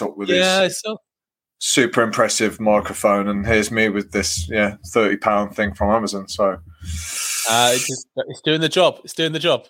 rocked 0.00 0.10
up 0.10 0.16
with 0.16 0.28
yeah, 0.28 0.62
his 0.62 0.80
so 0.80 0.98
super 1.58 2.02
impressive 2.02 2.60
microphone, 2.60 3.28
and 3.28 3.46
here's 3.46 3.70
me 3.70 3.88
with 3.88 4.12
this 4.12 4.48
yeah 4.50 4.76
thirty 4.88 5.16
pound 5.16 5.54
thing 5.54 5.74
from 5.74 5.90
Amazon. 5.90 6.28
So 6.28 6.58
uh, 7.50 7.70
it's, 7.72 7.86
just, 7.86 8.08
it's 8.16 8.40
doing 8.42 8.60
the 8.60 8.68
job. 8.68 9.00
It's 9.04 9.14
doing 9.14 9.32
the 9.32 9.38
job. 9.38 9.66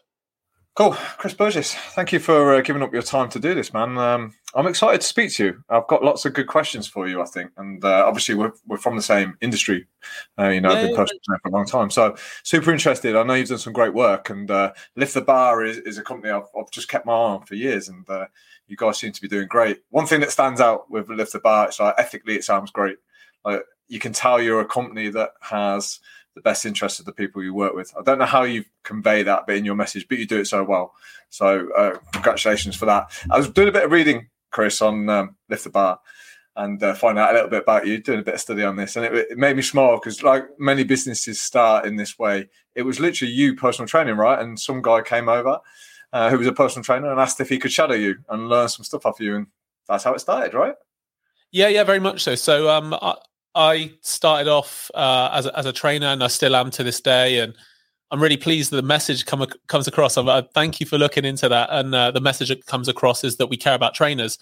Cool, 0.77 0.97
Chris 1.19 1.35
Burgess. 1.35 1.73
Thank 1.73 2.13
you 2.13 2.19
for 2.19 2.57
uh, 2.57 2.61
giving 2.61 2.83
up 2.83 2.93
your 2.93 3.03
time 3.03 3.29
to 3.29 3.39
do 3.39 3.55
this, 3.55 3.73
man. 3.73 3.97
Um, 3.97 4.35
I'm 4.57 4.67
excited 4.67 5.03
to 5.03 5.07
speak 5.07 5.33
to 5.35 5.45
you. 5.45 5.65
I've 5.69 5.87
got 5.87 6.03
lots 6.03 6.25
of 6.25 6.33
good 6.33 6.49
questions 6.49 6.89
for 6.89 7.07
you, 7.07 7.23
I 7.23 7.27
think, 7.27 7.53
and 7.57 7.85
uh, 7.85 8.03
obviously 8.05 8.35
we're, 8.35 8.51
we're 8.67 8.79
from 8.79 8.97
the 8.97 9.03
same 9.03 9.39
industry. 9.41 9.87
Uh, 10.37 10.49
you 10.49 10.61
know, 10.61 10.73
yeah, 10.73 10.79
I've 10.79 10.83
been 10.83 10.91
yeah, 10.91 10.97
personal 10.97 11.21
for 11.41 11.49
a 11.49 11.53
long 11.53 11.67
time, 11.67 11.91
so 11.91 12.17
super 12.43 12.73
interested. 12.73 13.15
I 13.15 13.23
know 13.23 13.35
you've 13.35 13.51
done 13.51 13.59
some 13.59 13.73
great 13.73 13.95
work, 13.95 14.31
and 14.31 14.51
uh, 14.51 14.73
Lift 14.97 15.15
the 15.15 15.21
Bar 15.21 15.65
is, 15.65 15.79
is 15.79 15.97
a 15.97 16.03
company 16.03 16.33
I've, 16.33 16.49
I've, 16.59 16.73
just 16.73 16.89
kept 16.89 17.07
my 17.07 17.13
eye 17.13 17.17
on 17.17 17.47
for 17.47 17.55
years, 17.55 17.89
and 17.89 18.11
uh, 18.11 18.27
you 18.67 18.77
guys 18.77 18.99
seem 18.99 19.13
to 19.13 19.23
be 19.23 19.29
doing 19.29 19.47
great. 19.47 19.83
One 19.91 20.07
thing 20.07 20.23
that 20.23 20.33
stands 20.33 20.61
out 20.61 20.91
with 20.91 21.09
Lift 21.09 21.35
the 21.35 21.39
Bar, 21.39 21.69
it's 21.69 21.79
like 21.79 21.95
ethically, 21.99 22.35
it 22.35 22.43
sounds 22.43 22.73
great. 22.73 22.97
Like 23.45 23.63
you 23.87 24.01
can 24.01 24.13
tell 24.13 24.43
you're 24.43 24.61
a 24.61 24.67
company 24.67 25.09
that 25.11 25.35
has 25.41 26.01
the 26.35 26.41
best 26.41 26.67
interest 26.67 27.01
of 27.01 27.07
the 27.07 27.13
people 27.13 27.43
you 27.43 27.55
work 27.55 27.75
with. 27.75 27.93
I 27.99 28.03
don't 28.03 28.19
know 28.19 28.25
how 28.25 28.43
you 28.43 28.65
convey 28.83 29.23
that 29.23 29.47
bit 29.47 29.57
in 29.57 29.65
your 29.65 29.77
message, 29.77 30.07
but 30.09 30.19
you 30.19 30.27
do 30.27 30.41
it 30.41 30.47
so 30.47 30.65
well. 30.65 30.95
So 31.31 31.71
uh, 31.73 31.99
congratulations 32.13 32.77
for 32.77 32.87
that. 32.87 33.11
I 33.31 33.37
was 33.37 33.49
doing 33.49 33.69
a 33.69 33.73
bit 33.73 33.85
of 33.85 33.93
reading, 33.93 34.29
Chris, 34.51 34.83
on 34.83 35.09
um, 35.09 35.37
Lift 35.49 35.65
the 35.65 35.71
Bar 35.71 36.01
and 36.57 36.83
uh, 36.83 36.95
find 36.95 37.19
out 37.19 37.31
a 37.31 37.35
little 37.35 37.51
bit 37.51 37.63
about 37.63 37.87
you, 37.87 37.99
doing 37.99 38.21
a 38.21 38.23
bit 38.23 38.35
of 38.35 38.41
study 38.41 38.63
on 38.63 38.77
this. 38.77 38.97
And 38.97 39.05
it, 39.05 39.13
it 39.13 39.39
made 39.39 39.57
me 39.57 39.63
smile 39.63 39.97
because, 39.97 40.23
like 40.23 40.45
many 40.59 40.85
businesses 40.85 41.41
start 41.41 41.87
in 41.87 41.97
this 41.97 42.19
way, 42.19 42.49
it 42.75 42.83
was 42.83 43.01
literally 43.01 43.33
you 43.33 43.57
personal 43.57 43.89
training, 43.89 44.17
right? 44.17 44.39
And 44.39 44.59
some 44.59 44.83
guy 44.83 45.03
came 45.03 45.29
over 45.29 45.59
uh, 46.13 46.31
who 46.31 46.39
was 46.39 46.47
a 46.47 46.53
personal 46.53 46.85
trainer 46.85 47.11
and 47.11 47.21
asked 47.21 47.41
if 47.41 47.49
he 47.49 47.59
could 47.59 47.73
shadow 47.73 47.95
you 47.95 48.17
and 48.29 48.49
learn 48.49 48.69
some 48.69 48.85
stuff 48.85 49.05
off 49.05 49.21
you. 49.21 49.37
And 49.37 49.47
that's 49.89 50.05
how 50.05 50.15
it 50.15 50.21
started, 50.21 50.55
right? 50.55 50.75
Yeah, 51.51 51.69
yeah, 51.69 51.85
very 51.85 52.01
much 52.01 52.23
so. 52.23 52.37
So 52.37 52.71
um, 52.71 52.95
I, 52.95 53.15
I 53.55 53.93
started 54.01 54.51
off 54.51 54.91
uh, 54.95 55.31
as 55.33 55.47
a, 55.47 55.59
as 55.59 55.67
a 55.67 55.73
trainer, 55.73 56.07
and 56.07 56.23
I 56.23 56.29
still 56.29 56.57
am 56.57 56.71
to 56.73 56.83
this 56.83 57.01
day. 57.01 57.39
And 57.39 57.55
I'm 58.11 58.23
really 58.23 58.37
pleased 58.37 58.71
that 58.71 58.77
the 58.77 58.83
message 58.83 59.27
come, 59.27 59.47
comes 59.69 59.89
across. 59.89 60.17
I 60.17 60.43
thank 60.55 60.81
you 60.81 60.87
for 60.87 60.99
looking 60.99 61.25
into 61.25 61.49
that. 61.49 61.69
And 61.71 61.95
uh, 61.95 62.11
the 62.11 62.21
message 62.21 62.49
that 62.49 62.67
comes 62.67 62.89
across 62.89 63.25
is 63.25 63.37
that 63.37 63.47
we 63.47 63.57
care 63.57 63.75
about 63.75 63.95
trainers. 63.95 64.39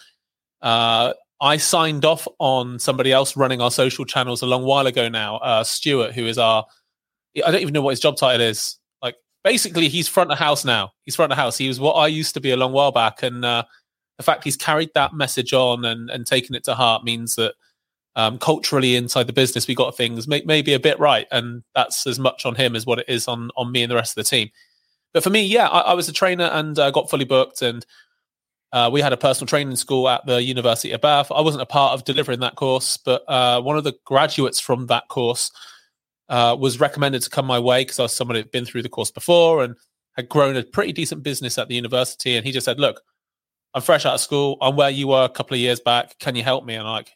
Uh, 0.60 1.12
I 1.40 1.56
signed 1.56 2.05
off 2.05 2.28
on 2.38 2.78
somebody 2.78 3.12
else 3.12 3.36
running 3.36 3.60
our 3.60 3.70
social 3.70 4.05
channels 4.05 4.42
a 4.42 4.46
long 4.46 4.62
while 4.62 4.86
ago 4.86 5.08
now, 5.08 5.36
uh, 5.38 5.64
Stuart, 5.64 6.14
who 6.14 6.27
is 6.27 6.38
our, 6.38 6.64
I 7.44 7.50
don't 7.50 7.60
even 7.60 7.72
know 7.72 7.83
what 7.83 7.90
his 7.90 8.00
job 8.00 8.16
title 8.16 8.42
is. 8.42 8.78
Like, 9.02 9.16
basically, 9.42 9.88
he's 9.88 10.06
front 10.06 10.30
of 10.30 10.38
house 10.38 10.64
now. 10.64 10.92
He's 11.02 11.16
front 11.16 11.33
of 11.33 11.38
house. 11.38 11.58
He 11.58 11.66
was 11.66 11.80
what 11.80 11.94
I 11.94 12.06
used 12.06 12.34
to 12.34 12.40
be 12.40 12.52
a 12.52 12.56
long 12.56 12.72
while 12.72 12.92
back. 12.92 13.22
And 13.22 13.44
uh, 13.44 13.64
the 14.18 14.22
fact 14.22 14.44
he's 14.44 14.56
carried 14.56 14.90
that 14.94 15.14
message 15.14 15.52
on 15.52 15.84
and, 15.84 16.10
and 16.10 16.27
taken 16.27 16.55
it 16.55 16.62
to 16.64 16.74
heart 16.74 17.05
means 17.05 17.34
that 17.34 17.55
um, 18.14 18.38
culturally 18.38 18.96
inside 18.96 19.27
the 19.27 19.32
business, 19.32 19.66
we 19.66 19.74
got 19.74 19.96
things 19.96 20.28
may, 20.28 20.42
maybe 20.44 20.74
a 20.74 20.80
bit 20.80 20.98
right, 20.98 21.27
and 21.30 21.62
that's 21.74 22.06
as 22.06 22.18
much 22.18 22.44
on 22.44 22.55
him 22.55 22.77
as 22.77 22.86
what 22.86 22.98
it 22.98 23.06
is 23.08 23.27
on 23.28 23.50
on 23.56 23.72
me 23.72 23.82
and 23.82 23.91
the 23.91 23.96
rest 23.96 24.16
of 24.16 24.24
the 24.24 24.28
team. 24.28 24.50
But 25.12 25.22
for 25.22 25.30
me, 25.30 25.42
yeah, 25.42 25.68
I, 25.68 25.80
I 25.80 25.94
was 25.94 26.08
a 26.08 26.12
trainer 26.12 26.44
and 26.44 26.78
uh, 26.78 26.90
got 26.90 27.10
fully 27.10 27.24
booked, 27.24 27.62
and 27.62 27.84
uh, 28.72 28.90
we 28.92 29.00
had 29.00 29.12
a 29.12 29.18
personal 29.18 29.46
training 29.46 29.77
school 29.77 30.08
at 30.08 30.24
the 30.27 30.42
University 30.42 30.92
of 30.92 31.00
Bath. 31.00 31.30
I 31.30 31.42
wasn't 31.42 31.62
a 31.62 31.66
part 31.66 31.92
of 31.92 32.05
delivering 32.05 32.40
that 32.40 32.56
course, 32.56 32.96
but 32.96 33.22
uh, 33.28 33.60
one 33.60 33.77
of 33.77 33.84
the 33.84 33.94
graduates 34.05 34.60
from 34.60 34.86
that 34.86 35.08
course 35.08 35.50
uh, 36.28 36.56
was 36.58 36.80
recommended 36.80 37.22
to 37.22 37.30
come 37.30 37.46
my 37.46 37.58
way 37.58 37.83
because 37.83 37.98
I 37.98 38.05
was 38.05 38.12
someone 38.12 38.36
who'd 38.36 38.50
been 38.50 38.64
through 38.64 38.83
the 38.83 38.88
course 38.88 39.10
before 39.10 39.62
and 39.62 39.77
had 40.16 40.28
grown 40.28 40.56
a 40.56 40.62
pretty 40.62 40.92
decent 40.92 41.22
business 41.22 41.58
at 41.58 41.68
the 41.68 41.74
university. 41.74 42.36
And 42.36 42.46
he 42.46 42.52
just 42.52 42.64
said, 42.64 42.80
"Look, 42.80 43.02
I'm 43.74 43.83
fresh 43.83 44.06
out 44.06 44.14
of 44.14 44.20
school. 44.20 44.56
I'm 44.62 44.77
where 44.77 44.90
you 44.90 45.08
were 45.08 45.24
a 45.24 45.28
couple 45.28 45.55
of 45.55 45.60
years 45.60 45.80
back. 45.80 46.18
Can 46.18 46.34
you 46.34 46.42
help 46.42 46.64
me?" 46.64 46.74
And 46.74 46.86
I'm 46.86 46.94
like, 46.94 47.12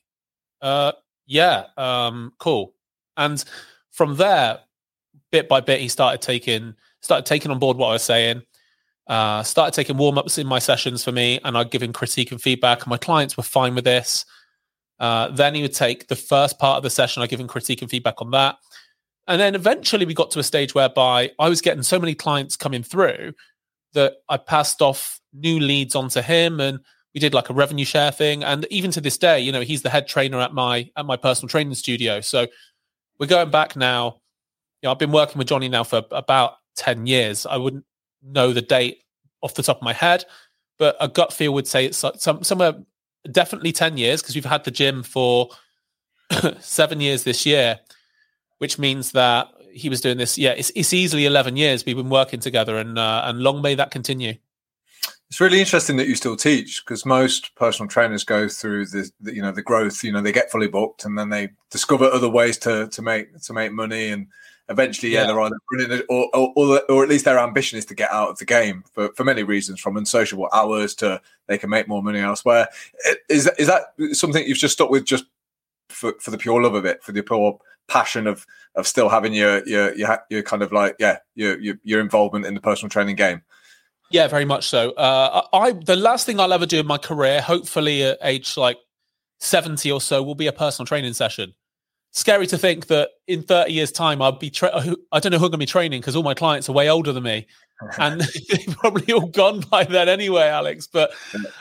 uh, 0.63 0.93
yeah, 1.27 1.65
um, 1.77 2.33
cool. 2.39 2.75
And 3.17 3.43
from 3.91 4.17
there, 4.17 4.61
bit 5.31 5.49
by 5.49 5.61
bit, 5.61 5.81
he 5.81 5.89
started 5.89 6.23
taking 6.23 6.75
started 7.01 7.27
taking 7.27 7.51
on 7.51 7.59
board 7.59 7.77
what 7.77 7.89
I 7.89 7.93
was 7.93 8.03
saying. 8.03 8.43
Uh, 9.07 9.43
started 9.43 9.73
taking 9.73 9.97
warm 9.97 10.19
ups 10.19 10.37
in 10.39 10.47
my 10.47 10.59
sessions 10.59 11.05
for 11.05 11.13
me, 11.13 11.39
and 11.45 11.57
I'd 11.57 11.71
give 11.71 11.83
him 11.83 11.93
critique 11.93 12.33
and 12.33 12.41
feedback. 12.41 12.83
And 12.83 12.89
my 12.89 12.99
clients 12.99 13.37
were 13.37 13.43
fine 13.43 13.75
with 13.75 13.85
this. 13.85 14.25
Uh, 14.99 15.29
then 15.29 15.55
he 15.55 15.63
would 15.63 15.75
take 15.75 16.09
the 16.09 16.17
first 16.17 16.59
part 16.59 16.79
of 16.79 16.83
the 16.83 16.91
session, 16.91 17.23
I'd 17.23 17.29
give 17.29 17.41
him 17.41 17.49
critique 17.49 17.83
and 17.83 17.91
feedback 17.91 18.21
on 18.21 18.31
that. 18.31 18.57
And 19.29 19.41
then 19.41 19.55
eventually 19.55 20.07
we 20.07 20.15
got 20.15 20.31
to 20.33 20.39
a 20.39 20.45
stage 20.45 20.75
whereby 20.75 21.33
I 21.39 21.49
was 21.49 21.61
getting 21.61 21.83
so 21.83 21.99
many 21.99 22.15
clients 22.15 22.57
coming 22.57 22.83
through 22.83 23.35
that 23.93 24.15
I 24.29 24.37
passed 24.37 24.81
off 24.81 25.21
new 25.33 25.59
leads 25.59 25.95
onto 25.95 26.23
him 26.23 26.61
and 26.61 26.81
we 27.17 27.21
did 27.21 27.33
like 27.33 27.49
a 27.49 27.55
revenue 27.55 27.87
share 27.87 28.13
thing 28.13 28.45
and 28.45 28.67
even 28.69 28.91
to 28.91 29.01
this 29.01 29.17
day 29.17 29.41
you 29.41 29.51
know 29.51 29.63
he's 29.63 29.81
the 29.81 29.89
head 29.89 30.07
trainer 30.07 30.39
at 30.39 30.53
my 30.53 30.89
at 30.97 31.07
my 31.07 31.17
personal 31.17 31.49
training 31.49 31.75
studio. 31.75 32.21
So 32.21 32.47
we're 33.19 33.27
going 33.27 33.51
back 33.51 33.75
now. 33.75 34.21
You 34.83 34.89
know 34.89 34.93
i've 34.93 34.99
been 34.99 35.13
working 35.13 35.39
with 35.39 35.49
johnny 35.49 35.71
now 35.71 35.83
for 35.83 36.05
about 36.11 36.59
10 36.77 37.07
years. 37.07 37.47
I 37.47 37.57
wouldn't 37.57 37.87
know 38.23 38.53
the 38.53 38.61
date 38.61 39.03
off 39.41 39.55
the 39.55 39.63
top 39.63 39.79
of 39.79 39.83
my 39.83 39.95
head 39.95 40.27
but 40.79 40.95
a 41.01 41.09
gut 41.09 41.33
feel 41.33 41.55
would 41.55 41.67
say 41.67 41.87
it's 41.87 42.05
some, 42.19 42.45
somewhere 42.45 42.75
definitely 43.33 43.73
10 43.73 43.97
years 43.97 44.21
because 44.21 44.35
we've 44.35 44.45
had 44.45 44.65
the 44.65 44.71
gym 44.71 45.03
for 45.03 45.49
seven 46.61 47.01
years 47.01 47.25
this 47.25 47.47
year 47.47 47.81
which 48.59 48.79
means 48.79 49.13
that 49.13 49.49
he 49.73 49.89
was 49.89 50.03
doing 50.03 50.19
this 50.19 50.37
yeah 50.37 50.51
it's, 50.51 50.71
it's 50.77 50.93
easily 50.93 51.25
11 51.25 51.57
years 51.57 51.87
we've 51.87 51.97
been 51.97 52.11
working 52.11 52.41
together 52.41 52.77
and 52.77 52.99
uh, 52.99 53.23
and 53.25 53.41
long 53.41 53.63
may 53.63 53.75
that 53.75 53.91
continue 53.91 54.35
it's 55.29 55.41
really 55.41 55.59
interesting 55.59 55.97
that 55.97 56.07
you 56.07 56.15
still 56.15 56.37
teach 56.37 56.85
because 56.85 57.05
most 57.05 57.55
personal 57.57 57.89
trainers 57.89 58.23
go 58.23 58.49
through 58.49 58.87
the, 58.87 59.11
the, 59.21 59.35
you 59.35 59.43
know 59.43 59.53
the 59.53 59.63
growth. 59.63 60.05
You 60.05 60.13
know 60.13 60.23
they 60.23 60.33
get 60.33 60.51
fully 60.51 60.69
booked 60.69 61.05
and 61.05 61.19
then 61.19 61.31
they 61.31 61.51
discover 61.71 62.05
other 62.05 62.29
ways 62.29 62.59
to 62.59 62.89
to 62.89 63.03
make 63.03 63.39
to 63.41 63.53
make 63.53 63.73
money 63.73 64.09
and 64.11 64.29
eventually 64.69 65.13
yeah, 65.13 65.23
yeah. 65.23 65.27
they're 65.27 65.41
either 65.41 66.05
or, 66.09 66.29
or 66.35 66.81
or 66.89 67.03
at 67.03 67.09
least 67.09 67.25
their 67.25 67.39
ambition 67.39 67.79
is 67.79 67.85
to 67.87 67.95
get 67.95 68.11
out 68.11 68.31
of 68.31 68.39
the 68.39 68.45
game 68.45 68.85
for, 68.93 69.11
for 69.15 69.25
many 69.25 69.43
reasons 69.43 69.81
from 69.81 69.97
unsociable 69.97 70.49
hours 70.53 70.95
to 70.97 71.21
they 71.47 71.59
can 71.59 71.71
make 71.71 71.89
more 71.89 72.03
money 72.03 72.21
elsewhere. 72.21 72.69
Is 73.29 73.51
is 73.59 73.67
that 73.67 73.95
something 74.13 74.47
you've 74.47 74.59
just 74.59 74.75
stuck 74.75 74.91
with 74.91 75.05
just 75.05 75.25
for, 75.89 76.15
for 76.21 76.31
the 76.31 76.39
pure 76.39 76.63
love 76.63 76.75
of 76.75 76.85
it 76.85 77.03
for 77.03 77.13
the 77.13 77.23
pure 77.23 77.59
passion 77.89 78.27
of 78.27 78.47
of 78.77 78.87
still 78.87 79.09
having 79.09 79.33
your 79.33 79.67
your 79.67 79.93
your, 79.97 80.25
your 80.31 80.43
kind 80.43 80.63
of 80.63 80.71
like 80.71 80.97
yeah 81.01 81.19
your, 81.35 81.59
your 81.59 81.77
your 81.83 82.01
involvement 82.01 82.47
in 82.47 82.55
the 82.55 82.61
personal 82.61 82.91
training 82.91 83.17
game? 83.17 83.43
Yeah, 84.11 84.29
very 84.29 84.45
much 84.45 84.69
so. 84.69 84.93
Uh, 84.93 85.47
I 85.53 85.73
the 85.73 85.97
last 85.97 86.27
thing 86.27 86.39
I'll 86.39 86.53
ever 86.53 86.67
do 86.67 86.79
in 86.79 86.87
my 86.87 86.99
career, 86.99 87.41
hopefully 87.41 88.05
at 88.05 88.19
age 88.23 88.57
like 88.57 88.79
seventy 89.41 89.91
or 89.91 90.01
so, 90.01 90.23
will 90.23 90.35
be 90.35 90.47
a 90.47 90.53
personal 90.53 90.87
training 90.87 91.13
session. 91.15 91.55
Scary 92.13 92.47
to 92.47 92.57
think 92.57 92.87
that 92.87 93.11
in 93.27 93.43
thirty 93.43 93.73
years' 93.73 93.93
time, 93.93 94.23
I'll 94.23 94.33
be. 94.33 94.49
Tra- 94.51 94.73
I 95.13 95.21
don't 95.21 95.33
know 95.33 95.39
who 95.39 95.47
I'm 95.47 95.51
going 95.51 95.53
to 95.53 95.59
be 95.59 95.67
training 95.67 96.01
because 96.01 96.15
all 96.15 96.23
my 96.23 96.35
clients 96.35 96.69
are 96.69 96.73
way 96.73 96.89
older 96.89 97.13
than 97.13 97.25
me, 97.25 97.47
and 97.99 98.21
they've 98.51 98.77
probably 98.77 99.13
all 99.13 99.27
gone 99.27 99.61
by 99.71 99.85
then 99.85 100.09
anyway, 100.09 100.45
Alex. 100.45 100.87
But 100.87 101.13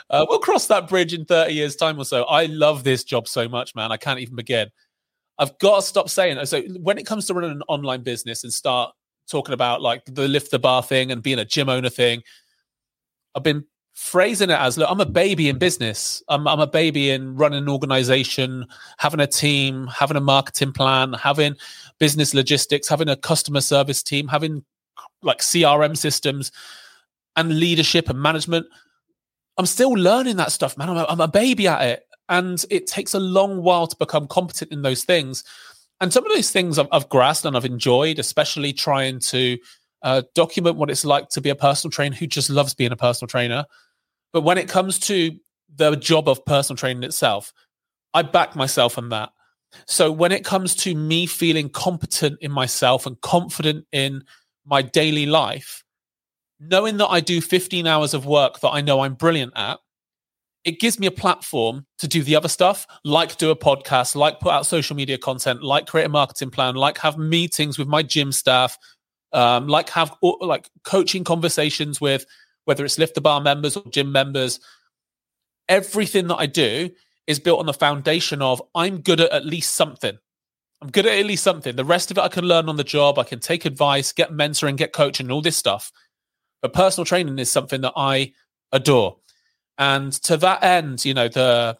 uh, 0.08 0.24
we'll 0.28 0.38
cross 0.38 0.68
that 0.68 0.88
bridge 0.88 1.12
in 1.12 1.24
thirty 1.24 1.54
years' 1.54 1.76
time 1.76 1.98
or 1.98 2.04
so. 2.04 2.24
I 2.24 2.46
love 2.46 2.84
this 2.84 3.02
job 3.02 3.26
so 3.26 3.48
much, 3.48 3.74
man. 3.74 3.90
I 3.90 3.96
can't 3.96 4.20
even 4.20 4.36
begin. 4.36 4.70
I've 5.38 5.58
got 5.58 5.76
to 5.76 5.82
stop 5.82 6.08
saying. 6.08 6.42
So 6.46 6.62
when 6.80 6.96
it 6.96 7.06
comes 7.06 7.26
to 7.26 7.34
running 7.34 7.50
an 7.50 7.62
online 7.68 8.02
business 8.02 8.44
and 8.44 8.52
start 8.52 8.94
talking 9.28 9.52
about 9.52 9.82
like 9.82 10.04
the 10.06 10.28
lift 10.28 10.50
the 10.50 10.58
bar 10.58 10.82
thing 10.82 11.10
and 11.10 11.22
being 11.22 11.38
a 11.38 11.44
gym 11.44 11.68
owner 11.68 11.90
thing. 11.90 12.22
I've 13.34 13.42
been 13.42 13.64
phrasing 13.96 14.50
it 14.50 14.58
as 14.58 14.76
look, 14.76 14.90
I'm 14.90 15.00
a 15.00 15.06
baby 15.06 15.48
in 15.48 15.58
business. 15.58 16.22
I'm, 16.28 16.46
I'm 16.46 16.60
a 16.60 16.66
baby 16.66 17.10
in 17.10 17.34
running 17.34 17.60
an 17.60 17.68
organization, 17.68 18.66
having 18.98 19.20
a 19.20 19.26
team, 19.26 19.86
having 19.86 20.16
a 20.16 20.20
marketing 20.20 20.72
plan, 20.72 21.14
having 21.14 21.56
business 21.98 22.34
logistics, 22.34 22.88
having 22.88 23.08
a 23.08 23.16
customer 23.16 23.60
service 23.60 24.02
team, 24.02 24.28
having 24.28 24.64
like 25.22 25.38
CRM 25.38 25.96
systems 25.96 26.52
and 27.36 27.58
leadership 27.58 28.08
and 28.08 28.20
management. 28.20 28.66
I'm 29.58 29.66
still 29.66 29.92
learning 29.92 30.36
that 30.36 30.52
stuff, 30.52 30.76
man. 30.76 30.90
I'm 30.90 30.96
a, 30.98 31.06
I'm 31.08 31.20
a 31.20 31.28
baby 31.28 31.66
at 31.66 31.82
it. 31.82 32.02
And 32.28 32.62
it 32.70 32.86
takes 32.86 33.14
a 33.14 33.20
long 33.20 33.62
while 33.62 33.86
to 33.86 33.96
become 33.96 34.26
competent 34.26 34.72
in 34.72 34.82
those 34.82 35.04
things 35.04 35.44
and 36.00 36.12
some 36.12 36.24
of 36.26 36.32
those 36.32 36.50
things 36.50 36.78
I've, 36.78 36.88
I've 36.92 37.08
grasped 37.08 37.46
and 37.46 37.56
I've 37.56 37.64
enjoyed, 37.64 38.18
especially 38.18 38.72
trying 38.72 39.20
to 39.20 39.58
uh, 40.02 40.22
document 40.34 40.76
what 40.76 40.90
it's 40.90 41.04
like 41.04 41.28
to 41.30 41.40
be 41.40 41.50
a 41.50 41.54
personal 41.54 41.90
trainer 41.90 42.16
who 42.16 42.26
just 42.26 42.50
loves 42.50 42.74
being 42.74 42.92
a 42.92 42.96
personal 42.96 43.28
trainer. 43.28 43.64
But 44.32 44.42
when 44.42 44.58
it 44.58 44.68
comes 44.68 44.98
to 45.00 45.32
the 45.74 45.96
job 45.96 46.28
of 46.28 46.44
personal 46.44 46.76
training 46.76 47.02
itself, 47.02 47.52
I 48.14 48.22
back 48.22 48.54
myself 48.56 48.98
on 48.98 49.08
that. 49.10 49.30
So 49.86 50.10
when 50.12 50.32
it 50.32 50.44
comes 50.44 50.74
to 50.76 50.94
me 50.94 51.26
feeling 51.26 51.68
competent 51.68 52.38
in 52.40 52.52
myself 52.52 53.06
and 53.06 53.20
confident 53.20 53.86
in 53.92 54.24
my 54.64 54.82
daily 54.82 55.26
life, 55.26 55.82
knowing 56.60 56.96
that 56.98 57.08
I 57.08 57.20
do 57.20 57.40
15 57.40 57.86
hours 57.86 58.14
of 58.14 58.26
work 58.26 58.60
that 58.60 58.70
I 58.70 58.80
know 58.80 59.00
I'm 59.00 59.14
brilliant 59.14 59.52
at, 59.56 59.78
it 60.66 60.80
gives 60.80 60.98
me 60.98 61.06
a 61.06 61.12
platform 61.12 61.86
to 61.98 62.08
do 62.08 62.22
the 62.22 62.34
other 62.34 62.48
stuff, 62.48 62.86
like 63.04 63.36
do 63.36 63.50
a 63.50 63.56
podcast, 63.56 64.16
like 64.16 64.40
put 64.40 64.52
out 64.52 64.66
social 64.66 64.96
media 64.96 65.16
content, 65.16 65.62
like 65.62 65.86
create 65.86 66.04
a 66.04 66.08
marketing 66.08 66.50
plan, 66.50 66.74
like 66.74 66.98
have 66.98 67.16
meetings 67.16 67.78
with 67.78 67.86
my 67.86 68.02
gym 68.02 68.32
staff, 68.32 68.76
um, 69.32 69.68
like 69.68 69.88
have 69.90 70.14
like 70.40 70.68
coaching 70.84 71.22
conversations 71.24 72.00
with 72.00 72.26
whether 72.64 72.84
it's 72.84 72.98
lift 72.98 73.14
the 73.14 73.20
bar 73.20 73.40
members 73.40 73.76
or 73.76 73.84
gym 73.90 74.10
members. 74.10 74.58
everything 75.68 76.28
that 76.28 76.36
I 76.36 76.46
do 76.46 76.90
is 77.26 77.40
built 77.40 77.60
on 77.60 77.66
the 77.66 77.72
foundation 77.72 78.42
of 78.42 78.62
I'm 78.74 79.00
good 79.00 79.20
at 79.20 79.32
at 79.32 79.44
least 79.44 79.74
something. 79.74 80.18
I'm 80.82 80.90
good 80.90 81.06
at 81.06 81.18
at 81.18 81.26
least 81.26 81.42
something. 81.42 81.74
The 81.74 81.84
rest 81.84 82.10
of 82.10 82.18
it 82.18 82.22
I 82.22 82.28
can 82.28 82.44
learn 82.44 82.68
on 82.68 82.76
the 82.76 82.84
job. 82.84 83.18
I 83.18 83.24
can 83.24 83.40
take 83.40 83.64
advice, 83.64 84.12
get 84.12 84.30
mentoring, 84.30 84.76
get 84.76 84.92
coaching, 84.92 85.30
all 85.30 85.42
this 85.42 85.56
stuff. 85.56 85.90
But 86.62 86.72
personal 86.72 87.04
training 87.04 87.38
is 87.38 87.50
something 87.50 87.80
that 87.80 87.94
I 87.96 88.32
adore. 88.72 89.16
And 89.78 90.12
to 90.24 90.36
that 90.38 90.62
end, 90.62 91.04
you 91.04 91.14
know, 91.14 91.28
the 91.28 91.78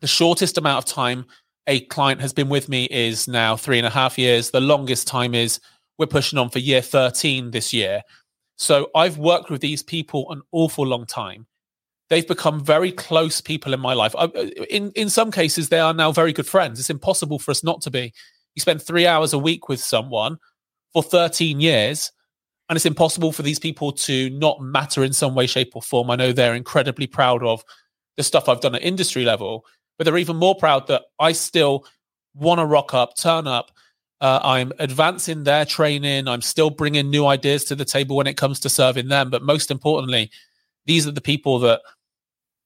the 0.00 0.06
shortest 0.06 0.58
amount 0.58 0.84
of 0.84 0.92
time 0.92 1.24
a 1.66 1.80
client 1.80 2.20
has 2.20 2.32
been 2.32 2.48
with 2.48 2.68
me 2.68 2.84
is 2.86 3.26
now 3.26 3.56
three 3.56 3.78
and 3.78 3.86
a 3.86 3.90
half 3.90 4.18
years. 4.18 4.50
The 4.50 4.60
longest 4.60 5.08
time 5.08 5.34
is 5.34 5.58
we're 5.98 6.06
pushing 6.06 6.38
on 6.38 6.50
for 6.50 6.58
year 6.58 6.82
13 6.82 7.50
this 7.50 7.72
year. 7.72 8.02
So 8.56 8.90
I've 8.94 9.18
worked 9.18 9.50
with 9.50 9.60
these 9.60 9.82
people 9.82 10.30
an 10.30 10.42
awful 10.52 10.86
long 10.86 11.06
time. 11.06 11.46
They've 12.08 12.26
become 12.26 12.64
very 12.64 12.92
close 12.92 13.40
people 13.40 13.74
in 13.74 13.80
my 13.80 13.94
life. 13.94 14.14
I, 14.16 14.24
uh, 14.24 14.46
in 14.70 14.92
in 14.92 15.10
some 15.10 15.32
cases, 15.32 15.68
they 15.68 15.80
are 15.80 15.92
now 15.92 16.12
very 16.12 16.32
good 16.32 16.46
friends. 16.46 16.78
It's 16.78 16.90
impossible 16.90 17.38
for 17.38 17.50
us 17.50 17.64
not 17.64 17.80
to 17.82 17.90
be. 17.90 18.12
You 18.54 18.60
spend 18.60 18.80
three 18.80 19.06
hours 19.06 19.32
a 19.32 19.38
week 19.38 19.68
with 19.68 19.80
someone 19.80 20.38
for 20.92 21.02
13 21.02 21.60
years, 21.60 22.12
and 22.68 22.76
it's 22.76 22.86
impossible 22.86 23.32
for 23.32 23.42
these 23.42 23.58
people 23.58 23.92
to 23.92 24.30
not 24.30 24.60
matter 24.60 25.04
in 25.04 25.12
some 25.12 25.34
way, 25.34 25.46
shape, 25.46 25.72
or 25.74 25.82
form. 25.82 26.10
I 26.10 26.16
know 26.16 26.32
they're 26.32 26.54
incredibly 26.54 27.06
proud 27.06 27.42
of 27.44 27.64
the 28.16 28.24
stuff 28.24 28.48
I've 28.48 28.60
done 28.60 28.74
at 28.74 28.82
industry 28.82 29.24
level, 29.24 29.64
but 29.98 30.04
they're 30.04 30.16
even 30.18 30.36
more 30.36 30.54
proud 30.54 30.88
that 30.88 31.02
I 31.20 31.32
still 31.32 31.86
want 32.34 32.60
to 32.60 32.66
rock 32.66 32.92
up, 32.92 33.16
turn 33.16 33.46
up. 33.46 33.70
Uh, 34.20 34.40
I'm 34.42 34.72
advancing 34.78 35.44
their 35.44 35.64
training. 35.64 36.26
I'm 36.26 36.40
still 36.40 36.70
bringing 36.70 37.10
new 37.10 37.26
ideas 37.26 37.64
to 37.66 37.74
the 37.74 37.84
table 37.84 38.16
when 38.16 38.26
it 38.26 38.36
comes 38.36 38.58
to 38.60 38.68
serving 38.68 39.08
them. 39.08 39.30
But 39.30 39.42
most 39.42 39.70
importantly, 39.70 40.30
these 40.86 41.06
are 41.06 41.12
the 41.12 41.20
people 41.20 41.58
that 41.60 41.82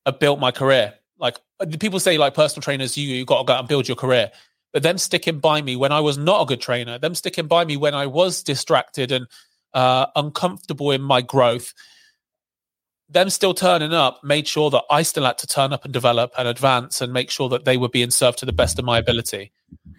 have 0.07 0.19
built 0.19 0.39
my 0.39 0.51
career. 0.51 0.95
Like 1.19 1.39
the 1.59 1.77
people 1.77 2.01
say, 2.01 2.17
like 2.17 2.35
personal 2.35 2.63
trainers, 2.63 2.97
you 2.97 3.07
you 3.07 3.25
got 3.25 3.39
to 3.39 3.45
go 3.45 3.53
out 3.55 3.59
and 3.61 3.69
build 3.69 3.89
your 3.89 3.97
career. 3.97 4.31
But 4.73 4.85
them 4.85 4.99
sticking 4.99 5.41
by 5.41 5.61
me 5.61 5.75
when 5.75 5.91
I 5.93 6.01
was 6.01 6.17
not 6.17 6.43
a 6.43 6.47
good 6.47 6.61
trainer, 6.61 6.99
them 6.99 7.15
sticking 7.15 7.49
by 7.49 7.65
me 7.65 7.77
when 7.77 7.95
I 7.95 8.07
was 8.07 8.43
distracted 8.43 9.11
and 9.11 9.27
uh, 9.75 10.07
uncomfortable 10.17 10.91
in 10.91 11.03
my 11.03 11.23
growth, 11.23 11.75
them 13.09 13.29
still 13.29 13.55
turning 13.55 13.93
up 13.93 14.23
made 14.23 14.47
sure 14.47 14.71
that 14.71 14.85
I 14.91 15.03
still 15.03 15.25
had 15.25 15.39
to 15.39 15.47
turn 15.47 15.73
up 15.73 15.85
and 15.85 15.93
develop 15.93 16.33
and 16.39 16.47
advance 16.47 17.01
and 17.01 17.13
make 17.13 17.31
sure 17.31 17.49
that 17.49 17.65
they 17.65 17.77
were 17.77 17.89
being 17.89 18.11
served 18.11 18.39
to 18.39 18.47
the 18.47 18.53
best 18.53 18.79
of 18.79 18.85
my 18.85 18.99
ability. 18.99 19.53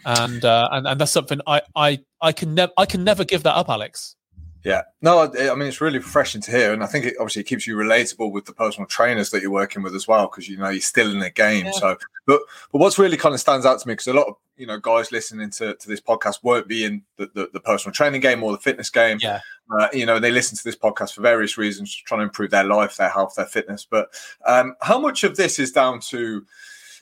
And 0.05 0.43
uh, 0.43 0.69
and 0.71 0.87
and 0.87 0.99
that's 0.99 1.11
something 1.11 1.41
I 1.45 1.61
I 1.75 1.99
I 2.21 2.31
can 2.31 2.55
never 2.55 2.71
I 2.77 2.85
can 2.85 3.03
never 3.03 3.23
give 3.23 3.43
that 3.43 3.55
up, 3.55 3.69
Alex. 3.69 4.15
Yeah, 4.63 4.83
no, 5.01 5.19
I 5.23 5.55
mean 5.55 5.67
it's 5.67 5.81
really 5.81 5.97
refreshing 5.97 6.41
to 6.41 6.51
hear, 6.51 6.71
and 6.71 6.83
I 6.83 6.87
think 6.87 7.05
it 7.05 7.15
obviously 7.19 7.43
keeps 7.43 7.65
you 7.65 7.75
relatable 7.75 8.31
with 8.31 8.45
the 8.45 8.53
personal 8.53 8.85
trainers 8.85 9.31
that 9.31 9.41
you're 9.41 9.49
working 9.49 9.81
with 9.81 9.95
as 9.95 10.07
well, 10.07 10.27
because 10.27 10.47
you 10.47 10.57
know 10.57 10.69
you're 10.69 10.81
still 10.81 11.11
in 11.11 11.19
the 11.19 11.31
game. 11.31 11.65
Yeah. 11.65 11.71
So, 11.71 11.97
but 12.27 12.41
but 12.71 12.79
what's 12.79 12.99
really 12.99 13.17
kind 13.17 13.33
of 13.33 13.41
stands 13.41 13.65
out 13.65 13.79
to 13.79 13.87
me 13.87 13.93
because 13.93 14.07
a 14.07 14.13
lot 14.13 14.27
of 14.27 14.35
you 14.61 14.67
know 14.67 14.79
guys 14.79 15.11
listening 15.11 15.49
to, 15.49 15.73
to 15.73 15.87
this 15.87 15.99
podcast 15.99 16.43
won't 16.43 16.67
be 16.67 16.85
in 16.85 17.01
the, 17.17 17.29
the, 17.33 17.49
the 17.51 17.59
personal 17.59 17.91
training 17.91 18.21
game 18.21 18.43
or 18.43 18.51
the 18.51 18.59
fitness 18.59 18.91
game. 18.91 19.17
Yeah, 19.19 19.39
uh, 19.71 19.87
you 19.91 20.05
know 20.05 20.19
they 20.19 20.31
listen 20.31 20.55
to 20.55 20.63
this 20.63 20.75
podcast 20.75 21.15
for 21.15 21.21
various 21.21 21.57
reasons, 21.57 21.93
trying 21.93 22.19
to 22.19 22.25
improve 22.25 22.51
their 22.51 22.63
life, 22.63 22.95
their 22.95 23.09
health, 23.09 23.33
their 23.35 23.47
fitness. 23.47 23.87
But 23.89 24.09
um, 24.45 24.75
how 24.81 24.99
much 24.99 25.23
of 25.23 25.35
this 25.35 25.57
is 25.57 25.71
down 25.71 25.99
to 26.11 26.45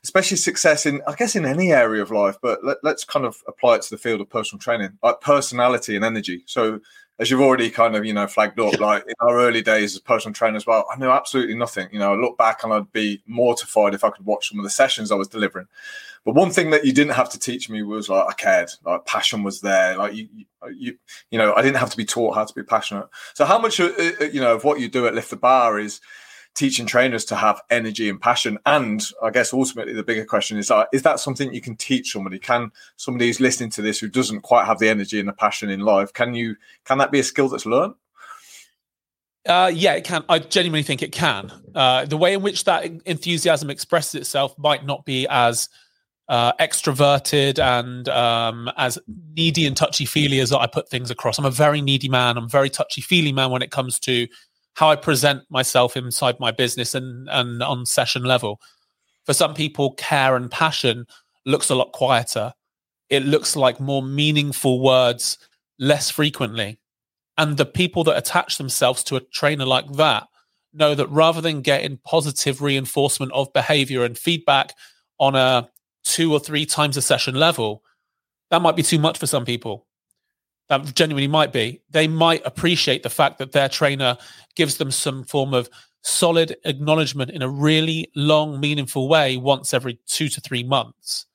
especially 0.02 0.38
success 0.38 0.86
in 0.86 1.02
i 1.08 1.16
guess 1.16 1.36
in 1.36 1.46
any 1.46 1.74
area 1.74 2.02
of 2.02 2.10
life 2.10 2.38
but 2.42 2.64
let, 2.64 2.78
us 2.86 3.04
kind 3.04 3.26
of 3.26 3.36
apply 3.50 3.76
it 3.76 3.82
to 3.82 3.90
the 3.90 3.98
field 3.98 4.22
of 4.22 4.30
personal 4.30 4.58
training 4.58 4.90
like 5.04 5.20
personality 5.20 5.94
and 5.98 6.06
energy 6.06 6.42
so 6.46 6.80
as 7.20 7.30
you've 7.30 7.42
already 7.42 7.70
kind 7.70 7.96
of 7.96 8.06
you 8.06 8.14
know 8.14 8.26
flagged 8.28 8.60
up, 8.60 8.80
like 8.80 9.06
in 9.06 9.14
our 9.20 9.40
early 9.40 9.62
days 9.62 9.94
as 9.94 10.00
personal 10.00 10.34
trainer 10.34 10.56
as 10.56 10.66
well, 10.66 10.86
I 10.92 10.98
knew 10.98 11.10
absolutely 11.10 11.56
nothing. 11.56 11.90
You 11.92 12.00
know, 12.00 12.14
I 12.14 12.16
look 12.16 12.38
back 12.38 12.64
and 12.64 12.74
I'd 12.74 12.92
be 12.94 13.22
mortified 13.28 13.94
if 13.94 14.04
I 14.04 14.10
could 14.10 14.26
watch 14.26 14.50
some 14.50 14.60
of 14.60 14.64
the 14.64 14.70
sessions 14.70 15.12
I 15.12 15.16
was 15.16 15.28
delivering. 15.28 15.68
But 16.26 16.36
one 16.36 16.52
thing 16.52 16.72
that 16.72 16.86
you 16.86 16.94
didn't 16.94 17.14
have 17.14 17.30
to 17.32 17.40
teach 17.40 17.70
me 17.70 17.82
was 17.82 18.10
like 18.10 18.26
I 18.28 18.34
cared, 18.34 18.70
like 18.86 19.06
passion 19.06 19.44
was 19.44 19.62
there. 19.62 19.98
Like 19.98 20.14
you, 20.14 20.28
you, 20.74 20.98
you 21.32 21.38
know, 21.38 21.54
I 21.54 21.62
didn't 21.62 21.78
have 21.78 21.90
to 21.92 21.98
be 21.98 22.06
taught 22.06 22.36
how 22.36 22.46
to 22.46 22.54
be 22.54 22.64
passionate. 22.64 23.08
So 23.34 23.46
how 23.46 23.60
much, 23.60 23.80
uh, 23.80 23.92
uh, 23.98 24.26
you 24.26 24.42
know, 24.42 24.56
of 24.56 24.64
what 24.64 24.80
you 24.80 24.90
do 24.90 25.08
at 25.08 25.16
Lift 25.16 25.30
the 25.30 25.38
Bar 25.38 25.80
is 25.80 26.02
teaching 26.56 26.86
trainers 26.86 27.24
to 27.26 27.36
have 27.36 27.62
energy 27.70 28.10
and 28.10 28.20
passion. 28.20 28.58
And 28.66 29.02
I 29.24 29.30
guess 29.30 29.54
ultimately 29.54 29.94
the 29.94 30.04
bigger 30.04 30.26
question 30.26 30.58
is: 30.58 30.70
uh, 30.70 30.86
Is 30.92 31.04
that 31.04 31.20
something 31.20 31.54
you 31.54 31.62
can 31.62 31.76
teach 31.76 32.12
somebody? 32.12 32.40
Can 32.40 32.72
somebody 32.98 33.28
who's 33.28 33.40
listening 33.40 33.70
to 33.72 33.82
this 33.82 34.00
who 34.00 34.10
doesn't 34.10 34.42
quite 34.42 34.66
have 34.66 34.80
the 34.80 34.90
energy 34.90 35.20
and 35.20 35.30
the 35.30 35.34
passion 35.34 35.70
in 35.70 35.80
life? 35.80 36.12
Can 36.14 36.34
you? 36.34 36.56
Can 36.86 36.98
that 36.98 37.12
be 37.12 37.20
a 37.20 37.24
skill 37.24 37.50
that's 37.50 37.66
learned? 37.66 37.94
Uh, 39.48 39.72
yeah, 39.74 39.94
it 39.94 40.04
can. 40.04 40.24
I 40.28 40.40
genuinely 40.40 40.84
think 40.84 41.02
it 41.02 41.12
can. 41.12 41.52
Uh, 41.74 42.06
the 42.06 42.18
way 42.18 42.34
in 42.34 42.42
which 42.42 42.66
that 42.66 42.86
enthusiasm 43.06 43.70
expresses 43.70 44.16
itself 44.16 44.54
might 44.58 44.86
not 44.86 45.06
be 45.06 45.28
as 45.30 45.70
uh, 46.30 46.54
extroverted 46.54 47.58
and 47.60 48.08
um, 48.08 48.72
as 48.78 49.00
needy 49.36 49.66
and 49.66 49.76
touchy 49.76 50.06
feely 50.06 50.40
as 50.40 50.54
I 50.54 50.68
put 50.68 50.88
things 50.88 51.10
across. 51.10 51.40
I'm 51.40 51.46
a 51.46 51.52
very 51.52 51.82
needy 51.82 52.08
man. 52.08 52.38
I'm 52.38 52.46
a 52.46 52.50
very 52.50 52.70
touchy 52.70 53.02
feely 53.02 53.32
man 53.32 53.50
when 53.50 53.64
it 53.64 53.72
comes 53.72 54.00
to 54.02 54.28
how 54.76 54.90
I 54.90 54.96
present 54.96 55.44
myself 55.50 55.98
inside 55.98 56.40
my 56.40 56.52
business 56.52 56.94
and 56.94 57.28
and 57.30 57.62
on 57.64 57.86
session 57.86 58.24
level. 58.24 58.62
For 59.26 59.34
some 59.34 59.54
people, 59.54 59.94
care 59.94 60.36
and 60.36 60.50
passion 60.50 61.08
looks 61.46 61.70
a 61.70 61.76
lot 61.76 61.92
quieter. 61.94 62.54
It 63.10 63.26
looks 63.26 63.56
like 63.56 63.80
more 63.80 64.04
meaningful 64.04 64.82
words 64.82 65.40
less 65.80 66.12
frequently. 66.12 66.80
And 67.38 67.58
the 67.58 67.66
people 67.66 68.04
that 68.04 68.18
attach 68.18 68.58
themselves 68.58 69.04
to 69.06 69.16
a 69.16 69.22
trainer 69.22 69.66
like 69.66 69.92
that 69.94 70.28
know 70.74 70.94
that 70.94 71.10
rather 71.10 71.42
than 71.42 71.62
getting 71.62 71.98
positive 72.06 72.62
reinforcement 72.62 73.32
of 73.32 73.52
behavior 73.54 74.04
and 74.04 74.18
feedback 74.18 74.74
on 75.20 75.36
a 75.36 75.68
two 76.10 76.34
or 76.34 76.40
three 76.40 76.66
times 76.66 76.98
a 76.98 77.02
session 77.02 77.36
level, 77.36 77.84
that 78.50 78.62
might 78.62 78.76
be 78.76 78.84
too 78.84 79.00
much 79.00 79.18
for 79.18 79.28
some 79.28 79.46
people 79.46 79.86
that 80.70 80.96
genuinely 80.96 81.28
might 81.28 81.52
be, 81.52 81.82
they 81.90 82.08
might 82.08 82.46
appreciate 82.46 83.04
the 83.04 83.10
fact 83.10 83.40
that 83.40 83.52
their 83.52 83.68
trainer 83.68 84.18
gives 84.56 84.78
them 84.78 84.92
some 84.92 85.24
form 85.24 85.54
of 85.54 85.70
solid 86.04 86.56
acknowledgement 86.64 87.32
in 87.32 87.42
a 87.42 87.50
really 87.50 88.10
long, 88.16 88.60
meaningful 88.60 89.10
way 89.10 89.36
once 89.36 89.74
every 89.74 90.00
two 90.06 90.30
to 90.30 90.40
three 90.40 90.64
months. 90.64 91.26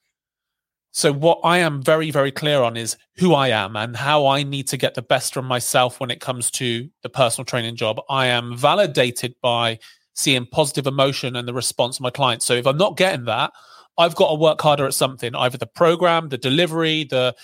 So, 0.92 1.12
what 1.12 1.40
I 1.42 1.58
am 1.58 1.82
very, 1.82 2.12
very 2.12 2.30
clear 2.30 2.62
on 2.62 2.76
is 2.76 2.96
who 3.16 3.34
I 3.34 3.48
am 3.48 3.74
and 3.74 3.96
how 3.96 4.28
I 4.28 4.44
need 4.44 4.68
to 4.68 4.76
get 4.76 4.94
the 4.94 5.02
best 5.02 5.34
from 5.34 5.44
myself 5.44 5.98
when 5.98 6.12
it 6.12 6.20
comes 6.20 6.52
to 6.52 6.88
the 7.02 7.08
personal 7.08 7.44
training 7.44 7.74
job. 7.74 8.00
I 8.08 8.26
am 8.26 8.56
validated 8.56 9.34
by 9.42 9.80
seeing 10.14 10.46
positive 10.46 10.86
emotion 10.86 11.34
and 11.34 11.48
the 11.48 11.52
response 11.52 11.96
of 11.96 12.02
my 12.02 12.10
clients. 12.10 12.46
So, 12.46 12.54
if 12.54 12.68
I'm 12.68 12.76
not 12.76 12.96
getting 12.96 13.24
that, 13.24 13.52
I've 13.96 14.14
got 14.16 14.28
to 14.30 14.34
work 14.34 14.60
harder 14.60 14.86
at 14.86 14.94
something, 14.94 15.34
either 15.34 15.58
the 15.58 15.66
program, 15.66 16.28
the 16.28 16.38
delivery, 16.38 17.04
the 17.04 17.34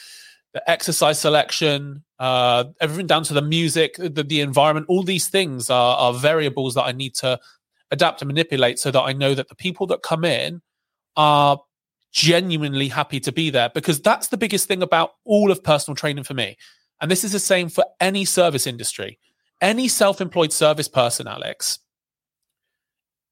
the 0.52 0.68
exercise 0.68 1.18
selection, 1.18 2.02
uh, 2.18 2.64
everything 2.80 3.06
down 3.06 3.22
to 3.24 3.34
the 3.34 3.42
music, 3.42 3.94
the, 3.96 4.24
the 4.24 4.40
environment, 4.40 4.86
all 4.88 5.02
these 5.02 5.28
things 5.28 5.70
are, 5.70 5.96
are 5.96 6.12
variables 6.12 6.74
that 6.74 6.82
I 6.82 6.92
need 6.92 7.14
to 7.16 7.38
adapt 7.90 8.22
and 8.22 8.26
manipulate 8.26 8.78
so 8.78 8.90
that 8.90 9.00
I 9.00 9.12
know 9.12 9.34
that 9.34 9.48
the 9.48 9.54
people 9.54 9.86
that 9.88 10.02
come 10.02 10.24
in 10.24 10.60
are 11.16 11.58
genuinely 12.12 12.88
happy 12.88 13.20
to 13.20 13.32
be 13.32 13.50
there 13.50 13.70
because 13.72 14.00
that's 14.00 14.28
the 14.28 14.36
biggest 14.36 14.66
thing 14.66 14.82
about 14.82 15.12
all 15.24 15.50
of 15.50 15.62
personal 15.62 15.94
training 15.94 16.24
for 16.24 16.34
me. 16.34 16.56
And 17.00 17.10
this 17.10 17.24
is 17.24 17.32
the 17.32 17.38
same 17.38 17.68
for 17.68 17.84
any 18.00 18.24
service 18.24 18.66
industry, 18.66 19.18
any 19.60 19.88
self 19.88 20.20
employed 20.20 20.52
service 20.52 20.88
person, 20.88 21.26
Alex. 21.26 21.78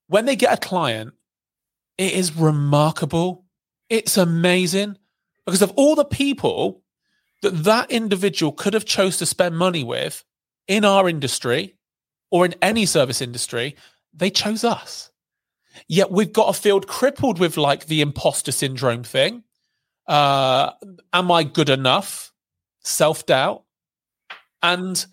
When 0.07 0.25
they 0.25 0.37
get 0.37 0.54
a 0.54 0.66
client, 0.69 1.12
it 1.99 2.12
is 2.12 2.37
remarkable. 2.37 3.45
It's 3.90 4.17
amazing 4.17 4.97
because 5.45 5.62
of 5.62 5.73
all 5.76 5.95
the 5.95 6.05
people 6.05 6.83
that 7.43 7.64
that 7.64 7.90
individual 7.90 8.52
could 8.52 8.75
have 8.75 8.85
chose 8.85 9.17
to 9.19 9.26
spend 9.26 9.57
money 9.57 9.85
with 9.85 10.25
in 10.67 10.85
our 10.85 11.09
industry 11.09 11.75
or 12.31 12.45
in 12.45 12.55
any 12.62 12.87
service 12.87 13.21
industry, 13.21 13.76
they 14.12 14.31
chose 14.31 14.64
us. 14.64 15.11
Yet 15.87 16.11
we've 16.11 16.33
got 16.33 16.49
a 16.49 16.59
field 16.59 16.87
crippled 16.87 17.38
with 17.38 17.57
like 17.57 17.87
the 17.87 18.00
imposter 18.00 18.52
syndrome 18.52 19.05
thing. 19.05 19.45
Uh, 20.07 20.73
am 21.12 21.31
I 21.31 21.45
good 21.45 21.69
enough? 21.69 22.33
Self 22.81 23.26
doubt. 23.26 23.64
And 24.62 25.05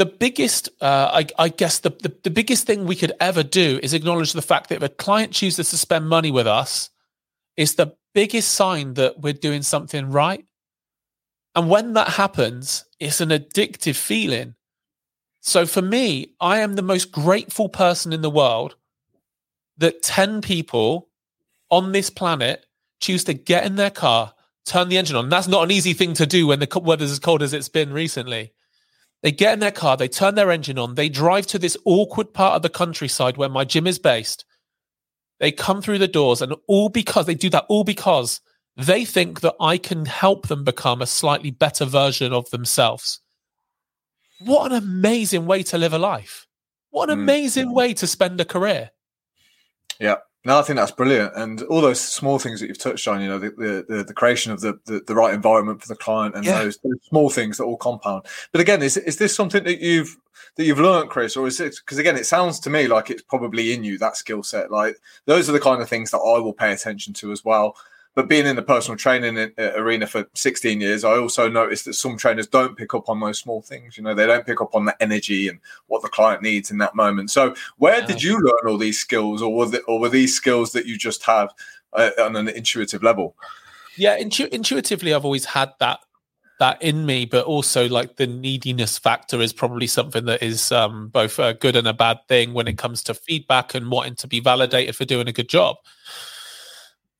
the 0.00 0.06
biggest, 0.06 0.68
uh, 0.80 1.10
I, 1.12 1.26
I, 1.38 1.48
guess, 1.48 1.78
the, 1.78 1.90
the, 1.90 2.12
the 2.24 2.30
biggest 2.30 2.66
thing 2.66 2.86
we 2.86 2.96
could 2.96 3.12
ever 3.20 3.42
do 3.42 3.78
is 3.82 3.94
acknowledge 3.94 4.32
the 4.32 4.42
fact 4.42 4.68
that 4.68 4.76
if 4.76 4.82
a 4.82 4.88
client 4.88 5.32
chooses 5.32 5.70
to 5.70 5.76
spend 5.76 6.08
money 6.08 6.30
with 6.30 6.46
us, 6.46 6.90
it's 7.56 7.74
the 7.74 7.94
biggest 8.14 8.52
sign 8.52 8.94
that 8.94 9.20
we're 9.20 9.32
doing 9.32 9.62
something 9.62 10.10
right 10.10 10.44
and 11.54 11.68
when 11.68 11.94
that 11.94 12.10
happens, 12.10 12.84
it's 12.98 13.20
an 13.20 13.30
addictive 13.30 13.96
feeling. 13.96 14.54
So 15.40 15.66
for 15.66 15.82
me, 15.82 16.34
I 16.40 16.60
am 16.60 16.74
the 16.74 16.82
most 16.82 17.10
grateful 17.10 17.68
person 17.68 18.12
in 18.12 18.20
the 18.20 18.30
world 18.30 18.76
that 19.78 20.02
10 20.02 20.42
people 20.42 21.08
on 21.70 21.92
this 21.92 22.10
planet 22.10 22.66
choose 23.00 23.24
to 23.24 23.34
get 23.34 23.64
in 23.64 23.76
their 23.76 23.90
car, 23.90 24.34
turn 24.66 24.88
the 24.88 24.98
engine 24.98 25.16
on. 25.16 25.28
That's 25.28 25.48
not 25.48 25.64
an 25.64 25.70
easy 25.70 25.94
thing 25.94 26.14
to 26.14 26.26
do 26.26 26.46
when 26.46 26.60
the 26.60 26.80
weather's 26.82 27.10
as 27.10 27.18
cold 27.18 27.42
as 27.42 27.54
it's 27.54 27.68
been 27.68 27.92
recently. 27.92 28.52
They 29.22 29.32
get 29.32 29.52
in 29.52 29.60
their 29.60 29.70
car, 29.70 29.96
they 29.96 30.08
turn 30.08 30.34
their 30.34 30.50
engine 30.50 30.78
on, 30.78 30.94
they 30.94 31.08
drive 31.08 31.46
to 31.48 31.58
this 31.58 31.76
awkward 31.84 32.32
part 32.32 32.56
of 32.56 32.62
the 32.62 32.70
countryside 32.70 33.36
where 33.36 33.50
my 33.50 33.64
gym 33.64 33.86
is 33.86 33.98
based. 33.98 34.44
They 35.40 35.52
come 35.52 35.82
through 35.82 35.98
the 35.98 36.08
doors, 36.08 36.42
and 36.42 36.54
all 36.66 36.88
because 36.88 37.26
they 37.26 37.34
do 37.34 37.50
that, 37.50 37.66
all 37.68 37.84
because 37.84 38.40
they 38.76 39.04
think 39.04 39.40
that 39.40 39.54
I 39.60 39.78
can 39.78 40.06
help 40.06 40.48
them 40.48 40.64
become 40.64 41.02
a 41.02 41.06
slightly 41.06 41.50
better 41.50 41.84
version 41.84 42.32
of 42.32 42.48
themselves. 42.50 43.20
What 44.40 44.72
an 44.72 44.78
amazing 44.78 45.46
way 45.46 45.62
to 45.64 45.78
live 45.78 45.92
a 45.92 45.98
life. 45.98 46.46
What 46.90 47.10
an 47.10 47.18
mm. 47.18 47.22
amazing 47.22 47.74
way 47.74 47.94
to 47.94 48.06
spend 48.06 48.40
a 48.40 48.44
career. 48.44 48.90
Yeah. 49.98 50.16
No, 50.44 50.58
I 50.58 50.62
think 50.62 50.78
that's 50.78 50.90
brilliant, 50.90 51.36
and 51.36 51.62
all 51.64 51.82
those 51.82 52.00
small 52.00 52.38
things 52.38 52.60
that 52.60 52.68
you've 52.68 52.78
touched 52.78 53.06
on, 53.06 53.20
you 53.20 53.28
know, 53.28 53.38
the 53.38 53.84
the, 53.86 54.04
the 54.04 54.14
creation 54.14 54.52
of 54.52 54.62
the, 54.62 54.78
the, 54.86 55.02
the 55.06 55.14
right 55.14 55.34
environment 55.34 55.82
for 55.82 55.88
the 55.88 55.96
client, 55.96 56.34
and 56.34 56.46
yeah. 56.46 56.62
those, 56.62 56.78
those, 56.78 56.98
small 57.10 57.28
things 57.28 57.58
that 57.58 57.64
all 57.64 57.76
compound. 57.76 58.24
But 58.50 58.62
again, 58.62 58.82
is 58.82 58.96
is 58.96 59.18
this 59.18 59.34
something 59.34 59.64
that 59.64 59.80
you've 59.80 60.16
that 60.56 60.64
you've 60.64 60.80
learned, 60.80 61.10
Chris, 61.10 61.36
or 61.36 61.46
is 61.46 61.60
it 61.60 61.76
because 61.84 61.98
again, 61.98 62.16
it 62.16 62.24
sounds 62.24 62.58
to 62.60 62.70
me 62.70 62.86
like 62.86 63.10
it's 63.10 63.22
probably 63.22 63.74
in 63.74 63.84
you 63.84 63.98
that 63.98 64.16
skill 64.16 64.42
set. 64.42 64.70
Like 64.70 64.96
those 65.26 65.48
are 65.50 65.52
the 65.52 65.60
kind 65.60 65.82
of 65.82 65.90
things 65.90 66.10
that 66.10 66.18
I 66.18 66.38
will 66.38 66.54
pay 66.54 66.72
attention 66.72 67.12
to 67.14 67.32
as 67.32 67.44
well. 67.44 67.76
But 68.14 68.28
being 68.28 68.46
in 68.46 68.56
the 68.56 68.62
personal 68.62 68.96
training 68.96 69.52
arena 69.56 70.06
for 70.06 70.26
16 70.34 70.80
years, 70.80 71.04
I 71.04 71.12
also 71.12 71.48
noticed 71.48 71.84
that 71.84 71.94
some 71.94 72.16
trainers 72.16 72.48
don't 72.48 72.76
pick 72.76 72.92
up 72.92 73.08
on 73.08 73.20
those 73.20 73.38
small 73.38 73.62
things. 73.62 73.96
You 73.96 74.02
know, 74.02 74.14
they 74.14 74.26
don't 74.26 74.44
pick 74.44 74.60
up 74.60 74.74
on 74.74 74.84
the 74.84 75.00
energy 75.00 75.46
and 75.46 75.60
what 75.86 76.02
the 76.02 76.08
client 76.08 76.42
needs 76.42 76.72
in 76.72 76.78
that 76.78 76.96
moment. 76.96 77.30
So, 77.30 77.54
where 77.78 78.04
did 78.04 78.22
you 78.22 78.38
learn 78.40 78.72
all 78.72 78.78
these 78.78 78.98
skills, 78.98 79.42
or 79.42 79.54
were 79.54 79.66
the, 79.66 79.80
or 79.82 80.00
were 80.00 80.08
these 80.08 80.34
skills 80.34 80.72
that 80.72 80.86
you 80.86 80.98
just 80.98 81.22
have 81.24 81.54
uh, 81.92 82.10
on 82.18 82.34
an 82.34 82.48
intuitive 82.48 83.02
level? 83.02 83.36
Yeah, 83.96 84.16
intu- 84.16 84.48
intuitively, 84.50 85.14
I've 85.14 85.24
always 85.24 85.44
had 85.44 85.70
that 85.78 86.00
that 86.60 86.80
in 86.82 87.06
me, 87.06 87.24
but 87.24 87.46
also 87.46 87.88
like 87.88 88.16
the 88.16 88.26
neediness 88.26 88.98
factor 88.98 89.40
is 89.40 89.52
probably 89.52 89.86
something 89.86 90.26
that 90.26 90.42
is 90.42 90.70
um, 90.70 91.08
both 91.08 91.38
a 91.38 91.54
good 91.54 91.74
and 91.74 91.88
a 91.88 91.94
bad 91.94 92.18
thing 92.28 92.52
when 92.52 92.68
it 92.68 92.76
comes 92.76 93.02
to 93.02 93.14
feedback 93.14 93.74
and 93.74 93.90
wanting 93.90 94.14
to 94.14 94.28
be 94.28 94.40
validated 94.40 94.94
for 94.94 95.06
doing 95.06 95.26
a 95.26 95.32
good 95.32 95.48
job. 95.48 95.76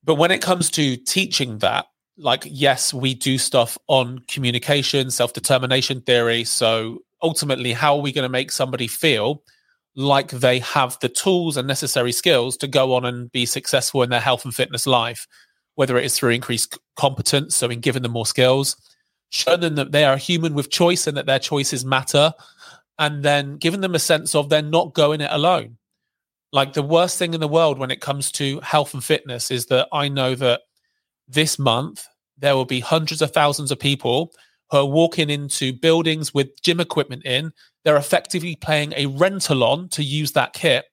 But 0.03 0.15
when 0.15 0.31
it 0.31 0.41
comes 0.41 0.69
to 0.71 0.97
teaching 0.97 1.59
that, 1.59 1.85
like, 2.17 2.43
yes, 2.45 2.93
we 2.93 3.13
do 3.13 3.37
stuff 3.37 3.77
on 3.87 4.19
communication, 4.27 5.11
self 5.11 5.33
determination 5.33 6.01
theory. 6.01 6.43
So 6.43 6.99
ultimately, 7.21 7.73
how 7.73 7.95
are 7.95 8.01
we 8.01 8.11
going 8.11 8.23
to 8.23 8.29
make 8.29 8.51
somebody 8.51 8.87
feel 8.87 9.43
like 9.95 10.29
they 10.29 10.59
have 10.59 10.97
the 11.01 11.09
tools 11.09 11.57
and 11.57 11.67
necessary 11.67 12.11
skills 12.11 12.57
to 12.57 12.67
go 12.67 12.93
on 12.93 13.05
and 13.05 13.31
be 13.31 13.45
successful 13.45 14.03
in 14.03 14.09
their 14.09 14.19
health 14.19 14.45
and 14.45 14.53
fitness 14.53 14.87
life? 14.87 15.27
Whether 15.75 15.97
it 15.97 16.05
is 16.05 16.17
through 16.17 16.31
increased 16.31 16.77
competence, 16.95 17.55
so 17.55 17.69
in 17.69 17.79
giving 17.79 18.03
them 18.03 18.11
more 18.11 18.25
skills, 18.25 18.75
showing 19.29 19.61
them 19.61 19.75
that 19.75 19.91
they 19.91 20.03
are 20.03 20.17
human 20.17 20.53
with 20.53 20.69
choice 20.69 21.07
and 21.07 21.15
that 21.17 21.25
their 21.25 21.39
choices 21.39 21.85
matter, 21.85 22.33
and 22.99 23.23
then 23.23 23.57
giving 23.57 23.81
them 23.81 23.95
a 23.95 23.99
sense 23.99 24.35
of 24.35 24.49
they're 24.49 24.61
not 24.61 24.93
going 24.93 25.21
it 25.21 25.31
alone 25.31 25.77
like 26.53 26.73
the 26.73 26.83
worst 26.83 27.17
thing 27.17 27.33
in 27.33 27.39
the 27.39 27.47
world 27.47 27.79
when 27.79 27.91
it 27.91 28.01
comes 28.01 28.31
to 28.33 28.59
health 28.59 28.93
and 28.93 29.03
fitness 29.03 29.51
is 29.51 29.67
that 29.67 29.87
I 29.93 30.09
know 30.09 30.35
that 30.35 30.61
this 31.27 31.57
month 31.57 32.05
there 32.37 32.55
will 32.55 32.65
be 32.65 32.79
hundreds 32.79 33.21
of 33.21 33.31
thousands 33.31 33.71
of 33.71 33.79
people 33.79 34.33
who 34.69 34.77
are 34.77 34.85
walking 34.85 35.29
into 35.29 35.73
buildings 35.73 36.33
with 36.33 36.61
gym 36.61 36.79
equipment 36.79 37.25
in. 37.25 37.53
They're 37.83 37.97
effectively 37.97 38.55
paying 38.55 38.93
a 38.95 39.05
rental 39.05 39.63
on 39.63 39.89
to 39.89 40.03
use 40.03 40.33
that 40.33 40.53
kit. 40.53 40.85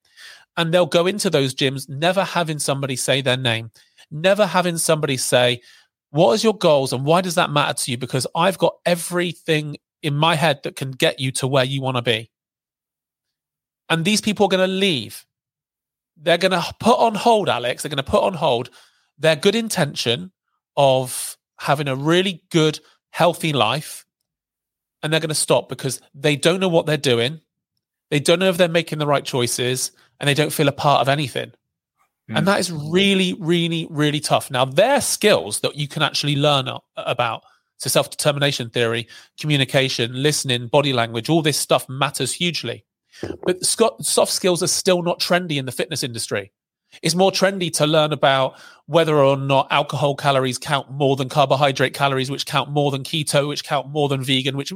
And 0.57 0.73
they'll 0.73 0.87
go 0.87 1.07
into 1.07 1.31
those 1.31 1.55
gyms 1.55 1.89
never 1.89 2.25
having 2.25 2.59
somebody 2.59 2.97
say 2.97 3.21
their 3.21 3.37
name, 3.37 3.71
never 4.11 4.47
having 4.47 4.77
somebody 4.77 5.17
say, 5.17 5.61
What 6.11 6.33
is 6.33 6.43
your 6.43 6.57
goals 6.57 6.93
and 6.93 7.05
why 7.05 7.21
does 7.21 7.37
that 7.37 7.51
matter 7.51 7.75
to 7.75 7.91
you? 7.93 7.97
Because 7.97 8.27
I've 8.35 8.59
got 8.59 8.75
everything 8.85 9.77
in 10.03 10.15
my 10.15 10.35
head 10.35 10.61
that 10.65 10.77
can 10.77 10.91
get 10.91 11.21
you 11.21 11.31
to 11.33 11.47
where 11.47 11.65
you 11.65 11.81
want 11.81 11.97
to 11.97 12.03
be. 12.03 12.31
And 13.89 14.05
these 14.05 14.21
people 14.21 14.47
are 14.47 14.51
going 14.51 14.69
to 14.69 14.75
leave 14.75 15.25
they're 16.21 16.39
going 16.39 16.53
to 16.53 16.65
put 16.81 16.99
on 16.99 17.15
hold, 17.15 17.49
Alex. 17.49 17.83
They're 17.83 17.91
going 17.91 17.97
to 17.97 18.03
put 18.03 18.23
on 18.23 18.35
hold 18.35 18.71
their 19.19 19.37
good 19.37 19.55
intention 19.55 20.33
of 20.77 21.37
having 21.59 21.89
a 21.89 21.97
really 21.97 22.43
good, 22.51 22.81
healthy 23.11 23.53
life. 23.53 24.05
And 25.03 25.13
they're 25.13 25.21
going 25.21 25.29
to 25.29 25.35
stop 25.35 25.69
because 25.69 26.01
they 26.15 26.37
don't 26.37 26.61
know 26.61 26.69
what 26.69 26.87
they're 26.87 26.97
doing. 26.97 27.41
They 28.11 28.21
don't 28.21 28.39
know 28.39 28.49
if 28.49 28.57
they're 28.57 28.69
making 28.69 28.99
the 28.99 29.07
right 29.07 29.25
choices 29.25 29.93
and 30.19 30.29
they 30.29 30.35
don't 30.35 30.53
feel 30.53 30.69
a 30.69 30.73
part 30.73 31.01
of 31.01 31.09
anything. 31.09 31.53
Mm. 32.31 32.39
And 32.39 32.49
that 32.49 32.59
is 32.61 32.73
really, 32.73 33.35
really, 33.35 33.87
really 33.91 34.21
tough. 34.21 34.51
Now, 34.51 34.65
their 34.65 35.01
skills 35.01 35.61
that 35.61 35.77
you 35.77 35.89
can 35.89 36.03
actually 36.03 36.37
learn 36.37 36.69
about. 36.97 37.43
So, 37.77 37.89
self 37.89 38.11
determination 38.11 38.71
theory, 38.71 39.07
communication, 39.39 40.21
listening, 40.21 40.67
body 40.67 40.93
language, 40.93 41.29
all 41.29 41.43
this 41.43 41.57
stuff 41.57 41.89
matters 41.89 42.33
hugely. 42.33 42.85
But 43.43 43.65
soft 43.65 44.33
skills 44.33 44.63
are 44.63 44.69
still 44.69 45.03
not 45.03 45.21
trendy 45.21 45.57
in 45.57 45.67
the 45.67 45.73
fitness 45.73 46.03
industry. 46.03 46.53
It's 47.03 47.15
more 47.15 47.31
trendy 47.31 47.73
to 47.75 47.87
learn 47.87 48.13
about 48.13 48.59
whether 48.87 49.17
or 49.17 49.37
not 49.37 49.69
alcohol 49.71 50.15
calories 50.15 50.59
count 50.59 50.91
more 50.91 51.17
than 51.17 51.29
carbohydrate 51.29 51.95
calories, 51.95 52.31
which 52.31 52.47
count 52.47 52.71
more 52.71 52.91
than 52.91 53.05
keto, 53.05 53.49
which 53.49 53.65
count 53.65 53.89
more 53.89 54.09
than 54.09 54.25
vegan, 54.25 54.57
which 54.57 54.73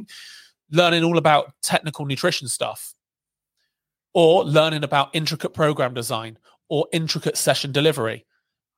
learning 0.71 1.05
all 1.05 1.19
about 1.19 1.55
technical 1.63 2.05
nutrition 2.05 2.49
stuff, 2.49 2.95
or 4.13 4.45
learning 4.45 4.85
about 4.85 5.11
intricate 5.15 5.55
program 5.55 5.95
design 5.95 6.39
or 6.69 6.87
intricate 6.93 7.37
session 7.37 7.73
delivery. 7.73 8.27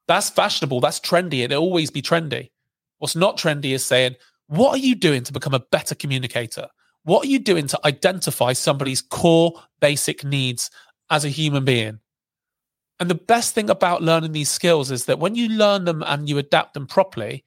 That's 0.06 0.30
fashionable. 0.30 0.80
That's 0.80 1.00
trendy. 1.00 1.40
It'll 1.40 1.62
always 1.62 1.90
be 1.90 2.02
trendy. 2.02 2.50
What's 2.98 3.16
not 3.16 3.38
trendy 3.38 3.72
is 3.72 3.84
saying, 3.84 4.16
what 4.46 4.74
are 4.74 4.82
you 4.82 4.94
doing 4.94 5.24
to 5.24 5.32
become 5.32 5.54
a 5.54 5.60
better 5.72 5.94
communicator? 5.94 6.68
What 7.04 7.26
are 7.26 7.28
you 7.28 7.38
doing 7.38 7.66
to 7.68 7.80
identify 7.84 8.54
somebody's 8.54 9.02
core 9.02 9.62
basic 9.80 10.24
needs 10.24 10.70
as 11.10 11.24
a 11.24 11.28
human 11.28 11.64
being? 11.64 12.00
And 13.00 13.10
the 13.10 13.14
best 13.14 13.54
thing 13.54 13.70
about 13.70 14.02
learning 14.02 14.32
these 14.32 14.50
skills 14.50 14.90
is 14.90 15.06
that 15.06 15.18
when 15.18 15.34
you 15.34 15.48
learn 15.48 15.84
them 15.84 16.02
and 16.06 16.28
you 16.28 16.38
adapt 16.38 16.74
them 16.74 16.86
properly, 16.86 17.44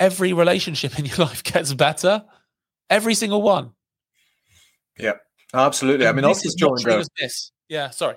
every 0.00 0.32
relationship 0.32 0.98
in 0.98 1.04
your 1.04 1.18
life 1.18 1.42
gets 1.44 1.72
better. 1.72 2.24
Every 2.90 3.14
single 3.14 3.42
one. 3.42 3.72
Yeah, 4.98 5.14
absolutely. 5.52 6.06
And 6.06 6.18
I 6.18 6.20
mean, 6.20 6.30
I've 6.30 6.42
just 6.42 6.58
joined. 6.58 6.86
A, 6.86 7.04
this. 7.18 7.52
Yeah, 7.68 7.90
sorry. 7.90 8.16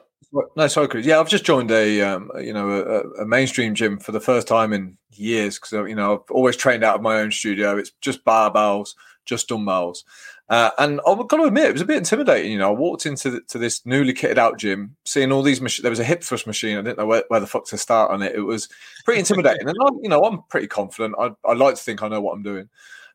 No, 0.56 0.68
sorry, 0.68 0.90
Chris. 0.90 1.06
Yeah, 1.06 1.20
I've 1.20 1.30
just 1.30 1.46
joined 1.46 1.72
a 1.72 2.02
um, 2.02 2.30
you 2.38 2.52
know 2.52 2.70
a, 2.70 3.22
a, 3.22 3.26
mainstream 3.26 3.74
gym 3.74 3.98
for 3.98 4.12
the 4.12 4.20
first 4.20 4.46
time 4.46 4.74
in 4.74 4.98
years 5.12 5.58
because 5.58 5.72
you 5.90 5.96
know 5.96 6.16
I've 6.16 6.32
always 6.32 6.58
trained 6.58 6.84
out 6.84 6.96
of 6.96 7.02
my 7.02 7.20
own 7.20 7.32
studio. 7.32 7.78
It's 7.78 7.92
just 8.02 8.26
barbells, 8.26 8.94
just 9.26 9.48
dumbbells, 9.48 10.04
uh, 10.50 10.72
and 10.78 11.02
I've 11.06 11.28
got 11.28 11.38
to 11.38 11.44
admit, 11.44 11.66
it 11.66 11.74
was 11.74 11.82
a 11.82 11.86
bit 11.86 11.98
intimidating. 11.98 12.52
You 12.52 12.58
know, 12.58 12.70
I 12.70 12.78
walked 12.78 13.06
into 13.06 13.30
the, 13.30 13.42
to 13.42 13.58
this 13.58 13.86
newly 13.86 14.14
kitted 14.14 14.38
out 14.38 14.58
gym, 14.58 14.96
seeing 15.04 15.32
all 15.32 15.42
these 15.42 15.60
machines. 15.60 15.84
There 15.84 15.90
was 15.90 16.00
a 16.00 16.06
hip 16.06 16.24
thrust 16.24 16.48
machine. 16.48 16.78
I 16.78 16.82
didn't 16.82 16.98
know 16.98 17.06
where, 17.06 17.24
where, 17.28 17.42
the 17.42 17.48
fuck 17.48 17.66
to 17.68 17.78
start 17.78 18.12
on 18.12 18.22
it. 18.22 18.34
It 18.34 18.42
was 18.42 18.70
pretty 19.04 19.20
intimidating. 19.20 19.68
and 19.68 19.78
I, 19.82 19.90
you 20.02 20.10
know, 20.10 20.24
I'm 20.24 20.44
pretty 20.44 20.68
confident. 20.68 21.16
I, 21.20 21.32
I 21.46 21.54
like 21.54 21.76
to 21.76 21.84
think 21.84 22.02
I 22.02 22.08
know 22.08 22.22
what 22.22 22.34
I'm 22.34 22.44
doing. 22.44 22.70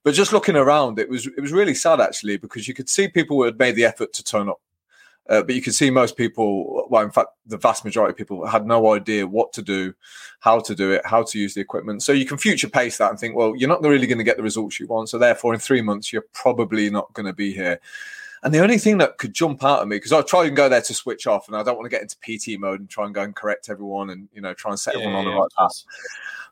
But 0.04 0.14
just 0.14 0.32
looking 0.32 0.56
around, 0.56 0.98
it 0.98 1.08
was 1.08 1.26
it 1.26 1.40
was 1.40 1.52
really 1.52 1.74
sad 1.74 2.00
actually 2.00 2.36
because 2.36 2.66
you 2.66 2.74
could 2.74 2.88
see 2.88 3.08
people 3.08 3.36
who 3.36 3.44
had 3.44 3.58
made 3.58 3.76
the 3.76 3.84
effort 3.84 4.12
to 4.14 4.24
turn 4.24 4.48
up 4.48 4.60
uh, 5.28 5.42
but 5.42 5.54
you 5.54 5.62
can 5.62 5.72
see 5.72 5.90
most 5.90 6.16
people, 6.16 6.86
well, 6.90 7.02
in 7.02 7.10
fact, 7.10 7.28
the 7.46 7.56
vast 7.56 7.84
majority 7.84 8.12
of 8.12 8.16
people 8.16 8.44
had 8.46 8.66
no 8.66 8.92
idea 8.92 9.26
what 9.26 9.52
to 9.52 9.62
do, 9.62 9.94
how 10.40 10.58
to 10.58 10.74
do 10.74 10.90
it, 10.90 11.02
how 11.04 11.22
to 11.22 11.38
use 11.38 11.54
the 11.54 11.60
equipment. 11.60 12.02
So 12.02 12.12
you 12.12 12.26
can 12.26 12.38
future 12.38 12.68
pace 12.68 12.98
that 12.98 13.10
and 13.10 13.18
think, 13.18 13.36
well, 13.36 13.54
you're 13.56 13.68
not 13.68 13.82
really 13.82 14.06
going 14.06 14.18
to 14.18 14.24
get 14.24 14.36
the 14.36 14.42
results 14.42 14.80
you 14.80 14.86
want. 14.88 15.08
So 15.08 15.18
therefore, 15.18 15.54
in 15.54 15.60
three 15.60 15.82
months, 15.82 16.12
you're 16.12 16.26
probably 16.32 16.90
not 16.90 17.12
going 17.12 17.26
to 17.26 17.32
be 17.32 17.52
here. 17.52 17.80
And 18.42 18.52
the 18.52 18.60
only 18.60 18.78
thing 18.78 18.98
that 18.98 19.18
could 19.18 19.32
jump 19.32 19.62
out 19.62 19.80
at 19.80 19.88
me, 19.88 19.96
because 19.96 20.12
I 20.12 20.22
try 20.22 20.46
and 20.46 20.56
go 20.56 20.68
there 20.68 20.82
to 20.82 20.94
switch 20.94 21.28
off, 21.28 21.46
and 21.46 21.56
I 21.56 21.62
don't 21.62 21.76
want 21.76 21.88
to 21.88 21.96
get 21.96 22.02
into 22.02 22.16
PT 22.18 22.58
mode 22.58 22.80
and 22.80 22.90
try 22.90 23.04
and 23.04 23.14
go 23.14 23.22
and 23.22 23.36
correct 23.36 23.68
everyone 23.68 24.10
and 24.10 24.28
you 24.32 24.40
know 24.40 24.52
try 24.52 24.72
and 24.72 24.80
set 24.80 24.94
yeah, 24.94 25.02
everyone 25.02 25.26
on 25.26 25.32
the 25.32 25.38
right 25.38 25.50
path. 25.56 25.84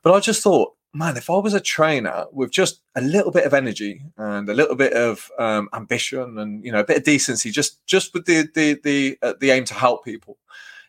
But 0.02 0.14
I 0.14 0.20
just 0.20 0.40
thought 0.40 0.74
man, 0.92 1.16
if 1.16 1.30
I 1.30 1.38
was 1.38 1.54
a 1.54 1.60
trainer 1.60 2.26
with 2.32 2.50
just 2.50 2.80
a 2.96 3.00
little 3.00 3.30
bit 3.30 3.44
of 3.44 3.54
energy 3.54 4.02
and 4.16 4.48
a 4.48 4.54
little 4.54 4.76
bit 4.76 4.92
of 4.92 5.30
um, 5.38 5.68
ambition 5.72 6.38
and 6.38 6.64
you 6.64 6.72
know 6.72 6.80
a 6.80 6.84
bit 6.84 6.98
of 6.98 7.04
decency, 7.04 7.50
just 7.50 7.84
just 7.86 8.12
with 8.14 8.26
the 8.26 8.48
the 8.54 8.80
the 8.82 9.18
uh, 9.22 9.34
the 9.40 9.50
aim 9.50 9.64
to 9.66 9.74
help 9.74 10.04
people, 10.04 10.38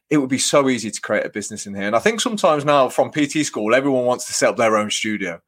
it 0.10 0.18
would 0.18 0.30
be 0.30 0.40
so 0.40 0.70
easy 0.70 0.92
to 0.92 1.02
create 1.02 1.26
a 1.26 1.30
business 1.30 1.66
in 1.66 1.76
here. 1.76 1.88
And 1.88 1.96
I 1.96 2.00
think 2.00 2.20
sometimes 2.20 2.66
now 2.66 2.90
from 2.90 3.12
PT 3.12 3.46
school, 3.46 3.76
everyone 3.76 4.06
wants 4.06 4.26
to 4.28 4.34
set 4.34 4.50
up 4.50 4.58
their 4.58 4.78
own 4.78 4.90
studio. 4.90 5.42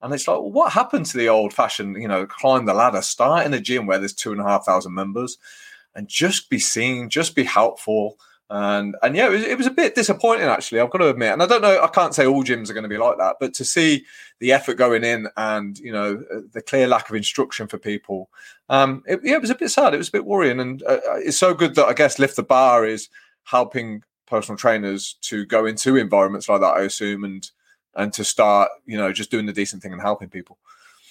And 0.00 0.14
it's 0.14 0.28
like, 0.28 0.38
what 0.38 0.72
happened 0.72 1.06
to 1.06 1.16
the 1.16 1.28
old 1.28 1.52
fashioned, 1.52 2.00
you 2.00 2.06
know, 2.06 2.24
climb 2.24 2.66
the 2.66 2.74
ladder, 2.74 3.02
start 3.02 3.46
in 3.46 3.54
a 3.54 3.60
gym 3.60 3.86
where 3.86 3.98
there's 3.98 4.12
two 4.12 4.30
and 4.30 4.40
a 4.40 4.44
half 4.44 4.64
thousand 4.64 4.94
members 4.94 5.38
and 5.94 6.06
just 6.06 6.48
be 6.48 6.60
seen, 6.60 7.10
just 7.10 7.34
be 7.34 7.42
helpful, 7.42 8.18
and 8.50 8.96
and 9.02 9.14
yeah, 9.14 9.26
it 9.26 9.30
was, 9.30 9.42
it 9.42 9.58
was 9.58 9.66
a 9.66 9.70
bit 9.70 9.94
disappointing 9.94 10.46
actually. 10.46 10.80
I've 10.80 10.90
got 10.90 10.98
to 10.98 11.10
admit, 11.10 11.32
and 11.32 11.42
I 11.42 11.46
don't 11.46 11.60
know, 11.60 11.82
I 11.82 11.88
can't 11.88 12.14
say 12.14 12.26
all 12.26 12.42
gyms 12.42 12.70
are 12.70 12.74
going 12.74 12.82
to 12.82 12.88
be 12.88 12.96
like 12.96 13.18
that, 13.18 13.36
but 13.40 13.52
to 13.54 13.64
see 13.64 14.06
the 14.40 14.52
effort 14.52 14.74
going 14.74 15.04
in 15.04 15.28
and 15.36 15.78
you 15.78 15.92
know 15.92 16.22
uh, 16.34 16.40
the 16.52 16.62
clear 16.62 16.86
lack 16.86 17.10
of 17.10 17.16
instruction 17.16 17.66
for 17.66 17.78
people, 17.78 18.30
um, 18.70 19.02
it, 19.06 19.20
yeah, 19.22 19.34
it 19.34 19.40
was 19.42 19.50
a 19.50 19.54
bit 19.54 19.70
sad. 19.70 19.92
It 19.92 19.98
was 19.98 20.08
a 20.08 20.12
bit 20.12 20.24
worrying, 20.24 20.60
and 20.60 20.82
uh, 20.84 21.00
uh, 21.08 21.16
it's 21.16 21.36
so 21.36 21.52
good 21.52 21.74
that 21.74 21.86
I 21.86 21.92
guess 21.92 22.18
lift 22.18 22.36
the 22.36 22.42
bar 22.42 22.86
is 22.86 23.10
helping 23.44 24.02
personal 24.26 24.56
trainers 24.56 25.16
to 25.22 25.44
go 25.44 25.66
into 25.66 25.96
environments 25.96 26.48
like 26.48 26.60
that. 26.62 26.76
I 26.76 26.82
assume 26.82 27.24
and 27.24 27.50
and 27.94 28.12
to 28.14 28.24
start, 28.24 28.70
you 28.86 28.96
know, 28.96 29.12
just 29.12 29.30
doing 29.30 29.46
the 29.46 29.52
decent 29.52 29.82
thing 29.82 29.92
and 29.92 30.00
helping 30.00 30.30
people. 30.30 30.56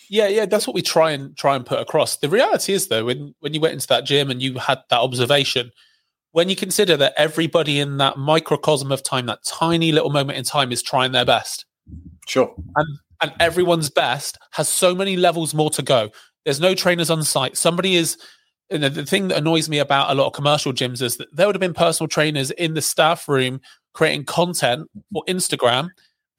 Yeah, 0.09 0.29
yeah, 0.29 0.45
that's 0.45 0.65
what 0.65 0.73
we 0.73 0.81
try 0.81 1.11
and 1.11 1.37
try 1.37 1.55
and 1.55 1.65
put 1.65 1.79
across. 1.79 2.17
The 2.17 2.29
reality 2.29 2.73
is 2.73 2.87
though, 2.87 3.05
when 3.05 3.35
when 3.41 3.53
you 3.53 3.61
went 3.61 3.73
into 3.73 3.87
that 3.89 4.05
gym 4.05 4.31
and 4.31 4.41
you 4.41 4.57
had 4.57 4.79
that 4.89 5.01
observation 5.01 5.71
when 6.37 6.49
you 6.49 6.55
consider 6.55 6.95
that 6.95 7.15
everybody 7.17 7.79
in 7.79 7.97
that 7.97 8.15
microcosm 8.15 8.91
of 8.91 9.01
time, 9.01 9.25
that 9.25 9.43
tiny 9.43 9.91
little 9.91 10.11
moment 10.11 10.37
in 10.37 10.43
time, 10.43 10.71
is 10.71 10.83
trying 10.83 11.11
their 11.11 11.25
best. 11.25 11.65
Sure. 12.27 12.53
And 12.75 12.99
and 13.23 13.33
everyone's 13.39 13.89
best 13.89 14.37
has 14.51 14.69
so 14.69 14.93
many 14.93 15.17
levels 15.17 15.55
more 15.55 15.71
to 15.71 15.81
go. 15.81 16.11
There's 16.45 16.59
no 16.59 16.75
trainers 16.75 17.09
on 17.09 17.23
site. 17.23 17.57
Somebody 17.57 17.95
is 17.95 18.19
you 18.69 18.77
know, 18.77 18.87
the 18.87 19.03
thing 19.03 19.29
that 19.29 19.39
annoys 19.39 19.67
me 19.67 19.79
about 19.79 20.11
a 20.11 20.13
lot 20.13 20.27
of 20.27 20.33
commercial 20.33 20.73
gyms 20.73 21.01
is 21.01 21.17
that 21.17 21.35
there 21.35 21.47
would 21.47 21.55
have 21.55 21.59
been 21.59 21.73
personal 21.73 22.07
trainers 22.07 22.51
in 22.51 22.75
the 22.75 22.83
staff 22.83 23.27
room 23.27 23.59
creating 23.95 24.25
content 24.25 24.87
for 25.11 25.23
Instagram 25.27 25.89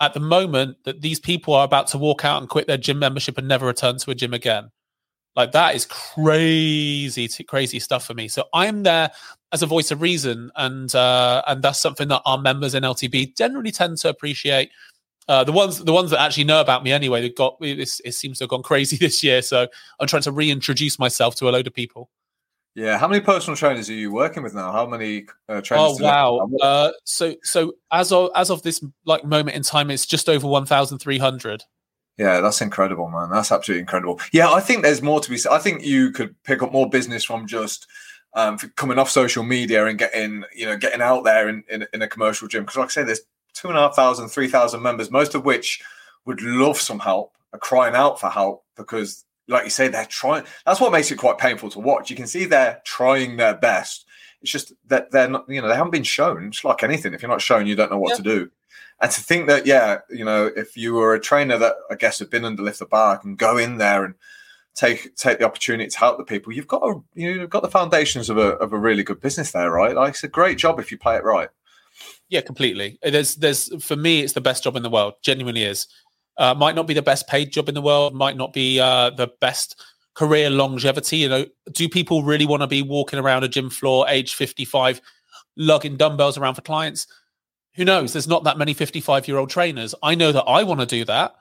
at 0.00 0.14
the 0.14 0.20
moment 0.20 0.76
that 0.84 1.00
these 1.00 1.18
people 1.18 1.54
are 1.54 1.64
about 1.64 1.88
to 1.88 1.98
walk 1.98 2.24
out 2.24 2.40
and 2.40 2.48
quit 2.48 2.68
their 2.68 2.76
gym 2.76 3.00
membership 3.00 3.36
and 3.36 3.48
never 3.48 3.66
return 3.66 3.98
to 3.98 4.12
a 4.12 4.14
gym 4.14 4.32
again. 4.32 4.70
Like 5.38 5.52
that 5.52 5.76
is 5.76 5.86
crazy, 5.86 7.28
crazy 7.44 7.78
stuff 7.78 8.04
for 8.04 8.12
me. 8.12 8.26
So 8.26 8.46
I'm 8.52 8.82
there 8.82 9.12
as 9.52 9.62
a 9.62 9.66
voice 9.66 9.92
of 9.92 10.02
reason, 10.02 10.50
and 10.56 10.92
uh, 10.92 11.42
and 11.46 11.62
that's 11.62 11.78
something 11.78 12.08
that 12.08 12.22
our 12.26 12.38
members 12.38 12.74
in 12.74 12.82
LTB 12.82 13.36
generally 13.36 13.70
tend 13.70 13.98
to 13.98 14.08
appreciate. 14.08 14.70
Uh, 15.28 15.44
the 15.44 15.52
ones 15.52 15.78
the 15.78 15.92
ones 15.92 16.10
that 16.10 16.20
actually 16.20 16.42
know 16.42 16.60
about 16.60 16.82
me 16.82 16.90
anyway, 16.90 17.20
they've 17.20 17.36
got 17.36 17.56
it, 17.60 17.78
it 18.04 18.12
seems 18.14 18.38
to 18.38 18.44
have 18.44 18.50
gone 18.50 18.64
crazy 18.64 18.96
this 19.00 19.22
year. 19.22 19.40
So 19.40 19.68
I'm 20.00 20.08
trying 20.08 20.22
to 20.22 20.32
reintroduce 20.32 20.98
myself 20.98 21.36
to 21.36 21.48
a 21.48 21.50
load 21.50 21.68
of 21.68 21.72
people. 21.72 22.10
Yeah, 22.74 22.98
how 22.98 23.06
many 23.06 23.20
personal 23.20 23.56
trainers 23.56 23.88
are 23.88 23.94
you 23.94 24.10
working 24.10 24.42
with 24.42 24.54
now? 24.54 24.72
How 24.72 24.86
many 24.86 25.26
uh, 25.48 25.60
trainers? 25.60 26.00
Oh 26.00 26.04
wow! 26.04 26.48
Uh, 26.60 26.90
so 27.04 27.36
so 27.44 27.74
as 27.92 28.10
of 28.10 28.30
as 28.34 28.50
of 28.50 28.62
this 28.62 28.84
like 29.04 29.24
moment 29.24 29.56
in 29.56 29.62
time, 29.62 29.92
it's 29.92 30.04
just 30.04 30.28
over 30.28 30.48
one 30.48 30.66
thousand 30.66 30.98
three 30.98 31.18
hundred. 31.18 31.62
Yeah, 32.18 32.40
that's 32.40 32.60
incredible, 32.60 33.08
man. 33.08 33.30
That's 33.30 33.52
absolutely 33.52 33.80
incredible. 33.80 34.20
Yeah, 34.32 34.50
I 34.50 34.60
think 34.60 34.82
there's 34.82 35.02
more 35.02 35.20
to 35.20 35.30
be 35.30 35.38
said. 35.38 35.52
I 35.52 35.58
think 35.58 35.84
you 35.84 36.10
could 36.10 36.34
pick 36.42 36.62
up 36.62 36.72
more 36.72 36.90
business 36.90 37.24
from 37.24 37.46
just 37.46 37.86
um, 38.34 38.58
coming 38.74 38.98
off 38.98 39.08
social 39.08 39.44
media 39.44 39.86
and 39.86 39.98
getting, 39.98 40.44
you 40.52 40.66
know, 40.66 40.76
getting 40.76 41.00
out 41.00 41.22
there 41.22 41.48
in, 41.48 41.62
in, 41.70 41.86
in 41.94 42.02
a 42.02 42.08
commercial 42.08 42.48
gym. 42.48 42.64
Because, 42.64 42.76
like 42.76 42.86
I 42.86 42.90
say, 42.90 43.04
there's 43.04 43.20
two 43.54 43.68
and 43.68 43.78
a 43.78 43.82
half 43.82 43.94
thousand, 43.94 44.28
three 44.28 44.48
thousand 44.48 44.82
members, 44.82 45.12
most 45.12 45.36
of 45.36 45.44
which 45.44 45.80
would 46.24 46.42
love 46.42 46.80
some 46.80 46.98
help, 46.98 47.36
are 47.52 47.58
crying 47.60 47.94
out 47.94 48.18
for 48.18 48.28
help 48.28 48.64
because, 48.76 49.24
like 49.46 49.64
you 49.64 49.70
say, 49.70 49.86
they're 49.86 50.04
trying. 50.06 50.44
That's 50.66 50.80
what 50.80 50.92
makes 50.92 51.12
it 51.12 51.18
quite 51.18 51.38
painful 51.38 51.70
to 51.70 51.78
watch. 51.78 52.10
You 52.10 52.16
can 52.16 52.26
see 52.26 52.44
they're 52.46 52.82
trying 52.84 53.36
their 53.36 53.54
best. 53.54 54.06
It's 54.42 54.50
just 54.50 54.72
that 54.86 55.12
they're 55.12 55.28
not, 55.28 55.48
you 55.48 55.60
know, 55.62 55.68
they 55.68 55.76
haven't 55.76 55.92
been 55.92 56.02
shown. 56.02 56.48
It's 56.48 56.64
like 56.64 56.82
anything. 56.82 57.14
If 57.14 57.22
you're 57.22 57.30
not 57.30 57.42
shown, 57.42 57.66
you 57.66 57.76
don't 57.76 57.90
know 57.90 57.98
what 57.98 58.10
yeah. 58.10 58.16
to 58.16 58.22
do. 58.22 58.50
And 59.00 59.10
to 59.12 59.20
think 59.20 59.46
that, 59.46 59.64
yeah, 59.64 59.98
you 60.10 60.24
know, 60.24 60.50
if 60.56 60.76
you 60.76 60.94
were 60.94 61.14
a 61.14 61.20
trainer 61.20 61.56
that 61.58 61.74
I 61.90 61.94
guess 61.94 62.18
had 62.18 62.30
been 62.30 62.44
under 62.44 62.62
lift 62.62 62.80
the 62.80 62.86
bar 62.86 63.20
and 63.22 63.38
go 63.38 63.56
in 63.56 63.78
there 63.78 64.04
and 64.04 64.14
take 64.74 65.14
take 65.16 65.38
the 65.38 65.44
opportunity 65.44 65.88
to 65.88 65.98
help 65.98 66.18
the 66.18 66.24
people, 66.24 66.52
you've 66.52 66.66
got 66.66 66.82
a, 66.82 67.00
you've 67.14 67.50
got 67.50 67.62
the 67.62 67.70
foundations 67.70 68.28
of 68.28 68.38
a 68.38 68.54
of 68.56 68.72
a 68.72 68.78
really 68.78 69.04
good 69.04 69.20
business 69.20 69.52
there, 69.52 69.70
right? 69.70 69.94
Like 69.94 70.10
it's 70.10 70.24
a 70.24 70.28
great 70.28 70.58
job 70.58 70.80
if 70.80 70.90
you 70.90 70.98
play 70.98 71.16
it 71.16 71.24
right. 71.24 71.48
Yeah, 72.28 72.40
completely. 72.40 72.98
There's 73.02 73.36
there's 73.36 73.84
for 73.84 73.96
me, 73.96 74.20
it's 74.20 74.32
the 74.32 74.40
best 74.40 74.64
job 74.64 74.76
in 74.76 74.82
the 74.82 74.90
world. 74.90 75.14
Genuinely 75.22 75.62
is. 75.62 75.86
Uh, 76.36 76.54
might 76.54 76.76
not 76.76 76.86
be 76.86 76.94
the 76.94 77.02
best 77.02 77.26
paid 77.26 77.52
job 77.52 77.68
in 77.68 77.74
the 77.74 77.82
world. 77.82 78.14
Might 78.14 78.36
not 78.36 78.52
be 78.52 78.78
uh, 78.80 79.10
the 79.10 79.28
best 79.40 79.80
career 80.14 80.50
longevity. 80.50 81.18
You 81.18 81.28
know, 81.28 81.46
do 81.72 81.88
people 81.88 82.22
really 82.22 82.46
want 82.46 82.62
to 82.62 82.68
be 82.68 82.82
walking 82.82 83.18
around 83.18 83.44
a 83.44 83.48
gym 83.48 83.70
floor, 83.70 84.06
age 84.08 84.34
fifty 84.34 84.64
five, 84.64 85.00
lugging 85.56 85.96
dumbbells 85.96 86.36
around 86.36 86.54
for 86.54 86.62
clients? 86.62 87.06
Who 87.78 87.84
knows? 87.84 88.12
There's 88.12 88.26
not 88.26 88.42
that 88.42 88.58
many 88.58 88.74
55 88.74 89.28
year 89.28 89.38
old 89.38 89.50
trainers. 89.50 89.94
I 90.02 90.16
know 90.16 90.32
that 90.32 90.42
I 90.42 90.64
want 90.64 90.80
to 90.80 90.86
do 90.86 91.04
that, 91.04 91.36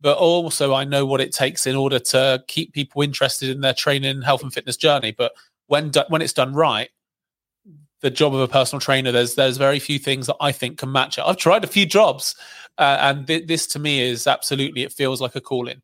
but 0.00 0.18
also 0.18 0.74
I 0.74 0.82
know 0.82 1.06
what 1.06 1.20
it 1.20 1.32
takes 1.32 1.64
in 1.64 1.76
order 1.76 2.00
to 2.00 2.42
keep 2.48 2.72
people 2.72 3.02
interested 3.02 3.50
in 3.50 3.60
their 3.60 3.72
training, 3.72 4.22
health, 4.22 4.42
and 4.42 4.52
fitness 4.52 4.76
journey. 4.76 5.12
But 5.12 5.32
when 5.68 5.90
do, 5.90 6.02
when 6.08 6.22
it's 6.22 6.32
done 6.32 6.54
right, 6.54 6.90
the 8.00 8.10
job 8.10 8.34
of 8.34 8.40
a 8.40 8.48
personal 8.48 8.80
trainer, 8.80 9.12
there's 9.12 9.36
there's 9.36 9.58
very 9.58 9.78
few 9.78 10.00
things 10.00 10.26
that 10.26 10.36
I 10.40 10.50
think 10.50 10.78
can 10.78 10.90
match 10.90 11.18
it. 11.18 11.24
I've 11.24 11.36
tried 11.36 11.62
a 11.62 11.68
few 11.68 11.86
jobs, 11.86 12.34
uh, 12.78 12.98
and 13.00 13.24
th- 13.24 13.46
this 13.46 13.68
to 13.68 13.78
me 13.78 14.00
is 14.00 14.26
absolutely 14.26 14.82
it 14.82 14.92
feels 14.92 15.20
like 15.20 15.36
a 15.36 15.40
calling. 15.40 15.82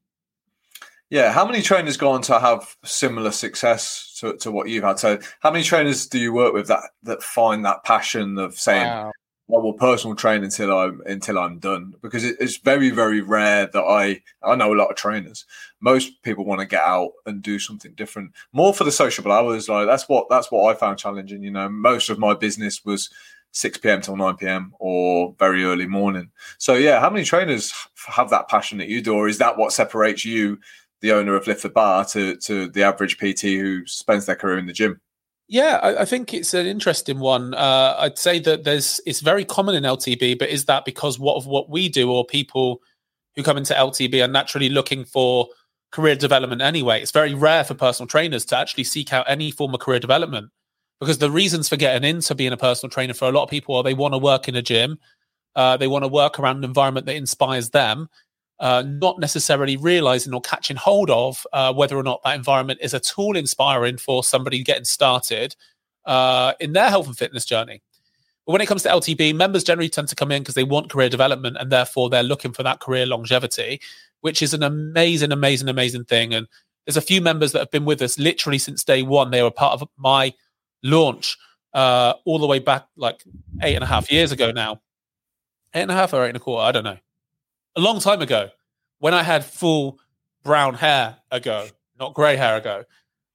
Yeah, 1.10 1.30
how 1.30 1.46
many 1.46 1.62
trainers 1.62 1.96
go 1.96 2.10
on 2.10 2.22
to 2.22 2.40
have 2.40 2.74
similar 2.84 3.30
success 3.30 4.16
to, 4.20 4.34
to 4.38 4.50
what 4.50 4.68
you've 4.68 4.82
had? 4.82 4.98
So, 4.98 5.20
how 5.40 5.52
many 5.52 5.62
trainers 5.62 6.06
do 6.08 6.18
you 6.18 6.32
work 6.32 6.54
with 6.54 6.66
that 6.68 6.90
that 7.04 7.22
find 7.22 7.64
that 7.64 7.84
passion 7.84 8.38
of 8.38 8.54
saying, 8.54 8.86
wow. 8.86 9.12
I 9.54 9.58
will 9.58 9.74
personal 9.74 10.16
train 10.16 10.44
until 10.44 10.76
I'm 10.76 11.02
until 11.04 11.38
I'm 11.38 11.58
done 11.58 11.94
because 12.00 12.24
it, 12.24 12.36
it's 12.40 12.56
very 12.56 12.90
very 12.90 13.20
rare 13.20 13.66
that 13.66 13.82
I 13.82 14.22
I 14.42 14.54
know 14.56 14.72
a 14.72 14.76
lot 14.76 14.90
of 14.90 14.96
trainers. 14.96 15.44
Most 15.80 16.22
people 16.22 16.44
want 16.44 16.60
to 16.60 16.66
get 16.66 16.82
out 16.82 17.12
and 17.26 17.42
do 17.42 17.58
something 17.58 17.92
different, 17.92 18.32
more 18.52 18.72
for 18.72 18.84
the 18.84 18.92
sociable 18.92 19.32
hours. 19.32 19.68
Like 19.68 19.86
that's 19.86 20.08
what 20.08 20.28
that's 20.30 20.50
what 20.50 20.74
I 20.74 20.78
found 20.78 20.98
challenging. 20.98 21.42
You 21.42 21.50
know, 21.50 21.68
most 21.68 22.08
of 22.08 22.18
my 22.18 22.34
business 22.34 22.84
was 22.84 23.10
6 23.52 23.78
p.m. 23.78 24.00
till 24.00 24.16
9 24.16 24.36
p.m. 24.36 24.72
or 24.78 25.34
very 25.38 25.64
early 25.64 25.86
morning. 25.86 26.30
So 26.58 26.74
yeah, 26.74 27.00
how 27.00 27.10
many 27.10 27.24
trainers 27.24 27.74
have 28.06 28.30
that 28.30 28.48
passion 28.48 28.78
that 28.78 28.88
you 28.88 29.02
do, 29.02 29.14
or 29.14 29.28
is 29.28 29.38
that 29.38 29.58
what 29.58 29.72
separates 29.72 30.24
you, 30.24 30.58
the 31.00 31.12
owner 31.12 31.36
of 31.36 31.46
Lift 31.46 31.62
the 31.62 31.68
Bar, 31.68 32.06
to 32.06 32.36
to 32.36 32.68
the 32.68 32.84
average 32.84 33.18
PT 33.18 33.42
who 33.60 33.86
spends 33.86 34.26
their 34.26 34.36
career 34.36 34.58
in 34.58 34.66
the 34.66 34.72
gym? 34.72 35.00
Yeah, 35.48 35.80
I, 35.82 36.02
I, 36.02 36.04
think 36.04 36.32
it's 36.32 36.54
an 36.54 36.66
interesting 36.66 37.18
one. 37.18 37.52
Uh, 37.54 37.96
I'd 37.98 38.18
say 38.18 38.38
that 38.40 38.64
there's 38.64 39.00
it's 39.04 39.20
very 39.20 39.44
common 39.44 39.74
in 39.74 39.82
LTB, 39.82 40.38
but 40.38 40.48
is 40.48 40.64
that 40.66 40.84
because 40.84 41.18
what 41.18 41.36
of 41.36 41.46
what 41.46 41.68
we 41.68 41.88
do 41.88 42.10
or 42.10 42.24
people 42.24 42.80
who 43.36 43.42
come 43.42 43.56
into 43.58 43.74
LTB 43.74 44.24
are 44.24 44.28
naturally 44.28 44.68
looking 44.68 45.04
for 45.04 45.48
career 45.90 46.14
development 46.14 46.62
anyway? 46.62 47.02
It's 47.02 47.10
very 47.10 47.34
rare 47.34 47.64
for 47.64 47.74
personal 47.74 48.06
trainers 48.06 48.44
to 48.46 48.56
actually 48.56 48.84
seek 48.84 49.12
out 49.12 49.26
any 49.28 49.50
form 49.50 49.74
of 49.74 49.80
career 49.80 50.00
development 50.00 50.50
because 51.02 51.18
the 51.18 51.32
reasons 51.32 51.68
for 51.68 51.76
getting 51.76 52.08
into 52.08 52.32
being 52.32 52.52
a 52.52 52.56
personal 52.56 52.88
trainer 52.88 53.12
for 53.12 53.28
a 53.28 53.32
lot 53.32 53.42
of 53.42 53.50
people 53.50 53.74
are 53.74 53.82
they 53.82 53.92
want 53.92 54.14
to 54.14 54.18
work 54.18 54.46
in 54.46 54.54
a 54.54 54.62
gym, 54.62 54.98
uh, 55.56 55.76
they 55.76 55.88
want 55.88 56.04
to 56.04 56.08
work 56.08 56.38
around 56.38 56.58
an 56.58 56.64
environment 56.64 57.06
that 57.06 57.16
inspires 57.16 57.70
them, 57.70 58.08
uh, 58.62 58.84
not 58.86 59.18
necessarily 59.18 59.76
realizing 59.76 60.32
or 60.32 60.40
catching 60.40 60.76
hold 60.76 61.10
of 61.10 61.44
uh, 61.52 61.72
whether 61.74 61.98
or 61.98 62.02
not 62.04 62.22
that 62.22 62.36
environment 62.36 62.78
is 62.80 62.94
at 62.94 63.12
all 63.18 63.36
inspiring 63.36 63.96
for 63.96 64.22
somebody 64.22 64.62
getting 64.62 64.84
started 64.84 65.56
uh, 66.06 66.52
in 66.60 66.72
their 66.72 66.88
health 66.88 67.08
and 67.08 67.18
fitness 67.18 67.44
journey. 67.44 67.82
But 68.46 68.52
when 68.52 68.60
it 68.60 68.66
comes 68.66 68.84
to 68.84 68.88
LTB, 68.88 69.34
members 69.34 69.64
generally 69.64 69.88
tend 69.88 70.06
to 70.08 70.14
come 70.14 70.30
in 70.30 70.42
because 70.42 70.54
they 70.54 70.62
want 70.62 70.90
career 70.90 71.08
development 71.08 71.56
and 71.58 71.72
therefore 71.72 72.08
they're 72.08 72.22
looking 72.22 72.52
for 72.52 72.62
that 72.62 72.78
career 72.78 73.04
longevity, 73.04 73.80
which 74.20 74.42
is 74.42 74.54
an 74.54 74.62
amazing, 74.62 75.32
amazing, 75.32 75.68
amazing 75.68 76.04
thing. 76.04 76.32
And 76.32 76.46
there's 76.86 76.96
a 76.96 77.02
few 77.02 77.20
members 77.20 77.50
that 77.52 77.58
have 77.58 77.70
been 77.72 77.84
with 77.84 78.00
us 78.00 78.16
literally 78.16 78.58
since 78.58 78.84
day 78.84 79.02
one. 79.02 79.32
They 79.32 79.42
were 79.42 79.50
part 79.50 79.80
of 79.80 79.88
my 79.96 80.34
launch 80.84 81.36
uh, 81.74 82.14
all 82.24 82.38
the 82.38 82.46
way 82.46 82.60
back 82.60 82.86
like 82.96 83.24
eight 83.60 83.74
and 83.74 83.82
a 83.82 83.88
half 83.88 84.12
years 84.12 84.30
ago 84.30 84.52
now. 84.52 84.80
Eight 85.74 85.82
and 85.82 85.90
a 85.90 85.94
half 85.94 86.14
or 86.14 86.24
eight 86.24 86.28
and 86.28 86.36
a 86.36 86.40
quarter, 86.40 86.64
I 86.64 86.70
don't 86.70 86.84
know 86.84 86.98
a 87.76 87.80
long 87.80 88.00
time 88.00 88.22
ago 88.22 88.50
when 88.98 89.14
I 89.14 89.22
had 89.22 89.44
full 89.44 89.98
brown 90.44 90.74
hair 90.74 91.16
ago, 91.30 91.66
not 91.98 92.14
grey 92.14 92.36
hair 92.36 92.56
ago. 92.56 92.84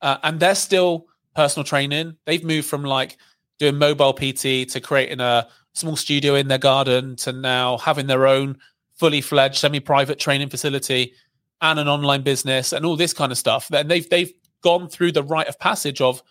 Uh, 0.02 0.17
and 0.23 0.39
they're 0.39 0.56
still 0.56 1.08
personal 1.36 1.63
training. 1.63 2.15
They've 2.26 2.43
moved 2.43 2.67
from 2.67 2.84
like 2.84 3.17
doing 3.60 3.78
mobile 3.78 4.13
PT 4.13 4.69
to 4.69 4.80
creating 4.82 5.19
a 5.19 5.47
small 5.73 5.95
studio 5.95 6.36
in 6.36 6.47
their 6.47 6.58
garden 6.58 7.15
to 7.17 7.32
now 7.32 7.78
having 7.78 8.08
their 8.08 8.28
own 8.28 8.58
fully 8.95 9.21
fledged 9.21 9.58
semi 9.58 9.80
private 9.80 10.19
training 10.19 10.50
facility 10.50 11.13
and 11.62 11.80
an 11.80 11.88
online 11.88 12.21
business 12.21 12.73
and 12.73 12.86
all 12.86 12.95
this 12.95 13.13
kind 13.13 13.32
of 13.32 13.38
stuff. 13.38 13.67
Then 13.69 13.88
they've 13.88 14.08
they've 14.10 14.32
gone 14.62 14.89
through 14.89 15.12
the 15.12 15.23
rite 15.23 15.47
of 15.47 15.60
passage 15.60 16.02
of 16.02 16.21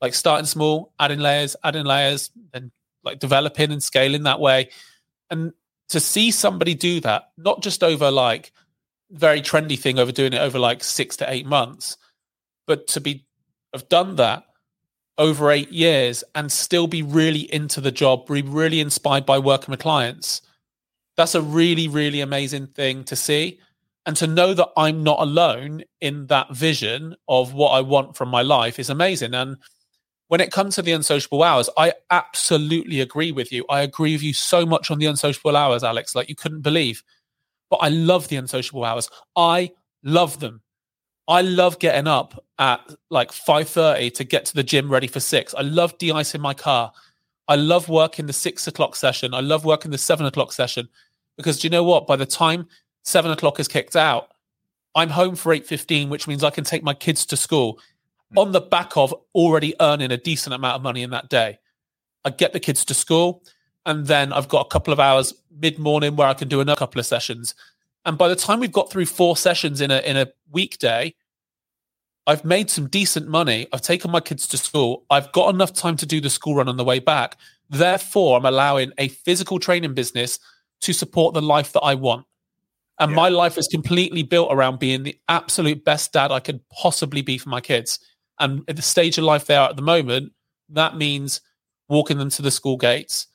like 0.00 0.14
starting 0.14 0.46
small, 0.46 0.92
adding 0.98 1.20
layers, 1.20 1.54
adding 1.62 1.84
layers, 1.84 2.30
and 2.52 2.70
like 3.04 3.18
developing 3.18 3.72
and 3.72 3.82
scaling 3.82 4.24
that 4.24 4.40
way. 4.40 4.70
And 5.30 5.52
to 5.92 6.00
see 6.00 6.30
somebody 6.30 6.74
do 6.74 7.00
that, 7.00 7.30
not 7.36 7.62
just 7.62 7.84
over 7.84 8.10
like 8.10 8.52
very 9.10 9.42
trendy 9.42 9.78
thing 9.78 9.98
over 9.98 10.10
doing 10.10 10.32
it 10.32 10.40
over 10.40 10.58
like 10.58 10.82
six 10.82 11.16
to 11.18 11.30
eight 11.30 11.44
months, 11.46 11.98
but 12.66 12.86
to 12.88 13.00
be 13.00 13.26
have 13.74 13.88
done 13.90 14.16
that 14.16 14.44
over 15.18 15.50
eight 15.50 15.70
years 15.70 16.24
and 16.34 16.50
still 16.50 16.86
be 16.86 17.02
really 17.02 17.52
into 17.52 17.80
the 17.80 17.92
job, 17.92 18.26
be 18.26 18.40
really 18.40 18.80
inspired 18.80 19.26
by 19.26 19.38
working 19.38 19.70
with 19.70 19.80
clients. 19.80 20.40
That's 21.18 21.34
a 21.34 21.42
really, 21.42 21.88
really 21.88 22.22
amazing 22.22 22.68
thing 22.68 23.04
to 23.04 23.16
see. 23.16 23.60
And 24.06 24.16
to 24.16 24.26
know 24.26 24.54
that 24.54 24.70
I'm 24.78 25.02
not 25.02 25.20
alone 25.20 25.84
in 26.00 26.26
that 26.28 26.54
vision 26.54 27.14
of 27.28 27.52
what 27.52 27.70
I 27.70 27.82
want 27.82 28.16
from 28.16 28.30
my 28.30 28.42
life 28.42 28.78
is 28.78 28.88
amazing. 28.88 29.34
And 29.34 29.58
when 30.32 30.40
it 30.40 30.50
comes 30.50 30.76
to 30.76 30.80
the 30.80 30.92
unsociable 30.92 31.42
hours, 31.42 31.68
I 31.76 31.92
absolutely 32.10 33.02
agree 33.02 33.32
with 33.32 33.52
you. 33.52 33.66
I 33.68 33.82
agree 33.82 34.14
with 34.14 34.22
you 34.22 34.32
so 34.32 34.64
much 34.64 34.90
on 34.90 34.98
the 34.98 35.04
unsociable 35.04 35.58
hours, 35.58 35.84
Alex, 35.84 36.14
like 36.14 36.30
you 36.30 36.34
couldn't 36.34 36.62
believe. 36.62 37.02
But 37.68 37.80
I 37.82 37.90
love 37.90 38.28
the 38.28 38.36
unsociable 38.36 38.82
hours. 38.82 39.10
I 39.36 39.72
love 40.02 40.40
them. 40.40 40.62
I 41.28 41.42
love 41.42 41.78
getting 41.80 42.06
up 42.06 42.42
at 42.58 42.80
like 43.10 43.30
5.30 43.30 44.14
to 44.14 44.24
get 44.24 44.46
to 44.46 44.54
the 44.54 44.62
gym 44.62 44.88
ready 44.90 45.06
for 45.06 45.20
six. 45.20 45.52
I 45.52 45.60
love 45.60 45.98
de-icing 45.98 46.40
my 46.40 46.54
car. 46.54 46.94
I 47.48 47.56
love 47.56 47.90
working 47.90 48.24
the 48.24 48.32
six 48.32 48.66
o'clock 48.66 48.96
session. 48.96 49.34
I 49.34 49.40
love 49.40 49.66
working 49.66 49.90
the 49.90 49.98
seven 49.98 50.24
o'clock 50.24 50.52
session 50.52 50.88
because 51.36 51.58
do 51.58 51.66
you 51.66 51.70
know 51.70 51.84
what? 51.84 52.06
By 52.06 52.16
the 52.16 52.24
time 52.24 52.68
seven 53.02 53.32
o'clock 53.32 53.60
is 53.60 53.68
kicked 53.68 53.96
out, 53.96 54.28
I'm 54.94 55.10
home 55.10 55.36
for 55.36 55.54
8.15, 55.54 56.08
which 56.08 56.26
means 56.26 56.42
I 56.42 56.48
can 56.48 56.64
take 56.64 56.82
my 56.82 56.94
kids 56.94 57.26
to 57.26 57.36
school 57.36 57.78
Mm. 58.34 58.40
on 58.40 58.52
the 58.52 58.60
back 58.60 58.96
of 58.96 59.14
already 59.34 59.74
earning 59.80 60.10
a 60.10 60.16
decent 60.16 60.54
amount 60.54 60.76
of 60.76 60.82
money 60.82 61.02
in 61.02 61.10
that 61.10 61.28
day. 61.28 61.58
I 62.24 62.30
get 62.30 62.52
the 62.52 62.60
kids 62.60 62.84
to 62.86 62.94
school, 62.94 63.42
and 63.84 64.06
then 64.06 64.32
I've 64.32 64.48
got 64.48 64.66
a 64.66 64.68
couple 64.68 64.92
of 64.92 65.00
hours 65.00 65.34
mid 65.50 65.78
morning 65.78 66.16
where 66.16 66.28
I 66.28 66.34
can 66.34 66.48
do 66.48 66.60
another 66.60 66.78
couple 66.78 67.00
of 67.00 67.06
sessions. 67.06 67.54
And 68.04 68.18
by 68.18 68.28
the 68.28 68.36
time 68.36 68.60
we've 68.60 68.72
got 68.72 68.90
through 68.90 69.06
four 69.06 69.36
sessions 69.36 69.80
in 69.80 69.90
a 69.90 69.98
in 70.00 70.16
a 70.16 70.28
weekday, 70.50 71.14
I've 72.26 72.44
made 72.44 72.70
some 72.70 72.88
decent 72.88 73.28
money. 73.28 73.66
I've 73.72 73.82
taken 73.82 74.10
my 74.10 74.20
kids 74.20 74.46
to 74.48 74.56
school. 74.56 75.04
I've 75.10 75.30
got 75.32 75.52
enough 75.52 75.72
time 75.72 75.96
to 75.96 76.06
do 76.06 76.20
the 76.20 76.30
school 76.30 76.56
run 76.56 76.68
on 76.68 76.76
the 76.76 76.84
way 76.84 77.00
back. 77.00 77.36
Therefore, 77.70 78.38
I'm 78.38 78.44
allowing 78.44 78.92
a 78.98 79.08
physical 79.08 79.58
training 79.58 79.94
business 79.94 80.38
to 80.82 80.92
support 80.92 81.34
the 81.34 81.42
life 81.42 81.72
that 81.72 81.80
I 81.80 81.94
want. 81.94 82.26
And 82.98 83.10
yeah. 83.10 83.16
my 83.16 83.28
life 83.30 83.58
is 83.58 83.66
completely 83.66 84.22
built 84.22 84.52
around 84.52 84.78
being 84.78 85.02
the 85.02 85.18
absolute 85.28 85.84
best 85.84 86.12
dad 86.12 86.30
I 86.30 86.40
could 86.40 86.60
possibly 86.68 87.22
be 87.22 87.38
for 87.38 87.48
my 87.48 87.60
kids. 87.60 87.98
And 88.42 88.64
at 88.68 88.76
the 88.76 88.82
stage 88.82 89.16
of 89.18 89.24
life 89.24 89.46
they 89.46 89.54
are 89.54 89.70
at 89.70 89.76
the 89.76 89.82
moment, 89.82 90.32
that 90.68 90.96
means 90.96 91.40
walking 91.88 92.18
them 92.18 92.30
to 92.30 92.42
the 92.42 92.50
school 92.50 92.76
gates, 92.76 93.28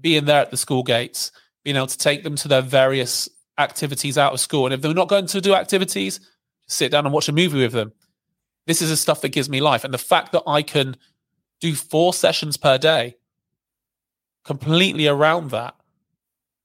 being 0.00 0.24
there 0.24 0.40
at 0.40 0.50
the 0.50 0.56
school 0.56 0.82
gates, 0.82 1.30
being 1.62 1.76
able 1.76 1.86
to 1.86 1.96
take 1.96 2.24
them 2.24 2.34
to 2.36 2.48
their 2.48 2.60
various 2.60 3.28
activities 3.58 4.18
out 4.18 4.32
of 4.32 4.40
school. 4.40 4.66
And 4.66 4.74
if 4.74 4.80
they're 4.80 4.92
not 4.92 5.08
going 5.08 5.26
to 5.26 5.40
do 5.40 5.54
activities, 5.54 6.18
sit 6.66 6.90
down 6.90 7.06
and 7.06 7.14
watch 7.14 7.28
a 7.28 7.32
movie 7.32 7.60
with 7.60 7.72
them. 7.72 7.92
This 8.66 8.82
is 8.82 8.90
the 8.90 8.96
stuff 8.96 9.20
that 9.20 9.28
gives 9.28 9.48
me 9.48 9.60
life. 9.60 9.84
And 9.84 9.94
the 9.94 9.98
fact 9.98 10.32
that 10.32 10.42
I 10.46 10.62
can 10.62 10.96
do 11.60 11.74
four 11.74 12.12
sessions 12.12 12.56
per 12.56 12.78
day 12.78 13.14
completely 14.44 15.06
around 15.06 15.50
that 15.52 15.76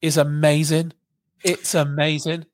is 0.01 0.17
amazing. 0.17 0.93
It's 1.43 1.75
amazing. 1.75 2.45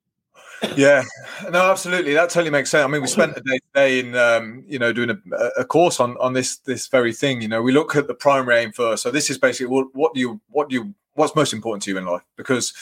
Yeah, 0.75 1.03
no, 1.51 1.69
absolutely. 1.69 2.13
That 2.13 2.29
totally 2.29 2.49
makes 2.49 2.71
sense. 2.71 2.83
I 2.83 2.87
mean, 2.87 3.01
we 3.01 3.07
spent 3.07 3.37
a 3.37 3.41
day 3.41 3.59
today 3.73 3.99
in, 3.99 4.15
um, 4.15 4.63
you 4.67 4.79
know, 4.79 4.93
doing 4.93 5.09
a, 5.09 5.17
a, 5.57 5.65
course 5.65 5.99
on 5.99 6.17
on 6.17 6.33
this 6.33 6.57
this 6.57 6.87
very 6.87 7.13
thing. 7.13 7.41
You 7.41 7.47
know, 7.47 7.61
we 7.61 7.71
look 7.71 7.95
at 7.95 8.07
the 8.07 8.13
primary 8.13 8.57
aim 8.57 8.71
first. 8.71 9.03
So 9.03 9.11
this 9.11 9.29
is 9.29 9.37
basically 9.37 9.67
what, 9.67 9.87
what 9.93 10.13
do 10.13 10.19
you 10.19 10.41
what 10.49 10.69
do 10.69 10.75
you 10.75 10.93
what's 11.15 11.35
most 11.35 11.53
important 11.53 11.83
to 11.83 11.91
you 11.91 11.97
in 11.97 12.05
life? 12.05 12.23
Because 12.37 12.73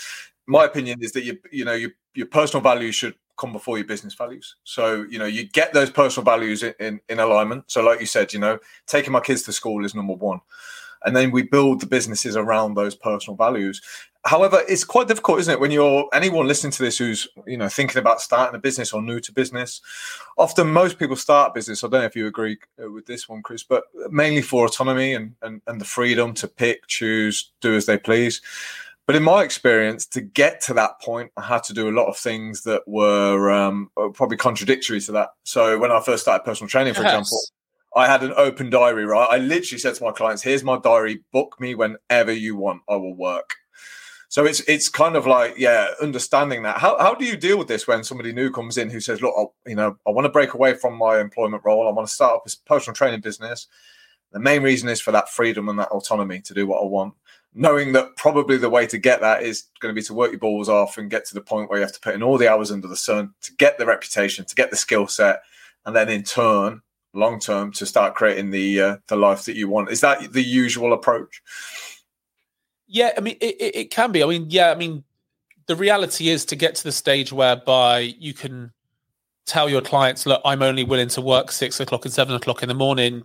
my 0.48 0.66
opinion 0.66 1.02
is 1.02 1.12
that 1.14 1.24
you 1.24 1.38
you 1.52 1.66
know 1.66 1.74
your 1.74 1.92
your 2.14 2.28
personal 2.28 2.62
values 2.62 2.96
should 2.96 3.16
come 3.38 3.52
before 3.52 3.78
your 3.78 3.88
business 3.88 4.14
values. 4.14 4.56
So, 4.64 5.04
you 5.10 5.18
know, 5.18 5.26
you 5.26 5.46
get 5.48 5.74
those 5.74 5.90
personal 5.90 6.24
values 6.24 6.62
in, 6.62 6.74
in, 6.80 7.00
in, 7.10 7.20
alignment. 7.20 7.64
So, 7.68 7.82
like 7.84 8.00
you 8.00 8.06
said, 8.06 8.34
you 8.34 8.40
know, 8.40 8.60
taking 8.86 9.12
my 9.12 9.20
kids 9.20 9.42
to 9.44 9.54
school 9.54 9.84
is 9.84 9.96
number 9.96 10.14
one. 10.14 10.42
And 11.04 11.16
then 11.16 11.32
we 11.32 11.44
build 11.44 11.82
the 11.82 11.88
businesses 11.88 12.36
around 12.36 12.76
those 12.76 12.96
personal 12.96 13.36
values. 13.36 13.82
However, 14.24 14.62
it's 14.70 14.84
quite 14.84 15.08
difficult, 15.08 15.40
isn't 15.40 15.54
it, 15.54 15.60
when 15.60 15.72
you're 15.72 16.08
anyone 16.14 16.48
listening 16.48 16.72
to 16.74 16.84
this 16.84 17.00
who's, 17.00 17.28
you 17.48 17.58
know, 17.58 17.70
thinking 17.70 17.98
about 17.98 18.22
starting 18.22 18.56
a 18.56 18.60
business 18.60 18.94
or 18.94 19.02
new 19.02 19.20
to 19.20 19.32
business. 19.32 19.82
Often 20.38 20.72
most 20.72 21.00
people 21.00 21.16
start 21.16 21.56
business. 21.56 21.84
I 21.84 21.88
don't 21.88 22.02
know 22.02 22.06
if 22.06 22.16
you 22.16 22.28
agree 22.28 22.60
uh, 22.82 22.92
with 22.92 23.08
this 23.08 23.28
one, 23.28 23.42
Chris, 23.42 23.64
but 23.64 23.86
mainly 24.12 24.44
for 24.44 24.66
autonomy 24.66 25.16
and, 25.16 25.34
and, 25.42 25.62
and 25.66 25.82
the 25.82 25.86
freedom 25.86 26.36
to 26.36 26.48
pick, 26.48 26.86
choose, 26.88 27.52
do 27.62 27.76
as 27.76 27.88
they 27.88 27.98
please. 27.98 28.42
But 29.08 29.16
in 29.16 29.24
my 29.24 29.44
experience, 29.44 30.06
to 30.06 30.22
get 30.22 30.62
to 30.62 30.76
that 30.76 31.02
point, 31.02 31.32
I 31.36 31.42
had 31.42 31.64
to 31.64 31.74
do 31.74 31.90
a 31.90 31.92
lot 31.92 32.08
of 32.08 32.16
things 32.16 32.62
that 32.64 32.84
were 32.86 33.50
um, 33.50 33.90
probably 34.14 34.38
contradictory 34.38 35.02
to 35.02 35.12
that. 35.14 35.30
So 35.44 35.80
when 35.80 35.92
I 35.92 36.00
first 36.00 36.22
started 36.22 36.46
personal 36.46 36.70
training, 36.70 36.94
for 36.94 37.02
yes. 37.02 37.10
example, 37.10 37.40
I 37.96 38.08
had 38.08 38.24
an 38.24 38.34
open 38.38 38.70
diary, 38.70 39.06
right? 39.06 39.28
I 39.30 39.38
literally 39.38 39.80
said 39.80 39.96
to 39.96 40.04
my 40.04 40.12
clients, 40.12 40.44
"Here's 40.44 40.64
my 40.64 40.78
diary. 40.80 41.24
Book 41.32 41.58
me 41.60 41.76
whenever 41.76 42.32
you 42.32 42.56
want. 42.56 42.82
I 42.90 42.96
will 42.96 43.16
work." 43.16 43.56
So 44.30 44.46
it's 44.46 44.62
it's 44.62 44.88
kind 44.90 45.16
of 45.16 45.28
like 45.28 45.56
yeah, 45.58 45.88
understanding 46.02 46.64
that. 46.64 46.78
How 46.78 46.98
how 47.00 47.16
do 47.16 47.26
you 47.26 47.36
deal 47.36 47.58
with 47.58 47.68
this 47.68 47.88
when 47.88 48.04
somebody 48.04 48.32
new 48.32 48.52
comes 48.52 48.78
in 48.78 48.90
who 48.90 49.00
says, 49.00 49.22
"Look, 49.22 49.36
I, 49.38 49.70
you 49.70 49.76
know, 49.76 49.98
I 50.08 50.12
want 50.12 50.26
to 50.26 50.32
break 50.32 50.54
away 50.54 50.74
from 50.76 50.98
my 50.98 51.20
employment 51.20 51.64
role. 51.66 51.88
I 51.88 51.92
want 51.92 52.08
to 52.08 52.14
start 52.14 52.36
up 52.36 52.44
a 52.48 52.52
personal 52.66 52.96
training 52.96 53.22
business." 53.22 53.68
The 54.32 54.40
main 54.40 54.64
reason 54.64 54.88
is 54.88 55.02
for 55.02 55.12
that 55.12 55.30
freedom 55.30 55.68
and 55.68 55.78
that 55.80 55.90
autonomy 55.90 56.40
to 56.42 56.54
do 56.54 56.66
what 56.66 56.82
I 56.82 56.86
want 56.86 57.14
knowing 57.54 57.92
that 57.94 58.16
probably 58.16 58.58
the 58.58 58.70
way 58.70 58.88
to 58.88 58.98
get 58.98 59.22
that 59.22 59.44
is 59.44 59.66
going 59.80 59.94
to 59.94 60.00
be 60.00 60.06
to 60.06 60.14
work 60.14 60.32
your 60.32 60.40
balls 60.40 60.70
off 60.70 60.98
and 60.98 61.10
get 61.10 61.26
to 61.26 61.34
the 61.34 61.42
point 61.42 61.70
where 61.70 61.80
you 61.80 61.86
have 61.86 61.94
to 61.94 62.00
put 62.00 62.16
in 62.16 62.24
all 62.24 62.38
the 62.38 62.50
hours 62.50 62.72
under 62.72 62.88
the 62.88 62.96
sun 62.96 63.34
to 63.42 63.54
get 63.56 63.78
the 63.78 63.86
reputation, 63.86 64.46
to 64.46 64.56
get 64.56 64.72
the 64.72 64.78
skill 64.78 65.08
set, 65.08 65.42
and 65.86 65.96
then 65.96 66.10
in 66.10 66.24
turn, 66.24 66.82
long 67.14 67.40
term, 67.40 67.72
to 67.74 67.86
start 67.86 68.16
creating 68.16 68.52
the 68.52 68.82
uh, 68.82 68.98
the 69.08 69.16
life 69.16 69.46
that 69.46 69.56
you 69.56 69.70
want. 69.70 69.90
Is 69.90 70.02
that 70.02 70.34
the 70.34 70.44
usual 70.44 70.94
approach? 70.94 71.42
Yeah, 72.88 73.12
I 73.18 73.22
mean, 73.22 73.38
it, 73.40 73.56
it, 73.60 73.76
it 73.76 73.92
can 73.92 74.12
be. 74.12 74.24
I 74.24 74.28
mean, 74.28 74.48
yeah, 74.50 74.72
I 74.72 74.76
mean, 74.76 75.04
the 75.68 75.76
reality 75.76 76.30
is 76.30 76.46
to 76.46 76.56
get 76.56 76.76
to 76.76 76.84
the 76.84 76.92
stage 76.92 77.32
whereby 77.32 78.00
you 78.00 78.34
can 78.34 78.74
tell 79.46 79.70
your 79.70 79.82
clients, 79.82 80.26
look, 80.26 80.42
I'm 80.46 80.62
only 80.62 80.84
willing 80.84 81.08
to 81.10 81.22
work 81.22 81.52
six 81.52 81.80
o'clock 81.80 82.06
and 82.06 82.14
seven 82.14 82.36
o'clock 82.36 82.64
in 82.64 82.70
the 82.70 82.76
morning, 82.76 83.24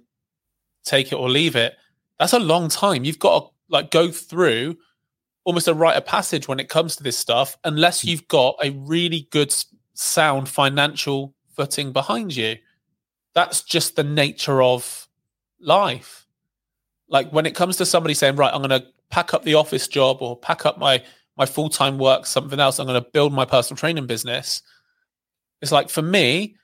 take 0.85 1.13
it 1.13 1.17
or 1.17 1.29
leave 1.29 1.57
it. 1.57 1.75
That's 2.19 2.33
a 2.33 2.39
long 2.39 2.69
time. 2.69 3.05
You've 3.05 3.19
got 3.19 3.41
to 3.41 3.51
like 3.69 3.91
go 3.91 4.11
through 4.11 4.77
almost 5.45 5.69
a 5.69 5.75
rite 5.75 5.97
of 5.97 6.05
passage 6.05 6.49
when 6.49 6.61
it 6.61 6.69
comes 6.69 6.97
to 6.97 7.03
this 7.03 7.17
stuff 7.17 7.57
unless 7.65 8.05
you've 8.05 8.27
got 8.29 8.57
a 8.63 8.71
really 8.71 9.29
good 9.31 9.55
sound 9.95 10.49
financial 10.49 11.35
footing 11.57 11.93
behind 11.93 12.35
you 12.35 12.57
that's 13.37 13.63
just 13.63 13.95
the 13.95 14.03
nature 14.03 14.61
of 14.61 15.07
life 15.61 16.27
like 17.09 17.31
when 17.33 17.47
it 17.47 17.55
comes 17.55 17.77
to 17.77 17.87
somebody 17.87 18.15
saying 18.15 18.35
right 18.35 18.53
i'm 18.53 18.63
going 18.63 18.81
to 18.81 18.87
pack 19.11 19.33
up 19.33 19.45
the 19.45 19.55
office 19.55 19.87
job 19.87 20.19
or 20.21 20.37
pack 20.37 20.67
up 20.67 20.79
my 20.79 21.01
my 21.37 21.47
full-time 21.47 21.99
work 21.99 22.27
something 22.27 22.59
else 22.59 22.81
i'm 22.81 22.87
going 22.89 23.01
to 23.01 23.11
build 23.13 23.33
my 23.33 23.45
personal 23.45 23.77
training 23.77 24.07
business 24.07 24.63
it's 25.63 25.71
like 25.71 25.89
for 25.89 26.03
me 26.03 26.57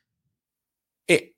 it 1.06 1.34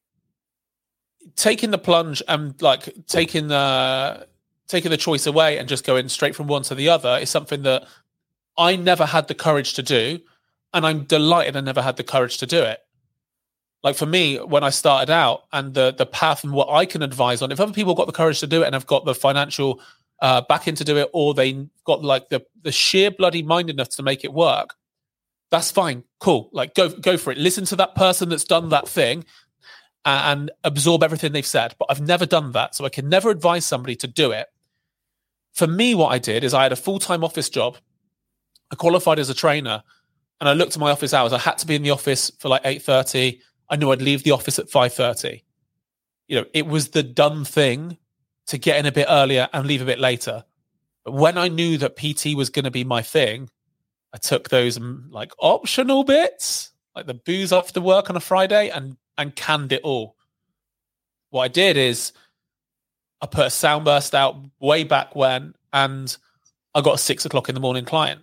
taking 1.36 1.70
the 1.70 1.78
plunge 1.78 2.22
and 2.28 2.60
like 2.62 2.88
taking 3.06 3.48
the 3.48 4.26
taking 4.68 4.90
the 4.90 4.96
choice 4.96 5.26
away 5.26 5.58
and 5.58 5.68
just 5.68 5.84
going 5.84 6.08
straight 6.08 6.34
from 6.34 6.46
one 6.46 6.62
to 6.62 6.74
the 6.74 6.88
other 6.88 7.18
is 7.20 7.28
something 7.28 7.62
that 7.62 7.84
I 8.56 8.76
never 8.76 9.04
had 9.04 9.28
the 9.28 9.34
courage 9.34 9.74
to 9.74 9.82
do. 9.82 10.20
And 10.72 10.86
I'm 10.86 11.04
delighted 11.04 11.56
I 11.56 11.60
never 11.60 11.82
had 11.82 11.96
the 11.96 12.04
courage 12.04 12.38
to 12.38 12.46
do 12.46 12.62
it. 12.62 12.83
Like 13.84 13.96
for 13.96 14.06
me, 14.06 14.38
when 14.38 14.64
I 14.64 14.70
started 14.70 15.12
out 15.12 15.44
and 15.52 15.74
the 15.74 15.94
the 15.96 16.06
path 16.06 16.42
and 16.42 16.54
what 16.54 16.70
I 16.70 16.86
can 16.86 17.02
advise 17.02 17.42
on, 17.42 17.52
if 17.52 17.60
other 17.60 17.72
people 17.72 17.94
got 17.94 18.06
the 18.06 18.12
courage 18.12 18.40
to 18.40 18.46
do 18.46 18.62
it 18.62 18.66
and 18.66 18.74
have 18.74 18.86
got 18.86 19.04
the 19.04 19.14
financial 19.14 19.80
uh, 20.22 20.40
backing 20.48 20.74
to 20.76 20.84
do 20.84 20.96
it, 20.96 21.10
or 21.12 21.34
they 21.34 21.66
got 21.84 22.02
like 22.02 22.30
the 22.30 22.44
the 22.62 22.72
sheer 22.72 23.10
bloody 23.10 23.42
mindedness 23.42 23.88
to 23.96 24.02
make 24.02 24.24
it 24.24 24.32
work, 24.32 24.74
that's 25.50 25.70
fine, 25.70 26.02
cool. 26.18 26.48
Like 26.52 26.74
go 26.74 26.88
go 26.88 27.18
for 27.18 27.30
it. 27.30 27.36
Listen 27.36 27.66
to 27.66 27.76
that 27.76 27.94
person 27.94 28.30
that's 28.30 28.44
done 28.44 28.70
that 28.70 28.88
thing 28.88 29.26
and 30.06 30.50
absorb 30.64 31.02
everything 31.02 31.32
they've 31.32 31.46
said. 31.46 31.74
But 31.78 31.88
I've 31.90 32.00
never 32.00 32.24
done 32.24 32.52
that, 32.52 32.74
so 32.74 32.86
I 32.86 32.88
can 32.88 33.10
never 33.10 33.28
advise 33.28 33.66
somebody 33.66 33.96
to 33.96 34.06
do 34.06 34.30
it. 34.32 34.46
For 35.52 35.66
me, 35.66 35.94
what 35.94 36.08
I 36.08 36.18
did 36.18 36.42
is 36.42 36.54
I 36.54 36.62
had 36.62 36.72
a 36.72 36.76
full 36.76 36.98
time 36.98 37.22
office 37.22 37.50
job. 37.50 37.76
I 38.72 38.76
qualified 38.76 39.18
as 39.18 39.28
a 39.28 39.34
trainer, 39.34 39.82
and 40.40 40.48
I 40.48 40.54
looked 40.54 40.72
at 40.72 40.80
my 40.80 40.90
office 40.90 41.12
hours. 41.12 41.34
I 41.34 41.38
had 41.38 41.58
to 41.58 41.66
be 41.66 41.74
in 41.74 41.82
the 41.82 41.90
office 41.90 42.30
for 42.38 42.48
like 42.48 42.62
eight 42.64 42.80
thirty. 42.80 43.42
I 43.68 43.76
knew 43.76 43.90
I'd 43.90 44.02
leave 44.02 44.22
the 44.22 44.32
office 44.32 44.58
at 44.58 44.70
five 44.70 44.92
thirty. 44.92 45.42
You 46.28 46.40
know, 46.40 46.46
it 46.52 46.66
was 46.66 46.88
the 46.90 47.02
done 47.02 47.44
thing 47.44 47.98
to 48.46 48.58
get 48.58 48.78
in 48.78 48.86
a 48.86 48.92
bit 48.92 49.06
earlier 49.08 49.48
and 49.52 49.66
leave 49.66 49.82
a 49.82 49.86
bit 49.86 49.98
later. 49.98 50.44
But 51.04 51.12
when 51.12 51.38
I 51.38 51.48
knew 51.48 51.78
that 51.78 51.96
PT 51.96 52.34
was 52.34 52.50
going 52.50 52.64
to 52.64 52.70
be 52.70 52.84
my 52.84 53.02
thing, 53.02 53.50
I 54.12 54.18
took 54.18 54.48
those 54.48 54.78
mm, 54.78 55.10
like 55.10 55.32
optional 55.38 56.04
bits, 56.04 56.72
like 56.94 57.06
the 57.06 57.14
booze 57.14 57.52
after 57.52 57.80
work 57.80 58.10
on 58.10 58.16
a 58.16 58.20
Friday, 58.20 58.70
and 58.70 58.96
and 59.18 59.34
canned 59.34 59.72
it 59.72 59.82
all. 59.82 60.16
What 61.30 61.42
I 61.42 61.48
did 61.48 61.76
is 61.76 62.12
I 63.20 63.26
put 63.26 63.46
a 63.46 63.48
soundburst 63.48 64.14
out 64.14 64.36
way 64.60 64.84
back 64.84 65.16
when, 65.16 65.54
and 65.72 66.16
I 66.74 66.80
got 66.80 66.94
a 66.94 66.98
six 66.98 67.24
o'clock 67.24 67.48
in 67.48 67.54
the 67.54 67.60
morning 67.60 67.84
client 67.84 68.22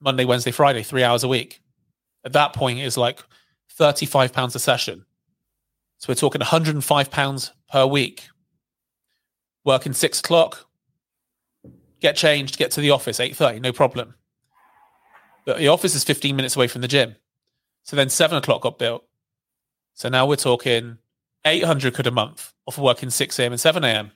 Monday, 0.00 0.24
Wednesday, 0.24 0.50
Friday, 0.50 0.82
three 0.82 1.04
hours 1.04 1.24
a 1.24 1.28
week. 1.28 1.60
At 2.24 2.32
that 2.32 2.52
point, 2.52 2.78
it's 2.78 2.96
like 2.96 3.22
thirty-five 3.82 4.32
pounds 4.32 4.54
a 4.54 4.58
session. 4.60 5.04
So 5.98 6.06
we're 6.08 6.14
talking 6.14 6.40
one 6.40 6.48
hundred 6.48 6.74
and 6.74 6.84
five 6.84 7.10
pounds 7.10 7.52
per 7.70 7.84
week. 7.86 8.28
Working 9.64 9.92
six 9.92 10.20
o'clock, 10.20 10.68
get 12.00 12.16
changed, 12.16 12.58
get 12.58 12.70
to 12.72 12.80
the 12.80 12.90
office 12.90 13.20
eight 13.20 13.36
thirty, 13.36 13.60
no 13.60 13.72
problem. 13.72 14.14
But 15.44 15.58
the 15.58 15.68
office 15.68 15.94
is 15.94 16.04
fifteen 16.04 16.36
minutes 16.36 16.56
away 16.56 16.68
from 16.68 16.82
the 16.82 16.88
gym. 16.88 17.16
So 17.82 17.96
then 17.96 18.08
seven 18.08 18.38
o'clock 18.38 18.62
got 18.62 18.78
built. 18.78 19.04
So 19.94 20.08
now 20.08 20.26
we're 20.26 20.36
talking 20.36 20.98
800 21.44 21.94
quid 21.94 22.06
a 22.06 22.10
month 22.10 22.52
off 22.66 22.78
of 22.78 22.84
working 22.84 23.10
6 23.10 23.38
a.m. 23.38 23.52
and 23.52 23.60
7 23.60 23.84
a.m. 23.84 24.12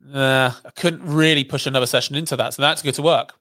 Nah, 0.00 0.52
I 0.64 0.70
couldn't 0.70 1.02
really 1.04 1.44
push 1.44 1.66
another 1.66 1.86
session 1.86 2.16
into 2.16 2.36
that. 2.36 2.54
So 2.54 2.62
that's 2.62 2.82
good 2.82 2.94
to 2.94 3.02
work. 3.02 3.34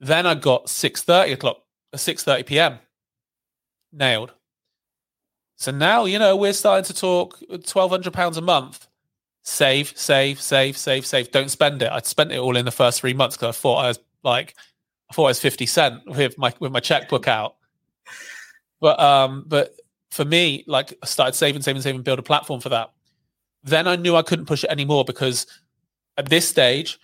Then 0.00 0.26
I 0.26 0.34
got 0.34 0.66
6.30 0.66 1.32
o'clock, 1.32 1.58
6.30 1.94 2.40
uh, 2.40 2.42
p.m. 2.44 2.78
Nailed. 3.96 4.32
So 5.56 5.70
now, 5.70 6.04
you 6.04 6.18
know, 6.18 6.36
we're 6.36 6.52
starting 6.52 6.84
to 6.84 6.94
talk 6.94 7.40
£1,200 7.50 8.36
a 8.36 8.40
month. 8.40 8.86
Save, 9.42 9.96
save, 9.96 10.40
save, 10.40 10.76
save, 10.76 11.06
save. 11.06 11.30
Don't 11.30 11.50
spend 11.50 11.80
it. 11.82 11.90
I'd 11.90 12.04
spent 12.04 12.32
it 12.32 12.38
all 12.38 12.56
in 12.56 12.64
the 12.64 12.70
first 12.70 13.00
three 13.00 13.14
months 13.14 13.36
because 13.36 13.56
I 13.56 13.58
thought 13.58 13.84
I 13.84 13.88
was 13.88 13.98
like, 14.22 14.54
I 15.10 15.14
thought 15.14 15.24
I 15.24 15.28
was 15.28 15.40
50 15.40 15.66
cent 15.66 16.02
with 16.06 16.36
my, 16.36 16.52
with 16.60 16.72
my 16.72 16.80
checkbook 16.80 17.26
out. 17.26 17.56
But, 18.80 19.00
um, 19.00 19.44
but 19.46 19.74
for 20.10 20.24
me, 20.24 20.64
like 20.66 20.92
I 21.02 21.06
started 21.06 21.34
saving, 21.34 21.62
saving, 21.62 21.82
saving, 21.82 22.02
build 22.02 22.18
a 22.18 22.22
platform 22.22 22.60
for 22.60 22.68
that. 22.70 22.92
Then 23.62 23.88
I 23.88 23.96
knew 23.96 24.14
I 24.14 24.22
couldn't 24.22 24.46
push 24.46 24.64
it 24.64 24.70
anymore 24.70 25.04
because 25.04 25.46
At 26.18 26.28
this 26.28 26.48
stage, 26.48 26.98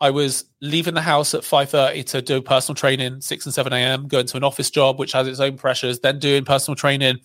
I 0.00 0.10
was 0.10 0.44
leaving 0.60 0.94
the 0.94 1.00
house 1.00 1.34
at 1.34 1.42
5.30 1.42 2.04
to 2.06 2.22
do 2.22 2.42
personal 2.42 2.74
training, 2.74 3.20
6 3.20 3.46
and 3.46 3.54
7 3.54 3.72
a.m., 3.72 4.08
going 4.08 4.26
to 4.26 4.36
an 4.36 4.44
office 4.44 4.70
job, 4.70 4.98
which 4.98 5.12
has 5.12 5.26
its 5.26 5.40
own 5.40 5.56
pressures, 5.56 6.00
then 6.00 6.18
doing 6.18 6.44
personal 6.44 6.74
training 6.74 7.18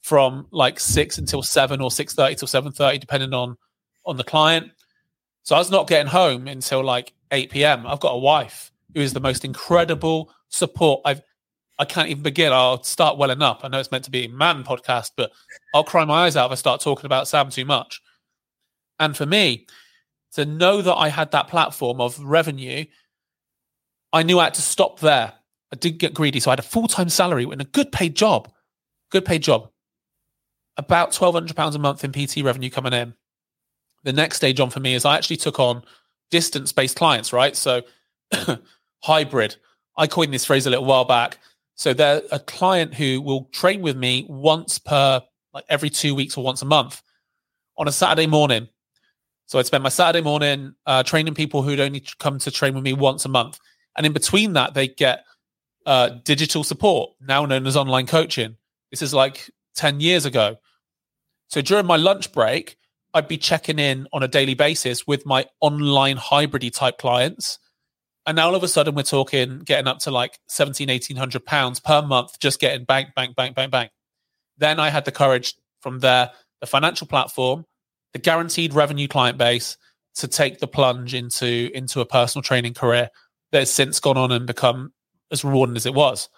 from 0.00 0.46
like 0.50 0.80
6 0.80 1.18
until 1.18 1.42
7 1.42 1.80
or 1.80 1.90
6.30 1.90 2.38
till 2.38 2.48
7.30, 2.48 3.00
depending 3.00 3.34
on, 3.34 3.56
on 4.06 4.16
the 4.16 4.24
client. 4.24 4.70
So 5.42 5.54
I 5.54 5.58
was 5.58 5.70
not 5.70 5.86
getting 5.86 6.10
home 6.10 6.48
until 6.48 6.82
like 6.82 7.12
8 7.30 7.50
p.m. 7.50 7.86
I've 7.86 8.00
got 8.00 8.12
a 8.12 8.18
wife 8.18 8.72
who 8.94 9.00
is 9.00 9.12
the 9.12 9.20
most 9.20 9.44
incredible 9.44 10.32
support 10.48 11.02
I've 11.04 11.22
I 11.78 11.84
can't 11.84 12.08
even 12.08 12.22
begin. 12.22 12.52
I'll 12.52 12.82
start 12.84 13.18
welling 13.18 13.42
up. 13.42 13.62
I 13.64 13.68
know 13.68 13.80
it's 13.80 13.90
meant 13.90 14.04
to 14.04 14.10
be 14.10 14.26
a 14.26 14.28
man 14.28 14.62
podcast, 14.62 15.10
but 15.16 15.32
I'll 15.74 15.82
cry 15.82 16.04
my 16.04 16.26
eyes 16.26 16.36
out 16.36 16.46
if 16.46 16.52
I 16.52 16.54
start 16.54 16.80
talking 16.80 17.06
about 17.06 17.26
Sam 17.26 17.50
too 17.50 17.64
much. 17.64 18.00
And 19.00 19.16
for 19.16 19.26
me, 19.26 19.66
to 20.34 20.44
know 20.44 20.82
that 20.82 20.94
I 20.94 21.08
had 21.08 21.30
that 21.32 21.48
platform 21.48 22.00
of 22.00 22.18
revenue, 22.18 22.84
I 24.12 24.22
knew 24.22 24.38
I 24.38 24.44
had 24.44 24.54
to 24.54 24.62
stop 24.62 25.00
there. 25.00 25.32
I 25.72 25.76
didn't 25.76 25.98
get 25.98 26.14
greedy. 26.14 26.40
So 26.40 26.50
I 26.50 26.52
had 26.52 26.58
a 26.60 26.62
full 26.62 26.86
time 26.86 27.08
salary 27.08 27.44
in 27.44 27.60
a 27.60 27.64
good 27.64 27.90
paid 27.92 28.14
job, 28.14 28.50
good 29.10 29.24
paid 29.24 29.42
job, 29.42 29.70
about 30.76 31.12
£1,200 31.12 31.74
a 31.74 31.78
month 31.78 32.04
in 32.04 32.12
PT 32.12 32.44
revenue 32.44 32.70
coming 32.70 32.92
in. 32.92 33.14
The 34.04 34.12
next 34.12 34.36
stage 34.36 34.60
on 34.60 34.70
for 34.70 34.80
me 34.80 34.94
is 34.94 35.04
I 35.04 35.16
actually 35.16 35.38
took 35.38 35.58
on 35.58 35.82
distance 36.30 36.72
based 36.72 36.96
clients, 36.96 37.32
right? 37.32 37.56
So 37.56 37.82
hybrid. 39.02 39.56
I 39.96 40.06
coined 40.06 40.34
this 40.34 40.44
phrase 40.44 40.66
a 40.66 40.70
little 40.70 40.84
while 40.84 41.04
back. 41.04 41.38
So 41.76 41.92
they're 41.92 42.22
a 42.30 42.38
client 42.38 42.94
who 42.94 43.20
will 43.20 43.44
train 43.52 43.82
with 43.82 43.96
me 43.96 44.26
once 44.28 44.78
per, 44.78 45.22
like 45.52 45.64
every 45.68 45.90
two 45.90 46.14
weeks 46.14 46.36
or 46.36 46.44
once 46.44 46.62
a 46.62 46.66
month 46.66 47.02
on 47.76 47.88
a 47.88 47.92
Saturday 47.92 48.26
morning. 48.26 48.68
So 49.46 49.58
I'd 49.58 49.66
spend 49.66 49.82
my 49.82 49.90
Saturday 49.90 50.22
morning 50.22 50.74
uh, 50.86 51.02
training 51.02 51.34
people 51.34 51.62
who'd 51.62 51.80
only 51.80 52.02
come 52.18 52.38
to 52.38 52.50
train 52.50 52.74
with 52.74 52.84
me 52.84 52.92
once 52.92 53.24
a 53.24 53.28
month. 53.28 53.58
And 53.96 54.06
in 54.06 54.12
between 54.12 54.54
that, 54.54 54.74
they 54.74 54.88
get 54.88 55.24
uh, 55.86 56.10
digital 56.24 56.64
support, 56.64 57.10
now 57.20 57.44
known 57.44 57.66
as 57.66 57.76
online 57.76 58.06
coaching. 58.06 58.56
This 58.90 59.02
is 59.02 59.12
like 59.12 59.50
10 59.76 60.00
years 60.00 60.24
ago. 60.24 60.56
So 61.48 61.60
during 61.60 61.86
my 61.86 61.96
lunch 61.96 62.32
break, 62.32 62.76
I'd 63.12 63.28
be 63.28 63.38
checking 63.38 63.78
in 63.78 64.08
on 64.12 64.22
a 64.22 64.28
daily 64.28 64.54
basis 64.54 65.06
with 65.06 65.26
my 65.26 65.46
online 65.60 66.16
hybridy 66.16 66.72
type 66.72 66.98
clients 66.98 67.58
and 68.26 68.36
now 68.36 68.46
all 68.46 68.54
of 68.54 68.62
a 68.62 68.68
sudden 68.68 68.94
we're 68.94 69.02
talking 69.02 69.60
getting 69.60 69.86
up 69.86 69.98
to 70.00 70.10
like 70.10 70.38
17 70.48 70.88
1800 70.88 71.44
pounds 71.44 71.80
per 71.80 72.02
month 72.02 72.38
just 72.40 72.60
getting 72.60 72.84
bank 72.84 73.14
bank 73.14 73.36
bank 73.36 73.54
bank 73.54 73.70
bank 73.70 73.90
then 74.58 74.80
i 74.80 74.90
had 74.90 75.04
the 75.04 75.12
courage 75.12 75.54
from 75.80 76.00
there 76.00 76.30
the 76.60 76.66
financial 76.66 77.06
platform 77.06 77.64
the 78.14 78.18
guaranteed 78.18 78.72
revenue 78.72 79.06
client 79.06 79.36
base 79.36 79.76
to 80.16 80.28
take 80.28 80.58
the 80.58 80.66
plunge 80.66 81.12
into 81.14 81.70
into 81.74 82.00
a 82.00 82.06
personal 82.06 82.42
training 82.42 82.74
career 82.74 83.10
that 83.52 83.58
has 83.58 83.70
since 83.70 84.00
gone 84.00 84.16
on 84.16 84.32
and 84.32 84.46
become 84.46 84.92
as 85.30 85.44
rewarding 85.44 85.76
as 85.76 85.86
it 85.86 85.94
was 85.94 86.28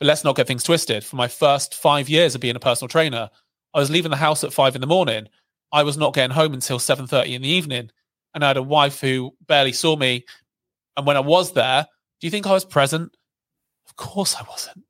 but 0.00 0.06
let's 0.06 0.24
not 0.24 0.36
get 0.36 0.46
things 0.46 0.64
twisted 0.64 1.04
for 1.04 1.16
my 1.16 1.28
first 1.28 1.74
five 1.74 2.08
years 2.08 2.34
of 2.34 2.40
being 2.40 2.56
a 2.56 2.60
personal 2.60 2.88
trainer 2.88 3.30
i 3.74 3.78
was 3.78 3.90
leaving 3.90 4.10
the 4.10 4.16
house 4.16 4.42
at 4.42 4.52
five 4.52 4.74
in 4.74 4.80
the 4.80 4.86
morning 4.86 5.28
i 5.72 5.82
was 5.82 5.96
not 5.96 6.14
getting 6.14 6.34
home 6.34 6.54
until 6.54 6.78
7.30 6.78 7.34
in 7.34 7.42
the 7.42 7.48
evening 7.48 7.90
and 8.34 8.42
i 8.42 8.48
had 8.48 8.56
a 8.56 8.62
wife 8.62 9.00
who 9.00 9.34
barely 9.46 9.72
saw 9.72 9.94
me 9.94 10.24
and 10.96 11.06
when 11.06 11.16
I 11.16 11.20
was 11.20 11.52
there, 11.52 11.86
do 12.20 12.26
you 12.26 12.30
think 12.30 12.46
I 12.46 12.52
was 12.52 12.64
present? 12.64 13.14
Of 13.86 13.96
course 13.96 14.34
I 14.34 14.44
wasn't. 14.48 14.84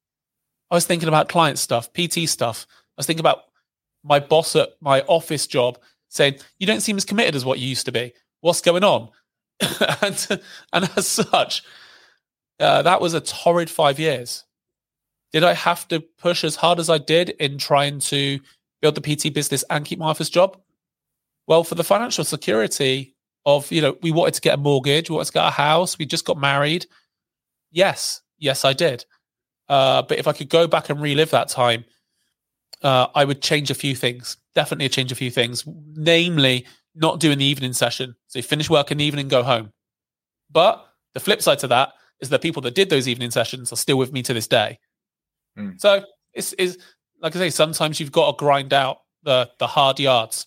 I 0.71 0.75
was 0.75 0.87
thinking 0.87 1.09
about 1.09 1.29
client 1.29 1.59
stuff, 1.59 1.93
PT 1.93 2.29
stuff. 2.29 2.67
I 2.71 3.01
was 3.01 3.07
thinking 3.07 3.21
about 3.21 3.43
my 4.05 4.21
boss 4.21 4.57
at 4.57 4.71
my 4.81 5.03
office 5.03 5.47
job 5.47 5.79
saying, 6.09 6.37
You 6.59 6.67
don't 6.67 6.81
seem 6.81 6.97
as 6.97 7.05
committed 7.05 7.35
as 7.35 7.45
what 7.45 7.59
you 7.59 7.69
used 7.69 7.87
to 7.87 7.93
be. 7.93 8.13
What's 8.41 8.61
going 8.61 8.85
on? 8.85 9.11
and, 10.03 10.41
and 10.73 10.91
as 10.97 11.07
such, 11.07 11.63
uh, 12.61 12.83
that 12.83 13.01
was 13.01 13.15
a 13.15 13.21
torrid 13.21 13.71
five 13.71 13.99
years. 13.99 14.45
Did 15.33 15.45
I 15.45 15.55
have 15.55 15.89
to 15.89 16.01
push 16.01 16.45
as 16.45 16.57
hard 16.57 16.79
as 16.79 16.89
I 16.89 16.99
did 16.99 17.31
in 17.31 17.59
trying 17.59 17.99
to 18.01 18.39
build 18.81 18.95
the 18.95 19.01
PT 19.01 19.33
business 19.35 19.65
and 19.71 19.85
keep 19.85 19.99
my 19.99 20.07
office 20.07 20.31
job? 20.31 20.59
Well, 21.47 21.65
for 21.65 21.75
the 21.75 21.85
financial 21.85 22.25
security 22.25 23.15
of 23.45 23.71
you 23.71 23.81
know 23.81 23.97
we 24.03 24.11
wanted 24.11 24.35
to 24.35 24.41
get 24.41 24.55
a 24.55 24.61
mortgage, 24.61 25.09
we 25.09 25.15
wanted 25.17 25.27
to 25.27 25.33
get 25.33 25.47
a 25.47 25.51
house, 25.51 25.99
we 25.99 26.07
just 26.07 26.25
got 26.25 26.39
married. 26.39 26.87
Yes, 27.71 28.23
yes, 28.39 28.65
I 28.65 28.73
did. 28.73 29.05
Uh, 29.69 30.03
but 30.03 30.19
if 30.19 30.27
I 30.27 30.33
could 30.33 30.49
go 30.49 30.67
back 30.67 30.91
and 30.91 31.01
relive 31.01 31.31
that 31.31 31.49
time, 31.49 31.85
uh, 32.83 33.09
I 33.15 33.25
would 33.25 33.43
change 33.43 33.71
a 33.71 33.75
few 33.75 33.95
things. 33.95 34.37
Definitely 34.57 34.87
a 34.87 34.89
change 34.89 35.13
a 35.13 35.15
few 35.15 35.31
things, 35.31 35.65
namely 35.95 36.67
not 36.97 37.21
doing 37.21 37.39
the 37.39 37.45
evening 37.45 37.75
session. 37.75 38.17
So 38.27 38.41
you 38.41 38.43
finish 38.43 38.69
work 38.69 38.91
in 38.91 38.99
the 38.99 39.05
evening, 39.05 39.29
go 39.29 39.45
home. 39.45 39.73
But 40.51 40.85
the 41.15 41.21
flip 41.21 41.43
side 41.43 41.61
to 41.61 41.69
that 41.69 41.93
is 42.21 42.31
that 42.31 42.43
people 42.43 42.63
that 42.63 42.75
did 42.75 42.91
those 42.91 43.07
evening 43.07 43.31
sessions 43.31 43.73
are 43.73 43.77
still 43.77 43.99
with 43.99 44.13
me 44.13 44.23
to 44.23 44.35
this 44.35 44.49
day. 44.49 44.81
Mm. 45.57 45.81
So 45.81 46.03
it's, 46.33 46.55
it's 46.59 46.77
like 47.21 47.37
I 47.37 47.39
say, 47.39 47.51
sometimes 47.51 48.01
you've 48.01 48.13
got 48.13 48.33
to 48.33 48.37
grind 48.37 48.73
out 48.73 48.99
the 49.23 49.51
the 49.59 49.67
hard 49.67 50.01
yards. 50.01 50.47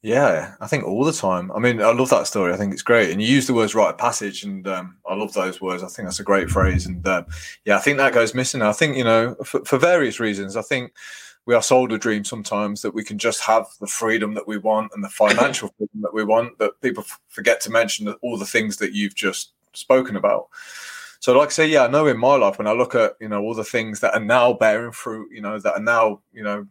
Yeah, 0.00 0.54
I 0.60 0.68
think 0.68 0.84
all 0.84 1.04
the 1.04 1.12
time. 1.12 1.50
I 1.50 1.58
mean, 1.58 1.82
I 1.82 1.90
love 1.90 2.10
that 2.10 2.28
story. 2.28 2.52
I 2.52 2.56
think 2.56 2.72
it's 2.72 2.82
great. 2.82 3.10
And 3.10 3.20
you 3.20 3.26
use 3.26 3.48
the 3.48 3.54
words 3.54 3.74
"rite 3.74 3.90
of 3.90 3.98
passage," 3.98 4.44
and 4.44 4.66
um, 4.68 4.96
I 5.06 5.14
love 5.14 5.32
those 5.32 5.60
words. 5.60 5.82
I 5.82 5.88
think 5.88 6.06
that's 6.06 6.20
a 6.20 6.24
great 6.24 6.48
phrase. 6.48 6.86
And 6.86 7.06
um, 7.08 7.26
yeah, 7.64 7.76
I 7.76 7.80
think 7.80 7.98
that 7.98 8.14
goes 8.14 8.32
missing. 8.34 8.62
I 8.62 8.72
think 8.72 8.96
you 8.96 9.04
know, 9.04 9.34
for, 9.44 9.64
for, 9.64 9.76
various 9.76 10.20
reasons. 10.20 10.56
I 10.56 10.62
think 10.62 10.92
we 11.48 11.54
are 11.54 11.62
sold 11.62 11.90
a 11.94 11.98
dream 11.98 12.24
sometimes 12.24 12.82
that 12.82 12.92
we 12.92 13.02
can 13.02 13.16
just 13.16 13.40
have 13.40 13.66
the 13.80 13.86
freedom 13.86 14.34
that 14.34 14.46
we 14.46 14.58
want 14.58 14.92
and 14.94 15.02
the 15.02 15.08
financial 15.08 15.68
freedom 15.78 16.02
that 16.02 16.12
we 16.12 16.22
want. 16.22 16.58
But 16.58 16.78
people 16.82 17.02
f- 17.02 17.18
forget 17.28 17.58
to 17.62 17.70
mention 17.70 18.14
all 18.20 18.36
the 18.36 18.44
things 18.44 18.76
that 18.76 18.92
you've 18.92 19.14
just 19.14 19.54
spoken 19.72 20.16
about. 20.16 20.48
So, 21.20 21.32
like 21.32 21.48
I 21.48 21.52
say, 21.52 21.66
yeah, 21.66 21.84
I 21.84 21.88
know 21.88 22.06
in 22.06 22.18
my 22.18 22.34
life 22.34 22.58
when 22.58 22.66
I 22.66 22.72
look 22.72 22.94
at 22.94 23.14
you 23.18 23.30
know 23.30 23.40
all 23.40 23.54
the 23.54 23.64
things 23.64 24.00
that 24.00 24.12
are 24.12 24.20
now 24.20 24.52
bearing 24.52 24.92
fruit, 24.92 25.32
you 25.32 25.40
know, 25.40 25.58
that 25.58 25.72
are 25.72 25.82
now 25.82 26.20
you 26.34 26.42
know 26.42 26.66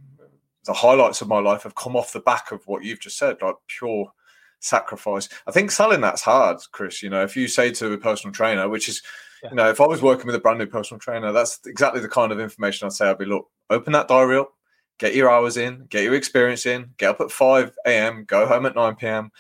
the 0.66 0.74
highlights 0.74 1.22
of 1.22 1.28
my 1.28 1.40
life 1.40 1.64
have 1.64 1.74
come 1.74 1.96
off 1.96 2.14
the 2.14 2.20
back 2.20 2.52
of 2.52 2.62
what 2.68 2.84
you've 2.84 3.00
just 3.00 3.18
said, 3.18 3.38
like 3.42 3.56
pure 3.66 4.14
sacrifice. 4.60 5.28
I 5.48 5.52
think 5.52 5.72
selling 5.72 6.02
that's 6.02 6.22
hard, 6.22 6.60
Chris. 6.72 7.02
You 7.02 7.10
know, 7.10 7.24
if 7.24 7.36
you 7.36 7.48
say 7.48 7.72
to 7.72 7.94
a 7.94 7.98
personal 7.98 8.32
trainer, 8.32 8.70
which 8.70 8.90
is, 8.90 9.02
yeah. 9.42 9.50
you 9.50 9.56
know, 9.56 9.70
if 9.70 9.82
I 9.82 9.88
was 9.88 10.04
working 10.04 10.28
with 10.28 10.36
a 10.36 10.40
brand 10.40 10.60
new 10.60 10.68
personal 10.68 11.00
trainer, 11.00 11.32
that's 11.32 11.62
exactly 11.66 12.00
the 12.00 12.08
kind 12.08 12.32
of 12.32 12.40
information 12.40 12.86
I'd 12.86 12.94
say. 12.94 13.10
I'd 13.10 13.18
be, 13.18 13.26
look, 13.26 13.48
open 13.72 13.94
that 13.94 14.08
diary 14.08 14.38
up, 14.38 14.54
get 14.98 15.16
your 15.16 15.30
hours 15.30 15.58
in, 15.58 15.86
get 15.90 16.04
your 16.04 16.16
experience 16.16 16.66
in, 16.66 16.92
get 16.98 17.12
up 17.12 17.22
at 17.22 17.32
5 17.32 17.76
a.m., 17.86 18.26
go 18.26 18.46
home 18.46 18.66
at 18.66 18.76
9 18.76 18.96
p.m. 18.96 19.32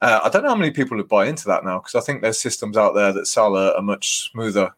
Uh, 0.00 0.20
I 0.24 0.28
don't 0.28 0.42
know 0.42 0.50
how 0.50 0.56
many 0.56 0.72
people 0.72 0.96
would 0.96 1.08
buy 1.08 1.26
into 1.26 1.46
that 1.48 1.64
now 1.64 1.78
because 1.78 1.94
I 1.94 2.00
think 2.00 2.22
there's 2.22 2.40
systems 2.40 2.76
out 2.76 2.94
there 2.94 3.12
that 3.12 3.26
sell 3.26 3.56
a, 3.56 3.72
a 3.74 3.82
much 3.82 4.30
smoother 4.30 4.74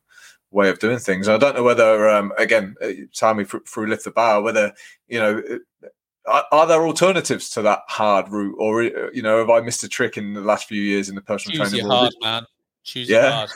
way 0.51 0.69
of 0.69 0.79
doing 0.79 0.99
things. 0.99 1.27
And 1.27 1.35
I 1.35 1.39
don't 1.39 1.57
know 1.57 1.65
whether, 1.65 2.09
um, 2.09 2.33
again, 2.39 2.77
uh, 2.83 2.91
Sammy 3.13 3.45
through 3.45 3.87
lift 3.87 4.05
the 4.05 4.11
bar, 4.11 4.43
whether 4.43 4.73
you 5.09 5.19
know, 5.19 5.43
uh, 5.51 5.89
are, 6.27 6.45
are, 6.53 6.67
there 6.67 6.87
alternatives 6.87 7.51
to 7.51 7.63
that 7.63 7.81
hard 7.89 8.29
route, 8.29 8.57
or 8.59 8.83
uh, 8.83 9.11
you 9.13 9.23
know, 9.23 9.39
have 9.39 9.51
I 9.51 9.61
missed 9.61 9.83
a 9.83 9.89
trick 9.89 10.17
in 10.17 10.35
the 10.35 10.41
last 10.41 10.69
few 10.69 10.83
years 10.83 11.09
in 11.09 11.15
the 11.15 11.23
personal 11.23 11.57
training? 11.57 11.73
Choose 11.73 11.81
training? 11.81 11.91
Your 11.91 11.99
hard, 11.99 12.15
man. 12.23 12.47
Choose 12.85 13.09
yeah. 13.09 13.31
hard. 13.31 13.51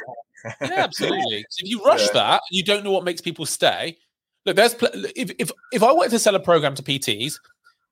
yeah, 0.60 0.84
absolutely. 0.84 1.44
If 1.58 1.68
you 1.68 1.82
rush 1.84 2.06
yeah. 2.06 2.12
that, 2.14 2.42
you 2.50 2.64
don't 2.64 2.82
know 2.82 2.90
what 2.90 3.04
makes 3.04 3.20
people 3.20 3.46
stay. 3.46 3.98
Look, 4.44 4.56
there's 4.56 4.74
if 5.16 5.32
if 5.38 5.50
if 5.72 5.82
I 5.82 5.92
wanted 5.92 6.10
to 6.10 6.18
sell 6.18 6.34
a 6.34 6.40
program 6.40 6.74
to 6.74 6.82
PTs 6.82 7.34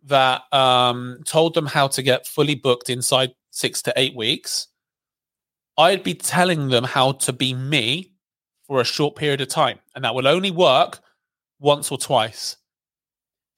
that 0.05 0.43
um, 0.53 1.21
told 1.25 1.55
them 1.55 1.67
how 1.67 1.89
to 1.89 2.03
get 2.03 2.27
fully 2.27 2.55
booked 2.55 2.91
inside 2.91 3.33
six 3.51 3.83
to 3.83 3.93
eight 3.97 4.17
weeks, 4.17 4.69
I'd 5.77 6.03
be 6.03 6.15
telling 6.15 6.69
them 6.69 6.85
how 6.85 7.13
to 7.13 7.33
be 7.33 7.55
me 7.55 8.13
for 8.67 8.81
a 8.81 8.85
short 8.85 9.17
period 9.17 9.41
of 9.41 9.49
time. 9.49 9.79
And 9.95 10.05
that 10.05 10.15
will 10.15 10.29
only 10.29 10.51
work 10.51 11.01
once 11.59 11.91
or 11.91 11.99
twice. 11.99 12.57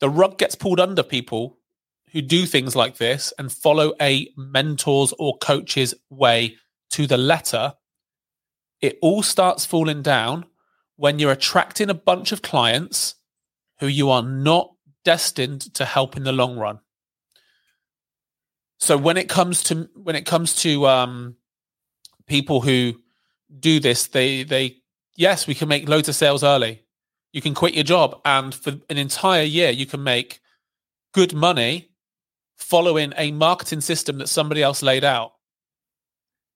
The 0.00 0.10
rug 0.10 0.38
gets 0.38 0.54
pulled 0.54 0.80
under 0.80 1.02
people 1.02 1.58
who 2.12 2.20
do 2.20 2.44
things 2.44 2.76
like 2.76 2.96
this 2.96 3.32
and 3.38 3.50
follow 3.50 3.94
a 4.00 4.28
mentor's 4.36 5.14
or 5.18 5.38
coach's 5.38 5.94
way 6.10 6.56
to 6.90 7.06
the 7.06 7.16
letter. 7.16 7.74
It 8.80 8.98
all 9.00 9.22
starts 9.22 9.64
falling 9.64 10.02
down 10.02 10.44
when 10.96 11.18
you're 11.18 11.32
attracting 11.32 11.90
a 11.90 11.94
bunch 11.94 12.32
of 12.32 12.42
clients 12.42 13.14
who 13.80 13.86
you 13.86 14.10
are 14.10 14.22
not 14.22 14.72
destined 15.04 15.74
to 15.74 15.84
help 15.84 16.16
in 16.16 16.24
the 16.24 16.32
long 16.32 16.56
run. 16.56 16.78
So 18.78 18.96
when 18.96 19.16
it 19.16 19.28
comes 19.28 19.62
to 19.64 19.88
when 19.94 20.16
it 20.16 20.26
comes 20.26 20.56
to 20.62 20.86
um, 20.86 21.36
people 22.26 22.60
who 22.60 22.94
do 23.60 23.80
this, 23.80 24.08
they 24.08 24.42
they 24.42 24.78
yes, 25.16 25.46
we 25.46 25.54
can 25.54 25.68
make 25.68 25.88
loads 25.88 26.08
of 26.08 26.14
sales 26.14 26.42
early. 26.42 26.82
You 27.32 27.40
can 27.40 27.54
quit 27.54 27.74
your 27.74 27.84
job, 27.84 28.20
and 28.24 28.54
for 28.54 28.70
an 28.90 28.98
entire 28.98 29.44
year, 29.44 29.70
you 29.70 29.86
can 29.86 30.02
make 30.02 30.40
good 31.14 31.32
money 31.32 31.90
following 32.56 33.12
a 33.16 33.32
marketing 33.32 33.80
system 33.80 34.18
that 34.18 34.28
somebody 34.28 34.62
else 34.62 34.82
laid 34.82 35.04
out. 35.04 35.32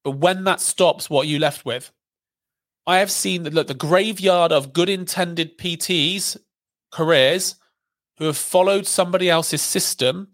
But 0.04 0.12
when 0.12 0.44
that 0.44 0.60
stops, 0.60 1.10
what 1.10 1.26
are 1.26 1.28
you 1.28 1.38
left 1.38 1.64
with? 1.64 1.92
I 2.86 2.98
have 2.98 3.10
seen 3.10 3.42
that 3.42 3.54
look, 3.54 3.66
the 3.66 3.74
graveyard 3.74 4.52
of 4.52 4.72
good 4.72 4.88
intended 4.88 5.58
PTs 5.58 6.36
careers 6.92 7.56
who 8.18 8.26
have 8.26 8.36
followed 8.36 8.86
somebody 8.86 9.28
else's 9.28 9.62
system 9.62 10.28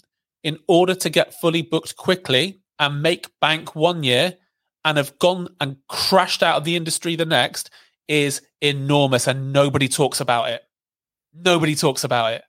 in 0.45 0.59
order 0.69 0.95
to 0.95 1.11
get 1.11 1.41
fully 1.41 1.63
booked 1.63 1.97
quickly 1.97 2.61
and 2.79 3.03
make 3.03 3.31
bank 3.41 3.75
one 3.75 4.03
year 4.03 4.37
and 4.85 4.99
have 4.99 5.19
gone 5.19 5.49
and 5.61 5.77
crashed 5.89 6.43
out 6.43 6.57
of 6.57 6.65
the 6.65 6.77
industry 6.77 7.17
the 7.17 7.25
next 7.25 7.71
is 8.09 8.43
enormous 8.61 9.27
and 9.27 9.53
nobody 9.53 9.89
talks 9.89 10.21
about 10.21 10.51
it. 10.51 10.63
Nobody 11.33 11.75
talks 11.75 12.05
about 12.05 12.35
it. 12.35 12.43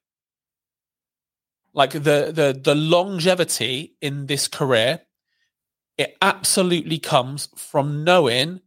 Like 1.73 1.91
the 1.91 2.31
the 2.33 2.59
the 2.61 2.75
longevity 2.75 3.95
in 4.01 4.27
this 4.27 4.47
career, 4.47 5.01
it 5.97 6.17
absolutely 6.21 6.99
comes 6.99 7.49
from 7.55 8.03
knowing 8.03 8.61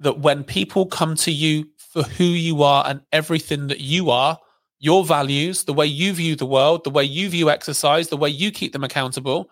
that 0.00 0.18
when 0.18 0.44
people 0.44 0.86
come 0.86 1.14
to 1.16 1.30
you 1.30 1.68
for 1.78 2.02
who 2.02 2.24
you 2.24 2.62
are 2.62 2.84
and 2.86 3.00
everything 3.12 3.68
that 3.68 3.80
you 3.80 4.10
are, 4.10 4.38
your 4.78 5.04
values, 5.04 5.64
the 5.64 5.72
way 5.72 5.86
you 5.86 6.12
view 6.12 6.36
the 6.36 6.46
world, 6.46 6.84
the 6.84 6.90
way 6.90 7.04
you 7.04 7.28
view 7.28 7.50
exercise, 7.50 8.08
the 8.08 8.16
way 8.16 8.28
you 8.28 8.50
keep 8.50 8.72
them 8.72 8.84
accountable, 8.84 9.50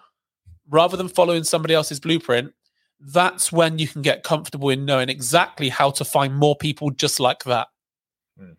rather 0.69 0.97
than 0.97 1.09
following 1.09 1.45
somebody 1.45 1.75
else's 1.75 2.01
blueprint, 2.01 2.53
that's 3.01 3.51
when 3.51 3.79
you 3.79 3.89
can 3.89 4.03
get 4.03 4.23
comfortable 4.23 4.71
in 4.71 4.85
knowing 4.85 5.09
exactly 5.09 5.69
how 5.69 5.91
to 5.91 6.05
find 6.05 6.35
more 6.35 6.57
people 6.57 6.91
just 6.91 7.21
like 7.21 7.45
that. 7.45 7.69
Mm. 8.41 8.57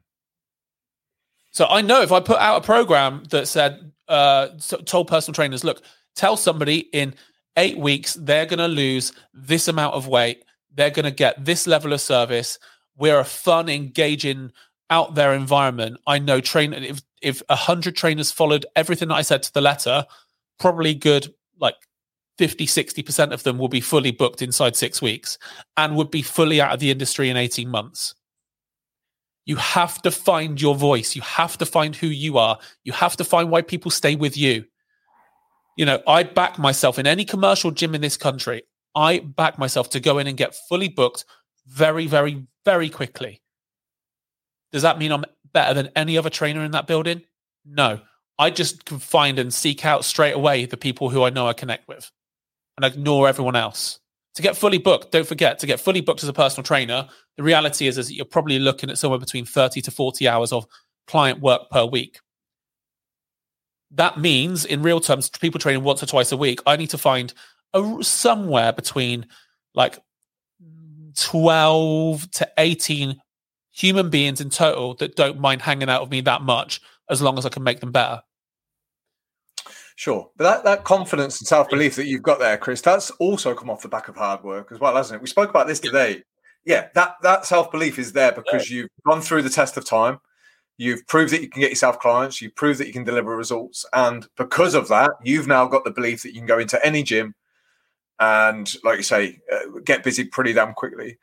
So 1.51 1.65
I 1.67 1.81
know 1.81 2.01
if 2.01 2.11
I 2.11 2.19
put 2.19 2.37
out 2.37 2.57
a 2.57 2.65
program 2.65 3.23
that 3.29 3.47
said, 3.47 3.91
uh, 4.07 4.49
told 4.85 5.07
personal 5.07 5.33
trainers, 5.33 5.63
look, 5.63 5.81
tell 6.15 6.37
somebody 6.37 6.79
in 6.93 7.15
eight 7.57 7.77
weeks 7.77 8.13
they're 8.15 8.45
going 8.45 8.59
to 8.59 8.67
lose 8.67 9.13
this 9.33 9.67
amount 9.67 9.95
of 9.95 10.07
weight, 10.07 10.43
they're 10.75 10.91
going 10.91 11.05
to 11.05 11.11
get 11.11 11.43
this 11.43 11.65
level 11.65 11.93
of 11.93 12.01
service. 12.01 12.59
We're 12.97 13.19
a 13.19 13.25
fun, 13.25 13.69
engaging, 13.69 14.51
out 14.89 15.15
there 15.15 15.33
environment. 15.33 15.99
I 16.05 16.19
know 16.19 16.41
train 16.41 16.73
if 16.73 17.01
if 17.21 17.41
a 17.49 17.55
hundred 17.55 17.95
trainers 17.95 18.31
followed 18.31 18.65
everything 18.75 19.07
that 19.09 19.15
I 19.15 19.21
said 19.23 19.43
to 19.43 19.53
the 19.53 19.61
letter, 19.61 20.05
probably 20.59 20.93
good 20.93 21.33
like 21.59 21.75
50 22.37 22.67
60% 22.67 23.31
of 23.31 23.43
them 23.43 23.57
will 23.57 23.69
be 23.69 23.81
fully 23.81 24.11
booked 24.11 24.41
inside 24.41 24.75
six 24.75 25.01
weeks 25.01 25.37
and 25.77 25.95
would 25.95 26.11
be 26.11 26.21
fully 26.21 26.59
out 26.59 26.73
of 26.73 26.79
the 26.79 26.91
industry 26.91 27.29
in 27.29 27.37
18 27.37 27.69
months. 27.69 28.13
You 29.45 29.55
have 29.55 30.01
to 30.01 30.11
find 30.11 30.61
your 30.61 30.75
voice. 30.75 31.15
You 31.15 31.21
have 31.21 31.57
to 31.59 31.65
find 31.65 31.95
who 31.95 32.07
you 32.07 32.37
are. 32.37 32.59
You 32.83 32.91
have 32.93 33.15
to 33.17 33.23
find 33.23 33.49
why 33.49 33.61
people 33.61 33.91
stay 33.91 34.15
with 34.15 34.35
you. 34.37 34.65
You 35.77 35.85
know 35.85 36.01
i 36.07 36.23
back 36.23 36.57
myself 36.57 36.99
in 36.99 37.07
any 37.07 37.25
commercial 37.25 37.71
gym 37.71 37.95
in 37.95 38.01
this 38.01 38.17
country 38.17 38.63
i 38.95 39.19
back 39.19 39.57
myself 39.57 39.89
to 39.89 39.99
go 39.99 40.17
in 40.17 40.27
and 40.27 40.37
get 40.37 40.55
fully 40.67 40.87
booked 40.87 41.25
very 41.67 42.07
very 42.07 42.45
very 42.63 42.89
quickly 42.89 43.41
does 44.71 44.81
that 44.81 44.97
mean 44.97 45.11
i'm 45.11 45.25
better 45.53 45.73
than 45.73 45.89
any 45.95 46.17
other 46.17 46.29
trainer 46.29 46.63
in 46.63 46.71
that 46.71 46.87
building 46.87 47.21
no 47.65 47.99
i 48.37 48.49
just 48.49 48.85
can 48.85 48.99
find 48.99 49.39
and 49.39 49.53
seek 49.53 49.85
out 49.85 50.03
straight 50.03 50.35
away 50.35 50.65
the 50.65 50.77
people 50.77 51.09
who 51.09 51.23
i 51.23 51.29
know 51.29 51.47
i 51.47 51.53
connect 51.53 51.87
with 51.87 52.11
and 52.77 52.85
ignore 52.85 53.27
everyone 53.27 53.55
else. 53.55 53.99
To 54.35 54.41
get 54.41 54.57
fully 54.57 54.77
booked, 54.77 55.11
don't 55.11 55.27
forget 55.27 55.59
to 55.59 55.67
get 55.67 55.79
fully 55.79 56.01
booked 56.01 56.23
as 56.23 56.29
a 56.29 56.33
personal 56.33 56.63
trainer. 56.63 57.07
The 57.37 57.43
reality 57.43 57.87
is, 57.87 57.97
is 57.97 58.11
you're 58.11 58.25
probably 58.25 58.59
looking 58.59 58.89
at 58.89 58.97
somewhere 58.97 59.19
between 59.19 59.45
30 59.45 59.81
to 59.81 59.91
40 59.91 60.27
hours 60.27 60.51
of 60.51 60.65
client 61.07 61.39
work 61.39 61.69
per 61.71 61.85
week. 61.85 62.19
That 63.91 64.19
means, 64.19 64.65
in 64.65 64.81
real 64.81 64.99
terms, 64.99 65.29
people 65.29 65.59
training 65.59 65.83
once 65.83 66.03
or 66.03 66.05
twice 66.05 66.33
a 66.33 66.37
week. 66.37 66.59
I 66.65 66.75
need 66.75 66.89
to 66.89 66.97
find 66.97 67.33
a, 67.75 68.03
somewhere 68.03 68.73
between 68.73 69.27
like 69.75 69.99
12 71.17 72.31
to 72.31 72.51
18 72.57 73.17
human 73.71 74.09
beings 74.09 74.41
in 74.41 74.49
total 74.49 74.95
that 74.95 75.15
don't 75.15 75.39
mind 75.39 75.61
hanging 75.61 75.89
out 75.89 76.01
with 76.01 76.11
me 76.11 76.21
that 76.21 76.41
much 76.41 76.81
as 77.09 77.21
long 77.21 77.37
as 77.37 77.45
I 77.45 77.49
can 77.49 77.63
make 77.63 77.81
them 77.81 77.91
better. 77.91 78.21
Sure, 79.97 80.29
but 80.35 80.43
that, 80.43 80.63
that 80.65 80.83
confidence 80.83 81.39
and 81.39 81.47
self 81.47 81.69
belief 81.69 81.95
that 81.95 82.05
you've 82.05 82.21
got 82.21 82.39
there, 82.39 82.57
Chris, 82.57 82.81
that's 82.81 83.11
also 83.11 83.53
come 83.53 83.69
off 83.69 83.81
the 83.81 83.87
back 83.87 84.09
of 84.09 84.17
hard 84.17 84.43
work 84.43 84.71
as 84.71 84.79
well, 84.79 84.95
hasn't 84.95 85.17
it? 85.17 85.21
We 85.21 85.27
spoke 85.27 85.49
about 85.49 85.67
this 85.67 85.79
today. 85.79 86.23
Yeah, 86.65 86.87
that 86.95 87.15
that 87.21 87.45
self 87.45 87.71
belief 87.71 87.97
is 87.97 88.11
there 88.11 88.33
because 88.33 88.69
you've 88.69 88.89
gone 89.05 89.21
through 89.21 89.43
the 89.43 89.49
test 89.49 89.77
of 89.77 89.85
time. 89.85 90.19
You've 90.77 91.07
proved 91.07 91.31
that 91.31 91.41
you 91.41 91.47
can 91.47 91.61
get 91.61 91.69
yourself 91.69 91.99
clients. 91.99 92.41
You've 92.41 92.55
proved 92.55 92.79
that 92.81 92.87
you 92.87 92.93
can 92.93 93.05
deliver 93.05 93.37
results, 93.37 93.85
and 93.93 94.27
because 94.35 94.73
of 94.73 94.89
that, 94.89 95.11
you've 95.23 95.47
now 95.47 95.65
got 95.65 95.85
the 95.85 95.91
belief 95.91 96.23
that 96.23 96.33
you 96.33 96.39
can 96.39 96.47
go 96.47 96.59
into 96.59 96.83
any 96.85 97.01
gym 97.01 97.33
and, 98.19 98.73
like 98.83 98.97
you 98.97 99.03
say, 99.03 99.39
uh, 99.51 99.79
get 99.83 100.03
busy 100.03 100.23
pretty 100.25 100.53
damn 100.53 100.73
quickly. 100.73 101.17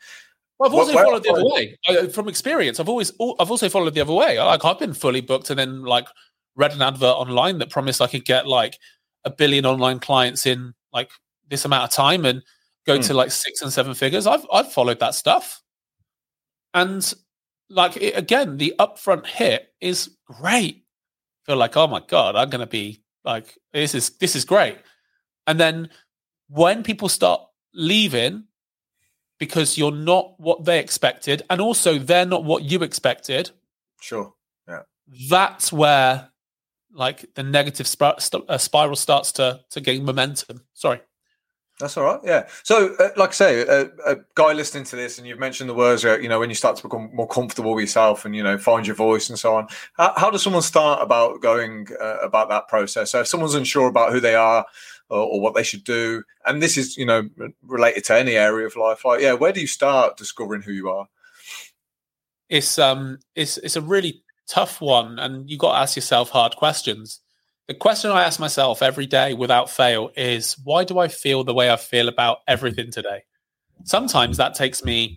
Well, 0.58 0.70
I've 0.70 0.74
also 0.74 0.94
what, 0.94 1.04
followed 1.04 1.22
the 1.24 1.32
other 1.32 1.44
way 1.44 1.78
I, 1.88 2.06
from 2.08 2.28
experience. 2.28 2.78
I've 2.78 2.88
always, 2.88 3.10
I've 3.12 3.50
also 3.50 3.68
followed 3.68 3.94
the 3.94 4.00
other 4.00 4.12
way. 4.12 4.38
Like 4.38 4.64
I've 4.64 4.78
been 4.78 4.94
fully 4.94 5.20
booked, 5.20 5.50
and 5.50 5.58
then 5.58 5.82
like 5.82 6.06
read 6.54 6.72
an 6.72 6.82
advert 6.82 7.16
online 7.16 7.58
that 7.58 7.70
promised 7.70 8.00
I 8.00 8.06
could 8.06 8.24
get 8.24 8.46
like 8.46 8.78
a 9.24 9.30
billion 9.30 9.66
online 9.66 9.98
clients 9.98 10.46
in 10.46 10.74
like 10.92 11.10
this 11.48 11.64
amount 11.64 11.84
of 11.84 11.90
time 11.90 12.24
and 12.24 12.42
go 12.86 12.98
mm. 12.98 13.06
to 13.06 13.14
like 13.14 13.30
six 13.30 13.62
and 13.62 13.72
seven 13.72 13.94
figures. 13.94 14.26
I've 14.26 14.46
I've 14.52 14.72
followed 14.72 15.00
that 15.00 15.14
stuff, 15.14 15.62
and 16.74 17.12
like 17.68 17.96
it, 17.96 18.16
again, 18.16 18.56
the 18.56 18.74
upfront 18.78 19.26
hit 19.26 19.72
is 19.80 20.16
great. 20.26 20.84
I 21.44 21.52
feel 21.52 21.56
like 21.56 21.76
oh 21.76 21.88
my 21.88 22.02
god, 22.06 22.36
I'm 22.36 22.50
gonna 22.50 22.66
be 22.66 23.02
like 23.24 23.58
this 23.72 23.94
is 23.94 24.10
this 24.18 24.36
is 24.36 24.44
great, 24.44 24.78
and 25.46 25.58
then 25.58 25.88
when 26.52 26.82
people 26.82 27.08
start 27.08 27.40
leaving 27.74 28.44
because 29.38 29.76
you're 29.76 29.90
not 29.90 30.38
what 30.38 30.64
they 30.64 30.78
expected, 30.78 31.42
and 31.50 31.60
also 31.60 31.98
they're 31.98 32.26
not 32.26 32.44
what 32.44 32.62
you 32.62 32.82
expected. 32.82 33.50
Sure. 34.00 34.34
Yeah. 34.68 34.82
That's 35.28 35.72
where 35.72 36.28
like 36.94 37.34
the 37.34 37.42
negative 37.42 37.86
st- 37.86 38.34
uh, 38.48 38.58
spiral 38.58 38.96
starts 38.96 39.32
to 39.32 39.60
to 39.70 39.80
gain 39.80 40.04
momentum. 40.04 40.62
Sorry. 40.74 41.00
That's 41.80 41.96
all 41.96 42.04
right. 42.04 42.20
Yeah. 42.22 42.46
So, 42.62 42.94
uh, 42.94 43.08
like 43.16 43.30
I 43.30 43.32
say, 43.32 43.62
a, 43.62 43.86
a, 44.06 44.16
guy 44.34 44.52
listening 44.52 44.84
to 44.84 44.94
this, 44.94 45.18
and 45.18 45.26
you've 45.26 45.40
mentioned 45.40 45.68
the 45.68 45.74
words, 45.74 46.04
uh, 46.04 46.18
you 46.18 46.28
know, 46.28 46.38
when 46.38 46.48
you 46.48 46.54
start 46.54 46.76
to 46.76 46.82
become 46.84 47.10
more 47.12 47.26
comfortable 47.26 47.74
with 47.74 47.82
yourself, 47.82 48.24
and 48.24 48.36
you 48.36 48.42
know, 48.42 48.56
find 48.56 48.86
your 48.86 48.94
voice 48.94 49.28
and 49.28 49.38
so 49.38 49.56
on. 49.56 49.66
How, 49.94 50.12
how 50.16 50.30
does 50.30 50.42
someone 50.42 50.62
start 50.62 51.02
about 51.02 51.40
going 51.40 51.88
uh, 52.00 52.18
about 52.22 52.50
that 52.50 52.68
process? 52.68 53.10
So, 53.10 53.20
if 53.20 53.26
someone's 53.26 53.54
unsure 53.54 53.88
about 53.88 54.12
who 54.12 54.20
they 54.20 54.36
are 54.36 54.64
or, 55.12 55.26
or, 55.26 55.40
what 55.40 55.54
they 55.54 55.62
should 55.62 55.84
do, 55.84 56.22
and 56.46 56.62
this 56.62 56.76
is, 56.76 56.96
you 56.96 57.04
know, 57.04 57.28
related 57.62 58.04
to 58.04 58.18
any 58.18 58.36
area 58.36 58.66
of 58.66 58.76
life, 58.76 59.04
like, 59.04 59.20
yeah, 59.20 59.34
where 59.34 59.52
do 59.52 59.60
you 59.60 59.66
start 59.66 60.16
discovering 60.16 60.62
who 60.62 60.72
you 60.72 60.88
are? 60.88 61.08
It's 62.48 62.78
um, 62.78 63.18
it's 63.34 63.58
it's 63.58 63.76
a 63.76 63.80
really 63.82 64.22
tough 64.48 64.80
one, 64.80 65.18
and 65.18 65.48
you 65.48 65.58
got 65.58 65.72
to 65.72 65.78
ask 65.78 65.96
yourself 65.96 66.30
hard 66.30 66.56
questions. 66.56 67.20
The 67.68 67.74
question 67.74 68.10
I 68.10 68.24
ask 68.24 68.40
myself 68.40 68.82
every 68.82 69.06
day 69.06 69.34
without 69.34 69.70
fail 69.70 70.10
is 70.16 70.56
why 70.64 70.84
do 70.84 70.98
I 70.98 71.08
feel 71.08 71.44
the 71.44 71.54
way 71.54 71.70
I 71.70 71.76
feel 71.76 72.08
about 72.08 72.38
everything 72.48 72.90
today? 72.90 73.22
Sometimes 73.84 74.36
that 74.36 74.54
takes 74.54 74.84
me 74.84 75.16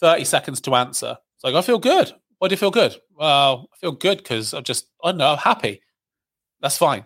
30 0.00 0.24
seconds 0.24 0.60
to 0.62 0.74
answer. 0.74 1.18
It's 1.34 1.44
like, 1.44 1.54
I 1.54 1.62
feel 1.62 1.78
good. 1.78 2.12
Why 2.38 2.48
do 2.48 2.52
you 2.52 2.58
feel 2.58 2.70
good? 2.70 2.96
Well, 3.14 3.68
I 3.72 3.76
feel 3.78 3.92
good 3.92 4.18
because 4.18 4.54
I'm 4.54 4.62
just, 4.62 4.86
I 5.02 5.08
don't 5.08 5.18
know, 5.18 5.32
I'm 5.32 5.38
happy. 5.38 5.82
That's 6.60 6.78
fine. 6.78 7.04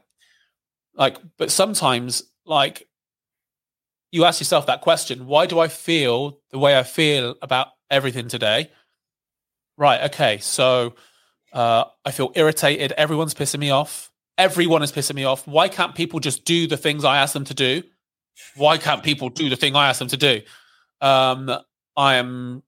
Like, 1.00 1.16
but 1.38 1.50
sometimes, 1.50 2.22
like, 2.44 2.86
you 4.12 4.26
ask 4.26 4.38
yourself 4.38 4.66
that 4.66 4.82
question 4.82 5.26
why 5.26 5.46
do 5.46 5.58
I 5.58 5.68
feel 5.68 6.38
the 6.50 6.58
way 6.58 6.78
I 6.78 6.82
feel 6.82 7.36
about 7.42 7.68
everything 7.90 8.28
today? 8.28 8.70
Right. 9.78 10.02
Okay. 10.12 10.38
So 10.38 10.94
uh, 11.54 11.84
I 12.04 12.10
feel 12.10 12.32
irritated. 12.34 12.92
Everyone's 12.92 13.34
pissing 13.34 13.60
me 13.60 13.70
off. 13.70 14.12
Everyone 14.36 14.82
is 14.82 14.92
pissing 14.92 15.14
me 15.14 15.24
off. 15.24 15.46
Why 15.46 15.68
can't 15.68 15.94
people 15.94 16.20
just 16.20 16.44
do 16.44 16.66
the 16.66 16.76
things 16.76 17.04
I 17.04 17.18
ask 17.18 17.32
them 17.32 17.44
to 17.44 17.54
do? 17.54 17.82
Why 18.56 18.76
can't 18.76 19.02
people 19.02 19.30
do 19.30 19.48
the 19.48 19.56
thing 19.56 19.74
I 19.74 19.88
ask 19.88 19.98
them 19.98 20.08
to 20.08 20.16
do? 20.16 20.42
Um, 21.00 21.50
I 21.96 22.16
am. 22.16 22.62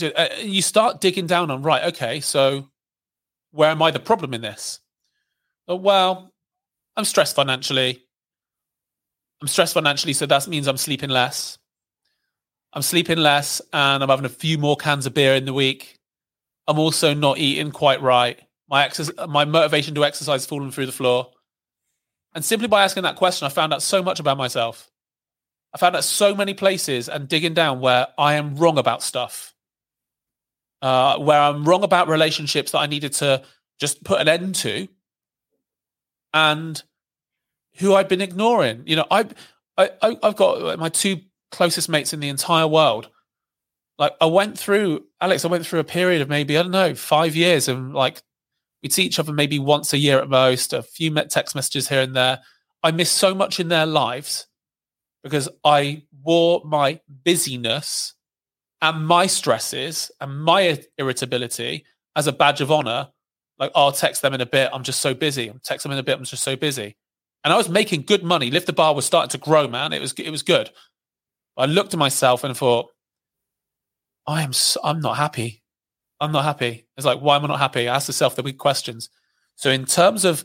Uh, 0.00 0.28
you 0.40 0.62
start 0.62 1.00
digging 1.00 1.26
down 1.26 1.50
on 1.50 1.62
right. 1.62 1.84
Okay, 1.92 2.20
so 2.20 2.68
where 3.50 3.70
am 3.70 3.82
I 3.82 3.90
the 3.90 4.00
problem 4.00 4.32
in 4.32 4.40
this? 4.40 4.80
Well, 5.68 6.31
I'm 6.96 7.04
stressed 7.04 7.36
financially. 7.36 8.04
I'm 9.40 9.48
stressed 9.48 9.74
financially, 9.74 10.12
so 10.12 10.26
that 10.26 10.46
means 10.46 10.66
I'm 10.66 10.76
sleeping 10.76 11.10
less. 11.10 11.58
I'm 12.72 12.82
sleeping 12.82 13.18
less, 13.18 13.60
and 13.72 14.02
I'm 14.02 14.08
having 14.08 14.24
a 14.24 14.30
few 14.30 14.58
more 14.58 14.76
cans 14.76 15.06
of 15.06 15.14
beer 15.14 15.34
in 15.34 15.44
the 15.44 15.52
week. 15.52 15.98
I'm 16.66 16.78
also 16.78 17.12
not 17.12 17.38
eating 17.38 17.72
quite 17.72 18.00
right. 18.02 18.40
My 18.68 18.84
exercise, 18.84 19.14
my 19.28 19.44
motivation 19.44 19.94
to 19.96 20.04
exercise 20.04 20.46
falling 20.46 20.70
through 20.70 20.86
the 20.86 20.92
floor. 20.92 21.30
And 22.34 22.44
simply 22.44 22.68
by 22.68 22.84
asking 22.84 23.02
that 23.02 23.16
question, 23.16 23.46
I 23.46 23.50
found 23.50 23.74
out 23.74 23.82
so 23.82 24.02
much 24.02 24.20
about 24.20 24.38
myself. 24.38 24.90
I 25.74 25.78
found 25.78 25.96
out 25.96 26.04
so 26.04 26.34
many 26.34 26.54
places 26.54 27.08
and 27.08 27.28
digging 27.28 27.54
down 27.54 27.80
where 27.80 28.08
I 28.16 28.34
am 28.34 28.56
wrong 28.56 28.78
about 28.78 29.02
stuff. 29.02 29.54
Uh, 30.80 31.18
where 31.18 31.40
I'm 31.40 31.64
wrong 31.64 31.84
about 31.84 32.08
relationships 32.08 32.72
that 32.72 32.78
I 32.78 32.86
needed 32.86 33.12
to 33.14 33.42
just 33.78 34.02
put 34.02 34.20
an 34.20 34.28
end 34.28 34.54
to, 34.56 34.88
and 36.34 36.82
who 37.76 37.94
I'd 37.94 38.08
been 38.08 38.20
ignoring. 38.20 38.82
You 38.86 38.96
know, 38.96 39.06
I, 39.10 39.26
I 39.76 39.90
I've 40.00 40.36
got 40.36 40.78
my 40.78 40.88
two 40.88 41.20
closest 41.50 41.88
mates 41.88 42.12
in 42.12 42.20
the 42.20 42.28
entire 42.28 42.66
world 42.66 43.10
like 44.02 44.14
I 44.20 44.26
went 44.26 44.58
through 44.58 45.04
Alex, 45.20 45.44
I 45.44 45.48
went 45.48 45.64
through 45.64 45.78
a 45.78 45.84
period 45.84 46.22
of 46.22 46.28
maybe, 46.28 46.58
I 46.58 46.62
don't 46.62 46.72
know, 46.72 46.92
five 46.92 47.36
years 47.36 47.68
and 47.68 47.94
like 47.94 48.20
we'd 48.82 48.92
see 48.92 49.04
each 49.04 49.20
other 49.20 49.32
maybe 49.32 49.60
once 49.60 49.92
a 49.92 49.98
year 49.98 50.18
at 50.18 50.28
most, 50.28 50.72
a 50.72 50.82
few 50.82 51.14
text 51.14 51.54
messages 51.54 51.88
here 51.88 52.00
and 52.00 52.16
there. 52.16 52.40
I 52.82 52.90
missed 52.90 53.14
so 53.14 53.32
much 53.32 53.60
in 53.60 53.68
their 53.68 53.86
lives 53.86 54.48
because 55.22 55.48
I 55.62 56.02
wore 56.24 56.62
my 56.64 57.00
busyness 57.08 58.14
and 58.80 59.06
my 59.06 59.26
stresses 59.28 60.10
and 60.20 60.42
my 60.42 60.82
irritability 60.98 61.84
as 62.16 62.26
a 62.26 62.32
badge 62.32 62.60
of 62.60 62.72
honor. 62.72 63.10
Like, 63.62 63.70
oh, 63.76 63.84
I'll 63.84 63.92
text 63.92 64.22
them 64.22 64.34
in 64.34 64.40
a 64.40 64.46
bit. 64.46 64.70
I'm 64.72 64.82
just 64.82 65.00
so 65.00 65.14
busy. 65.14 65.46
I'm 65.46 65.60
text 65.62 65.84
them 65.84 65.92
in 65.92 65.98
a 65.98 66.02
bit. 66.02 66.18
I'm 66.18 66.24
just 66.24 66.42
so 66.42 66.56
busy. 66.56 66.96
And 67.44 67.52
I 67.52 67.56
was 67.56 67.68
making 67.68 68.02
good 68.02 68.24
money. 68.24 68.50
Lift 68.50 68.66
the 68.66 68.72
bar 68.72 68.92
was 68.92 69.04
starting 69.04 69.30
to 69.30 69.38
grow, 69.38 69.68
man. 69.68 69.92
It 69.92 70.00
was 70.00 70.12
it 70.14 70.30
was 70.30 70.42
good. 70.42 70.70
I 71.56 71.66
looked 71.66 71.94
at 71.94 71.98
myself 71.98 72.42
and 72.42 72.56
thought, 72.56 72.88
I 74.26 74.42
am 74.42 74.52
so, 74.52 74.80
I'm 74.82 74.98
not 74.98 75.16
happy. 75.16 75.62
I'm 76.18 76.32
not 76.32 76.42
happy. 76.42 76.88
It's 76.96 77.06
like, 77.06 77.20
why 77.20 77.36
am 77.36 77.44
I 77.44 77.48
not 77.48 77.60
happy? 77.60 77.88
I 77.88 77.94
asked 77.94 78.08
myself 78.08 78.34
the 78.34 78.42
big 78.42 78.58
questions. 78.58 79.08
So 79.54 79.70
in 79.70 79.84
terms 79.84 80.24
of 80.24 80.42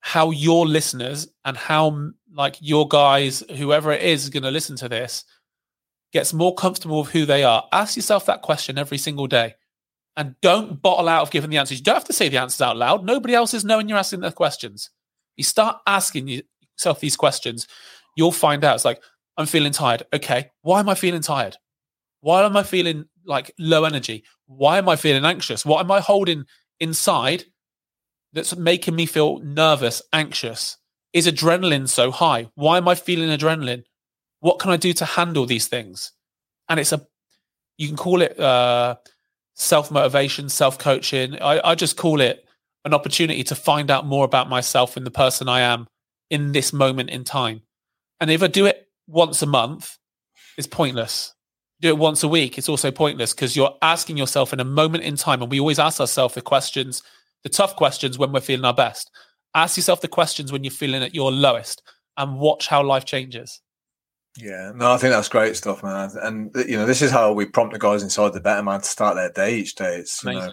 how 0.00 0.32
your 0.32 0.66
listeners 0.66 1.28
and 1.44 1.56
how 1.56 2.10
like 2.34 2.56
your 2.58 2.88
guys, 2.88 3.44
whoever 3.56 3.92
it 3.92 4.02
is, 4.02 4.24
is 4.24 4.30
going 4.30 4.42
to 4.42 4.50
listen 4.50 4.74
to 4.78 4.88
this, 4.88 5.24
gets 6.12 6.32
more 6.34 6.56
comfortable 6.56 7.02
with 7.02 7.10
who 7.10 7.24
they 7.24 7.44
are. 7.44 7.68
Ask 7.70 7.94
yourself 7.94 8.26
that 8.26 8.42
question 8.42 8.78
every 8.78 8.98
single 8.98 9.28
day. 9.28 9.54
And 10.16 10.34
don't 10.40 10.82
bottle 10.82 11.08
out 11.08 11.22
of 11.22 11.30
giving 11.30 11.50
the 11.50 11.58
answers. 11.58 11.78
You 11.78 11.84
don't 11.84 11.94
have 11.94 12.04
to 12.04 12.12
say 12.12 12.28
the 12.28 12.38
answers 12.38 12.60
out 12.60 12.76
loud. 12.76 13.04
Nobody 13.04 13.34
else 13.34 13.54
is 13.54 13.64
knowing 13.64 13.88
you're 13.88 13.98
asking 13.98 14.20
the 14.20 14.32
questions. 14.32 14.90
You 15.36 15.44
start 15.44 15.78
asking 15.86 16.26
yourself 16.28 16.98
these 16.98 17.16
questions, 17.16 17.68
you'll 18.16 18.32
find 18.32 18.64
out. 18.64 18.74
It's 18.74 18.84
like, 18.84 19.00
I'm 19.36 19.46
feeling 19.46 19.72
tired. 19.72 20.02
Okay. 20.12 20.50
Why 20.62 20.80
am 20.80 20.88
I 20.88 20.94
feeling 20.96 21.22
tired? 21.22 21.56
Why 22.20 22.42
am 22.42 22.56
I 22.56 22.64
feeling 22.64 23.04
like 23.24 23.54
low 23.58 23.84
energy? 23.84 24.24
Why 24.46 24.78
am 24.78 24.88
I 24.88 24.96
feeling 24.96 25.24
anxious? 25.24 25.64
What 25.64 25.80
am 25.80 25.90
I 25.92 26.00
holding 26.00 26.44
inside 26.80 27.44
that's 28.32 28.56
making 28.56 28.96
me 28.96 29.06
feel 29.06 29.38
nervous, 29.38 30.02
anxious? 30.12 30.76
Is 31.12 31.28
adrenaline 31.28 31.88
so 31.88 32.10
high? 32.10 32.48
Why 32.56 32.78
am 32.78 32.88
I 32.88 32.96
feeling 32.96 33.28
adrenaline? 33.28 33.84
What 34.40 34.58
can 34.58 34.72
I 34.72 34.76
do 34.76 34.92
to 34.94 35.04
handle 35.04 35.46
these 35.46 35.68
things? 35.68 36.12
And 36.68 36.80
it's 36.80 36.92
a, 36.92 37.06
you 37.76 37.86
can 37.86 37.96
call 37.96 38.22
it 38.22 38.38
uh, 38.38 38.96
self 39.58 39.90
motivation, 39.90 40.48
self 40.48 40.78
coaching. 40.78 41.40
I, 41.42 41.60
I 41.70 41.74
just 41.74 41.96
call 41.96 42.20
it 42.20 42.44
an 42.84 42.94
opportunity 42.94 43.42
to 43.44 43.54
find 43.54 43.90
out 43.90 44.06
more 44.06 44.24
about 44.24 44.48
myself 44.48 44.96
and 44.96 45.04
the 45.04 45.10
person 45.10 45.48
I 45.48 45.60
am 45.60 45.86
in 46.30 46.52
this 46.52 46.72
moment 46.72 47.10
in 47.10 47.24
time. 47.24 47.62
And 48.20 48.30
if 48.30 48.42
I 48.42 48.46
do 48.46 48.66
it 48.66 48.88
once 49.06 49.42
a 49.42 49.46
month, 49.46 49.98
it's 50.56 50.66
pointless. 50.66 51.34
Do 51.80 51.88
it 51.88 51.98
once 51.98 52.22
a 52.22 52.28
week, 52.28 52.58
it's 52.58 52.68
also 52.68 52.90
pointless 52.90 53.32
because 53.32 53.54
you're 53.54 53.76
asking 53.82 54.16
yourself 54.16 54.52
in 54.52 54.58
a 54.58 54.64
moment 54.64 55.04
in 55.04 55.16
time. 55.16 55.42
And 55.42 55.50
we 55.50 55.60
always 55.60 55.78
ask 55.78 56.00
ourselves 56.00 56.34
the 56.34 56.40
questions, 56.40 57.02
the 57.44 57.48
tough 57.48 57.76
questions 57.76 58.18
when 58.18 58.32
we're 58.32 58.40
feeling 58.40 58.64
our 58.64 58.74
best. 58.74 59.10
Ask 59.54 59.76
yourself 59.76 60.00
the 60.00 60.08
questions 60.08 60.50
when 60.50 60.64
you're 60.64 60.72
feeling 60.72 61.02
at 61.02 61.14
your 61.14 61.30
lowest 61.30 61.82
and 62.16 62.38
watch 62.38 62.66
how 62.66 62.82
life 62.82 63.04
changes. 63.04 63.60
Yeah, 64.40 64.70
no, 64.74 64.92
I 64.92 64.98
think 64.98 65.12
that's 65.12 65.28
great 65.28 65.56
stuff, 65.56 65.82
man. 65.82 66.10
And 66.22 66.54
you 66.68 66.76
know, 66.76 66.86
this 66.86 67.02
is 67.02 67.10
how 67.10 67.32
we 67.32 67.44
prompt 67.44 67.72
the 67.72 67.78
guys 67.78 68.04
inside 68.04 68.32
the 68.32 68.40
better 68.40 68.62
man 68.62 68.80
to 68.80 68.86
start 68.86 69.16
their 69.16 69.32
day 69.32 69.56
each 69.56 69.74
day. 69.74 69.96
It's 69.96 70.22
you 70.22 70.32
know, 70.32 70.52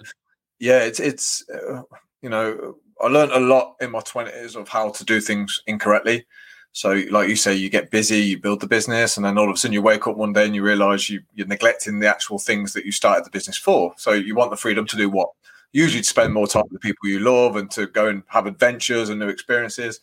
yeah, 0.60 0.80
it's 0.80 1.00
it's 1.00 1.46
uh, 1.50 1.82
you 2.24 2.30
know, 2.30 2.78
I 3.00 3.08
learned 3.08 3.32
a 3.32 3.40
lot 3.40 3.76
in 3.80 3.92
my 3.92 4.00
twenties 4.02 4.56
of 4.56 4.68
how 4.68 4.90
to 4.90 5.06
do 5.06 5.22
things 5.22 5.62
incorrectly. 5.68 6.26
So, 6.72 7.04
like 7.12 7.30
you 7.30 7.36
say, 7.36 7.54
you 7.54 7.70
get 7.70 7.92
busy, 7.92 8.18
you 8.18 8.40
build 8.40 8.60
the 8.60 8.68
business, 8.68 9.18
and 9.18 9.26
then 9.26 9.38
all 9.38 9.50
of 9.50 9.56
a 9.56 9.58
sudden 9.58 9.72
you 9.72 9.84
wake 9.84 10.08
up 10.08 10.18
one 10.18 10.34
day 10.34 10.46
and 10.46 10.56
you 10.56 10.64
realize 10.64 11.08
you, 11.08 11.22
you're 11.34 11.48
neglecting 11.48 12.00
the 12.00 12.10
actual 12.10 12.40
things 12.40 12.74
that 12.74 12.86
you 12.86 12.92
started 12.92 13.24
the 13.24 13.30
business 13.30 13.58
for. 13.58 13.94
So, 13.98 14.14
you 14.14 14.36
want 14.36 14.50
the 14.50 14.58
freedom 14.58 14.88
to 14.88 14.98
do 14.98 15.10
what? 15.10 15.30
Usually, 15.74 16.02
to 16.02 16.08
spend 16.08 16.34
more 16.34 16.48
time 16.48 16.64
with 16.64 16.74
the 16.74 16.80
people 16.80 17.08
you 17.08 17.20
love 17.20 17.56
and 17.56 17.70
to 17.72 17.86
go 17.86 18.08
and 18.08 18.24
have 18.28 18.48
adventures 18.48 19.10
and 19.10 19.20
new 19.20 19.30
experiences. 19.30 20.00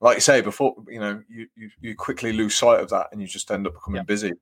Like 0.00 0.16
you 0.16 0.20
say 0.20 0.40
before, 0.40 0.76
you 0.86 1.00
know, 1.00 1.22
you, 1.28 1.48
you, 1.56 1.70
you 1.80 1.96
quickly 1.96 2.32
lose 2.32 2.56
sight 2.56 2.78
of 2.78 2.88
that 2.90 3.08
and 3.10 3.20
you 3.20 3.26
just 3.26 3.50
end 3.50 3.66
up 3.66 3.74
becoming 3.74 3.98
yeah. 3.98 4.04
busy. 4.04 4.32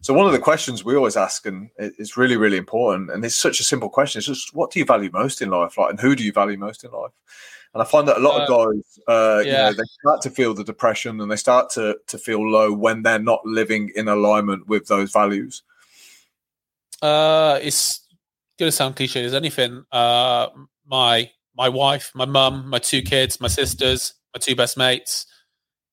So, 0.00 0.14
one 0.14 0.26
of 0.26 0.32
the 0.32 0.38
questions 0.38 0.82
we 0.82 0.96
always 0.96 1.16
ask, 1.16 1.44
and 1.44 1.68
it's 1.76 2.16
really, 2.16 2.38
really 2.38 2.56
important, 2.56 3.10
and 3.10 3.22
it's 3.24 3.36
such 3.36 3.60
a 3.60 3.64
simple 3.64 3.90
question: 3.90 4.18
is 4.18 4.26
just 4.26 4.54
what 4.54 4.70
do 4.70 4.78
you 4.78 4.86
value 4.86 5.10
most 5.12 5.42
in 5.42 5.50
life? 5.50 5.76
Like, 5.76 5.90
and 5.90 6.00
who 6.00 6.16
do 6.16 6.24
you 6.24 6.32
value 6.32 6.56
most 6.56 6.84
in 6.84 6.90
life? 6.90 7.12
And 7.74 7.82
I 7.82 7.86
find 7.86 8.06
that 8.06 8.18
a 8.18 8.20
lot 8.20 8.40
of 8.40 8.48
uh, 8.48 8.64
guys, 8.64 8.98
uh, 9.08 9.42
yeah. 9.44 9.50
you 9.50 9.52
know, 9.52 9.72
they 9.72 9.88
start 10.00 10.22
to 10.22 10.30
feel 10.30 10.54
the 10.54 10.62
depression 10.62 11.20
and 11.20 11.30
they 11.30 11.36
start 11.36 11.70
to 11.70 11.98
to 12.06 12.16
feel 12.16 12.48
low 12.48 12.72
when 12.72 13.02
they're 13.02 13.18
not 13.18 13.44
living 13.44 13.90
in 13.96 14.08
alignment 14.08 14.68
with 14.68 14.86
those 14.86 15.12
values. 15.12 15.62
Uh, 17.02 17.58
it's 17.60 18.06
going 18.58 18.68
to 18.68 18.72
sound 18.72 18.96
cliche 18.96 19.24
as 19.24 19.34
anything. 19.34 19.84
Uh, 19.92 20.48
my 20.86 21.30
my 21.56 21.68
wife, 21.68 22.12
my 22.14 22.24
mum, 22.24 22.68
my 22.70 22.78
two 22.78 23.02
kids, 23.02 23.40
my 23.40 23.48
sisters, 23.48 24.14
my 24.34 24.38
two 24.40 24.56
best 24.56 24.76
mates, 24.76 25.26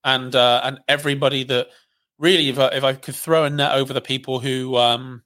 and 0.03 0.35
uh, 0.35 0.61
and 0.63 0.79
everybody 0.87 1.43
that 1.45 1.67
really, 2.17 2.49
if 2.49 2.59
I, 2.59 2.67
if 2.67 2.83
I 2.83 2.93
could 2.93 3.15
throw 3.15 3.45
a 3.45 3.49
net 3.49 3.73
over 3.73 3.93
the 3.93 4.01
people 4.01 4.39
who 4.39 4.77
um 4.77 5.23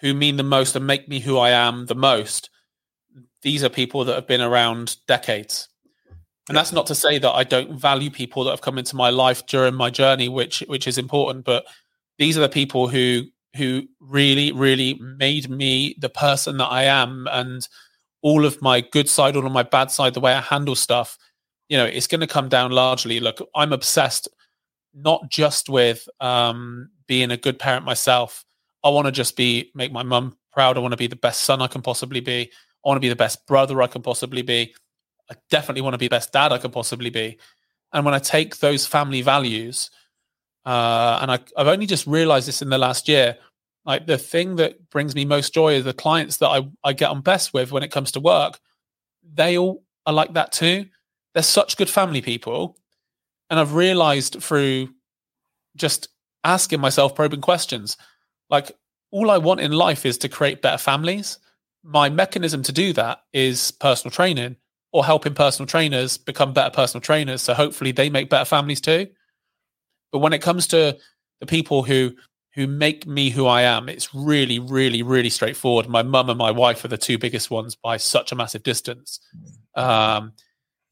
who 0.00 0.14
mean 0.14 0.36
the 0.36 0.42
most 0.42 0.76
and 0.76 0.86
make 0.86 1.08
me 1.08 1.20
who 1.20 1.38
I 1.38 1.50
am 1.50 1.86
the 1.86 1.94
most, 1.94 2.50
these 3.42 3.64
are 3.64 3.68
people 3.68 4.04
that 4.04 4.14
have 4.14 4.26
been 4.26 4.40
around 4.40 4.96
decades. 5.06 5.68
And 6.48 6.56
that's 6.56 6.72
not 6.72 6.86
to 6.86 6.94
say 6.94 7.18
that 7.18 7.30
I 7.30 7.44
don't 7.44 7.78
value 7.78 8.10
people 8.10 8.44
that 8.44 8.50
have 8.50 8.62
come 8.62 8.78
into 8.78 8.96
my 8.96 9.10
life 9.10 9.44
during 9.46 9.74
my 9.74 9.90
journey, 9.90 10.28
which 10.28 10.60
which 10.66 10.86
is 10.86 10.96
important. 10.96 11.44
But 11.44 11.66
these 12.18 12.38
are 12.38 12.42
the 12.42 12.48
people 12.48 12.88
who 12.88 13.24
who 13.56 13.82
really, 14.00 14.52
really 14.52 14.94
made 14.94 15.50
me 15.50 15.96
the 15.98 16.08
person 16.08 16.58
that 16.58 16.66
I 16.66 16.84
am, 16.84 17.26
and 17.30 17.66
all 18.22 18.44
of 18.44 18.62
my 18.62 18.80
good 18.80 19.08
side, 19.08 19.36
all 19.36 19.46
of 19.46 19.52
my 19.52 19.62
bad 19.62 19.90
side, 19.90 20.14
the 20.14 20.20
way 20.20 20.32
I 20.32 20.40
handle 20.40 20.74
stuff. 20.74 21.18
You 21.68 21.76
know, 21.76 21.84
it's 21.84 22.06
going 22.06 22.20
to 22.20 22.26
come 22.26 22.48
down 22.48 22.72
largely. 22.72 23.20
Look, 23.20 23.46
I'm 23.54 23.72
obsessed 23.72 24.28
not 24.94 25.30
just 25.30 25.68
with 25.68 26.08
um, 26.20 26.90
being 27.06 27.30
a 27.30 27.36
good 27.36 27.58
parent 27.58 27.84
myself. 27.84 28.44
I 28.84 28.90
want 28.90 29.06
to 29.06 29.12
just 29.12 29.36
be 29.36 29.70
make 29.74 29.92
my 29.92 30.02
mum 30.02 30.36
proud. 30.52 30.76
I 30.76 30.80
want 30.80 30.92
to 30.92 30.96
be 30.98 31.06
the 31.06 31.16
best 31.16 31.42
son 31.42 31.60
I 31.60 31.66
can 31.66 31.82
possibly 31.82 32.20
be. 32.20 32.50
I 32.84 32.88
want 32.88 32.96
to 32.96 33.00
be 33.00 33.08
the 33.08 33.16
best 33.16 33.46
brother 33.46 33.82
I 33.82 33.86
can 33.86 34.02
possibly 34.02 34.42
be. 34.42 34.74
I 35.30 35.34
definitely 35.50 35.82
want 35.82 35.94
to 35.94 35.98
be 35.98 36.06
the 36.06 36.16
best 36.16 36.32
dad 36.32 36.52
I 36.52 36.58
can 36.58 36.70
possibly 36.70 37.10
be. 37.10 37.38
And 37.92 38.04
when 38.04 38.14
I 38.14 38.18
take 38.18 38.58
those 38.58 38.86
family 38.86 39.22
values, 39.22 39.90
uh, 40.64 41.18
and 41.22 41.30
I, 41.30 41.38
I've 41.56 41.68
only 41.68 41.86
just 41.86 42.06
realized 42.06 42.48
this 42.48 42.62
in 42.62 42.70
the 42.70 42.78
last 42.78 43.08
year, 43.08 43.36
like 43.84 44.06
the 44.06 44.18
thing 44.18 44.56
that 44.56 44.90
brings 44.90 45.14
me 45.14 45.24
most 45.24 45.54
joy 45.54 45.74
is 45.74 45.84
the 45.84 45.94
clients 45.94 46.38
that 46.38 46.48
I, 46.48 46.68
I 46.84 46.92
get 46.92 47.10
on 47.10 47.20
best 47.20 47.54
with 47.54 47.72
when 47.72 47.82
it 47.82 47.90
comes 47.90 48.12
to 48.12 48.20
work. 48.20 48.58
They 49.34 49.56
all 49.56 49.82
are 50.06 50.12
like 50.12 50.34
that 50.34 50.52
too. 50.52 50.86
They're 51.38 51.42
such 51.44 51.76
good 51.76 51.88
family 51.88 52.20
people. 52.20 52.76
And 53.48 53.60
I've 53.60 53.74
realized 53.74 54.42
through 54.42 54.88
just 55.76 56.08
asking 56.42 56.80
myself 56.80 57.14
probing 57.14 57.40
questions, 57.40 57.96
like 58.50 58.72
all 59.12 59.30
I 59.30 59.38
want 59.38 59.60
in 59.60 59.70
life 59.72 60.04
is 60.04 60.18
to 60.18 60.28
create 60.28 60.62
better 60.62 60.78
families 60.78 61.38
my 61.88 62.08
mechanism 62.08 62.62
to 62.62 62.72
do 62.72 62.92
that 62.92 63.22
is 63.32 63.70
personal 63.70 64.10
training 64.12 64.56
or 64.92 65.04
helping 65.04 65.34
personal 65.34 65.66
trainers 65.66 66.18
become 66.18 66.52
better 66.52 66.70
personal 66.70 67.00
trainers. 67.00 67.42
So 67.42 67.54
hopefully 67.54 67.92
they 67.92 68.10
make 68.10 68.30
better 68.30 68.44
families 68.44 68.80
too. 68.80 69.06
But 70.12 70.18
when 70.18 70.32
it 70.32 70.42
comes 70.42 70.66
to 70.68 70.98
the 71.40 71.46
people 71.46 71.82
who 71.82 72.14
who 72.54 72.66
make 72.66 73.06
me 73.06 73.30
who 73.30 73.46
I 73.46 73.62
am, 73.62 73.88
it's 73.88 74.12
really, 74.14 74.58
really, 74.58 75.02
really 75.02 75.30
straightforward. 75.30 75.88
My 75.88 76.02
mum 76.02 76.28
and 76.28 76.38
my 76.38 76.50
wife 76.50 76.84
are 76.84 76.88
the 76.88 76.98
two 76.98 77.16
biggest 77.16 77.50
ones 77.50 77.76
by 77.76 77.98
such 77.98 78.32
a 78.32 78.34
massive 78.34 78.64
distance. 78.64 79.20
Um, 79.76 80.32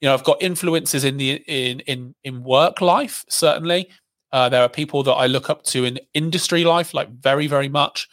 you 0.01 0.09
know, 0.09 0.14
I've 0.14 0.24
got 0.24 0.42
influences 0.42 1.05
in 1.05 1.16
the 1.16 1.42
in 1.47 1.80
in 1.80 2.14
in 2.22 2.42
work 2.42 2.80
life. 2.80 3.24
Certainly, 3.28 3.88
uh, 4.32 4.49
there 4.49 4.62
are 4.62 4.68
people 4.68 5.03
that 5.05 5.12
I 5.12 5.26
look 5.26 5.49
up 5.49 5.62
to 5.64 5.84
in 5.84 5.99
industry 6.14 6.64
life, 6.64 6.92
like 6.92 7.09
very, 7.11 7.47
very 7.47 7.68
much. 7.68 8.09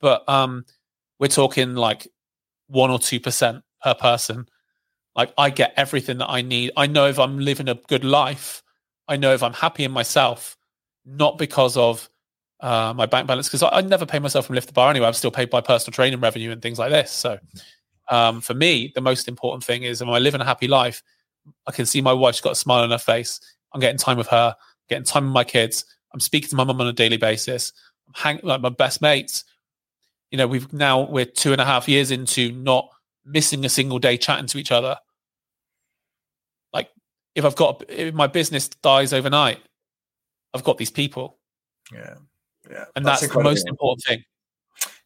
But 0.00 0.28
um, 0.28 0.64
we're 1.18 1.28
talking 1.28 1.74
like 1.74 2.06
one 2.68 2.90
or 2.90 2.98
two 2.98 3.18
percent 3.18 3.64
per 3.82 3.94
person. 3.94 4.46
Like 5.16 5.32
I 5.38 5.50
get 5.50 5.72
everything 5.76 6.18
that 6.18 6.28
I 6.28 6.42
need. 6.42 6.72
I 6.76 6.86
know 6.86 7.06
if 7.06 7.18
I'm 7.18 7.38
living 7.38 7.68
a 7.68 7.74
good 7.74 8.04
life. 8.04 8.62
I 9.08 9.16
know 9.16 9.32
if 9.32 9.42
I'm 9.42 9.52
happy 9.52 9.84
in 9.84 9.92
myself, 9.92 10.56
not 11.04 11.38
because 11.38 11.76
of 11.76 12.08
uh, 12.60 12.92
my 12.94 13.06
bank 13.06 13.26
balance, 13.26 13.48
because 13.48 13.62
I, 13.62 13.68
I, 13.68 13.80
never 13.82 14.06
pay 14.06 14.18
myself 14.18 14.46
from 14.46 14.54
lift 14.54 14.66
the 14.66 14.72
bar 14.72 14.90
anyway. 14.90 15.06
I'm 15.06 15.12
still 15.12 15.30
paid 15.30 15.50
by 15.50 15.60
personal 15.60 15.94
training 15.94 16.20
revenue 16.20 16.50
and 16.50 16.60
things 16.60 16.78
like 16.78 16.90
this. 16.90 17.12
So 17.12 17.38
um, 18.10 18.40
for 18.40 18.54
me, 18.54 18.92
the 18.94 19.00
most 19.00 19.28
important 19.28 19.62
thing 19.62 19.82
is 19.82 20.00
am 20.02 20.10
I 20.10 20.18
living 20.18 20.40
a 20.40 20.44
happy 20.44 20.66
life? 20.66 21.02
I 21.66 21.72
can 21.72 21.86
see 21.86 22.00
my 22.00 22.12
wife's 22.12 22.40
got 22.40 22.52
a 22.52 22.56
smile 22.56 22.82
on 22.82 22.90
her 22.90 22.98
face. 22.98 23.40
I'm 23.72 23.80
getting 23.80 23.98
time 23.98 24.18
with 24.18 24.28
her, 24.28 24.54
getting 24.88 25.04
time 25.04 25.24
with 25.24 25.32
my 25.32 25.44
kids. 25.44 25.84
I'm 26.12 26.20
speaking 26.20 26.48
to 26.50 26.56
my 26.56 26.64
mum 26.64 26.80
on 26.80 26.86
a 26.86 26.92
daily 26.92 27.16
basis. 27.16 27.72
I'm 28.06 28.14
hanging 28.14 28.44
like 28.44 28.60
my 28.60 28.68
best 28.68 29.02
mates 29.02 29.44
you 30.30 30.38
know, 30.38 30.46
we've 30.46 30.72
now 30.72 31.02
we're 31.02 31.24
two 31.24 31.52
and 31.52 31.60
a 31.60 31.64
half 31.64 31.88
years 31.88 32.10
into 32.10 32.52
not 32.52 32.90
missing 33.24 33.64
a 33.64 33.68
single 33.68 33.98
day 33.98 34.16
chatting 34.16 34.46
to 34.48 34.58
each 34.58 34.72
other. 34.72 34.96
Like 36.72 36.90
if 37.34 37.44
I've 37.44 37.56
got 37.56 37.84
if 37.88 38.14
my 38.14 38.26
business 38.26 38.68
dies 38.68 39.12
overnight, 39.12 39.60
I've 40.52 40.64
got 40.64 40.78
these 40.78 40.90
people. 40.90 41.38
Yeah. 41.92 42.16
Yeah. 42.70 42.84
And 42.96 43.06
that's, 43.06 43.20
that's 43.20 43.32
the 43.32 43.42
most 43.42 43.68
important 43.68 44.04
thing. 44.06 44.24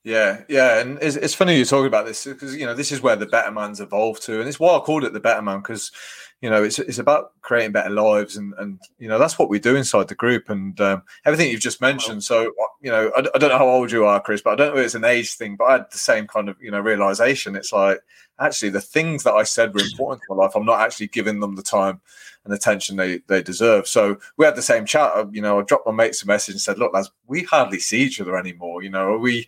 Yeah, 0.03 0.45
yeah, 0.49 0.81
and 0.81 0.99
it's, 1.03 1.17
it's 1.17 1.35
funny 1.35 1.57
you're 1.57 1.67
talking 1.67 1.87
about 1.87 2.07
this 2.07 2.25
because 2.25 2.57
you 2.57 2.65
know 2.65 2.75
this 2.75 2.91
is 2.91 3.03
where 3.03 3.17
the 3.17 3.27
better 3.27 3.51
man's 3.51 3.81
evolved 3.81 4.23
to, 4.23 4.41
and 4.41 4.49
it's 4.49 4.59
why 4.59 4.75
I 4.75 4.79
called 4.81 5.05
it 5.05 5.13
the 5.13 5.21
better 5.21 5.43
man 5.43 5.59
because 5.59 5.93
you 6.41 6.49
know 6.49 6.63
it's 6.63 6.79
it's 6.79 6.99
about 6.99 7.33
creating 7.43 7.73
better 7.73 7.91
lives, 7.91 8.37
and 8.37 8.55
and 8.59 8.81
you 8.99 9.09
know 9.09 9.19
that's 9.19 9.39
what 9.39 9.51
we 9.51 9.59
do 9.59 9.77
inside 9.77 10.09
the 10.09 10.15
group, 10.15 10.49
and 10.49 10.81
um, 10.81 11.03
everything 11.27 11.51
you've 11.51 11.61
just 11.61 11.81
mentioned. 11.81 12.25
So 12.25 12.53
you 12.81 12.91
know, 12.91 13.13
I, 13.15 13.21
I, 13.21 13.39
don't 13.39 13.51
know 13.51 13.59
how 13.59 13.69
old 13.69 13.93
you 13.93 14.07
are, 14.07 14.21
Chris, 14.21 14.41
but 14.41 14.53
I 14.53 14.57
don't 14.57 14.75
know 14.75 14.81
if 14.81 14.87
it's 14.87 14.95
an 14.95 15.05
age 15.05 15.35
thing, 15.35 15.57
but 15.57 15.65
I 15.65 15.73
had 15.73 15.91
the 15.91 15.99
same 15.99 16.27
kind 16.27 16.49
of 16.49 16.57
you 16.61 16.71
know 16.71 16.81
realization. 16.81 17.57
It's 17.57 17.73
like 17.73 18.01
actually 18.39 18.71
the 18.71 18.81
things 18.81 19.23
that 19.25 19.35
I 19.35 19.43
said 19.43 19.75
were 19.75 19.83
important 19.83 20.23
to 20.23 20.35
my 20.35 20.45
life, 20.45 20.53
I'm 20.55 20.65
not 20.65 20.81
actually 20.81 21.09
giving 21.09 21.41
them 21.41 21.57
the 21.57 21.63
time 21.63 22.01
and 22.47 22.55
attention 22.55 22.97
they 22.97 23.19
they 23.27 23.43
deserve. 23.43 23.87
So 23.87 24.19
we 24.39 24.47
had 24.47 24.57
the 24.57 24.63
same 24.63 24.87
chat. 24.87 25.13
Uh, 25.15 25.27
you 25.31 25.43
know, 25.43 25.61
I 25.61 25.63
dropped 25.63 25.87
my 25.87 25.93
mates 25.93 26.23
a 26.23 26.27
message 26.27 26.55
and 26.55 26.61
said, 26.61 26.79
"Look, 26.79 26.95
lads, 26.95 27.11
we 27.27 27.43
hardly 27.43 27.81
see 27.81 28.01
each 28.01 28.21
other 28.21 28.37
anymore. 28.37 28.83
You 28.83 28.91
know, 28.91 29.17
we." 29.19 29.47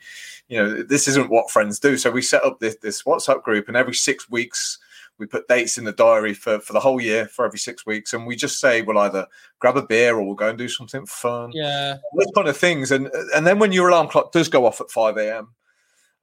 you 0.49 0.59
know, 0.59 0.83
this 0.83 1.09
isn't 1.09 1.31
what 1.31 1.51
friends 1.51 1.79
do. 1.79 1.97
So 1.97 2.11
we 2.11 2.21
set 2.21 2.45
up 2.45 2.61
this, 2.61 2.77
this 2.83 3.05
WhatsApp 3.05 3.43
group, 3.43 3.69
and 3.69 3.77
every 3.77 3.95
six 3.95 4.29
weeks 4.29 4.79
we 5.19 5.27
put 5.27 5.49
dates 5.49 5.79
in 5.79 5.85
the 5.85 5.93
diary 5.93 6.35
for, 6.35 6.59
for 6.61 6.73
the 6.73 6.81
whole 6.81 7.01
year 7.01 7.27
for 7.27 7.45
every 7.45 7.59
six 7.59 7.87
weeks, 7.87 8.13
and 8.13 8.27
we 8.27 8.37
just 8.37 8.59
say 8.59 8.83
we'll 8.83 8.99
either 8.99 9.27
grab 9.59 9.77
a 9.77 9.87
beer 9.87 10.17
or 10.17 10.23
we'll 10.23 10.35
go 10.35 10.49
and 10.49 10.59
do 10.59 10.69
something 10.69 11.07
fun. 11.07 11.51
Yeah, 11.55 11.97
those 12.17 12.33
kind 12.35 12.49
of 12.49 12.57
things. 12.57 12.91
And 12.91 13.09
and 13.35 13.47
then 13.47 13.59
when 13.59 13.73
your 13.73 13.89
alarm 13.89 14.09
clock 14.09 14.33
does 14.33 14.49
go 14.49 14.67
off 14.67 14.81
at 14.81 14.91
five 14.91 15.17
a.m. 15.17 15.55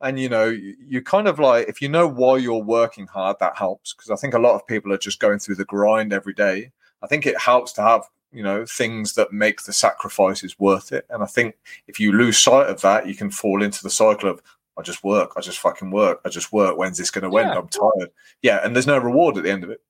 And 0.02 0.18
you 0.20 0.30
know, 0.30 0.46
you, 0.46 0.76
you 0.86 1.02
kind 1.02 1.28
of 1.28 1.40
like 1.40 1.68
if 1.68 1.82
you 1.82 1.90
know 1.90 2.08
why 2.08 2.38
you're 2.38 2.64
working 2.64 3.08
hard, 3.08 3.38
that 3.40 3.58
helps 3.58 3.94
because 3.94 4.10
I 4.10 4.16
think 4.16 4.34
a 4.34 4.40
lot 4.40 4.56
of 4.56 4.66
people 4.68 4.94
are 4.94 4.98
just 4.98 5.20
going 5.20 5.40
through 5.40 5.56
the 5.56 5.66
grind 5.66 6.14
every 6.14 6.34
day. 6.34 6.72
I 7.02 7.08
think 7.08 7.26
it 7.26 7.40
helps 7.40 7.74
to 7.74 7.82
have 7.82 8.04
you 8.32 8.44
know 8.44 8.66
things 8.66 9.14
that 9.16 9.34
make 9.34 9.64
the 9.64 9.74
sacrifices 9.74 10.60
worth 10.60 10.92
it 10.92 11.06
and 11.10 11.24
i 11.24 11.26
think 11.26 11.56
if 11.88 12.00
you 12.00 12.12
lose 12.12 12.38
sight 12.38 12.68
of 12.68 12.80
that 12.82 13.08
you 13.08 13.16
can 13.16 13.30
fall 13.30 13.64
into 13.64 13.82
the 13.82 13.90
cycle 13.90 14.30
of 14.30 14.42
i 14.80 14.82
just 14.82 15.04
work 15.04 15.32
i 15.36 15.42
just 15.42 15.60
fucking 15.60 15.92
work 15.92 16.20
i 16.26 16.30
just 16.30 16.52
work 16.52 16.78
when's 16.78 16.98
this 16.98 17.12
going 17.12 17.30
to 17.30 17.36
yeah. 17.36 17.50
end 17.50 17.58
i'm 17.58 17.68
tired 17.68 18.10
yeah 18.42 18.60
and 18.64 18.76
there's 18.76 18.88
no 18.88 18.98
reward 18.98 19.38
at 19.38 19.44
the 19.44 19.52
end 19.52 19.64
of 19.64 19.70
it 19.70 19.82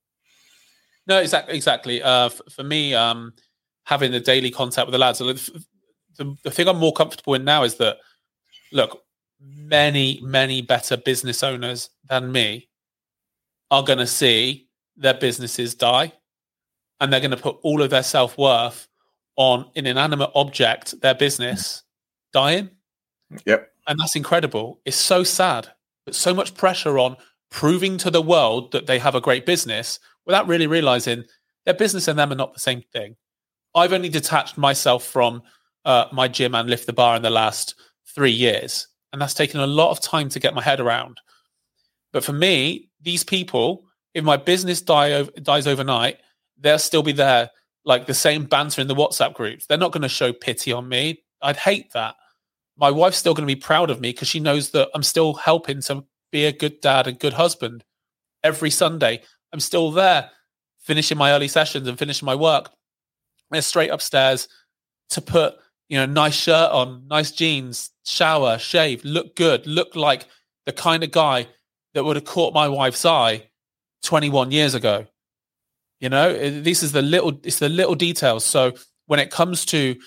no 1.07 1.19
exactly 1.19 1.55
exactly 1.55 2.01
uh, 2.01 2.25
f- 2.25 2.41
for 2.49 2.63
me 2.63 2.93
um 2.93 3.33
having 3.83 4.11
the 4.11 4.19
daily 4.19 4.51
contact 4.51 4.87
with 4.87 4.91
the 4.91 4.97
lads 4.97 5.19
the, 5.19 5.63
the, 6.17 6.35
the 6.43 6.51
thing 6.51 6.67
i'm 6.67 6.77
more 6.77 6.93
comfortable 6.93 7.33
in 7.33 7.43
now 7.43 7.63
is 7.63 7.75
that 7.75 7.97
look 8.71 9.03
many 9.41 10.19
many 10.21 10.61
better 10.61 10.97
business 10.97 11.43
owners 11.43 11.89
than 12.09 12.31
me 12.31 12.67
are 13.71 13.83
going 13.83 13.99
to 13.99 14.07
see 14.07 14.67
their 14.97 15.13
businesses 15.13 15.75
die 15.75 16.11
and 16.99 17.11
they're 17.11 17.19
going 17.19 17.31
to 17.31 17.37
put 17.37 17.57
all 17.61 17.81
of 17.81 17.89
their 17.89 18.03
self 18.03 18.37
worth 18.37 18.87
on 19.35 19.65
an 19.75 19.87
inanimate 19.87 20.31
object, 20.35 20.99
their 21.01 21.15
business 21.15 21.83
dying. 22.33 22.69
Yep. 23.45 23.71
And 23.89 23.99
that's 23.99 24.15
incredible. 24.15 24.79
It's 24.85 24.95
so 24.95 25.23
sad, 25.23 25.67
but 26.05 26.15
so 26.15 26.33
much 26.33 26.55
pressure 26.55 26.97
on 26.99 27.17
proving 27.51 27.97
to 27.97 28.11
the 28.11 28.21
world 28.21 28.71
that 28.71 28.87
they 28.87 28.99
have 28.99 29.15
a 29.15 29.21
great 29.21 29.45
business 29.45 29.99
without 30.25 30.47
really 30.47 30.67
realizing 30.67 31.25
their 31.65 31.73
business 31.73 32.07
and 32.07 32.17
them 32.17 32.31
are 32.31 32.35
not 32.35 32.53
the 32.53 32.59
same 32.61 32.83
thing. 32.93 33.17
I've 33.75 33.93
only 33.93 34.09
detached 34.09 34.57
myself 34.57 35.03
from 35.03 35.41
uh, 35.85 36.05
my 36.13 36.27
gym 36.27 36.55
and 36.55 36.69
lift 36.69 36.85
the 36.85 36.93
bar 36.93 37.15
in 37.17 37.23
the 37.23 37.31
last 37.31 37.75
three 38.15 38.31
years. 38.31 38.87
And 39.11 39.21
that's 39.21 39.33
taken 39.33 39.59
a 39.59 39.67
lot 39.67 39.91
of 39.91 40.01
time 40.01 40.29
to 40.29 40.39
get 40.39 40.53
my 40.53 40.61
head 40.61 40.79
around. 40.79 41.19
But 42.13 42.23
for 42.23 42.33
me, 42.33 42.89
these 43.01 43.23
people, 43.23 43.85
if 44.13 44.23
my 44.23 44.37
business 44.37 44.81
die, 44.81 45.23
dies 45.41 45.67
overnight, 45.67 46.17
they'll 46.59 46.79
still 46.79 47.03
be 47.03 47.11
there, 47.11 47.49
like 47.85 48.05
the 48.05 48.13
same 48.13 48.45
banter 48.45 48.81
in 48.81 48.87
the 48.87 48.95
WhatsApp 48.95 49.33
groups. 49.33 49.65
They're 49.65 49.77
not 49.79 49.91
going 49.91 50.03
to 50.03 50.09
show 50.09 50.31
pity 50.33 50.71
on 50.71 50.87
me. 50.87 51.23
I'd 51.41 51.57
hate 51.57 51.91
that. 51.93 52.15
My 52.79 52.91
wife's 52.91 53.17
still 53.17 53.33
going 53.33 53.47
to 53.47 53.53
be 53.53 53.59
proud 53.59 53.89
of 53.89 53.99
me 53.99 54.11
because 54.11 54.27
she 54.27 54.39
knows 54.39 54.71
that 54.71 54.89
I'm 54.95 55.03
still 55.03 55.33
helping 55.33 55.81
to 55.83 56.05
be 56.31 56.45
a 56.45 56.51
good 56.51 56.79
dad 56.81 57.07
and 57.07 57.19
good 57.19 57.33
husband. 57.33 57.83
Every 58.43 58.69
Sunday, 58.69 59.21
I'm 59.51 59.59
still 59.59 59.91
there, 59.91 60.31
finishing 60.79 61.17
my 61.17 61.31
early 61.31 61.49
sessions 61.49 61.87
and 61.87 61.99
finishing 61.99 62.25
my 62.25 62.35
work. 62.35 62.69
They're 63.51 63.61
straight 63.61 63.89
upstairs 63.89 64.47
to 65.09 65.21
put, 65.21 65.55
you 65.89 65.97
know, 65.97 66.05
nice 66.05 66.35
shirt 66.35 66.71
on, 66.71 67.07
nice 67.07 67.31
jeans, 67.31 67.89
shower, 68.05 68.57
shave, 68.57 69.03
look 69.03 69.35
good, 69.35 69.67
look 69.67 69.95
like 69.95 70.27
the 70.65 70.71
kind 70.71 71.03
of 71.03 71.11
guy 71.11 71.47
that 71.93 72.05
would 72.05 72.15
have 72.15 72.25
caught 72.25 72.53
my 72.53 72.67
wife's 72.67 73.05
eye 73.05 73.49
21 74.03 74.51
years 74.51 74.75
ago. 74.75 75.05
You 75.99 76.09
know, 76.09 76.31
this 76.61 76.81
is 76.81 76.93
the 76.93 77.01
little 77.01 77.39
it's 77.43 77.59
the 77.59 77.67
little 77.67 77.95
details. 77.95 78.45
So 78.45 78.73
when 79.07 79.19
it 79.19 79.31
comes 79.31 79.65
to 79.65 79.97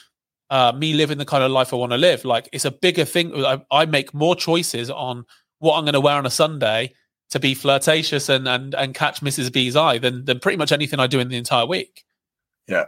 uh, 0.53 0.71
me 0.71 0.93
living 0.93 1.17
the 1.17 1.25
kind 1.25 1.43
of 1.43 1.51
life 1.51 1.73
I 1.73 1.77
want 1.77 1.93
to 1.93 1.99
live, 1.99 2.27
like 2.27 2.47
it's 2.53 2.67
a 2.67 2.71
bigger 2.71 3.07
thing. 3.07 3.43
I, 3.43 3.65
I 3.71 3.87
make 3.87 4.13
more 4.13 4.37
choices 4.37 4.91
on 4.91 5.25
what 5.61 5.79
I'm 5.79 5.85
going 5.85 5.95
to 5.95 6.01
wear 6.01 6.17
on 6.17 6.27
a 6.27 6.31
Sunday 6.31 6.93
to 7.31 7.41
be 7.41 7.55
flirtatious 7.55 8.29
and 8.29 8.47
and 8.47 8.75
and 8.75 8.95
catch 8.95 9.23
Mrs. 9.23 9.51
B's 9.51 9.77
eye 9.77 9.97
than 9.97 10.27
than 10.27 10.41
pretty 10.41 10.59
much 10.59 10.71
anything 10.71 11.01
I 11.01 11.07
do 11.07 11.21
in 11.21 11.29
the 11.29 11.39
entire 11.39 11.65
week. 11.65 12.05
Yeah, 12.69 12.85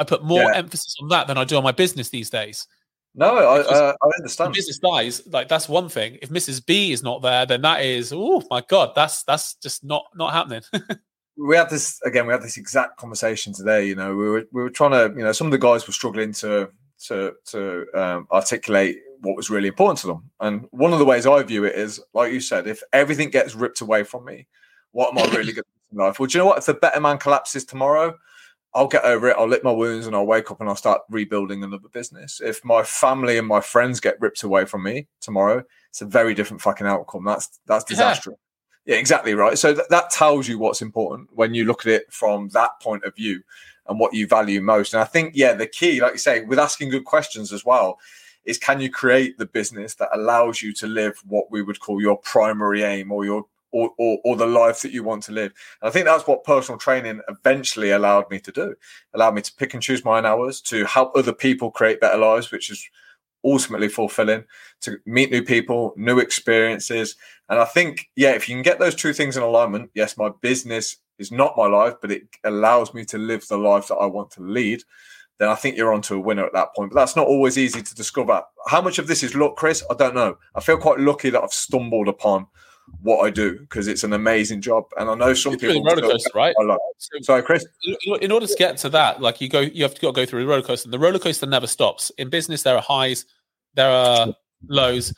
I 0.00 0.04
put 0.04 0.24
more 0.24 0.42
yeah. 0.42 0.56
emphasis 0.56 0.96
on 1.00 1.08
that 1.10 1.28
than 1.28 1.38
I 1.38 1.44
do 1.44 1.56
on 1.56 1.62
my 1.62 1.70
business 1.70 2.08
these 2.08 2.30
days. 2.30 2.66
No, 3.14 3.36
I, 3.36 3.60
uh, 3.60 3.94
I 4.02 4.08
understand. 4.18 4.52
business 4.52 4.78
dies, 4.78 5.24
like 5.28 5.46
that's 5.46 5.68
one 5.68 5.88
thing. 5.88 6.18
If 6.20 6.30
Mrs. 6.30 6.66
B 6.66 6.90
is 6.90 7.04
not 7.04 7.22
there, 7.22 7.46
then 7.46 7.62
that 7.62 7.82
is 7.82 8.12
oh 8.12 8.42
my 8.50 8.60
god, 8.68 8.90
that's 8.96 9.22
that's 9.22 9.54
just 9.54 9.84
not 9.84 10.04
not 10.16 10.32
happening. 10.32 10.62
we 11.38 11.56
had 11.56 11.70
this 11.70 12.00
again. 12.04 12.26
We 12.26 12.32
had 12.32 12.42
this 12.42 12.56
exact 12.56 12.96
conversation 12.96 13.52
today. 13.52 13.86
You 13.86 13.94
know, 13.94 14.16
we 14.16 14.28
were 14.28 14.44
we 14.52 14.62
were 14.62 14.70
trying 14.70 14.90
to. 14.90 15.16
You 15.16 15.24
know, 15.24 15.30
some 15.30 15.46
of 15.46 15.52
the 15.52 15.58
guys 15.58 15.86
were 15.86 15.92
struggling 15.92 16.32
to 16.32 16.70
to 17.06 17.34
to 17.46 17.86
um, 17.94 18.26
articulate 18.30 18.98
what 19.20 19.36
was 19.36 19.50
really 19.50 19.68
important 19.68 19.98
to 19.98 20.06
them. 20.06 20.30
And 20.40 20.66
one 20.70 20.92
of 20.92 20.98
the 20.98 21.04
ways 21.04 21.26
I 21.26 21.42
view 21.42 21.64
it 21.64 21.74
is, 21.74 22.00
like 22.14 22.32
you 22.32 22.40
said, 22.40 22.66
if 22.66 22.82
everything 22.92 23.30
gets 23.30 23.54
ripped 23.54 23.80
away 23.80 24.04
from 24.04 24.24
me, 24.24 24.46
what 24.92 25.10
am 25.10 25.18
I 25.18 25.22
really 25.36 25.52
going 25.52 25.54
to 25.54 25.62
do 25.62 25.92
in 25.92 25.98
life? 25.98 26.18
Well, 26.18 26.26
do 26.26 26.38
you 26.38 26.42
know 26.42 26.46
what? 26.46 26.58
If 26.58 26.66
the 26.66 26.74
better 26.74 27.00
man 27.00 27.18
collapses 27.18 27.64
tomorrow, 27.64 28.16
I'll 28.74 28.86
get 28.86 29.04
over 29.04 29.28
it. 29.28 29.36
I'll 29.38 29.48
lick 29.48 29.64
my 29.64 29.72
wounds 29.72 30.06
and 30.06 30.14
I'll 30.14 30.26
wake 30.26 30.50
up 30.50 30.60
and 30.60 30.68
I'll 30.68 30.76
start 30.76 31.00
rebuilding 31.08 31.64
another 31.64 31.88
business. 31.88 32.40
If 32.40 32.64
my 32.64 32.82
family 32.82 33.38
and 33.38 33.46
my 33.46 33.60
friends 33.60 33.98
get 33.98 34.20
ripped 34.20 34.42
away 34.42 34.66
from 34.66 34.82
me 34.82 35.08
tomorrow, 35.20 35.64
it's 35.88 36.02
a 36.02 36.06
very 36.06 36.34
different 36.34 36.60
fucking 36.60 36.86
outcome. 36.86 37.24
That's 37.24 37.60
that's 37.66 37.84
disastrous. 37.84 38.36
Yeah. 38.38 38.44
Yeah, 38.94 39.00
exactly 39.00 39.34
right. 39.34 39.58
So 39.58 39.74
th- 39.74 39.88
that 39.90 40.08
tells 40.08 40.48
you 40.48 40.58
what's 40.58 40.80
important 40.80 41.28
when 41.34 41.52
you 41.52 41.66
look 41.66 41.84
at 41.84 41.92
it 41.92 42.10
from 42.10 42.48
that 42.50 42.70
point 42.80 43.04
of 43.04 43.14
view 43.14 43.42
and 43.88 43.98
what 43.98 44.14
you 44.14 44.26
value 44.26 44.60
most. 44.60 44.94
And 44.94 45.02
I 45.02 45.06
think, 45.06 45.32
yeah, 45.34 45.54
the 45.54 45.66
key, 45.66 46.00
like 46.00 46.12
you 46.12 46.18
say, 46.18 46.44
with 46.44 46.58
asking 46.58 46.90
good 46.90 47.04
questions 47.04 47.52
as 47.52 47.64
well, 47.64 47.98
is 48.44 48.58
can 48.58 48.80
you 48.80 48.90
create 48.90 49.38
the 49.38 49.46
business 49.46 49.94
that 49.96 50.08
allows 50.12 50.62
you 50.62 50.72
to 50.74 50.86
live 50.86 51.20
what 51.26 51.50
we 51.50 51.62
would 51.62 51.80
call 51.80 52.00
your 52.00 52.16
primary 52.18 52.82
aim 52.82 53.12
or 53.12 53.24
your 53.24 53.44
or, 53.70 53.90
or, 53.98 54.18
or, 54.24 54.34
the 54.34 54.46
life 54.46 54.80
that 54.80 54.92
you 54.92 55.02
want 55.02 55.22
to 55.22 55.32
live. 55.32 55.52
And 55.82 55.90
I 55.90 55.92
think 55.92 56.06
that's 56.06 56.26
what 56.26 56.42
personal 56.42 56.78
training 56.78 57.20
eventually 57.28 57.90
allowed 57.90 58.30
me 58.30 58.40
to 58.40 58.50
do. 58.50 58.74
Allowed 59.12 59.34
me 59.34 59.42
to 59.42 59.54
pick 59.56 59.74
and 59.74 59.82
choose 59.82 60.06
my 60.06 60.20
hours, 60.20 60.62
to 60.62 60.86
help 60.86 61.12
other 61.14 61.34
people 61.34 61.70
create 61.70 62.00
better 62.00 62.16
lives, 62.16 62.50
which 62.50 62.70
is 62.70 62.88
ultimately 63.44 63.88
fulfilling, 63.88 64.44
to 64.80 64.96
meet 65.04 65.30
new 65.30 65.42
people, 65.42 65.92
new 65.98 66.18
experiences, 66.18 67.14
and 67.48 67.58
I 67.58 67.64
think, 67.64 68.10
yeah, 68.14 68.32
if 68.32 68.48
you 68.48 68.54
can 68.54 68.62
get 68.62 68.78
those 68.78 68.94
two 68.94 69.12
things 69.12 69.36
in 69.36 69.42
alignment, 69.42 69.90
yes, 69.94 70.16
my 70.16 70.30
business 70.40 70.96
is 71.18 71.32
not 71.32 71.56
my 71.56 71.66
life, 71.66 71.94
but 72.00 72.10
it 72.10 72.24
allows 72.44 72.94
me 72.94 73.04
to 73.06 73.18
live 73.18 73.46
the 73.48 73.58
life 73.58 73.88
that 73.88 73.96
I 73.96 74.06
want 74.06 74.30
to 74.32 74.42
lead, 74.42 74.82
then 75.38 75.48
I 75.48 75.54
think 75.54 75.76
you're 75.76 75.92
onto 75.92 76.16
a 76.16 76.20
winner 76.20 76.44
at 76.44 76.52
that 76.52 76.74
point. 76.74 76.92
But 76.92 77.00
that's 77.00 77.16
not 77.16 77.26
always 77.26 77.56
easy 77.56 77.82
to 77.82 77.94
discover. 77.94 78.42
How 78.66 78.80
much 78.80 78.98
of 78.98 79.06
this 79.06 79.22
is 79.22 79.34
luck, 79.34 79.56
Chris? 79.56 79.84
I 79.90 79.94
don't 79.94 80.14
know. 80.14 80.36
I 80.54 80.60
feel 80.60 80.76
quite 80.76 80.98
lucky 80.98 81.30
that 81.30 81.42
I've 81.42 81.52
stumbled 81.52 82.08
upon 82.08 82.46
what 83.02 83.18
I 83.24 83.30
do 83.30 83.58
because 83.60 83.86
it's 83.86 84.02
an 84.02 84.14
amazing 84.14 84.62
job. 84.62 84.84
And 84.96 85.08
I 85.10 85.14
know 85.14 85.34
some 85.34 85.54
it's 85.54 85.62
people 85.62 85.84
roller 85.84 86.00
coaster, 86.00 86.30
right? 86.34 86.54
So, 86.96 87.18
Sorry, 87.20 87.42
Chris. 87.42 87.64
In 88.20 88.32
order 88.32 88.46
to 88.46 88.54
get 88.58 88.78
to 88.78 88.88
that, 88.90 89.20
like 89.20 89.40
you 89.40 89.48
go, 89.48 89.60
you 89.60 89.84
have 89.84 89.94
to 89.94 90.12
go 90.12 90.26
through 90.26 90.40
the 90.40 90.48
roller 90.48 90.62
coaster. 90.62 90.86
And 90.86 90.92
the 90.92 90.98
roller 90.98 91.18
coaster 91.18 91.46
never 91.46 91.66
stops. 91.66 92.10
In 92.18 92.30
business, 92.30 92.62
there 92.62 92.74
are 92.74 92.82
highs, 92.82 93.26
there 93.74 93.90
are 93.90 94.34
lows 94.68 95.12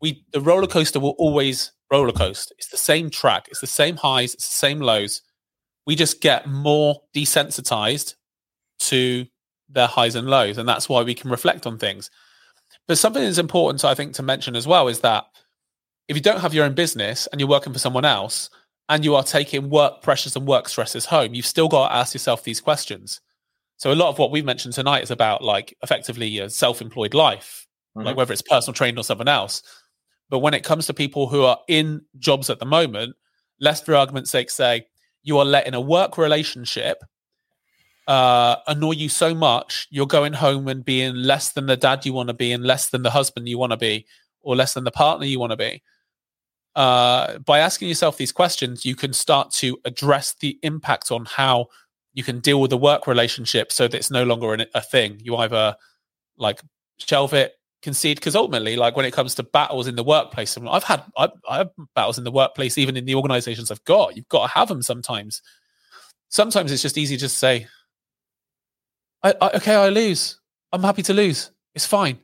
we 0.00 0.24
the 0.32 0.40
roller 0.40 0.66
coaster 0.66 1.00
will 1.00 1.14
always 1.18 1.72
roller 1.90 2.12
coaster. 2.12 2.54
It's 2.58 2.68
the 2.68 2.76
same 2.76 3.10
track, 3.10 3.46
it's 3.48 3.60
the 3.60 3.66
same 3.66 3.96
highs, 3.96 4.34
it's 4.34 4.48
the 4.48 4.66
same 4.66 4.80
lows. 4.80 5.22
We 5.90 5.96
just 5.96 6.20
get 6.20 6.46
more 6.46 7.02
desensitized 7.12 8.14
to 8.78 9.26
their 9.68 9.88
highs 9.88 10.14
and 10.14 10.28
lows, 10.28 10.56
and 10.56 10.68
that's 10.68 10.88
why 10.88 11.02
we 11.02 11.16
can 11.16 11.32
reflect 11.32 11.66
on 11.66 11.78
things. 11.78 12.12
But 12.86 12.96
something 12.96 13.24
that's 13.24 13.38
important, 13.38 13.84
I 13.84 13.94
think, 13.94 14.14
to 14.14 14.22
mention 14.22 14.54
as 14.54 14.68
well 14.68 14.86
is 14.86 15.00
that 15.00 15.24
if 16.06 16.16
you 16.16 16.22
don't 16.22 16.42
have 16.42 16.54
your 16.54 16.64
own 16.64 16.74
business 16.74 17.26
and 17.26 17.40
you're 17.40 17.50
working 17.50 17.72
for 17.72 17.80
someone 17.80 18.04
else, 18.04 18.50
and 18.88 19.04
you 19.04 19.16
are 19.16 19.24
taking 19.24 19.68
work 19.68 20.00
pressures 20.00 20.36
and 20.36 20.46
work 20.46 20.68
stresses 20.68 21.06
home, 21.06 21.34
you've 21.34 21.44
still 21.44 21.66
got 21.66 21.88
to 21.88 21.94
ask 21.96 22.14
yourself 22.14 22.44
these 22.44 22.60
questions. 22.60 23.20
So 23.78 23.92
a 23.92 23.94
lot 23.96 24.10
of 24.10 24.18
what 24.20 24.30
we've 24.30 24.44
mentioned 24.44 24.74
tonight 24.74 25.02
is 25.02 25.10
about 25.10 25.42
like 25.42 25.76
effectively 25.82 26.38
a 26.38 26.48
self-employed 26.50 27.14
life, 27.14 27.66
mm-hmm. 27.96 28.06
like 28.06 28.16
whether 28.16 28.32
it's 28.32 28.42
personal 28.42 28.74
training 28.74 29.00
or 29.00 29.02
something 29.02 29.26
else. 29.26 29.64
But 30.28 30.38
when 30.38 30.54
it 30.54 30.62
comes 30.62 30.86
to 30.86 30.94
people 30.94 31.26
who 31.26 31.42
are 31.42 31.58
in 31.66 32.02
jobs 32.16 32.48
at 32.48 32.60
the 32.60 32.64
moment, 32.64 33.16
let's 33.58 33.80
for 33.80 33.96
argument's 33.96 34.30
sake 34.30 34.50
say 34.50 34.86
you 35.22 35.38
are 35.38 35.44
letting 35.44 35.74
a 35.74 35.80
work 35.80 36.18
relationship 36.18 37.02
uh, 38.10 38.56
annoy 38.66 38.90
you 38.90 39.08
so 39.08 39.32
much, 39.32 39.86
you're 39.90 40.04
going 40.04 40.32
home 40.32 40.66
and 40.66 40.84
being 40.84 41.14
less 41.14 41.50
than 41.50 41.66
the 41.66 41.76
dad 41.76 42.04
you 42.04 42.12
want 42.12 42.28
to 42.28 42.34
be 42.34 42.50
and 42.50 42.64
less 42.64 42.90
than 42.90 43.04
the 43.04 43.10
husband 43.10 43.48
you 43.48 43.56
want 43.56 43.70
to 43.70 43.76
be, 43.76 44.04
or 44.42 44.56
less 44.56 44.74
than 44.74 44.82
the 44.82 44.90
partner 44.90 45.24
you 45.26 45.38
want 45.38 45.52
to 45.52 45.56
be. 45.56 45.80
Uh, 46.74 47.38
by 47.38 47.60
asking 47.60 47.86
yourself 47.86 48.16
these 48.16 48.32
questions, 48.32 48.84
you 48.84 48.96
can 48.96 49.12
start 49.12 49.52
to 49.52 49.78
address 49.84 50.34
the 50.40 50.58
impact 50.64 51.12
on 51.12 51.24
how 51.24 51.66
you 52.12 52.24
can 52.24 52.40
deal 52.40 52.60
with 52.60 52.70
the 52.70 52.76
work 52.76 53.06
relationship 53.06 53.70
so 53.70 53.86
that 53.86 53.96
it's 53.96 54.10
no 54.10 54.24
longer 54.24 54.54
an, 54.54 54.66
a 54.74 54.80
thing. 54.80 55.20
You 55.22 55.36
either 55.36 55.76
like 56.36 56.62
shelve 56.98 57.32
it, 57.32 57.59
concede, 57.82 58.16
because 58.18 58.36
ultimately, 58.36 58.76
like 58.76 58.96
when 58.96 59.06
it 59.06 59.12
comes 59.12 59.34
to 59.36 59.42
battles 59.42 59.86
in 59.86 59.96
the 59.96 60.04
workplace, 60.04 60.56
I've 60.56 60.84
had 60.84 61.02
I've, 61.16 61.30
I 61.48 61.58
have 61.58 61.70
battles 61.94 62.18
in 62.18 62.24
the 62.24 62.30
workplace, 62.30 62.78
even 62.78 62.96
in 62.96 63.04
the 63.04 63.14
organizations 63.14 63.70
I've 63.70 63.84
got. 63.84 64.16
You've 64.16 64.28
got 64.28 64.46
to 64.46 64.52
have 64.52 64.68
them 64.68 64.82
sometimes. 64.82 65.42
Sometimes 66.28 66.70
it's 66.72 66.82
just 66.82 66.98
easy 66.98 67.16
to 67.16 67.28
say, 67.28 67.66
I, 69.22 69.34
I, 69.40 69.50
"Okay, 69.56 69.74
I 69.74 69.88
lose. 69.88 70.40
I'm 70.72 70.82
happy 70.82 71.02
to 71.02 71.14
lose. 71.14 71.50
It's 71.74 71.86
fine," 71.86 72.18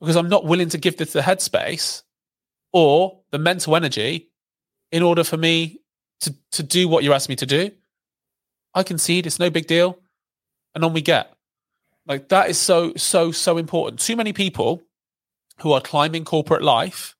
because 0.00 0.16
I'm 0.16 0.28
not 0.28 0.44
willing 0.44 0.68
to 0.70 0.78
give 0.78 0.96
this 0.96 1.12
the 1.12 1.20
headspace 1.20 2.02
or 2.72 3.20
the 3.30 3.38
mental 3.38 3.76
energy 3.76 4.30
in 4.90 5.02
order 5.02 5.24
for 5.24 5.36
me 5.36 5.80
to 6.20 6.34
to 6.52 6.62
do 6.62 6.88
what 6.88 7.04
you 7.04 7.12
asked 7.12 7.28
me 7.28 7.36
to 7.36 7.46
do. 7.46 7.70
I 8.74 8.82
concede. 8.82 9.26
It's 9.26 9.38
no 9.38 9.50
big 9.50 9.66
deal. 9.66 9.98
And 10.74 10.84
on 10.84 10.92
we 10.92 11.02
get. 11.02 11.32
Like 12.06 12.28
that 12.30 12.50
is 12.50 12.58
so, 12.58 12.92
so, 12.96 13.30
so 13.30 13.58
important. 13.58 14.00
Too 14.00 14.16
many 14.16 14.32
people 14.32 14.82
who 15.62 15.72
are 15.72 15.80
climbing 15.80 16.24
corporate 16.24 16.62
life 16.62 17.14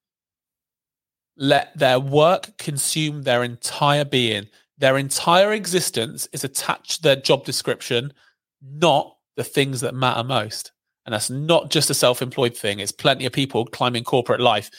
let 1.37 1.77
their 1.79 1.99
work 1.99 2.57
consume 2.59 3.23
their 3.23 3.43
entire 3.43 4.05
being. 4.05 4.49
Their 4.79 4.99
entire 4.99 5.53
existence 5.53 6.29
is 6.33 6.45
attached 6.45 6.97
to 6.97 7.03
their 7.03 7.17
job 7.17 7.45
description, 7.45 8.13
not 8.61 9.17
the 9.37 9.45
things 9.45 9.81
that 9.81 9.95
matter 9.95 10.25
most. 10.25 10.73
And 11.07 11.13
that's 11.13 11.31
not 11.31 11.71
just 11.71 11.91
a 11.91 11.95
self 11.95 12.23
employed 12.23 12.57
thing. 12.57 12.81
It's 12.81 12.93
plenty 12.93 13.27
of 13.27 13.33
people 13.33 13.65
climbing 13.65 14.05
corporate 14.05 14.41
life 14.41 14.71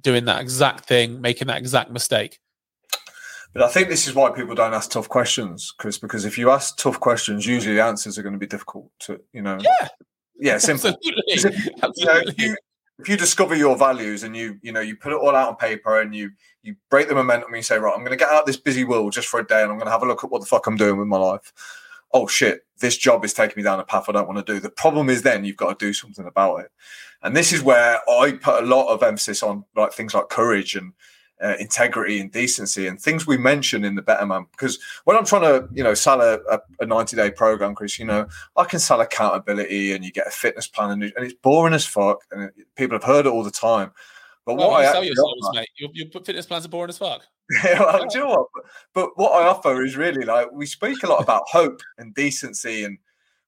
doing 0.00 0.24
that 0.26 0.40
exact 0.40 0.86
thing, 0.86 1.20
making 1.20 1.48
that 1.48 1.58
exact 1.58 1.90
mistake. 1.90 2.38
But 3.52 3.62
I 3.62 3.68
think 3.68 3.88
this 3.88 4.06
is 4.06 4.14
why 4.14 4.30
people 4.30 4.54
don't 4.54 4.74
ask 4.74 4.90
tough 4.90 5.08
questions, 5.08 5.72
Chris. 5.76 5.98
Because 5.98 6.24
if 6.24 6.38
you 6.38 6.50
ask 6.50 6.76
tough 6.76 7.00
questions, 7.00 7.46
usually 7.46 7.74
the 7.74 7.82
answers 7.82 8.18
are 8.18 8.22
going 8.22 8.34
to 8.34 8.38
be 8.38 8.46
difficult 8.46 8.90
to, 9.00 9.20
you 9.32 9.42
know. 9.42 9.58
Yeah. 9.60 9.88
Yeah, 10.38 10.58
simple. 10.58 10.90
Absolutely. 10.90 11.72
Absolutely. 11.82 11.94
You 11.96 12.06
know, 12.06 12.22
if, 12.26 12.38
you, 12.38 12.56
if 12.98 13.08
you 13.08 13.16
discover 13.16 13.54
your 13.54 13.76
values 13.76 14.22
and 14.22 14.36
you, 14.36 14.58
you 14.62 14.72
know, 14.72 14.80
you 14.80 14.96
put 14.96 15.12
it 15.12 15.18
all 15.18 15.36
out 15.36 15.48
on 15.48 15.56
paper 15.56 16.00
and 16.00 16.14
you 16.14 16.30
you 16.62 16.74
break 16.90 17.08
the 17.08 17.14
momentum 17.14 17.48
and 17.48 17.56
you 17.56 17.62
say, 17.62 17.78
right, 17.78 17.92
I'm 17.92 18.00
going 18.00 18.10
to 18.10 18.16
get 18.16 18.28
out 18.28 18.40
of 18.40 18.46
this 18.46 18.56
busy 18.56 18.84
world 18.84 19.12
just 19.12 19.28
for 19.28 19.38
a 19.38 19.46
day 19.46 19.62
and 19.62 19.70
I'm 19.70 19.78
going 19.78 19.86
to 19.86 19.92
have 19.92 20.02
a 20.02 20.06
look 20.06 20.24
at 20.24 20.30
what 20.30 20.40
the 20.40 20.46
fuck 20.46 20.66
I'm 20.66 20.76
doing 20.76 20.98
with 20.98 21.06
my 21.06 21.18
life. 21.18 21.52
Oh 22.12 22.26
shit, 22.26 22.66
this 22.80 22.96
job 22.96 23.24
is 23.24 23.34
taking 23.34 23.54
me 23.56 23.62
down 23.62 23.78
a 23.78 23.84
path 23.84 24.06
I 24.08 24.12
don't 24.12 24.26
want 24.26 24.44
to 24.44 24.52
do. 24.52 24.58
The 24.58 24.70
problem 24.70 25.08
is 25.08 25.22
then 25.22 25.44
you've 25.44 25.56
got 25.56 25.78
to 25.78 25.86
do 25.86 25.92
something 25.92 26.26
about 26.26 26.60
it. 26.60 26.72
And 27.22 27.36
this 27.36 27.52
is 27.52 27.62
where 27.62 28.00
I 28.08 28.32
put 28.32 28.62
a 28.62 28.66
lot 28.66 28.88
of 28.88 29.02
emphasis 29.02 29.42
on 29.42 29.64
like 29.76 29.92
things 29.92 30.14
like 30.14 30.28
courage 30.28 30.74
and 30.74 30.92
uh, 31.42 31.54
integrity 31.60 32.18
and 32.20 32.32
decency 32.32 32.86
and 32.86 33.00
things 33.00 33.26
we 33.26 33.36
mention 33.36 33.84
in 33.84 33.94
the 33.94 34.02
better 34.02 34.24
man 34.24 34.46
because 34.52 34.78
when 35.04 35.16
i'm 35.16 35.24
trying 35.24 35.42
to 35.42 35.68
you 35.74 35.84
know 35.84 35.92
sell 35.92 36.20
a, 36.20 36.38
a, 36.80 36.86
90 36.86 37.14
day 37.14 37.30
program 37.30 37.74
chris 37.74 37.98
you 37.98 38.06
know 38.06 38.26
i 38.56 38.64
can 38.64 38.78
sell 38.78 39.02
accountability 39.02 39.92
and 39.92 40.02
you 40.04 40.10
get 40.10 40.26
a 40.26 40.30
fitness 40.30 40.66
plan 40.66 40.90
and, 40.90 41.02
and 41.02 41.26
it's 41.26 41.34
boring 41.34 41.74
as 41.74 41.84
fuck 41.84 42.24
and 42.30 42.50
people 42.74 42.94
have 42.94 43.04
heard 43.04 43.26
it 43.26 43.32
all 43.32 43.42
the 43.42 43.50
time 43.50 43.92
but 44.46 44.54
what 44.54 44.84
I 44.84 44.92
sell 44.92 45.02
yourselves, 45.02 45.50
mate, 45.54 45.68
your, 45.76 45.90
your 45.92 46.06
fitness 46.22 46.46
plans 46.46 46.64
are 46.64 46.68
boring 46.68 46.90
as 46.90 46.98
fuck. 46.98 47.22
yeah, 47.64 47.80
well, 47.80 47.98
yeah. 48.00 48.06
Do 48.08 48.18
you 48.18 48.24
know 48.24 48.30
what? 48.30 48.46
But, 48.54 48.64
but 48.94 49.18
what 49.18 49.32
I 49.32 49.48
offer 49.48 49.84
is 49.84 49.96
really 49.96 50.24
like 50.24 50.52
we 50.52 50.66
speak 50.66 51.02
a 51.02 51.08
lot 51.08 51.20
about 51.20 51.42
hope 51.50 51.80
and 51.98 52.14
decency 52.14 52.84
and 52.84 52.98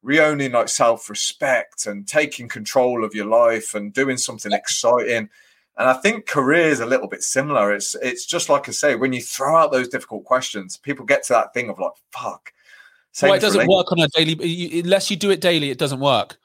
reowning 0.05 0.53
like 0.53 0.69
self-respect 0.69 1.87
and 1.87 2.07
taking 2.07 2.49
control 2.49 3.05
of 3.05 3.15
your 3.15 3.27
life 3.27 3.77
and 3.77 3.93
doing 3.93 4.17
something 4.17 4.53
exciting 4.53 5.29
and 5.79 5.89
I 5.89 5.95
think 5.95 6.27
career 6.27 6.69
is 6.69 6.81
a 6.81 6.87
little 6.87 7.09
bit 7.09 7.23
similar. 7.23 7.73
It's 7.73 7.95
it's 8.03 8.27
just 8.27 8.49
like 8.49 8.69
I 8.69 8.73
say, 8.73 8.97
when 8.97 9.13
you 9.13 9.23
throw 9.23 9.57
out 9.57 9.73
those 9.73 9.89
difficult 9.89 10.25
questions, 10.25 10.77
people 10.77 11.07
get 11.07 11.23
to 11.25 11.33
that 11.35 11.55
thing 11.55 11.71
of 11.71 11.79
like, 11.79 11.93
fuck. 12.13 12.53
Well, 13.23 13.33
it 13.33 13.41
doesn't 13.41 13.69
work 13.69 13.91
on 13.91 14.01
a 14.01 14.09
daily 14.09 14.81
unless 14.81 15.11
you 15.11 15.17
do 15.17 15.31
it 15.31 15.41
daily, 15.41 15.71
it 15.71 15.79
doesn't 15.79 16.01
work. 16.01 16.37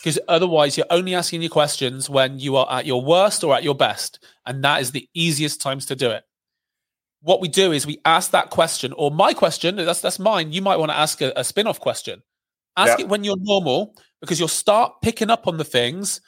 Because 0.00 0.18
otherwise 0.28 0.76
you're 0.76 0.86
only 0.90 1.14
asking 1.14 1.42
your 1.42 1.50
questions 1.50 2.08
when 2.08 2.38
you 2.38 2.56
are 2.56 2.70
at 2.70 2.86
your 2.86 3.02
worst 3.04 3.42
or 3.42 3.54
at 3.54 3.64
your 3.64 3.74
best. 3.74 4.24
And 4.44 4.62
that 4.62 4.80
is 4.80 4.92
the 4.92 5.08
easiest 5.14 5.60
times 5.60 5.86
to 5.86 5.96
do 5.96 6.10
it. 6.10 6.24
What 7.22 7.40
we 7.40 7.48
do 7.48 7.72
is 7.72 7.86
we 7.86 7.98
ask 8.04 8.30
that 8.30 8.50
question, 8.50 8.92
or 8.92 9.10
my 9.10 9.32
question, 9.32 9.76
that's 9.76 10.00
that's 10.00 10.18
mine. 10.18 10.52
You 10.52 10.62
might 10.62 10.76
want 10.76 10.92
to 10.92 10.96
ask 10.96 11.20
a, 11.20 11.32
a 11.34 11.42
spin-off 11.42 11.80
question. 11.80 12.22
Ask 12.76 12.98
yeah. 12.98 13.04
it 13.04 13.08
when 13.08 13.24
you're 13.24 13.38
normal, 13.40 13.94
because 14.20 14.38
you'll 14.38 14.48
start 14.48 15.00
picking 15.02 15.30
up 15.30 15.46
on 15.48 15.56
the 15.56 15.64
things 15.64 16.20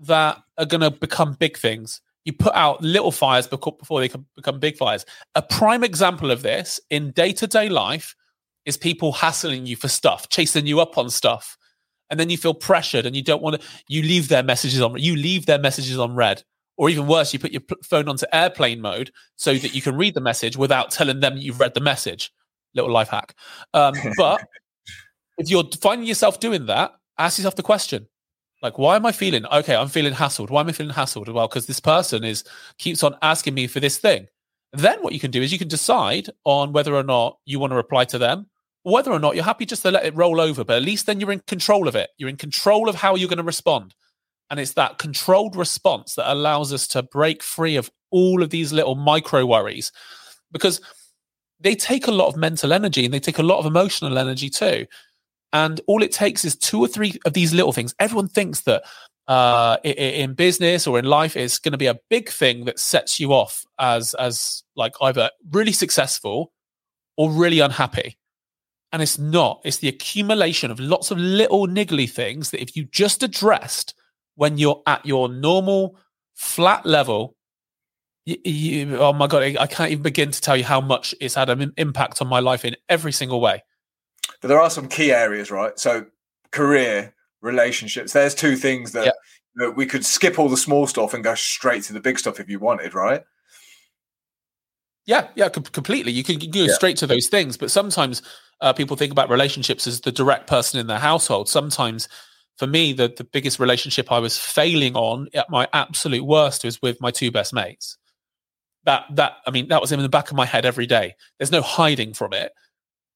that 0.00 0.42
are 0.58 0.66
going 0.66 0.80
to 0.80 0.90
become 0.90 1.34
big 1.34 1.56
things. 1.56 2.00
You 2.24 2.32
put 2.32 2.54
out 2.54 2.82
little 2.82 3.12
fires 3.12 3.46
before 3.46 4.00
they 4.00 4.08
can 4.08 4.24
become 4.34 4.58
big 4.58 4.76
fires. 4.76 5.04
A 5.34 5.42
prime 5.42 5.84
example 5.84 6.30
of 6.30 6.42
this 6.42 6.80
in 6.90 7.10
day 7.10 7.32
to 7.32 7.46
day 7.46 7.68
life 7.68 8.14
is 8.64 8.76
people 8.76 9.12
hassling 9.12 9.66
you 9.66 9.76
for 9.76 9.88
stuff, 9.88 10.28
chasing 10.30 10.66
you 10.66 10.80
up 10.80 10.96
on 10.96 11.10
stuff. 11.10 11.58
And 12.10 12.18
then 12.18 12.30
you 12.30 12.36
feel 12.36 12.54
pressured 12.54 13.06
and 13.06 13.14
you 13.14 13.22
don't 13.22 13.42
want 13.42 13.60
to, 13.60 13.66
you 13.88 14.02
leave 14.02 14.28
their 14.28 14.42
messages 14.42 14.80
on, 14.80 14.98
you 14.98 15.16
leave 15.16 15.46
their 15.46 15.58
messages 15.58 15.98
on 15.98 16.14
read. 16.14 16.42
Or 16.76 16.90
even 16.90 17.06
worse, 17.06 17.32
you 17.32 17.38
put 17.38 17.52
your 17.52 17.62
phone 17.84 18.08
onto 18.08 18.26
airplane 18.32 18.80
mode 18.80 19.12
so 19.36 19.54
that 19.54 19.74
you 19.74 19.82
can 19.82 19.96
read 19.96 20.14
the 20.14 20.20
message 20.20 20.56
without 20.56 20.90
telling 20.90 21.20
them 21.20 21.36
you've 21.36 21.60
read 21.60 21.74
the 21.74 21.80
message. 21.80 22.32
Little 22.74 22.90
life 22.90 23.08
hack. 23.08 23.34
Um, 23.74 23.94
but 24.16 24.44
if 25.38 25.50
you're 25.50 25.68
finding 25.80 26.08
yourself 26.08 26.40
doing 26.40 26.66
that, 26.66 26.92
ask 27.16 27.38
yourself 27.38 27.54
the 27.54 27.62
question 27.62 28.08
like, 28.64 28.78
why 28.78 28.96
am 28.96 29.04
I 29.04 29.12
feeling 29.12 29.44
okay? 29.44 29.76
I'm 29.76 29.88
feeling 29.88 30.14
hassled. 30.14 30.48
Why 30.48 30.62
am 30.62 30.68
I 30.70 30.72
feeling 30.72 30.94
hassled? 30.94 31.30
Well, 31.30 31.46
because 31.46 31.66
this 31.66 31.80
person 31.80 32.24
is 32.24 32.44
keeps 32.78 33.02
on 33.02 33.14
asking 33.20 33.52
me 33.52 33.66
for 33.66 33.78
this 33.78 33.98
thing. 33.98 34.26
Then 34.72 35.02
what 35.02 35.12
you 35.12 35.20
can 35.20 35.30
do 35.30 35.42
is 35.42 35.52
you 35.52 35.58
can 35.58 35.68
decide 35.68 36.30
on 36.44 36.72
whether 36.72 36.94
or 36.94 37.02
not 37.02 37.36
you 37.44 37.58
want 37.58 37.72
to 37.72 37.76
reply 37.76 38.06
to 38.06 38.16
them, 38.16 38.46
whether 38.82 39.12
or 39.12 39.18
not 39.18 39.34
you're 39.34 39.44
happy 39.44 39.66
just 39.66 39.82
to 39.82 39.90
let 39.90 40.06
it 40.06 40.16
roll 40.16 40.40
over. 40.40 40.64
But 40.64 40.78
at 40.78 40.82
least 40.82 41.04
then 41.04 41.20
you're 41.20 41.30
in 41.30 41.40
control 41.40 41.86
of 41.86 41.94
it. 41.94 42.08
You're 42.16 42.30
in 42.30 42.38
control 42.38 42.88
of 42.88 42.94
how 42.94 43.16
you're 43.16 43.28
going 43.28 43.36
to 43.36 43.44
respond. 43.44 43.94
And 44.48 44.58
it's 44.58 44.72
that 44.72 44.96
controlled 44.96 45.56
response 45.56 46.14
that 46.14 46.32
allows 46.32 46.72
us 46.72 46.88
to 46.88 47.02
break 47.02 47.42
free 47.42 47.76
of 47.76 47.90
all 48.10 48.42
of 48.42 48.48
these 48.48 48.72
little 48.72 48.94
micro 48.94 49.44
worries 49.44 49.92
because 50.52 50.80
they 51.60 51.74
take 51.74 52.06
a 52.06 52.12
lot 52.12 52.28
of 52.28 52.36
mental 52.36 52.72
energy 52.72 53.04
and 53.04 53.12
they 53.12 53.20
take 53.20 53.38
a 53.38 53.42
lot 53.42 53.58
of 53.58 53.66
emotional 53.66 54.16
energy 54.16 54.48
too. 54.48 54.86
And 55.54 55.80
all 55.86 56.02
it 56.02 56.10
takes 56.10 56.44
is 56.44 56.56
two 56.56 56.80
or 56.80 56.88
three 56.88 57.14
of 57.24 57.32
these 57.32 57.54
little 57.54 57.72
things. 57.72 57.94
Everyone 58.00 58.26
thinks 58.26 58.62
that 58.62 58.82
uh, 59.28 59.76
in 59.84 60.34
business 60.34 60.84
or 60.84 60.98
in 60.98 61.04
life, 61.04 61.36
it's 61.36 61.60
going 61.60 61.72
to 61.72 61.78
be 61.78 61.86
a 61.86 61.98
big 62.10 62.28
thing 62.28 62.64
that 62.64 62.80
sets 62.80 63.20
you 63.20 63.32
off 63.32 63.64
as 63.78 64.14
as 64.14 64.64
like 64.76 64.94
either 65.00 65.30
really 65.52 65.72
successful 65.72 66.52
or 67.16 67.30
really 67.30 67.60
unhappy. 67.60 68.18
And 68.92 69.00
it's 69.00 69.16
not. 69.16 69.60
It's 69.64 69.78
the 69.78 69.88
accumulation 69.88 70.72
of 70.72 70.80
lots 70.80 71.12
of 71.12 71.18
little 71.18 71.68
niggly 71.68 72.10
things 72.10 72.50
that 72.50 72.60
if 72.60 72.76
you 72.76 72.84
just 72.84 73.22
addressed 73.22 73.94
when 74.34 74.58
you're 74.58 74.82
at 74.86 75.06
your 75.06 75.28
normal 75.28 75.96
flat 76.34 76.84
level, 76.84 77.36
you, 78.26 78.38
you, 78.44 78.96
oh 78.98 79.12
my 79.12 79.28
god, 79.28 79.56
I 79.56 79.68
can't 79.68 79.92
even 79.92 80.02
begin 80.02 80.32
to 80.32 80.40
tell 80.40 80.56
you 80.56 80.64
how 80.64 80.80
much 80.80 81.14
it's 81.20 81.36
had 81.36 81.48
an 81.48 81.72
impact 81.76 82.20
on 82.20 82.26
my 82.26 82.40
life 82.40 82.64
in 82.64 82.74
every 82.88 83.12
single 83.12 83.40
way. 83.40 83.62
But 84.40 84.48
there 84.48 84.60
are 84.60 84.70
some 84.70 84.88
key 84.88 85.12
areas, 85.12 85.50
right? 85.50 85.78
So 85.78 86.06
career, 86.50 87.14
relationships. 87.40 88.12
There's 88.12 88.34
two 88.34 88.56
things 88.56 88.92
that, 88.92 89.06
yeah. 89.06 89.12
that 89.56 89.76
we 89.76 89.86
could 89.86 90.04
skip 90.04 90.38
all 90.38 90.48
the 90.48 90.56
small 90.56 90.86
stuff 90.86 91.14
and 91.14 91.22
go 91.22 91.34
straight 91.34 91.82
to 91.84 91.92
the 91.92 92.00
big 92.00 92.18
stuff 92.18 92.40
if 92.40 92.48
you 92.48 92.58
wanted, 92.58 92.94
right? 92.94 93.22
Yeah, 95.06 95.28
yeah, 95.34 95.50
completely. 95.50 96.12
You 96.12 96.24
can 96.24 96.38
go 96.38 96.60
yeah. 96.60 96.72
straight 96.72 96.96
to 96.98 97.06
those 97.06 97.28
things, 97.28 97.58
but 97.58 97.70
sometimes 97.70 98.22
uh, 98.62 98.72
people 98.72 98.96
think 98.96 99.12
about 99.12 99.28
relationships 99.28 99.86
as 99.86 100.00
the 100.00 100.12
direct 100.12 100.46
person 100.46 100.80
in 100.80 100.86
their 100.86 100.98
household. 100.98 101.48
Sometimes, 101.48 102.08
for 102.56 102.66
me, 102.66 102.94
the 102.94 103.12
the 103.14 103.24
biggest 103.24 103.58
relationship 103.58 104.10
I 104.10 104.18
was 104.18 104.38
failing 104.38 104.96
on 104.96 105.28
at 105.34 105.50
my 105.50 105.68
absolute 105.74 106.24
worst 106.24 106.64
was 106.64 106.80
with 106.80 107.02
my 107.02 107.10
two 107.10 107.30
best 107.30 107.52
mates. 107.52 107.98
That 108.84 109.04
that 109.10 109.36
I 109.46 109.50
mean, 109.50 109.68
that 109.68 109.82
was 109.82 109.92
in 109.92 110.00
the 110.00 110.08
back 110.08 110.30
of 110.30 110.38
my 110.38 110.46
head 110.46 110.64
every 110.64 110.86
day. 110.86 111.14
There's 111.38 111.52
no 111.52 111.60
hiding 111.60 112.14
from 112.14 112.32
it 112.32 112.52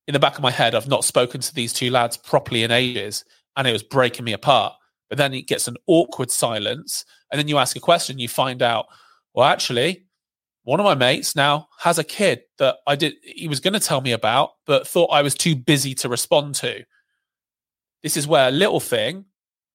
in 0.09 0.14
the 0.14 0.18
back 0.18 0.36
of 0.36 0.42
my 0.42 0.50
head, 0.50 0.74
I've 0.74 0.88
not 0.88 1.04
spoken 1.04 1.42
to 1.42 1.54
these 1.54 1.74
two 1.74 1.90
lads 1.90 2.16
properly 2.16 2.62
in 2.62 2.70
ages, 2.70 3.26
and 3.56 3.68
it 3.68 3.72
was 3.72 3.82
breaking 3.82 4.24
me 4.24 4.32
apart. 4.32 4.72
But 5.11 5.18
then 5.18 5.34
it 5.34 5.46
gets 5.46 5.68
an 5.68 5.76
awkward 5.86 6.30
silence, 6.30 7.04
and 7.30 7.38
then 7.38 7.46
you 7.46 7.59
ask 7.59 7.76
a 7.76 7.80
question, 7.80 8.18
you 8.18 8.26
find 8.26 8.62
out, 8.62 8.86
well, 9.34 9.46
actually, 9.46 10.06
one 10.62 10.80
of 10.80 10.84
my 10.84 10.94
mates 10.94 11.36
now 11.36 11.68
has 11.80 11.98
a 11.98 12.04
kid 12.04 12.40
that 12.59 12.76
I 12.86 12.96
did 12.96 13.14
he 13.22 13.48
was 13.48 13.61
going 13.61 13.74
to 13.74 13.80
tell 13.80 14.00
me 14.00 14.12
about, 14.12 14.52
but 14.66 14.88
thought 14.88 15.11
I 15.12 15.20
was 15.20 15.34
too 15.34 15.54
busy 15.54 15.94
to 15.96 16.09
respond 16.09 16.54
to. 16.56 16.84
This 18.02 18.16
is 18.16 18.26
where 18.26 18.48
a 18.48 18.52
little 18.52 18.80
thing 18.80 19.26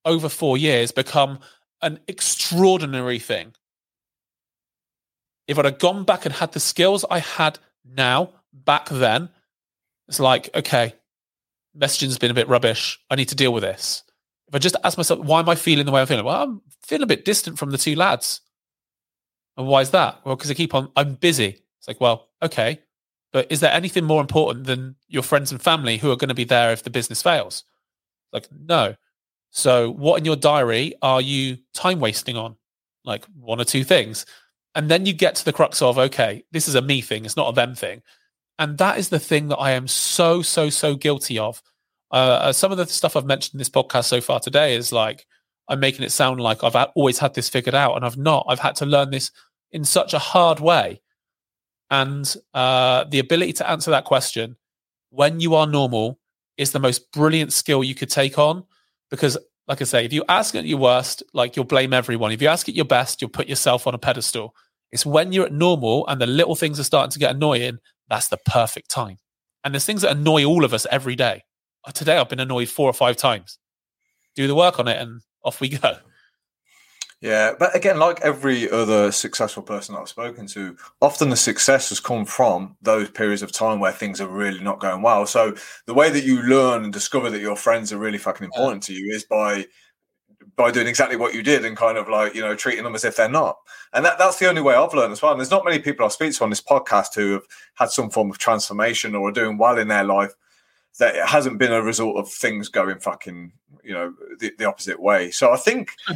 over 0.03 0.29
four 0.29 0.57
years 0.57 0.91
become 0.91 1.39
an 1.83 1.99
extraordinary 2.07 3.19
thing. 3.19 3.53
If 5.47 5.59
I'd 5.59 5.65
have 5.65 5.79
gone 5.79 6.05
back 6.05 6.25
and 6.25 6.33
had 6.33 6.53
the 6.53 6.59
skills 6.59 7.05
I 7.09 7.19
had 7.19 7.59
now 7.85 8.31
back 8.51 8.89
then, 8.89 9.29
it's 10.13 10.19
like, 10.19 10.47
okay, 10.53 10.93
messaging's 11.75 12.19
been 12.19 12.29
a 12.29 12.35
bit 12.35 12.47
rubbish. 12.47 12.99
I 13.09 13.15
need 13.15 13.29
to 13.29 13.35
deal 13.35 13.51
with 13.51 13.63
this. 13.63 14.03
If 14.47 14.53
I 14.53 14.59
just 14.59 14.75
ask 14.83 14.95
myself, 14.95 15.19
why 15.21 15.39
am 15.39 15.49
I 15.49 15.55
feeling 15.55 15.87
the 15.87 15.91
way 15.91 16.01
I'm 16.01 16.07
feeling? 16.07 16.23
Well, 16.23 16.43
I'm 16.43 16.61
feeling 16.83 17.01
a 17.01 17.07
bit 17.07 17.25
distant 17.25 17.57
from 17.57 17.71
the 17.71 17.79
two 17.79 17.95
lads. 17.95 18.41
And 19.57 19.65
why 19.65 19.81
is 19.81 19.89
that? 19.89 20.19
Well, 20.23 20.35
because 20.35 20.51
I 20.51 20.53
keep 20.53 20.75
on, 20.75 20.91
I'm 20.95 21.15
busy. 21.15 21.63
It's 21.79 21.87
like, 21.87 21.99
well, 21.99 22.27
okay. 22.43 22.79
But 23.31 23.51
is 23.51 23.59
there 23.59 23.73
anything 23.73 24.03
more 24.03 24.21
important 24.21 24.67
than 24.67 24.97
your 25.07 25.23
friends 25.23 25.51
and 25.51 25.59
family 25.59 25.97
who 25.97 26.11
are 26.11 26.15
going 26.15 26.29
to 26.29 26.35
be 26.35 26.43
there 26.43 26.71
if 26.71 26.83
the 26.83 26.91
business 26.91 27.23
fails? 27.23 27.63
Like, 28.31 28.47
no. 28.51 28.95
So, 29.49 29.89
what 29.89 30.19
in 30.19 30.25
your 30.25 30.35
diary 30.35 30.93
are 31.01 31.21
you 31.21 31.57
time 31.73 31.99
wasting 31.99 32.37
on? 32.37 32.55
Like 33.03 33.25
one 33.35 33.59
or 33.59 33.65
two 33.65 33.83
things. 33.83 34.27
And 34.75 34.89
then 34.89 35.07
you 35.07 35.13
get 35.13 35.33
to 35.35 35.45
the 35.45 35.53
crux 35.53 35.81
of, 35.81 35.97
okay, 35.97 36.43
this 36.51 36.67
is 36.67 36.75
a 36.75 36.83
me 36.83 37.01
thing, 37.01 37.25
it's 37.25 37.35
not 37.35 37.49
a 37.49 37.55
them 37.55 37.73
thing. 37.73 38.03
And 38.59 38.77
that 38.77 38.97
is 38.97 39.09
the 39.09 39.19
thing 39.19 39.47
that 39.47 39.57
I 39.57 39.71
am 39.71 39.87
so, 39.87 40.41
so, 40.41 40.69
so 40.69 40.95
guilty 40.95 41.39
of. 41.39 41.61
Uh, 42.11 42.15
uh 42.41 42.53
some 42.53 42.71
of 42.71 42.77
the 42.77 42.85
stuff 42.85 43.15
I've 43.15 43.25
mentioned 43.25 43.55
in 43.55 43.57
this 43.59 43.69
podcast 43.69 44.05
so 44.05 44.21
far 44.21 44.39
today 44.39 44.75
is 44.75 44.91
like, 44.91 45.25
I'm 45.67 45.79
making 45.79 46.03
it 46.03 46.11
sound 46.11 46.39
like 46.39 46.63
I've 46.63 46.75
always 46.95 47.19
had 47.19 47.33
this 47.33 47.49
figured 47.49 47.75
out, 47.75 47.95
and 47.95 48.05
I've 48.05 48.17
not. 48.17 48.45
I've 48.49 48.59
had 48.59 48.75
to 48.75 48.85
learn 48.85 49.11
this 49.11 49.31
in 49.71 49.83
such 49.85 50.13
a 50.13 50.19
hard 50.19 50.59
way. 50.59 51.01
And 51.89 52.33
uh, 52.53 53.05
the 53.05 53.19
ability 53.19 53.53
to 53.53 53.69
answer 53.69 53.91
that 53.91 54.05
question 54.05 54.57
when 55.09 55.39
you 55.39 55.55
are 55.55 55.67
normal 55.67 56.19
is 56.57 56.71
the 56.71 56.79
most 56.79 57.11
brilliant 57.11 57.53
skill 57.53 57.83
you 57.83 57.95
could 57.95 58.09
take 58.09 58.37
on. 58.37 58.63
Because, 59.09 59.37
like 59.67 59.81
I 59.81 59.85
say, 59.85 60.05
if 60.05 60.11
you 60.11 60.23
ask 60.27 60.55
at 60.55 60.65
your 60.65 60.79
worst, 60.79 61.23
like 61.33 61.55
you'll 61.55 61.65
blame 61.65 61.93
everyone. 61.93 62.31
If 62.31 62.41
you 62.41 62.47
ask 62.47 62.67
at 62.67 62.75
your 62.75 62.85
best, 62.85 63.21
you'll 63.21 63.29
put 63.29 63.47
yourself 63.47 63.87
on 63.87 63.93
a 63.93 63.99
pedestal. 63.99 64.55
It's 64.91 65.05
when 65.05 65.31
you're 65.31 65.45
at 65.45 65.53
normal 65.53 66.07
and 66.07 66.19
the 66.19 66.27
little 66.27 66.55
things 66.55 66.79
are 66.79 66.83
starting 66.83 67.11
to 67.11 67.19
get 67.19 67.35
annoying, 67.35 67.79
that's 68.09 68.27
the 68.27 68.37
perfect 68.45 68.89
time. 68.89 69.17
And 69.63 69.73
there's 69.73 69.85
things 69.85 70.01
that 70.01 70.15
annoy 70.15 70.43
all 70.45 70.65
of 70.65 70.73
us 70.73 70.85
every 70.91 71.15
day. 71.15 71.43
Uh, 71.85 71.91
today, 71.91 72.17
I've 72.17 72.29
been 72.29 72.39
annoyed 72.39 72.69
four 72.69 72.89
or 72.89 72.93
five 72.93 73.17
times. 73.17 73.57
Do 74.35 74.47
the 74.47 74.55
work 74.55 74.79
on 74.79 74.87
it, 74.87 75.01
and 75.01 75.21
off 75.43 75.61
we 75.61 75.69
go. 75.69 75.97
Yeah, 77.23 77.53
but 77.57 77.73
again, 77.73 77.99
like 77.99 78.19
every 78.19 78.69
other 78.69 79.09
successful 79.13 79.63
person 79.63 79.95
that 79.95 80.01
I've 80.01 80.09
spoken 80.09 80.45
to, 80.47 80.75
often 81.01 81.29
the 81.29 81.37
success 81.37 81.87
has 81.87 82.01
come 82.01 82.25
from 82.25 82.75
those 82.81 83.09
periods 83.09 83.41
of 83.41 83.53
time 83.53 83.79
where 83.79 83.93
things 83.93 84.19
are 84.19 84.27
really 84.27 84.59
not 84.59 84.81
going 84.81 85.01
well. 85.01 85.25
So 85.25 85.55
the 85.85 85.93
way 85.93 86.09
that 86.09 86.25
you 86.25 86.41
learn 86.41 86.83
and 86.83 86.91
discover 86.91 87.29
that 87.29 87.39
your 87.39 87.55
friends 87.55 87.93
are 87.93 87.97
really 87.97 88.17
fucking 88.17 88.43
important 88.43 88.89
yeah. 88.89 88.95
to 88.95 89.01
you 89.01 89.15
is 89.15 89.23
by 89.23 89.67
by 90.55 90.71
doing 90.71 90.87
exactly 90.87 91.17
what 91.17 91.33
you 91.33 91.43
did 91.43 91.65
and 91.65 91.77
kind 91.77 91.97
of 91.97 92.09
like 92.09 92.35
you 92.35 92.41
know 92.41 92.55
treating 92.55 92.83
them 92.83 92.95
as 92.95 93.03
if 93.03 93.15
they're 93.15 93.29
not. 93.29 93.57
And 93.93 94.03
that, 94.05 94.17
that's 94.17 94.39
the 94.39 94.47
only 94.47 94.61
way 94.61 94.75
I've 94.75 94.93
learned 94.93 95.11
as 95.11 95.21
well. 95.21 95.31
And 95.31 95.39
there's 95.39 95.51
not 95.51 95.65
many 95.65 95.79
people 95.79 96.05
I 96.05 96.09
speak 96.09 96.33
to 96.35 96.43
on 96.43 96.49
this 96.49 96.61
podcast 96.61 97.15
who 97.15 97.33
have 97.33 97.43
had 97.75 97.89
some 97.89 98.09
form 98.09 98.29
of 98.29 98.37
transformation 98.37 99.15
or 99.15 99.29
are 99.29 99.33
doing 99.33 99.57
well 99.57 99.77
in 99.77 99.87
their 99.87 100.03
life 100.03 100.33
that 100.99 101.15
it 101.15 101.25
hasn't 101.25 101.57
been 101.57 101.71
a 101.71 101.81
result 101.81 102.17
of 102.17 102.29
things 102.29 102.69
going 102.69 102.99
fucking 102.99 103.53
you 103.83 103.93
know 103.93 104.13
the, 104.39 104.51
the 104.57 104.65
opposite 104.65 104.99
way. 104.99 105.31
So 105.31 105.51
I 105.51 105.57
think 105.57 105.91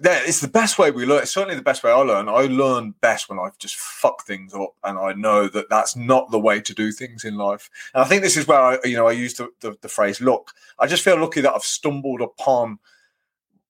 that 0.00 0.26
it's 0.26 0.40
the 0.40 0.48
best 0.48 0.78
way 0.78 0.90
we 0.90 1.06
learn. 1.06 1.22
It's 1.22 1.32
certainly 1.32 1.56
the 1.56 1.62
best 1.62 1.84
way 1.84 1.90
I 1.90 1.96
learn. 1.96 2.28
I 2.28 2.42
learn 2.42 2.94
best 3.00 3.28
when 3.28 3.38
I've 3.38 3.58
just 3.58 3.76
fucked 3.76 4.26
things 4.26 4.52
up, 4.54 4.74
and 4.82 4.98
I 4.98 5.12
know 5.12 5.48
that 5.48 5.70
that's 5.70 5.96
not 5.96 6.30
the 6.30 6.38
way 6.38 6.60
to 6.60 6.74
do 6.74 6.92
things 6.92 7.24
in 7.24 7.36
life. 7.36 7.70
And 7.94 8.02
I 8.02 8.06
think 8.06 8.22
this 8.22 8.36
is 8.36 8.46
where 8.46 8.60
I, 8.60 8.78
you 8.84 8.96
know, 8.96 9.06
I 9.06 9.12
use 9.12 9.34
the, 9.34 9.50
the, 9.60 9.76
the 9.80 9.88
phrase 9.88 10.20
"look." 10.20 10.52
I 10.78 10.86
just 10.86 11.04
feel 11.04 11.18
lucky 11.18 11.40
that 11.42 11.54
I've 11.54 11.62
stumbled 11.62 12.20
upon 12.20 12.78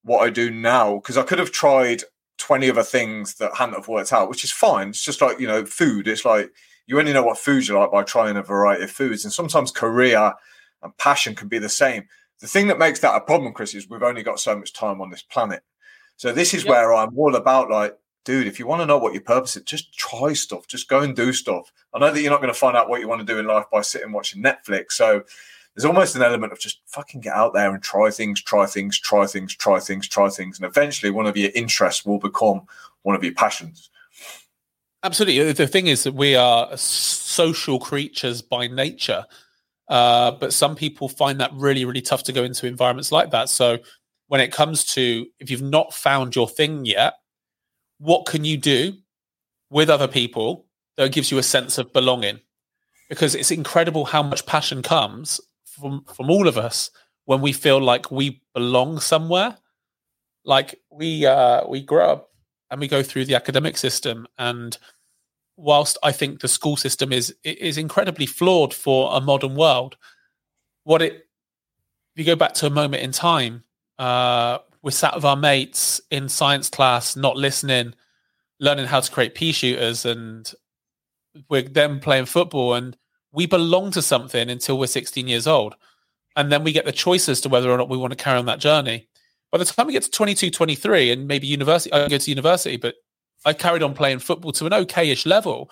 what 0.05 0.23
I 0.23 0.31
do 0.31 0.51
now 0.51 0.97
because 0.97 1.19
I 1.19 1.23
could 1.23 1.39
have 1.39 1.53
tried 1.53 2.03
twenty 2.39 2.71
other 2.71 2.83
things 2.83 3.35
that 3.35 3.57
hadn't 3.57 3.75
have 3.75 3.89
worked 3.89 4.13
out, 4.13 4.29
which 4.29 4.45
is 4.45 4.53
fine. 4.53 4.91
It's 4.91 5.05
just 5.05 5.21
like 5.21 5.41
you 5.41 5.47
know, 5.47 5.65
food. 5.65 6.07
It's 6.09 6.25
like 6.25 6.51
you 6.87 6.99
only 6.99 7.13
know 7.13 7.23
what 7.25 7.39
foods 7.39 7.69
you 7.69 7.79
like 7.79 7.91
by 7.91 8.03
trying 8.03 8.37
a 8.37 8.43
variety 8.43 8.85
of 8.85 8.91
foods, 8.91 9.25
and 9.25 9.33
sometimes 9.33 9.71
career 9.71 10.35
and 10.83 10.97
passion 10.99 11.35
can 11.35 11.49
be 11.49 11.59
the 11.59 11.69
same. 11.69 12.07
The 12.41 12.47
thing 12.47 12.67
that 12.67 12.79
makes 12.79 13.01
that 13.01 13.17
a 13.17 13.21
problem, 13.21 13.53
Chris, 13.53 13.75
is 13.75 13.89
we've 13.89 14.03
only 14.03 14.23
got 14.23 14.41
so 14.41 14.57
much 14.57 14.73
time 14.73 15.01
on 15.01 15.11
this 15.11 15.23
planet 15.23 15.63
so 16.17 16.33
this 16.33 16.55
is 16.55 16.65
yep. 16.65 16.71
where 16.71 16.95
I'm 16.95 17.17
all 17.19 17.35
about 17.35 17.71
like, 17.71 17.97
dude, 18.25 18.47
if 18.47 18.59
you 18.59 18.67
want 18.67 18.81
to 18.83 18.87
know 18.87 18.99
what 18.99 19.13
your 19.13 19.23
purpose 19.23 19.57
is, 19.57 19.63
just 19.65 19.93
try 19.97 20.33
stuff. 20.33 20.67
Just 20.67 20.89
go 20.89 21.01
and 21.01 21.15
do 21.15 21.33
stuff. 21.33 21.73
I 21.93 21.99
know 21.99 22.13
that 22.13 22.21
you're 22.21 22.31
not 22.31 22.41
going 22.41 22.53
to 22.53 22.59
find 22.59 22.77
out 22.77 22.89
what 22.89 23.01
you 23.01 23.09
want 23.09 23.21
to 23.21 23.33
do 23.33 23.39
in 23.39 23.47
life 23.47 23.67
by 23.71 23.83
sitting 23.83 24.13
watching 24.13 24.43
Netflix. 24.43 24.93
So 24.93 25.25
there's 25.75 25.85
almost 25.85 26.15
an 26.15 26.23
element 26.23 26.53
of 26.53 26.61
just 26.61 26.81
fucking 26.87 27.21
get 27.21 27.33
out 27.33 27.53
there 27.53 27.75
and 27.75 27.83
try 27.83 28.11
things, 28.11 28.41
try 28.41 28.67
things, 28.67 28.99
try 28.99 29.27
things, 29.27 29.55
try 29.57 29.81
things, 29.81 30.09
try 30.09 30.29
things. 30.29 30.59
And 30.59 30.67
eventually 30.67 31.11
one 31.11 31.27
of 31.27 31.37
your 31.37 31.51
interests 31.55 32.07
will 32.07 32.19
become 32.19 32.63
one 33.03 33.17
of 33.17 33.25
your 33.25 33.35
passions. 33.35 33.91
Absolutely. 35.03 35.53
The 35.53 35.67
thing 35.67 35.89
is 35.89 36.05
that 36.05 36.15
we 36.15 36.37
are 36.37 36.75
social 36.77 37.79
creatures 37.79 38.41
by 38.41 38.69
nature. 38.69 39.27
Uh, 39.89 40.31
but 40.31 40.53
some 40.53 40.77
people 40.77 41.09
find 41.09 41.41
that 41.41 41.51
really, 41.55 41.85
really 41.85 42.01
tough 42.01 42.23
to 42.25 42.33
go 42.33 42.45
into 42.45 42.67
environments 42.67 43.13
like 43.13 43.31
that. 43.33 43.49
So 43.49 43.79
when 44.29 44.41
it 44.41 44.53
comes 44.53 44.85
to 44.95 45.27
if 45.41 45.51
you've 45.51 45.61
not 45.61 45.93
found 45.93 46.37
your 46.37 46.49
thing 46.49 46.87
yet, 46.87 47.15
what 47.99 48.27
can 48.27 48.45
you 48.45 48.57
do 48.57 48.95
with 49.71 49.91
other 49.91 50.09
people 50.09 50.67
that 50.97 51.13
gives 51.13 51.31
you 51.31 51.39
a 51.39 51.43
sense 51.43 51.79
of 51.79 51.93
belonging? 51.93 52.41
Because 53.09 53.35
it's 53.35 53.51
incredible 53.51 54.07
how 54.07 54.23
much 54.23 54.47
passion 54.47 54.81
comes 54.81 55.41
from 55.75 56.05
from 56.05 56.31
all 56.31 56.49
of 56.49 56.59
us 56.59 56.91
when 57.25 57.41
we 57.41 57.53
feel 57.53 57.81
like 57.81 58.11
we 58.11 58.43
belong 58.55 59.01
somewhere. 59.01 59.59
Like 60.45 60.81
we 60.91 61.27
uh, 61.27 61.67
we 61.67 61.83
grow 61.83 62.11
up 62.11 62.31
and 62.71 62.81
we 62.81 62.89
go 62.89 63.03
through 63.03 63.25
the 63.27 63.35
academic 63.35 63.77
system, 63.77 64.27
and 64.39 64.77
whilst 65.57 65.97
I 66.03 66.13
think 66.13 66.41
the 66.41 66.49
school 66.49 66.77
system 66.77 67.13
is 67.13 67.35
is 67.45 67.79
incredibly 67.79 68.27
flawed 68.27 68.75
for 68.75 69.17
a 69.17 69.21
modern 69.21 69.55
world, 69.55 69.97
what 70.85 71.03
it 71.03 71.13
if 72.15 72.19
you 72.19 72.25
go 72.25 72.37
back 72.37 72.55
to 72.55 72.67
a 72.67 72.71
moment 72.71 73.03
in 73.03 73.13
time 73.13 73.65
uh, 73.99 74.59
we're 74.83 74.91
sat 74.91 75.15
with 75.15 75.25
our 75.25 75.37
mates 75.37 76.01
in 76.11 76.29
science 76.29 76.69
class, 76.69 77.17
not 77.17 77.37
listening, 77.37 77.95
learning 78.61 78.87
how 78.87 79.01
to 79.01 79.11
create 79.11 79.35
pea 79.35 79.53
shooters, 79.53 80.05
and 80.05 80.53
we're 81.49 81.63
then 81.63 82.01
playing 82.01 82.27
football. 82.27 82.75
And 82.75 82.97
we 83.35 83.47
belong 83.47 83.91
to 83.91 84.01
something 84.01 84.49
until 84.49 84.79
we're 84.79 84.87
16 84.87 85.27
years 85.27 85.47
old. 85.47 85.75
And 86.37 86.51
then 86.51 86.65
we 86.65 86.73
get 86.73 86.85
the 86.85 86.93
choice 86.93 87.29
as 87.29 87.41
to 87.43 87.49
whether 87.49 87.71
or 87.71 87.77
not 87.77 87.89
we 87.89 87.97
want 87.97 88.13
to 88.13 88.23
carry 88.23 88.39
on 88.39 88.47
that 88.47 88.61
journey. 88.61 89.09
By 89.51 89.59
the 89.59 89.65
time 89.65 89.87
we 89.87 89.93
get 89.93 90.05
to 90.05 90.11
22, 90.11 90.51
23, 90.51 91.11
and 91.11 91.29
maybe 91.29 91.47
university, 91.47 91.93
I 91.93 92.09
go 92.09 92.19
to 92.19 92.31
university, 92.31 92.77
but 92.77 92.95
I 93.45 93.53
carried 93.53 93.83
on 93.83 93.95
playing 93.95 94.21
football 94.21 94.53
to 94.53 94.67
an 94.67 94.73
okay-ish 94.73 95.27
level. 95.27 95.71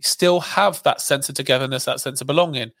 Still 0.00 0.40
have 0.40 0.82
that 0.82 1.00
sense 1.00 1.28
of 1.28 1.34
togetherness, 1.34 1.84
that 1.84 2.00
sense 2.00 2.20
of 2.20 2.26
belonging. 2.26 2.72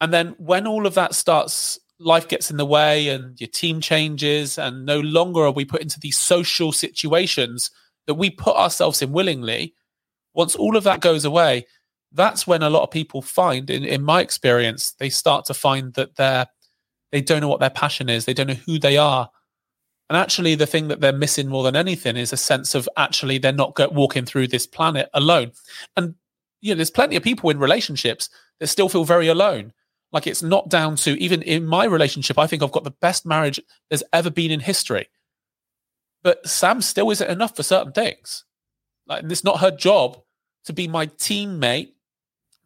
And 0.00 0.12
then 0.12 0.34
when 0.38 0.66
all 0.66 0.86
of 0.86 0.94
that 0.94 1.14
starts 1.14 1.78
life 1.98 2.28
gets 2.28 2.50
in 2.50 2.56
the 2.56 2.64
way 2.64 3.08
and 3.08 3.38
your 3.40 3.48
team 3.48 3.80
changes 3.80 4.56
and 4.58 4.86
no 4.86 5.00
longer 5.00 5.40
are 5.40 5.50
we 5.50 5.64
put 5.64 5.82
into 5.82 5.98
these 6.00 6.18
social 6.18 6.70
situations 6.70 7.70
that 8.06 8.14
we 8.14 8.30
put 8.30 8.56
ourselves 8.56 9.02
in 9.02 9.10
willingly 9.10 9.74
once 10.32 10.54
all 10.54 10.76
of 10.76 10.84
that 10.84 11.00
goes 11.00 11.24
away 11.24 11.66
that's 12.12 12.46
when 12.46 12.62
a 12.62 12.70
lot 12.70 12.82
of 12.82 12.90
people 12.90 13.20
find 13.22 13.70
in, 13.70 13.84
in 13.84 14.02
my 14.02 14.20
experience 14.20 14.92
they 14.98 15.10
start 15.10 15.44
to 15.44 15.54
find 15.54 15.94
that 15.94 16.16
they're 16.16 16.46
they 17.12 17.20
don't 17.20 17.40
know 17.40 17.48
what 17.48 17.60
their 17.60 17.70
passion 17.70 18.08
is 18.08 18.24
they 18.24 18.34
don't 18.34 18.46
know 18.46 18.54
who 18.54 18.78
they 18.78 18.96
are 18.96 19.30
and 20.08 20.16
actually 20.16 20.54
the 20.54 20.66
thing 20.66 20.88
that 20.88 21.00
they're 21.00 21.12
missing 21.12 21.48
more 21.48 21.62
than 21.62 21.76
anything 21.76 22.16
is 22.16 22.32
a 22.32 22.36
sense 22.36 22.74
of 22.74 22.88
actually 22.96 23.38
they're 23.38 23.52
not 23.52 23.76
walking 23.92 24.24
through 24.24 24.46
this 24.46 24.66
planet 24.66 25.08
alone 25.14 25.52
and 25.96 26.14
you 26.60 26.72
know 26.72 26.76
there's 26.76 26.90
plenty 26.90 27.16
of 27.16 27.22
people 27.22 27.50
in 27.50 27.58
relationships 27.58 28.30
that 28.58 28.66
still 28.66 28.88
feel 28.88 29.04
very 29.04 29.28
alone 29.28 29.72
like 30.12 30.26
it's 30.26 30.42
not 30.42 30.68
down 30.68 30.96
to 30.96 31.20
even 31.22 31.42
in 31.42 31.66
my 31.66 31.84
relationship, 31.84 32.38
I 32.38 32.46
think 32.46 32.62
I've 32.62 32.72
got 32.72 32.84
the 32.84 32.90
best 32.90 33.26
marriage 33.26 33.60
there's 33.90 34.02
ever 34.12 34.30
been 34.30 34.50
in 34.50 34.60
history. 34.60 35.08
But 36.22 36.46
Sam 36.48 36.80
still 36.80 37.10
isn't 37.10 37.30
enough 37.30 37.54
for 37.54 37.62
certain 37.62 37.92
things. 37.92 38.44
Like 39.06 39.24
it's 39.24 39.44
not 39.44 39.60
her 39.60 39.70
job 39.70 40.20
to 40.64 40.72
be 40.72 40.88
my 40.88 41.06
teammate 41.06 41.92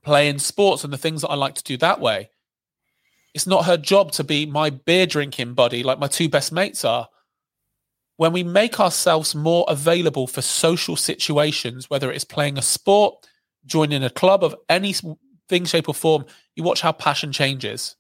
playing 0.03 0.39
sports 0.39 0.85
and 0.85 0.93
the 0.93 0.99
things 0.99 1.23
that 1.23 1.29
I 1.29 1.35
like 1.35 1.55
to 1.55 1.63
do 1.63 1.77
that 1.79 2.01
way. 2.01 2.31
It's 3.35 3.47
not 3.47 3.65
her 3.65 3.77
job 3.77 4.13
to 4.13 4.25
be 4.25 4.47
my 4.47 4.71
beer 4.71 5.07
drinking 5.07 5.55
buddy 5.55 5.83
like 5.83 5.99
my 5.99 6.07
two 6.07 6.29
best 6.29 6.53
mates 6.53 6.85
are. 6.85 7.09
When 8.17 8.33
we 8.33 8.43
make 8.43 8.79
ourselves 8.79 9.35
more 9.35 9.65
available 9.69 10.27
for 10.27 10.43
social 10.43 10.97
situations, 10.97 11.89
whether 11.89 12.13
it's 12.13 12.25
playing 12.25 12.59
a 12.59 12.63
sport, 12.63 13.27
joining 13.65 14.05
a 14.05 14.11
club 14.11 14.45
of 14.45 14.55
any 14.69 14.95
thing, 15.49 15.65
shape, 15.65 15.89
or 15.89 15.95
form, 15.95 16.27
you 16.55 16.63
watch 16.63 16.83
how 16.83 16.93
passion 16.93 17.33
changes. 17.33 17.97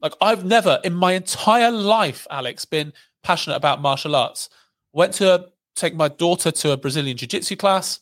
Like 0.00 0.12
I've 0.20 0.44
never 0.44 0.78
in 0.84 0.94
my 0.94 1.12
entire 1.12 1.70
life, 1.70 2.26
Alex, 2.30 2.64
been 2.64 2.92
passionate 3.22 3.56
about 3.56 3.80
martial 3.80 4.14
arts. 4.14 4.50
Went 4.92 5.14
to 5.14 5.48
take 5.74 5.94
my 5.94 6.08
daughter 6.08 6.50
to 6.50 6.72
a 6.72 6.76
Brazilian 6.76 7.16
jiu-jitsu 7.16 7.56
class, 7.56 8.00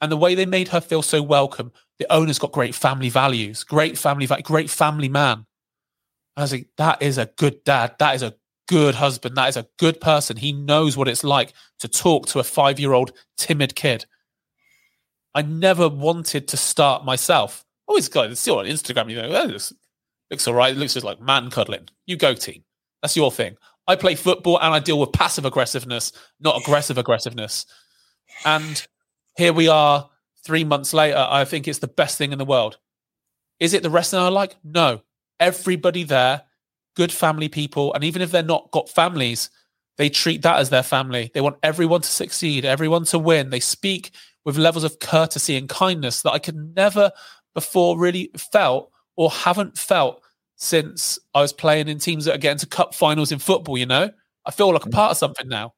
and 0.00 0.10
the 0.10 0.16
way 0.16 0.34
they 0.34 0.46
made 0.46 0.68
her 0.68 0.80
feel 0.80 1.02
so 1.02 1.20
welcome. 1.20 1.72
The 1.98 2.12
owner's 2.12 2.38
got 2.38 2.52
great 2.52 2.74
family 2.74 3.08
values, 3.08 3.64
great 3.64 3.98
family, 3.98 4.26
great 4.42 4.70
family 4.70 5.08
man. 5.08 5.46
I 6.36 6.42
was 6.42 6.52
like, 6.52 6.68
that 6.76 7.02
is 7.02 7.18
a 7.18 7.26
good 7.36 7.64
dad. 7.64 7.96
That 7.98 8.14
is 8.14 8.22
a 8.22 8.34
good 8.68 8.94
husband. 8.94 9.36
That 9.36 9.48
is 9.48 9.56
a 9.56 9.66
good 9.78 10.00
person. 10.00 10.36
He 10.36 10.52
knows 10.52 10.96
what 10.96 11.08
it's 11.08 11.24
like 11.24 11.52
to 11.80 11.88
talk 11.88 12.26
to 12.26 12.38
a 12.38 12.44
five-year-old 12.44 13.12
timid 13.36 13.74
kid. 13.74 14.06
I 15.34 15.42
never 15.42 15.88
wanted 15.88 16.48
to 16.48 16.56
start 16.56 17.04
myself 17.04 17.64
always 17.88 18.08
got 18.08 18.30
it's 18.30 18.40
still 18.40 18.58
on 18.58 18.66
Instagram. 18.66 19.10
You 19.10 19.16
know, 19.16 19.30
oh, 19.32 19.48
this 19.48 19.72
looks 20.30 20.46
all 20.46 20.54
right. 20.54 20.76
It 20.76 20.78
looks 20.78 20.94
just 20.94 21.06
like 21.06 21.20
man 21.20 21.50
cuddling. 21.50 21.88
You 22.06 22.16
go 22.16 22.34
team. 22.34 22.64
That's 23.02 23.16
your 23.16 23.32
thing. 23.32 23.56
I 23.86 23.96
play 23.96 24.14
football 24.14 24.60
and 24.60 24.74
I 24.74 24.80
deal 24.80 25.00
with 25.00 25.12
passive 25.12 25.46
aggressiveness, 25.46 26.12
not 26.40 26.60
aggressive 26.60 26.98
aggressiveness. 26.98 27.64
And 28.44 28.86
here 29.36 29.54
we 29.54 29.68
are 29.68 30.10
three 30.48 30.64
months 30.64 30.94
later. 30.94 31.26
I 31.28 31.44
think 31.44 31.68
it's 31.68 31.80
the 31.80 31.86
best 31.86 32.16
thing 32.16 32.32
in 32.32 32.38
the 32.38 32.44
world. 32.46 32.78
Is 33.60 33.74
it 33.74 33.82
the 33.82 33.90
wrestling 33.90 34.22
I 34.22 34.28
like? 34.28 34.56
No. 34.64 35.02
Everybody 35.38 36.04
there, 36.04 36.44
good 36.96 37.12
family 37.12 37.50
people. 37.50 37.92
And 37.92 38.02
even 38.02 38.22
if 38.22 38.30
they're 38.30 38.42
not 38.42 38.70
got 38.70 38.88
families, 38.88 39.50
they 39.98 40.08
treat 40.08 40.40
that 40.42 40.58
as 40.58 40.70
their 40.70 40.82
family. 40.82 41.30
They 41.34 41.42
want 41.42 41.58
everyone 41.62 42.00
to 42.00 42.08
succeed, 42.08 42.64
everyone 42.64 43.04
to 43.06 43.18
win. 43.18 43.50
They 43.50 43.60
speak 43.60 44.12
with 44.46 44.56
levels 44.56 44.84
of 44.84 45.00
courtesy 45.00 45.54
and 45.54 45.68
kindness 45.68 46.22
that 46.22 46.32
I 46.32 46.38
could 46.38 46.56
never 46.74 47.12
before 47.54 47.98
really 47.98 48.30
felt 48.38 48.90
or 49.16 49.30
haven't 49.30 49.76
felt 49.76 50.22
since 50.56 51.18
I 51.34 51.42
was 51.42 51.52
playing 51.52 51.88
in 51.88 51.98
teams 51.98 52.24
that 52.24 52.36
are 52.36 52.38
getting 52.38 52.60
to 52.60 52.66
cup 52.66 52.94
finals 52.94 53.32
in 53.32 53.38
football. 53.38 53.76
You 53.76 53.84
know, 53.84 54.10
I 54.46 54.50
feel 54.50 54.72
like 54.72 54.86
a 54.86 54.88
mm. 54.88 54.94
part 54.94 55.10
of 55.10 55.18
something 55.18 55.46
now, 55.46 55.74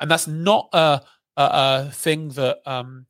and 0.00 0.10
that's 0.10 0.26
not 0.26 0.70
a 0.72 1.02
a, 1.36 1.42
a 1.42 1.90
thing 1.92 2.30
that 2.30 2.58
um, 2.64 3.06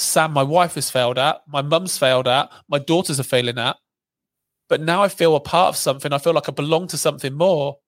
Sam, 0.00 0.32
my 0.32 0.44
wife, 0.44 0.76
has 0.76 0.90
failed 0.90 1.18
at. 1.18 1.42
My 1.48 1.60
mum's 1.60 1.98
failed 1.98 2.28
at. 2.28 2.52
My 2.68 2.78
daughters 2.78 3.18
are 3.18 3.24
failing 3.24 3.58
at. 3.58 3.76
But 4.68 4.80
now 4.80 5.02
I 5.02 5.08
feel 5.08 5.34
a 5.34 5.40
part 5.40 5.70
of 5.70 5.76
something. 5.76 6.12
I 6.12 6.18
feel 6.18 6.34
like 6.34 6.48
I 6.48 6.52
belong 6.52 6.86
to 6.88 6.96
something 6.96 7.34
more. 7.34 7.78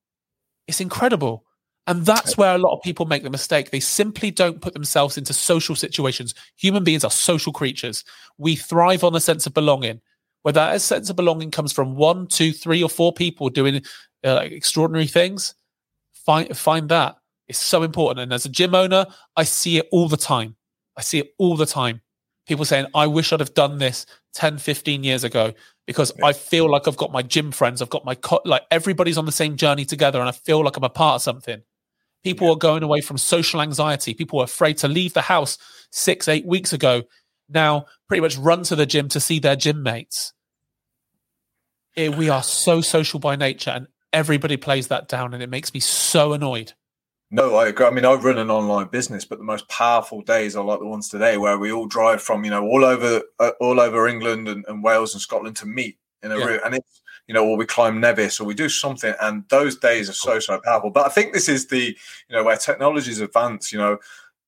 It's 0.67 0.81
incredible. 0.81 1.45
And 1.87 2.05
that's 2.05 2.35
where 2.35 2.53
a 2.53 2.57
lot 2.57 2.75
of 2.75 2.81
people 2.83 3.05
make 3.05 3.23
the 3.23 3.29
mistake. 3.29 3.71
They 3.71 3.79
simply 3.79 4.29
don't 4.29 4.61
put 4.61 4.73
themselves 4.73 5.17
into 5.17 5.33
social 5.33 5.73
situations. 5.73 6.35
Human 6.57 6.83
beings 6.83 7.05
are 7.05 7.11
social 7.11 7.53
creatures. 7.53 8.03
We 8.37 8.57
thrive 8.57 9.05
on 9.05 9.15
a 9.15 9.21
sense 9.21 9.47
of 9.47 9.53
belonging. 9.53 10.01
Whether 10.41 10.59
that 10.59 10.81
sense 10.81 11.09
of 11.09 11.15
belonging 11.15 11.51
comes 11.51 11.71
from 11.71 11.95
one, 11.95 12.27
two, 12.27 12.51
three, 12.51 12.83
or 12.83 12.89
four 12.89 13.13
people 13.13 13.47
doing 13.47 13.83
uh, 14.25 14.41
extraordinary 14.43 15.07
things, 15.07 15.55
find 16.13 16.55
find 16.57 16.89
that. 16.89 17.15
It's 17.47 17.59
so 17.59 17.83
important. 17.83 18.19
And 18.19 18.33
as 18.33 18.45
a 18.45 18.49
gym 18.49 18.75
owner, 18.75 19.05
I 19.37 19.43
see 19.43 19.77
it 19.77 19.87
all 19.91 20.09
the 20.09 20.17
time. 20.17 20.57
I 20.97 21.01
see 21.01 21.19
it 21.19 21.33
all 21.37 21.57
the 21.57 21.65
time. 21.65 22.01
People 22.47 22.65
saying, 22.65 22.87
I 22.93 23.07
wish 23.07 23.31
I'd 23.31 23.39
have 23.39 23.53
done 23.53 23.77
this 23.77 24.05
10, 24.33 24.57
15 24.57 25.03
years 25.03 25.23
ago 25.23 25.53
because 25.85 26.11
I 26.23 26.33
feel 26.33 26.69
like 26.69 26.87
I've 26.87 26.97
got 26.97 27.11
my 27.11 27.21
gym 27.21 27.51
friends. 27.51 27.81
I've 27.81 27.89
got 27.89 28.03
my, 28.03 28.15
co- 28.15 28.41
like 28.45 28.63
everybody's 28.71 29.17
on 29.17 29.25
the 29.25 29.31
same 29.31 29.57
journey 29.57 29.85
together 29.85 30.19
and 30.19 30.27
I 30.27 30.31
feel 30.31 30.63
like 30.63 30.75
I'm 30.75 30.83
a 30.83 30.89
part 30.89 31.15
of 31.15 31.21
something. 31.21 31.61
People 32.23 32.47
yeah. 32.47 32.53
are 32.53 32.57
going 32.57 32.83
away 32.83 33.01
from 33.01 33.17
social 33.17 33.61
anxiety. 33.61 34.13
People 34.13 34.39
are 34.39 34.45
afraid 34.45 34.77
to 34.79 34.87
leave 34.87 35.13
the 35.13 35.21
house 35.21 35.57
six, 35.91 36.27
eight 36.27 36.45
weeks 36.45 36.73
ago. 36.73 37.03
Now, 37.49 37.85
pretty 38.07 38.21
much 38.21 38.37
run 38.37 38.63
to 38.63 38.75
the 38.75 38.85
gym 38.85 39.09
to 39.09 39.19
see 39.19 39.39
their 39.39 39.55
gym 39.55 39.83
mates. 39.83 40.33
It, 41.95 42.15
we 42.15 42.29
are 42.29 42.43
so 42.43 42.79
social 42.79 43.19
by 43.19 43.35
nature, 43.35 43.71
and 43.71 43.87
everybody 44.13 44.55
plays 44.55 44.87
that 44.87 45.09
down, 45.09 45.33
and 45.33 45.43
it 45.43 45.49
makes 45.49 45.73
me 45.73 45.81
so 45.81 46.31
annoyed. 46.31 46.73
No, 47.33 47.55
I 47.55 47.69
agree. 47.69 47.85
I 47.85 47.91
mean, 47.91 48.03
I 48.03 48.13
run 48.13 48.37
an 48.37 48.51
online 48.51 48.87
business, 48.87 49.23
but 49.23 49.37
the 49.37 49.45
most 49.45 49.67
powerful 49.69 50.21
days 50.21 50.57
are 50.57 50.65
like 50.65 50.79
the 50.79 50.85
ones 50.85 51.07
today, 51.07 51.37
where 51.37 51.57
we 51.57 51.71
all 51.71 51.87
drive 51.87 52.21
from 52.21 52.43
you 52.43 52.51
know 52.51 52.63
all 52.63 52.83
over 52.83 53.23
uh, 53.39 53.51
all 53.61 53.79
over 53.79 54.07
England 54.09 54.49
and, 54.49 54.65
and, 54.67 54.83
Wales 54.83 55.13
and 55.13 55.21
Scotland 55.21 55.55
to 55.55 55.65
meet 55.65 55.97
in 56.23 56.33
a 56.33 56.37
yeah. 56.37 56.45
route, 56.45 56.61
and 56.65 56.75
it's 56.75 57.01
you 57.27 57.33
know, 57.33 57.47
or 57.47 57.55
we 57.55 57.65
climb 57.65 58.01
Nevis, 58.01 58.41
or 58.41 58.43
we 58.43 58.53
do 58.53 58.67
something, 58.67 59.13
and 59.21 59.47
those 59.47 59.77
days 59.77 60.09
are 60.09 60.13
so 60.13 60.39
so 60.39 60.59
powerful. 60.65 60.89
But 60.89 61.05
I 61.05 61.09
think 61.09 61.31
this 61.31 61.47
is 61.47 61.67
the 61.67 61.95
you 62.29 62.35
know 62.35 62.43
where 62.43 62.57
technology 62.57 63.11
is 63.11 63.21
advanced. 63.21 63.71
You 63.71 63.77
know, 63.77 63.97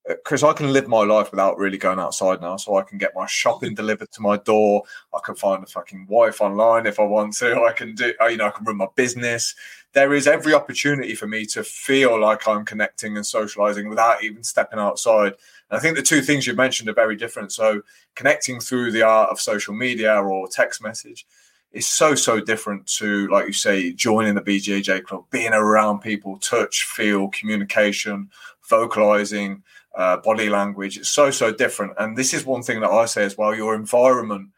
because 0.05 0.43
uh, 0.43 0.49
I 0.49 0.53
can 0.53 0.73
live 0.73 0.89
my 0.89 1.03
life 1.05 1.31
without 1.31 1.57
really 1.57 1.77
going 1.77 1.99
outside 1.99 2.41
now, 2.41 2.57
so 2.57 2.75
I 2.75 2.83
can 2.83 2.97
get 2.97 3.15
my 3.15 3.25
shopping 3.27 3.75
delivered 3.75 4.11
to 4.11 4.21
my 4.21 4.35
door. 4.35 4.83
I 5.13 5.19
can 5.23 5.35
find 5.35 5.63
a 5.63 5.67
fucking 5.67 6.07
wife 6.09 6.41
online 6.41 6.85
if 6.85 6.99
I 6.99 7.03
want 7.03 7.33
to. 7.37 7.61
I 7.63 7.71
can 7.71 7.95
do, 7.95 8.13
uh, 8.21 8.25
you 8.25 8.35
know, 8.35 8.47
I 8.47 8.51
can 8.51 8.65
run 8.65 8.75
my 8.75 8.87
business. 8.97 9.55
There 9.93 10.13
is 10.13 10.27
every 10.27 10.53
opportunity 10.53 11.13
for 11.15 11.27
me 11.27 11.45
to 11.47 11.63
feel 11.63 12.19
like 12.19 12.47
I'm 12.47 12.65
connecting 12.65 13.15
and 13.15 13.25
socializing 13.25 13.89
without 13.89 14.23
even 14.23 14.43
stepping 14.43 14.79
outside. 14.79 15.33
And 15.69 15.77
I 15.77 15.79
think 15.79 15.95
the 15.95 16.01
two 16.01 16.21
things 16.21 16.47
you 16.47 16.53
mentioned 16.55 16.89
are 16.89 16.93
very 16.93 17.15
different. 17.15 17.51
So 17.51 17.81
connecting 18.15 18.59
through 18.59 18.91
the 18.91 19.03
art 19.03 19.29
of 19.29 19.39
social 19.39 19.73
media 19.73 20.15
or 20.15 20.47
text 20.47 20.81
message 20.81 21.25
is 21.73 21.87
so 21.87 22.13
so 22.15 22.39
different 22.39 22.85
to 22.85 23.27
like 23.29 23.47
you 23.47 23.53
say 23.53 23.91
joining 23.91 24.35
the 24.35 24.41
BJJ 24.41 25.03
club, 25.03 25.25
being 25.31 25.53
around 25.53 25.99
people, 25.99 26.37
touch, 26.37 26.83
feel, 26.83 27.27
communication, 27.29 28.29
vocalizing, 28.69 29.63
uh, 29.95 30.17
body 30.17 30.49
language. 30.49 30.97
It's 30.97 31.09
so 31.09 31.31
so 31.31 31.51
different, 31.51 31.93
and 31.97 32.15
this 32.15 32.33
is 32.33 32.45
one 32.45 32.63
thing 32.63 32.79
that 32.81 32.91
I 32.91 33.05
say 33.05 33.23
as 33.23 33.37
well. 33.37 33.55
Your 33.55 33.75
environment 33.75 34.49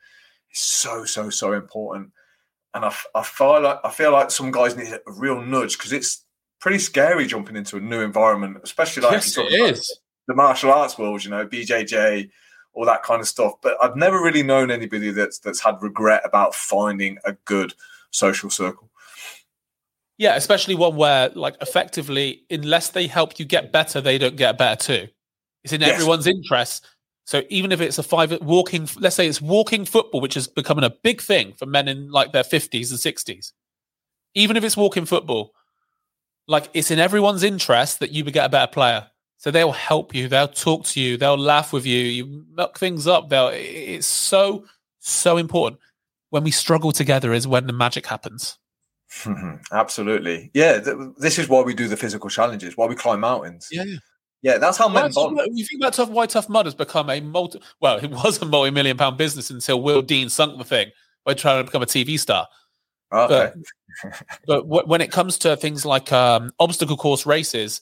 is 0.52 0.60
so 0.60 1.06
so 1.06 1.30
so 1.30 1.54
important, 1.54 2.12
and 2.76 2.86
I, 2.86 2.94
I 3.16 3.24
feel 3.24 3.62
like 3.62 3.80
I 3.84 3.90
feel 3.90 4.12
like 4.12 4.30
some 4.30 4.52
guys 4.52 4.76
need 4.76 4.94
a 4.94 5.12
real 5.12 5.42
nudge 5.42 5.78
because 5.78 5.94
it's 5.94 6.24
pretty 6.60 6.80
scary 6.80 7.26
jumping 7.26 7.56
into 7.56 7.78
a 7.78 7.80
new 7.80 8.02
environment, 8.02 8.58
especially 8.64 9.04
like 9.04 9.14
yes, 9.14 9.38
it 9.38 9.54
is. 9.54 10.00
the 10.28 10.36
martial 10.36 10.72
arts 10.72 10.98
world. 10.98 11.24
You 11.24 11.32
know, 11.32 11.48
BJJ 11.48 12.30
all 12.76 12.86
that 12.86 13.04
kind 13.04 13.22
of 13.22 13.28
stuff. 13.28 13.54
But 13.62 13.78
I've 13.82 13.96
never 13.96 14.22
really 14.22 14.44
known 14.44 14.70
anybody 14.70 15.10
that's 15.10 15.40
that's 15.40 15.62
had 15.62 15.82
regret 15.82 16.22
about 16.24 16.54
finding 16.54 17.18
a 17.26 17.34
good 17.46 17.74
social 18.12 18.50
circle. 18.50 18.90
Yeah, 20.18 20.36
especially 20.36 20.76
one 20.76 20.96
where, 20.96 21.30
like, 21.30 21.56
effectively, 21.62 22.44
unless 22.50 22.90
they 22.90 23.06
help 23.06 23.38
you 23.38 23.44
get 23.44 23.74
better, 23.74 24.00
they 24.00 24.18
don't 24.18 24.38
get 24.38 24.58
better 24.58 24.76
too. 24.82 25.08
It's 25.64 25.74
in 25.74 25.82
yes. 25.82 25.92
everyone's 25.92 26.28
interest. 26.28 26.86
So 27.26 27.42
even 27.50 27.72
if 27.72 27.82
it's 27.82 27.98
a 27.98 28.04
five 28.04 28.40
walking, 28.42 28.88
let's 29.00 29.16
say 29.16 29.28
it's 29.28 29.42
walking 29.42 29.84
football, 29.84 30.22
which 30.22 30.38
is 30.38 30.48
becoming 30.48 30.84
a 30.84 30.92
big 30.92 31.22
thing 31.22 31.54
for 31.54 31.66
men 31.66 31.88
in 31.88 32.12
like 32.12 32.32
their 32.32 32.44
fifties 32.44 32.92
and 32.92 33.00
sixties. 33.00 33.52
Even 34.36 34.58
if 34.58 34.64
it's 34.64 34.78
walking 34.78 35.06
football, 35.06 35.54
like 36.48 36.70
it's 36.74 36.92
in 36.92 37.00
everyone's 37.00 37.44
interest 37.44 38.00
that 38.00 38.12
you 38.12 38.24
get 38.24 38.46
a 38.46 38.50
better 38.50 38.72
player. 38.72 39.08
So 39.38 39.52
they'll 39.52 39.72
help 39.72 40.16
you, 40.16 40.28
they'll 40.28 40.48
talk 40.48 40.86
to 40.86 41.02
you, 41.02 41.18
they'll 41.18 41.38
laugh 41.38 41.74
with 41.74 41.86
you, 41.86 42.00
you 42.00 42.46
muck 42.52 42.78
things 42.78 43.08
up. 43.08 43.30
They'll 43.30 43.50
it's 43.54 44.08
so, 44.08 44.66
so 45.00 45.38
important. 45.38 45.82
When 46.30 46.44
we 46.44 46.52
struggle 46.52 46.92
together 46.92 47.34
is 47.34 47.48
when 47.48 47.68
the 47.68 47.74
magic 47.74 48.06
happens. 48.06 48.58
Absolutely. 49.72 50.52
Yeah. 50.54 50.80
Th- 50.80 50.98
this 51.18 51.38
is 51.38 51.48
why 51.48 51.62
we 51.62 51.74
do 51.74 51.88
the 51.88 51.98
physical 51.98 52.30
challenges, 52.30 52.78
why 52.78 52.86
we 52.88 52.96
climb 52.96 53.20
mountains. 53.20 53.70
Yeah. 53.72 53.84
Yeah, 54.46 54.60
that's 54.60 54.78
how 54.78 54.88
men 54.88 55.10
bond. 55.12 55.40
You 55.54 55.66
think 55.66 55.82
about 55.82 55.94
tough, 55.94 56.10
why 56.10 56.28
Tough 56.28 56.50
Mud 56.50 56.68
has 56.68 56.76
become 56.76 57.10
a 57.10 57.20
multi? 57.20 57.60
Well, 57.82 57.98
it 57.98 58.12
was 58.12 58.40
a 58.44 58.46
multi-million 58.46 58.96
pound 58.96 59.18
business 59.18 59.50
until 59.50 59.82
Will 59.82 60.04
Dean 60.04 60.30
sunk 60.30 60.60
the 60.60 60.64
thing 60.64 60.92
by 61.26 61.34
trying 61.34 61.62
to 61.62 61.64
become 61.64 61.82
a 61.82 61.88
TV 61.88 62.20
star. 62.20 62.48
Okay. 63.12 63.52
But, 64.46 64.68
but 64.68 64.90
when 64.90 65.00
it 65.00 65.10
comes 65.10 65.38
to 65.38 65.56
things 65.56 65.86
like 65.86 66.12
um, 66.12 66.52
obstacle 66.60 66.98
course 66.98 67.26
races, 67.26 67.80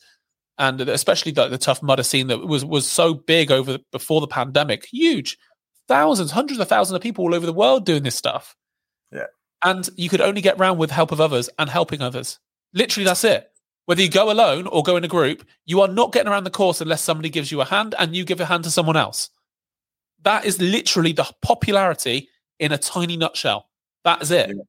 and 0.60 0.80
especially 0.80 1.32
the, 1.32 1.48
the 1.48 1.58
tough 1.58 1.82
mudder 1.82 2.04
scene 2.04 2.28
that 2.28 2.46
was 2.46 2.64
was 2.64 2.86
so 2.88 3.16
big 3.16 3.52
over 3.52 3.80
before 3.92 4.22
the 4.22 4.28
pandemic, 4.28 4.86
huge, 4.86 5.40
thousands, 5.88 6.30
hundreds 6.30 6.60
of 6.60 6.70
thousands 6.70 6.96
of 6.96 7.02
people 7.02 7.26
all 7.26 7.34
over 7.34 7.48
the 7.48 7.52
world 7.52 7.84
doing 7.84 8.04
this 8.04 8.16
stuff. 8.16 8.56
Yeah, 9.12 9.26
and 9.64 9.90
you 9.96 10.08
could 10.08 10.22
only 10.22 10.40
get 10.42 10.60
around 10.60 10.78
with 10.78 10.92
help 10.92 11.12
of 11.12 11.20
others 11.20 11.50
and 11.58 11.68
helping 11.68 12.04
others. 12.04 12.40
Literally, 12.74 13.06
that's 13.06 13.24
it. 13.24 13.50
Whether 13.86 14.02
you 14.02 14.10
go 14.10 14.32
alone 14.32 14.68
or 14.68 14.82
go 14.82 14.96
in 14.96 15.04
a 15.04 15.10
group, 15.10 15.46
you 15.66 15.82
are 15.82 15.88
not 15.88 16.14
getting 16.14 16.32
around 16.32 16.46
the 16.46 16.50
course 16.50 16.80
unless 16.80 17.02
somebody 17.02 17.30
gives 17.30 17.52
you 17.52 17.62
a 17.62 17.66
hand 17.66 17.96
and 18.00 18.16
you 18.16 18.24
give 18.24 18.40
a 18.40 18.46
hand 18.46 18.64
to 18.64 18.72
someone 18.72 18.96
else. 18.96 19.30
That 20.22 20.46
is 20.46 20.62
literally 20.62 21.12
the 21.12 21.30
popularity 21.42 22.30
in 22.60 22.72
a 22.72 22.78
tiny 22.78 23.18
nutshell. 23.18 23.68
That 24.06 24.22
is 24.22 24.32
it. 24.32 24.50
Yeah. 24.50 24.64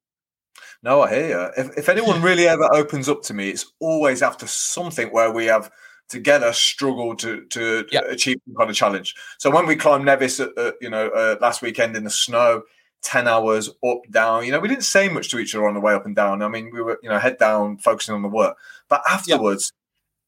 No, 0.82 1.02
I 1.02 1.14
hear 1.14 1.28
you. 1.28 1.64
If, 1.64 1.78
if 1.78 1.88
anyone 1.88 2.22
really 2.28 2.46
ever 2.48 2.68
opens 2.74 3.08
up 3.08 3.22
to 3.22 3.34
me, 3.34 3.50
it's 3.50 3.72
always 3.80 4.20
after 4.20 4.46
something 4.46 5.08
where 5.08 5.30
we 5.30 5.46
have 5.46 5.70
together 6.08 6.52
struggled 6.52 7.18
to 7.20 7.46
to 7.46 7.86
achieve 8.10 8.36
some 8.46 8.54
kind 8.54 8.70
of 8.70 8.76
challenge. 8.76 9.14
So 9.38 9.50
when 9.50 9.66
we 9.66 9.76
climbed 9.76 10.04
Nevis, 10.04 10.40
uh, 10.40 10.72
you 10.80 10.90
know, 10.90 11.08
uh, 11.08 11.36
last 11.40 11.62
weekend 11.62 11.96
in 11.96 12.04
the 12.04 12.10
snow, 12.10 12.62
ten 13.02 13.28
hours 13.28 13.70
up 13.86 14.00
down. 14.10 14.44
You 14.44 14.52
know, 14.52 14.60
we 14.60 14.68
didn't 14.68 14.84
say 14.84 15.08
much 15.08 15.30
to 15.30 15.38
each 15.38 15.54
other 15.54 15.66
on 15.66 15.74
the 15.74 15.80
way 15.80 15.94
up 15.94 16.06
and 16.06 16.16
down. 16.16 16.42
I 16.42 16.48
mean, 16.48 16.70
we 16.72 16.82
were 16.82 16.98
you 17.02 17.08
know 17.08 17.18
head 17.18 17.38
down, 17.38 17.78
focusing 17.78 18.14
on 18.14 18.22
the 18.22 18.28
work. 18.28 18.56
But 18.94 19.02
afterwards, 19.10 19.72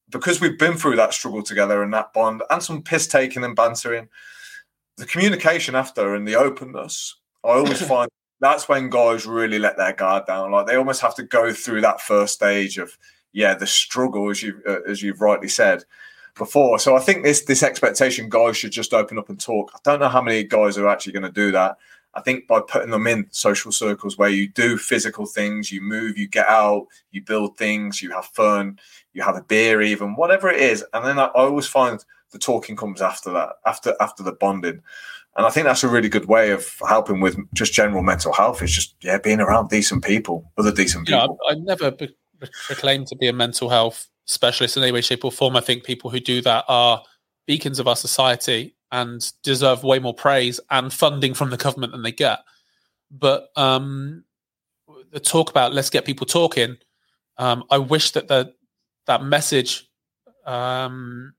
yep. 0.08 0.20
because 0.20 0.40
we've 0.40 0.58
been 0.58 0.76
through 0.76 0.96
that 0.96 1.14
struggle 1.14 1.44
together 1.44 1.84
and 1.84 1.94
that 1.94 2.12
bond, 2.12 2.42
and 2.50 2.60
some 2.60 2.82
piss 2.82 3.06
taking 3.06 3.44
and 3.44 3.54
bantering, 3.54 4.08
the 4.96 5.06
communication 5.06 5.76
after 5.76 6.16
and 6.16 6.26
the 6.26 6.34
openness, 6.34 7.14
I 7.44 7.50
always 7.50 7.80
find 7.86 8.10
that's 8.40 8.68
when 8.68 8.90
guys 8.90 9.24
really 9.24 9.60
let 9.60 9.76
their 9.76 9.92
guard 9.92 10.26
down. 10.26 10.50
Like 10.50 10.66
they 10.66 10.74
almost 10.74 11.00
have 11.02 11.14
to 11.14 11.22
go 11.22 11.52
through 11.52 11.82
that 11.82 12.00
first 12.00 12.34
stage 12.34 12.76
of 12.76 12.98
yeah, 13.32 13.54
the 13.54 13.68
struggle 13.68 14.30
as 14.30 14.42
you 14.42 14.60
uh, 14.66 14.80
as 14.88 15.00
you've 15.00 15.20
rightly 15.20 15.48
said 15.48 15.84
before. 16.36 16.80
So 16.80 16.96
I 16.96 17.00
think 17.00 17.22
this 17.22 17.44
this 17.44 17.62
expectation 17.62 18.28
guys 18.28 18.56
should 18.56 18.72
just 18.72 18.92
open 18.92 19.16
up 19.16 19.28
and 19.28 19.38
talk. 19.38 19.70
I 19.76 19.78
don't 19.84 20.00
know 20.00 20.08
how 20.08 20.22
many 20.22 20.42
guys 20.42 20.76
are 20.76 20.88
actually 20.88 21.12
going 21.12 21.22
to 21.22 21.30
do 21.30 21.52
that. 21.52 21.76
I 22.16 22.22
think 22.22 22.46
by 22.46 22.60
putting 22.60 22.90
them 22.90 23.06
in 23.06 23.26
social 23.30 23.70
circles 23.70 24.16
where 24.16 24.30
you 24.30 24.48
do 24.48 24.78
physical 24.78 25.26
things, 25.26 25.70
you 25.70 25.82
move, 25.82 26.16
you 26.16 26.26
get 26.26 26.48
out, 26.48 26.86
you 27.10 27.22
build 27.22 27.58
things, 27.58 28.00
you 28.00 28.10
have 28.10 28.24
fun, 28.24 28.78
you 29.12 29.22
have 29.22 29.36
a 29.36 29.42
beer, 29.42 29.82
even 29.82 30.16
whatever 30.16 30.48
it 30.48 30.58
is, 30.58 30.82
and 30.94 31.04
then 31.04 31.18
I, 31.18 31.26
always 31.26 31.66
find 31.66 32.02
the 32.32 32.38
talking 32.38 32.74
comes 32.74 33.02
after 33.02 33.30
that, 33.32 33.50
after 33.66 33.94
after 34.00 34.22
the 34.22 34.32
bonding. 34.32 34.82
And 35.36 35.44
I 35.44 35.50
think 35.50 35.66
that's 35.66 35.84
a 35.84 35.88
really 35.88 36.08
good 36.08 36.24
way 36.24 36.52
of 36.52 36.66
helping 36.88 37.20
with 37.20 37.36
just 37.52 37.74
general 37.74 38.02
mental 38.02 38.32
health. 38.32 38.62
It's 38.62 38.72
just 38.72 38.96
yeah, 39.02 39.18
being 39.18 39.40
around 39.40 39.68
decent 39.68 40.02
people, 40.02 40.50
other 40.56 40.72
decent 40.72 41.06
people. 41.06 41.38
I, 41.46 41.52
I 41.52 41.54
never 41.56 41.90
be- 41.90 42.16
proclaim 42.66 43.04
to 43.04 43.16
be 43.16 43.28
a 43.28 43.34
mental 43.34 43.68
health 43.68 44.08
specialist 44.24 44.78
in 44.78 44.82
any 44.82 44.92
way, 44.92 45.02
shape, 45.02 45.24
or 45.24 45.30
form. 45.30 45.54
I 45.54 45.60
think 45.60 45.84
people 45.84 46.08
who 46.08 46.20
do 46.20 46.40
that 46.40 46.64
are 46.66 47.02
beacons 47.46 47.78
of 47.78 47.86
our 47.86 47.96
society 47.96 48.75
and 48.96 49.30
deserve 49.42 49.84
way 49.84 49.98
more 49.98 50.14
praise 50.14 50.58
and 50.70 50.90
funding 50.90 51.34
from 51.34 51.50
the 51.50 51.58
government 51.58 51.92
than 51.92 52.02
they 52.02 52.12
get. 52.12 52.38
But 53.10 53.50
um, 53.54 54.24
the 55.10 55.20
talk 55.20 55.50
about 55.50 55.74
let's 55.74 55.90
get 55.90 56.06
people 56.06 56.26
talking, 56.26 56.78
um, 57.36 57.64
I 57.70 57.76
wish 57.76 58.12
that 58.12 58.28
the, 58.28 58.54
that 59.06 59.22
message 59.22 59.86
um, 60.46 61.34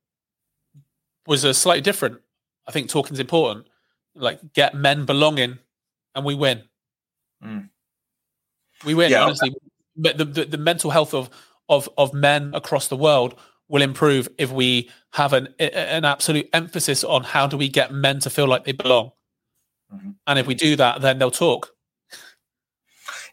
was 1.26 1.44
a 1.44 1.54
slightly 1.54 1.82
different. 1.82 2.20
I 2.68 2.72
think 2.72 2.90
talking 2.90 3.14
is 3.14 3.20
important. 3.20 3.66
Like 4.14 4.54
get 4.54 4.76
men 4.76 5.06
belonging, 5.06 5.58
and 6.14 6.24
we 6.24 6.36
win. 6.36 6.62
Mm. 7.44 7.70
We 8.86 8.94
win. 8.94 9.10
Yeah, 9.10 9.24
honestly, 9.24 9.50
okay. 9.50 10.14
the, 10.16 10.26
the 10.26 10.46
the 10.46 10.58
mental 10.58 10.92
health 10.92 11.16
of 11.16 11.32
of 11.70 11.90
of 11.98 12.14
men 12.14 12.52
across 12.54 12.88
the 12.88 12.98
world 12.98 13.36
will 13.70 13.82
improve 13.82 14.30
if 14.38 14.52
we 14.52 14.90
have 15.12 15.34
an 15.34 15.48
an 15.60 16.06
absolute 16.06 16.50
emphasis 16.54 17.04
on 17.04 17.24
how 17.24 17.48
do 17.48 17.58
we 17.58 17.70
get 17.70 17.92
men 17.92 18.20
to 18.20 18.30
feel 18.30 18.48
like 18.48 18.66
they 18.66 18.72
belong. 18.72 19.12
Mm-hmm. 19.94 20.12
And 20.26 20.40
if 20.40 20.48
we 20.48 20.56
do 20.56 20.76
that, 20.76 21.02
then 21.02 21.20
they'll 21.20 21.32
talk. 21.32 21.74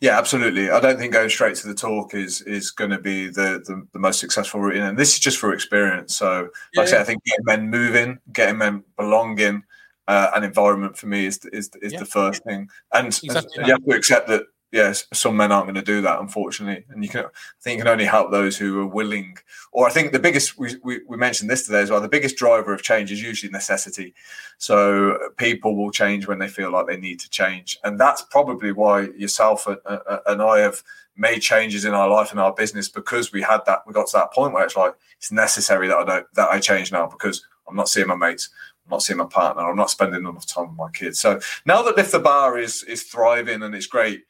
Yeah, 0.01 0.19
absolutely. 0.19 0.71
I 0.71 0.81
don't 0.81 0.99
think 0.99 1.13
going 1.13 1.31
straight 1.31 1.57
to 1.57 1.69
the 1.69 1.75
talk 1.75 2.15
is 2.15 2.43
is 2.43 2.71
going 2.71 2.91
to 2.91 2.99
be 2.99 3.27
the, 3.27 3.63
the, 3.65 3.87
the 3.93 3.99
most 3.99 4.21
successful 4.21 4.61
route, 4.61 4.77
and 4.77 4.99
this 4.99 5.15
is 5.15 5.19
just 5.19 5.39
for 5.39 5.53
experience. 5.53 6.15
So, 6.15 6.43
like 6.43 6.51
yeah, 6.75 6.83
I 6.83 6.85
said, 6.87 7.01
I 7.01 7.05
think 7.05 7.25
getting 7.25 7.45
men 7.45 7.71
moving, 7.71 8.19
getting 8.33 8.59
men 8.59 8.85
belonging, 8.97 9.63
uh, 10.07 10.31
an 10.35 10.45
environment 10.45 10.97
for 10.97 11.07
me 11.07 11.27
is 11.27 11.45
is 11.53 11.71
is 11.81 11.93
yeah. 11.93 12.01
the 12.01 12.07
first 12.07 12.45
thing, 12.45 12.69
and, 12.93 13.07
exactly. 13.07 13.51
and 13.57 13.67
you 13.67 13.73
have 13.73 13.85
to 13.85 13.97
accept 13.97 14.29
that 14.29 14.43
yes, 14.73 15.07
some 15.13 15.37
men 15.37 15.53
aren't 15.53 15.67
going 15.67 15.75
to 15.77 15.83
do 15.83 16.01
that, 16.03 16.21
unfortunately. 16.21 16.85
And 16.91 17.03
you 17.05 17.09
can, 17.09 17.27
I 17.27 17.29
think, 17.61 17.79
you 17.79 17.85
can 17.85 17.93
only 17.93 18.05
help 18.05 18.31
those 18.31 18.57
who 18.57 18.81
are 18.81 18.87
willing. 18.87 19.37
Or 19.73 19.87
I 19.87 19.91
think 19.91 20.13
the 20.13 20.19
biggest, 20.19 20.59
we, 20.59 20.77
we, 20.83 21.01
we, 21.09 21.17
mentioned 21.17 21.49
this 21.49 21.65
today 21.65 21.81
as 21.81 21.91
well, 21.91 22.01
the 22.01 22.09
biggest 22.09 22.37
driver 22.37 22.73
of 22.73 22.83
change 22.83 23.13
is 23.13 23.23
usually 23.23 23.53
necessity. 23.53 24.15
So 24.59 25.19
people 25.37 25.77
will 25.77 25.91
change 25.91 26.27
when 26.27 26.39
they 26.39 26.49
feel 26.49 26.73
like 26.73 26.87
they 26.87 26.97
need 26.97 27.21
to 27.21 27.31
change. 27.31 27.79
And 27.85 27.99
that's 28.01 28.23
probably 28.23 28.73
why 28.73 29.09
yourself 29.17 29.67
and, 29.67 29.79
uh, 29.87 30.19
and 30.27 30.43
I 30.43 30.61
have 30.61 30.83
made 31.17 31.41
changes 31.41 31.85
in 31.85 31.95
our 31.95 32.09
life 32.09 32.33
and 32.33 32.41
our 32.41 32.53
business 32.53 32.89
because 32.89 33.33
we 33.33 33.43
had 33.43 33.61
that, 33.67 33.81
we 33.87 33.93
got 33.93 34.09
to 34.09 34.17
that 34.17 34.33
point 34.33 34.53
where 34.53 34.65
it's 34.65 34.77
like, 34.77 34.95
it's 35.19 35.31
necessary 35.31 35.87
that 35.89 35.99
I 35.99 36.05
don't, 36.05 36.35
that 36.35 36.51
I 36.51 36.59
change 36.59 36.91
now 36.91 37.07
because 37.07 37.47
I'm 37.69 37.77
not 37.77 37.89
seeing 37.89 38.09
my 38.09 38.17
mates. 38.17 38.51
I'm 38.85 38.91
not 38.91 39.03
seeing 39.03 39.19
my 39.19 39.25
partner. 39.25 39.69
I'm 39.69 39.77
not 39.77 39.91
spending 39.91 40.21
enough 40.21 40.47
time 40.47 40.69
with 40.69 40.77
my 40.77 40.91
kids. 40.91 41.19
So 41.19 41.41
now 41.65 41.83
that 41.83 41.97
Lift 41.97 42.13
the 42.13 42.19
Bar 42.19 42.59
is 42.59 42.83
is 42.85 43.03
thriving 43.05 43.63
and 43.63 43.75
it's 43.75 43.87
great, 43.87 44.25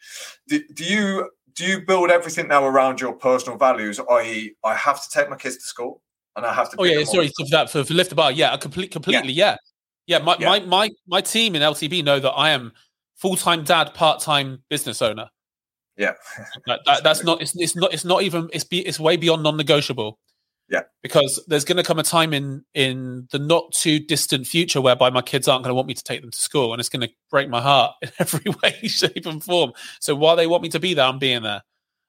do, 0.48 0.62
do 0.74 0.84
you 0.84 1.30
do 1.55 1.64
you 1.64 1.80
build 1.80 2.11
everything 2.11 2.48
now 2.48 2.64
around 2.64 3.00
your 3.00 3.12
personal 3.12 3.59
values? 3.59 3.98
I.e., 3.98 4.55
I 4.64 4.74
have 4.74 5.02
to 5.02 5.09
take 5.11 5.28
my 5.30 5.36
kids 5.36 5.57
to 5.57 5.62
school 5.62 6.02
and 6.36 6.46
I 6.46 6.52
have 6.52 6.70
to. 6.70 6.76
Oh 6.78 6.84
yeah, 6.84 7.05
sorry 7.05 7.28
for 7.36 7.46
that 7.50 7.70
for, 7.70 7.84
for 7.84 7.94
Lift 7.94 8.11
the 8.11 8.16
Bar. 8.16 8.32
Yeah, 8.32 8.57
complete, 8.57 8.90
completely. 8.90 9.32
Yeah, 9.32 9.57
yeah. 10.07 10.18
yeah 10.18 10.24
my, 10.24 10.36
yeah. 10.38 10.48
my 10.48 10.61
my 10.61 10.90
my 11.07 11.20
team 11.20 11.57
in 11.57 11.62
LTB 11.62 12.05
know 12.05 12.20
that 12.20 12.32
I 12.32 12.50
am 12.50 12.72
full 13.16 13.36
time 13.36 13.64
dad, 13.64 13.94
part 13.94 14.20
time 14.20 14.62
business 14.68 15.02
owner. 15.02 15.28
Yeah, 15.96 16.14
that, 16.66 16.80
that, 16.86 17.05
that's 17.05 17.22
not. 17.22 17.40
It's, 17.40 17.55
it's 17.57 17.76
not. 17.76 17.92
It's 17.94 18.05
not 18.05 18.22
even. 18.22 18.48
It's 18.52 18.64
be. 18.64 18.80
It's 18.80 18.98
way 18.98 19.16
beyond 19.16 19.44
non 19.44 19.57
negotiable. 19.57 20.18
Yeah. 20.68 20.82
Because 21.02 21.42
there's 21.46 21.64
going 21.64 21.76
to 21.76 21.82
come 21.82 21.98
a 21.98 22.02
time 22.02 22.32
in 22.32 22.64
in 22.74 23.28
the 23.30 23.38
not 23.38 23.72
too 23.72 23.98
distant 23.98 24.46
future 24.46 24.80
whereby 24.80 25.10
my 25.10 25.20
kids 25.20 25.46
aren't 25.46 25.62
going 25.62 25.70
to 25.70 25.74
want 25.74 25.88
me 25.88 25.94
to 25.94 26.02
take 26.02 26.22
them 26.22 26.30
to 26.30 26.38
school, 26.38 26.72
and 26.72 26.80
it's 26.80 26.88
going 26.88 27.06
to 27.06 27.12
break 27.30 27.48
my 27.48 27.60
heart 27.60 27.94
in 28.02 28.10
every 28.18 28.52
way, 28.62 28.88
shape, 28.88 29.26
and 29.26 29.42
form. 29.42 29.72
So 30.00 30.14
while 30.14 30.36
they 30.36 30.46
want 30.46 30.62
me 30.62 30.70
to 30.70 30.80
be 30.80 30.94
there, 30.94 31.06
I'm 31.06 31.18
being 31.18 31.42
there, 31.42 31.62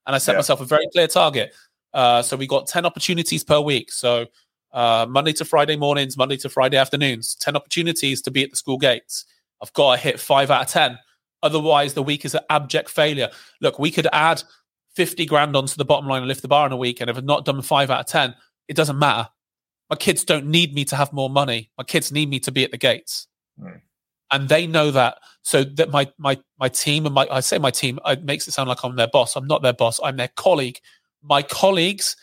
and 0.07 0.15
I 0.15 0.19
set 0.19 0.33
yeah. 0.33 0.39
myself 0.39 0.61
a 0.61 0.65
very 0.65 0.87
clear 0.93 1.07
target. 1.07 1.53
Uh, 1.93 2.21
so 2.21 2.37
we 2.37 2.47
got 2.47 2.67
ten 2.67 2.85
opportunities 2.85 3.43
per 3.43 3.59
week. 3.59 3.91
So 3.91 4.27
uh, 4.71 5.05
Monday 5.09 5.33
to 5.33 5.45
Friday 5.45 5.75
mornings, 5.75 6.15
Monday 6.17 6.37
to 6.37 6.49
Friday 6.49 6.77
afternoons, 6.77 7.35
ten 7.35 7.55
opportunities 7.55 8.21
to 8.21 8.31
be 8.31 8.43
at 8.43 8.51
the 8.51 8.57
school 8.57 8.77
gates. 8.77 9.25
I've 9.61 9.73
got 9.73 9.95
to 9.95 10.01
hit 10.01 10.19
five 10.19 10.49
out 10.49 10.63
of 10.63 10.67
ten. 10.69 10.97
Otherwise, 11.43 11.93
the 11.93 12.03
week 12.03 12.25
is 12.25 12.33
an 12.33 12.41
abject 12.49 12.89
failure. 12.89 13.29
Look, 13.61 13.77
we 13.77 13.91
could 13.91 14.07
add 14.11 14.41
50 14.95 15.25
grand 15.25 15.55
onto 15.55 15.75
the 15.75 15.85
bottom 15.85 16.07
line 16.07 16.21
and 16.21 16.27
Lift 16.27 16.41
the 16.41 16.47
Bar 16.47 16.65
in 16.65 16.71
a 16.71 16.77
week, 16.77 17.01
and 17.01 17.09
if 17.09 17.17
I've 17.17 17.25
not 17.25 17.45
done 17.45 17.61
five 17.61 17.91
out 17.91 17.99
of 17.99 18.05
10, 18.07 18.33
it 18.67 18.75
doesn't 18.75 18.99
matter. 18.99 19.29
My 19.89 19.95
kids 19.95 20.23
don't 20.23 20.47
need 20.47 20.73
me 20.73 20.85
to 20.85 20.95
have 20.95 21.13
more 21.13 21.29
money. 21.29 21.69
My 21.77 21.83
kids 21.83 22.11
need 22.11 22.29
me 22.29 22.39
to 22.41 22.51
be 22.51 22.63
at 22.63 22.71
the 22.71 22.77
gates. 22.77 23.27
Mm. 23.61 23.81
And 24.31 24.49
they 24.49 24.65
know 24.65 24.91
that. 24.91 25.19
So 25.43 25.63
that 25.63 25.91
my 25.91 26.11
my 26.17 26.39
my 26.59 26.69
team 26.69 27.05
and 27.05 27.13
my 27.13 27.27
I 27.29 27.39
say 27.41 27.59
my 27.59 27.71
team, 27.71 27.99
it 28.05 28.23
makes 28.23 28.47
it 28.47 28.51
sound 28.51 28.67
like 28.67 28.83
I'm 28.83 28.95
their 28.95 29.07
boss. 29.07 29.35
I'm 29.35 29.45
not 29.45 29.61
their 29.61 29.73
boss, 29.73 29.99
I'm 30.03 30.17
their 30.17 30.31
colleague. 30.35 30.79
My 31.21 31.41
colleagues 31.43 32.15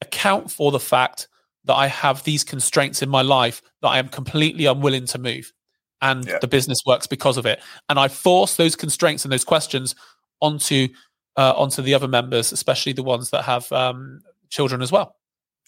account 0.00 0.50
for 0.50 0.70
the 0.72 0.80
fact 0.80 1.28
that 1.64 1.74
I 1.74 1.86
have 1.86 2.24
these 2.24 2.42
constraints 2.42 3.02
in 3.02 3.08
my 3.08 3.22
life 3.22 3.62
that 3.82 3.88
I 3.88 3.98
am 3.98 4.08
completely 4.08 4.66
unwilling 4.66 5.06
to 5.06 5.18
move. 5.18 5.52
And 6.00 6.26
yeah. 6.26 6.38
the 6.40 6.48
business 6.48 6.80
works 6.84 7.06
because 7.06 7.36
of 7.36 7.46
it. 7.46 7.60
And 7.88 7.98
I 7.98 8.08
force 8.08 8.56
those 8.56 8.74
constraints 8.74 9.24
and 9.24 9.32
those 9.32 9.44
questions 9.44 9.94
onto 10.40 10.88
uh, 11.36 11.54
onto 11.56 11.82
the 11.82 11.94
other 11.94 12.08
members, 12.08 12.52
especially 12.52 12.92
the 12.92 13.02
ones 13.02 13.30
that 13.30 13.42
have 13.44 13.70
um, 13.72 14.20
children 14.50 14.82
as 14.82 14.90
well. 14.90 15.16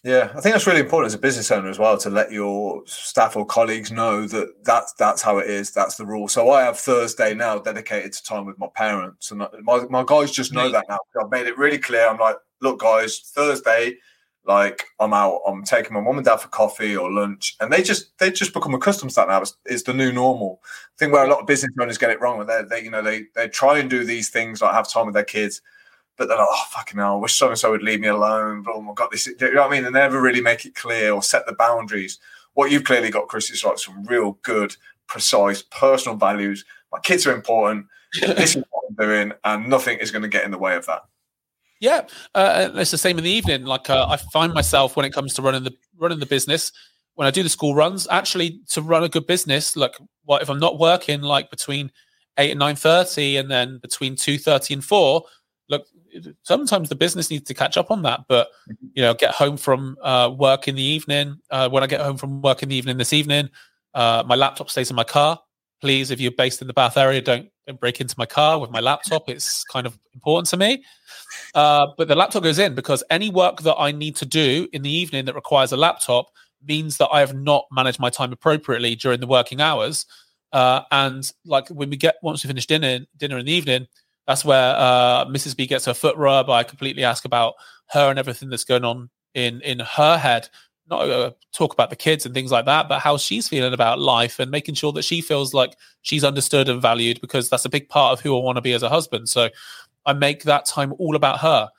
Yeah, 0.05 0.31
I 0.37 0.41
think 0.43 0.55
that's 0.55 0.67
really 0.67 0.81
important 0.81 1.07
as 1.07 1.15
a 1.15 1.19
business 1.19 1.51
owner 1.51 1.71
as 1.71 1.79
well 1.79 1.97
to 1.97 2.11
let 2.11 2.31
your 2.31 2.83
staff 2.85 3.37
or 3.37 3.47
colleagues 3.47 3.91
know 3.91 4.27
that 4.27 4.63
that's 4.63 4.93
that's 4.93 5.23
how 5.23 5.39
it 5.39 5.49
is. 5.49 5.71
That's 5.71 5.97
the 5.97 6.05
rule. 6.05 6.29
So 6.29 6.51
I 6.51 6.63
have 6.63 6.79
Thursday 6.79 7.33
now 7.33 7.59
dedicated 7.59 8.13
to 8.13 8.23
time 8.23 8.45
with 8.45 8.59
my 8.59 8.67
parents, 8.75 9.31
and 9.31 9.43
my 9.63 9.87
my 9.89 10.05
guys 10.07 10.31
just 10.31 10.53
know 10.53 10.71
that 10.71 10.85
now. 10.91 10.99
I've 11.19 11.31
made 11.31 11.47
it 11.47 11.57
really 11.57 11.79
clear. 11.79 12.07
I'm 12.07 12.19
like, 12.19 12.37
look, 12.61 12.81
guys, 12.81 13.19
Thursday, 13.35 13.97
like 14.45 14.85
I'm 15.01 15.15
out. 15.15 15.41
I'm 15.47 15.65
taking 15.65 15.95
my 15.95 16.03
mom 16.03 16.19
and 16.19 16.25
dad 16.27 16.37
for 16.37 16.49
coffee 16.49 16.95
or 16.95 17.11
lunch, 17.11 17.57
and 17.61 17.73
they 17.73 17.83
just 17.83 18.19
they 18.19 18.31
just 18.31 18.53
become 18.53 18.75
accustomed 18.75 19.13
to 19.13 19.17
that 19.17 19.29
now. 19.29 19.41
It's, 19.41 19.57
it's 19.65 19.85
the 19.85 19.95
new 19.95 20.13
normal. 20.13 20.61
I 20.65 20.99
think 20.99 21.15
where 21.15 21.25
a 21.25 21.31
lot 21.31 21.41
of 21.41 21.47
business 21.47 21.73
owners 21.81 21.97
get 21.97 22.11
it 22.11 22.21
wrong, 22.21 22.45
they 22.45 22.63
they 22.69 22.85
you 22.85 22.91
know 22.91 23.01
they 23.01 23.25
they 23.35 23.49
try 23.49 23.79
and 23.79 23.89
do 23.89 24.05
these 24.05 24.29
things 24.29 24.61
like 24.61 24.75
have 24.75 24.87
time 24.87 25.07
with 25.07 25.15
their 25.15 25.25
kids 25.25 25.63
but 26.17 26.29
they're 26.29 26.39
like, 26.39 26.47
oh, 26.49 26.65
fucking 26.71 26.99
hell, 26.99 27.15
I 27.15 27.17
wish 27.17 27.35
so 27.35 27.49
and 27.49 27.59
so 27.59 27.71
would 27.71 27.83
leave 27.83 28.01
me 28.01 28.09
alone. 28.09 28.62
But 28.62 28.75
oh, 28.75 28.87
I've 28.89 28.95
got 28.95 29.11
this. 29.11 29.27
You 29.27 29.35
know 29.41 29.62
what 29.62 29.69
I 29.69 29.71
mean? 29.71 29.85
They 29.85 29.91
never 29.91 30.21
really 30.21 30.41
make 30.41 30.65
it 30.65 30.75
clear 30.75 31.12
or 31.12 31.23
set 31.23 31.47
the 31.47 31.55
boundaries. 31.55 32.19
What 32.55 32.71
you've 32.71 32.85
clearly 32.85 33.11
got, 33.11 33.29
Chris, 33.29 33.51
is 33.51 33.65
like 33.65 33.79
some 33.79 34.05
real 34.05 34.39
good, 34.43 34.77
precise, 35.09 35.62
personal 35.62 36.17
values. 36.17 36.65
My 36.93 37.01
kids 37.01 37.27
are 37.27 37.35
important. 37.35 37.87
this 38.21 38.55
is 38.55 38.65
what 38.71 38.85
I'm 38.89 38.95
doing, 38.95 39.33
and 39.45 39.69
nothing 39.69 39.99
is 39.99 40.11
going 40.11 40.23
to 40.23 40.29
get 40.29 40.45
in 40.45 40.53
the 40.53 40.59
way 40.59 40.77
of 40.77 40.87
that. 40.87 41.03
Yeah, 41.81 42.03
uh, 42.35 42.71
it's 42.75 42.93
the 42.93 42.99
same 42.99 43.19
in 43.19 43.25
the 43.25 43.31
evening. 43.31 43.65
Like 43.65 43.91
uh, 43.91 44.07
I 44.09 44.17
find 44.17 44.55
myself 44.55 44.97
when 44.97 45.05
it 45.05 45.12
comes 45.12 45.35
to 45.35 45.43
running 45.43 45.65
the 45.65 45.75
running 45.99 46.21
the 46.21 46.27
business, 46.27 46.71
when 47.15 47.27
I 47.27 47.31
do 47.31 47.43
the 47.43 47.49
school 47.49 47.75
runs, 47.75 48.07
actually 48.11 48.61
to 48.71 48.83
run 48.83 49.05
a 49.05 49.09
good 49.09 49.27
business, 49.27 49.77
like 49.77 49.97
what 50.25 50.43
if 50.43 50.49
I'm 50.49 50.61
not 50.61 50.79
working 50.79 51.23
like 51.23 51.51
between 51.51 51.91
eight 52.39 52.51
and 52.51 52.59
nine 52.59 52.77
thirty, 52.77 53.37
and 53.37 53.51
then 53.51 53.79
between 53.79 54.17
two 54.17 54.39
thirty 54.39 54.75
and 54.75 54.85
four, 54.85 55.25
look, 55.69 55.87
sometimes 56.43 56.89
the 56.89 56.95
business 56.95 57.31
needs 57.31 57.45
to 57.45 57.55
catch 57.55 57.77
up 57.77 57.91
on 57.91 58.03
that. 58.03 58.21
But 58.29 58.49
you 58.95 59.03
know, 59.03 59.15
get 59.15 59.35
home 59.35 59.57
from 59.57 59.97
uh, 60.03 60.35
work 60.37 60.69
in 60.69 60.75
the 60.75 60.83
evening. 60.83 61.37
Uh, 61.51 61.69
when 61.69 61.83
I 61.83 61.87
get 61.87 62.01
home 62.01 62.17
from 62.17 62.43
work 62.43 62.62
in 62.62 62.69
the 62.69 62.77
evening 62.77 62.99
this 62.99 63.12
evening, 63.12 63.49
uh, 63.95 64.25
my 64.27 64.35
laptop 64.35 64.71
stays 64.71 64.91
in 64.91 64.97
my 64.97 65.05
car. 65.05 65.41
Please, 65.81 66.11
if 66.11 66.21
you're 66.21 66.33
based 66.33 66.62
in 66.62 66.67
the 66.67 66.73
Bath 66.73 66.97
area, 66.97 67.21
don't, 67.21 67.49
don't 67.67 67.79
break 67.79 68.01
into 68.01 68.15
my 68.17 68.27
car 68.27 68.59
with 68.59 68.71
my 68.71 68.81
laptop. 68.81 69.29
It's 69.29 69.65
kind 69.65 69.87
of 69.87 69.99
important 70.15 70.49
to 70.49 70.57
me. 70.57 70.83
Uh, 71.55 71.89
but 71.99 72.09
the 72.09 72.15
laptop 72.15 72.43
goes 72.43 72.59
in 72.59 72.75
because 72.75 73.05
any 73.11 73.29
work 73.31 73.62
that 73.62 73.77
I 73.77 73.93
need 73.93 74.17
to 74.17 74.27
do 74.27 74.67
in 74.73 74.83
the 74.83 74.91
evening 74.91 75.27
that 75.27 75.35
requires 75.35 75.73
a 75.73 75.77
laptop 75.77 76.31
means 76.67 76.97
that 76.97 77.09
I 77.12 77.21
have 77.21 77.35
not 77.35 77.67
managed 77.71 78.01
my 78.01 78.11
time 78.11 78.33
appropriately 78.33 78.97
during 78.97 79.21
the 79.21 79.27
working 79.27 79.61
hours. 79.61 80.07
Uh, 80.53 80.83
and 80.91 81.31
like 81.45 81.69
when 81.69 81.91
we 81.91 81.97
get 81.97 82.15
once 82.23 82.45
we 82.45 82.49
finish 82.49 82.67
dinner 82.67 83.01
dinner 83.17 83.39
in 83.39 83.47
the 83.47 83.53
evening, 83.53 83.87
that's 84.27 84.45
where 84.45 84.75
uh, 84.77 85.27
Mrs. 85.27 85.57
B 85.57 85.66
gets 85.66 85.85
her 85.85 85.95
foot 85.95 86.16
rub. 86.16 86.49
I 86.49 86.62
completely 86.62 87.05
ask 87.05 87.25
about 87.25 87.55
her 87.91 88.11
and 88.11 88.18
everything 88.18 88.49
that's 88.49 88.64
going 88.64 88.85
on 88.85 89.11
in 89.35 89.61
in 89.61 89.81
her 89.81 90.16
head. 90.16 90.49
Not 90.89 91.09
uh, 91.09 91.31
talk 91.53 91.72
about 91.72 91.91
the 91.91 91.97
kids 91.97 92.27
and 92.27 92.35
things 92.35 92.53
like 92.53 92.66
that, 92.66 92.89
but 92.89 93.01
how 93.01 93.16
she's 93.16 93.49
feeling 93.49 93.72
about 93.72 93.99
life 93.99 94.39
and 94.39 94.51
making 94.51 94.75
sure 94.75 94.93
that 94.93 95.05
she 95.05 95.22
feels 95.22 95.55
like 95.55 95.77
she's 96.03 96.25
understood 96.25 96.68
and 96.68 96.81
valued 96.83 97.20
because 97.22 97.49
that's 97.49 97.64
a 97.64 97.70
big 97.70 97.89
part 97.89 98.12
of 98.12 98.20
who 98.20 98.37
I 98.39 98.43
want 98.43 98.57
to 98.57 98.62
be 98.62 98.75
as 98.75 98.83
a 98.83 98.91
husband. 98.91 99.31
So 99.31 99.49
I 100.05 100.12
make 100.12 100.43
that 100.43 100.66
time 100.66 100.93
all 100.99 101.16
about 101.16 101.41
her. 101.41 101.70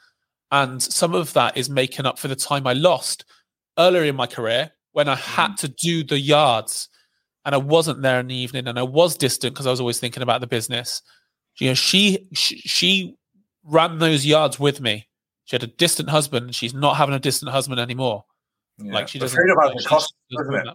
And 0.51 0.81
some 0.81 1.13
of 1.13 1.33
that 1.33 1.55
is 1.55 1.69
making 1.69 2.07
up 2.07 2.17
for 2.17 2.27
the 2.27 2.35
time 2.35 2.65
I 2.65 2.73
lost 2.73 3.25
earlier 3.77 4.03
in 4.03 4.15
my 4.15 4.25
career 4.25 4.71
when 4.93 5.07
I 5.07 5.15
had 5.15 5.51
mm-hmm. 5.51 5.55
to 5.55 5.67
do 5.67 6.03
the 6.03 6.19
yards 6.19 6.89
and 7.43 7.53
I 7.53 7.59
wasn't 7.59 8.01
there 8.01 8.19
in 8.19 8.27
the 8.27 8.35
evening 8.35 8.67
and 8.67 8.79
I 8.79 8.83
was 8.83 9.17
distant 9.17 9.53
because 9.53 9.67
I 9.67 9.71
was 9.71 9.79
always 9.79 9.99
thinking 9.99 10.23
about 10.23 10.41
the 10.41 10.47
business 10.47 11.01
you 11.57 11.69
know, 11.69 11.73
she, 11.73 12.27
she 12.33 12.57
she 12.59 13.15
ran 13.63 13.99
those 13.99 14.25
yards 14.25 14.59
with 14.59 14.81
me. 14.81 15.07
She 15.45 15.55
had 15.55 15.63
a 15.63 15.67
distant 15.67 16.09
husband. 16.09 16.55
She's 16.55 16.73
not 16.73 16.97
having 16.97 17.15
a 17.15 17.19
distant 17.19 17.51
husband 17.51 17.79
anymore. 17.79 18.25
Yeah. 18.77 18.93
Like 18.93 19.07
she 19.07 19.19
doesn't. 19.19 19.35
Freedom 19.35 19.57
has 19.61 19.85
a 19.85 19.87
cost, 19.87 20.13
doesn't 20.31 20.53
it? 20.53 20.67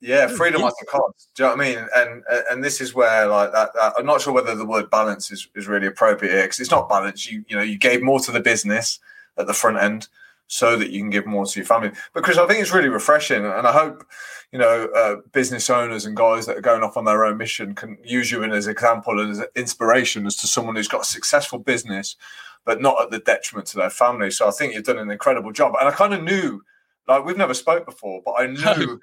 Yeah, 0.00 0.26
freedom 0.26 0.62
has 0.62 0.74
a 0.82 0.86
cost. 0.86 1.28
Do 1.34 1.44
you 1.44 1.48
know 1.48 1.56
what 1.56 1.64
I 1.64 1.68
mean? 1.68 1.86
And 1.96 2.22
and 2.50 2.64
this 2.64 2.80
is 2.80 2.94
where 2.94 3.26
like 3.26 3.52
that, 3.52 3.72
that 3.74 3.94
I'm 3.96 4.06
not 4.06 4.20
sure 4.20 4.32
whether 4.32 4.54
the 4.54 4.66
word 4.66 4.90
balance 4.90 5.30
is, 5.30 5.48
is 5.54 5.68
really 5.68 5.86
appropriate 5.86 6.32
here 6.32 6.42
because 6.42 6.60
it's 6.60 6.70
not 6.70 6.88
balance. 6.88 7.30
You 7.30 7.44
you 7.48 7.56
know 7.56 7.62
you 7.62 7.78
gave 7.78 8.02
more 8.02 8.20
to 8.20 8.32
the 8.32 8.40
business 8.40 8.98
at 9.38 9.46
the 9.46 9.54
front 9.54 9.78
end, 9.78 10.08
so 10.46 10.76
that 10.76 10.90
you 10.90 11.00
can 11.00 11.10
give 11.10 11.26
more 11.26 11.46
to 11.46 11.58
your 11.58 11.66
family. 11.66 11.90
But 12.12 12.24
Chris, 12.24 12.38
I 12.38 12.46
think 12.46 12.60
it's 12.60 12.72
really 12.72 12.88
refreshing, 12.88 13.44
and 13.44 13.66
I 13.66 13.72
hope 13.72 14.06
you 14.52 14.58
know 14.58 14.88
uh, 14.94 15.16
business 15.32 15.70
owners 15.70 16.04
and 16.04 16.16
guys 16.16 16.46
that 16.46 16.56
are 16.56 16.62
going 16.62 16.82
off 16.82 16.96
on 16.96 17.04
their 17.04 17.24
own 17.24 17.38
mission 17.38 17.74
can 17.74 17.96
use 18.04 18.30
you 18.30 18.42
in 18.42 18.52
as 18.52 18.66
an 18.66 18.72
example 18.72 19.18
and 19.20 19.30
as 19.30 19.42
inspiration 19.56 20.26
as 20.26 20.36
to 20.36 20.46
someone 20.46 20.76
who's 20.76 20.88
got 20.88 21.02
a 21.02 21.06
successful 21.06 21.58
business, 21.58 22.16
but 22.64 22.80
not 22.80 23.00
at 23.00 23.10
the 23.10 23.18
detriment 23.18 23.66
to 23.68 23.76
their 23.76 23.90
family. 23.90 24.30
So 24.30 24.46
I 24.46 24.50
think 24.50 24.74
you've 24.74 24.84
done 24.84 24.98
an 24.98 25.10
incredible 25.10 25.52
job, 25.52 25.74
and 25.78 25.88
I 25.88 25.92
kind 25.92 26.14
of 26.14 26.22
knew, 26.22 26.62
like 27.08 27.24
we've 27.24 27.36
never 27.36 27.54
spoke 27.54 27.86
before, 27.86 28.22
but 28.24 28.34
I 28.38 28.46
knew. 28.46 29.00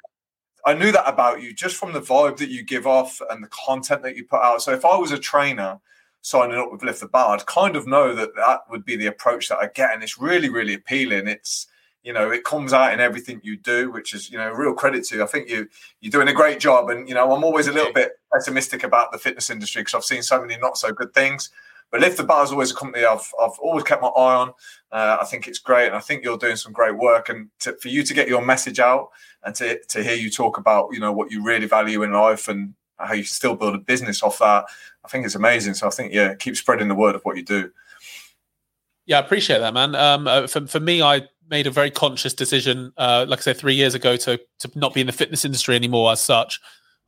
I 0.66 0.74
knew 0.74 0.92
that 0.92 1.08
about 1.08 1.42
you 1.42 1.54
just 1.54 1.78
from 1.78 1.94
the 1.94 2.02
vibe 2.02 2.36
that 2.38 2.50
you 2.50 2.64
give 2.64 2.86
off 2.86 3.22
and 3.30 3.42
the 3.42 3.48
content 3.48 4.04
that 4.04 4.18
you 4.18 4.26
put 4.26 4.42
out. 4.42 4.62
So 4.62 4.74
if 4.74 4.84
I 4.84 4.98
was 4.98 5.14
a 5.14 5.18
trainer 5.18 5.80
signing 6.22 6.58
up 6.58 6.72
with 6.72 6.84
Lift 6.84 7.02
the 7.02 7.08
Bar, 7.08 7.36
I'd 7.36 7.46
kind 7.46 7.76
of 7.76 7.88
know 7.88 8.14
that 8.16 8.36
that 8.36 8.62
would 8.70 8.86
be 8.86 8.96
the 8.96 9.08
approach 9.08 9.50
that 9.50 9.60
I 9.60 9.70
get, 9.74 9.94
and 9.94 10.04
it's 10.04 10.20
really, 10.20 10.50
really 10.50 10.74
appealing. 10.74 11.28
It's 11.28 11.68
you 12.04 12.14
know, 12.14 12.32
it 12.32 12.46
comes 12.46 12.72
out 12.72 12.94
in 12.94 13.02
everything 13.02 13.42
you 13.44 13.58
do, 13.58 13.92
which 13.92 14.14
is 14.14 14.32
you 14.32 14.38
know, 14.38 14.52
real 14.52 14.74
credit 14.74 15.04
to 15.06 15.18
you. 15.18 15.24
I 15.24 15.28
think 15.28 15.50
you 15.50 15.68
you're 16.00 16.12
doing 16.12 16.30
a 16.30 16.34
great 16.34 16.60
job, 16.60 16.90
and 16.90 17.08
you 17.08 17.16
know, 17.16 17.34
I'm 17.34 17.44
always 17.44 17.68
a 17.68 17.74
little 17.74 17.94
bit 17.94 18.14
pessimistic 18.34 18.84
about 18.84 19.12
the 19.12 19.18
fitness 19.18 19.50
industry 19.50 19.82
because 19.82 19.94
I've 19.94 20.06
seen 20.06 20.24
so 20.24 20.42
many 20.42 20.58
not 20.58 20.78
so 20.78 20.92
good 20.92 21.14
things. 21.14 21.50
But 21.92 22.02
Lift 22.02 22.18
the 22.18 22.24
Bar 22.24 22.44
is 22.44 22.52
always 22.52 22.72
a 22.72 22.76
company 22.76 23.04
I've 23.04 23.32
I've 23.42 23.58
always 23.60 23.84
kept 23.84 24.02
my 24.02 24.10
eye 24.10 24.36
on. 24.36 24.50
Uh, 24.92 25.18
I 25.22 25.26
think 25.26 25.48
it's 25.48 25.60
great, 25.60 25.88
and 25.88 25.96
I 25.96 26.00
think 26.00 26.24
you're 26.24 26.38
doing 26.38 26.56
some 26.56 26.72
great 26.72 26.98
work. 26.98 27.30
And 27.30 27.50
to, 27.62 27.74
for 27.82 27.90
you 27.90 28.04
to 28.04 28.14
get 28.14 28.28
your 28.28 28.46
message 28.46 28.80
out 28.80 29.10
and 29.44 29.54
to 29.56 29.80
to 29.88 30.04
hear 30.04 30.16
you 30.16 30.30
talk 30.30 30.58
about 30.58 30.90
you 30.94 31.00
know 31.00 31.12
what 31.12 31.32
you 31.32 31.44
really 31.44 31.66
value 31.66 32.04
in 32.04 32.12
life 32.12 32.48
and 32.48 32.76
how 33.00 33.14
you 33.14 33.24
still 33.24 33.56
build 33.56 33.76
a 33.76 33.80
business 33.80 34.22
off 34.22 34.40
that, 34.40 34.66
I 35.04 35.08
think 35.08 35.26
it's 35.26 35.36
amazing. 35.36 35.74
So 35.74 35.88
I 35.88 35.90
think 35.90 36.14
yeah, 36.14 36.36
keep 36.36 36.56
spreading 36.56 36.88
the 36.88 36.96
word 36.96 37.16
of 37.16 37.22
what 37.24 37.38
you 37.38 37.44
do. 37.44 37.72
Yeah, 39.06 39.18
I 39.18 39.22
appreciate 39.22 39.60
that, 39.60 39.74
man. 39.74 39.96
Um, 39.96 40.28
uh, 40.28 40.48
for 40.48 40.68
for 40.68 40.80
me, 40.80 41.02
I 41.02 41.28
made 41.50 41.68
a 41.68 41.72
very 41.72 41.90
conscious 41.90 42.34
decision, 42.34 42.94
uh, 42.98 43.26
like 43.28 43.40
I 43.40 43.42
said, 43.42 43.58
three 43.58 43.74
years 43.74 43.96
ago, 43.96 44.16
to 44.18 44.40
to 44.60 44.72
not 44.76 44.94
be 44.94 45.02
in 45.02 45.08
the 45.08 45.14
fitness 45.14 45.46
industry 45.46 45.76
anymore. 45.76 46.12
As 46.12 46.22
such, 46.22 46.60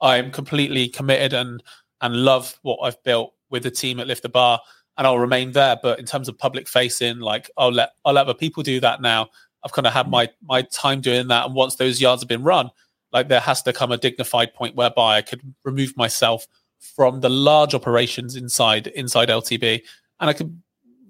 I 0.02 0.18
am 0.18 0.32
completely 0.32 0.88
committed 0.88 1.34
and 1.34 1.62
and 2.02 2.16
love 2.16 2.58
what 2.64 2.80
I've 2.82 3.02
built 3.04 3.34
with 3.52 3.64
the 3.64 3.72
team 3.72 4.00
at 4.00 4.08
Lift 4.08 4.24
the 4.24 4.30
Bar, 4.30 4.60
and 4.98 5.06
I'll 5.06 5.20
remain 5.20 5.52
there. 5.52 5.78
But 5.82 6.00
in 6.00 6.06
terms 6.06 6.28
of 6.28 6.38
public 6.38 6.68
facing, 6.68 7.20
like 7.20 7.50
I'll 7.58 7.72
let 7.72 7.92
I'll 8.04 8.14
let 8.14 8.26
other 8.26 8.34
people 8.34 8.64
do 8.64 8.80
that 8.80 9.02
now. 9.02 9.30
I've 9.64 9.74
kind 9.74 9.86
of 9.86 9.94
had 9.94 10.10
my 10.10 10.30
my 10.44 10.64
time 10.64 11.02
doing 11.02 11.28
that, 11.28 11.46
and 11.46 11.56
once 11.56 11.76
those 11.76 12.02
yards 12.02 12.24
have 12.24 12.30
been 12.30 12.44
run, 12.44 12.72
like 13.12 13.28
there 13.28 13.40
has 13.40 13.62
to 13.64 13.74
come 13.74 13.92
a 13.92 13.98
dignified 13.98 14.54
point 14.54 14.76
whereby 14.76 15.18
I 15.18 15.22
could 15.22 15.42
remove 15.64 15.96
myself 15.98 16.48
from 16.80 17.22
the 17.22 17.30
large 17.30 17.76
operations 17.76 18.36
inside 18.36 18.88
inside 18.88 19.30
LTB, 19.30 19.82
and 20.20 20.30
I 20.30 20.34
could 20.34 20.62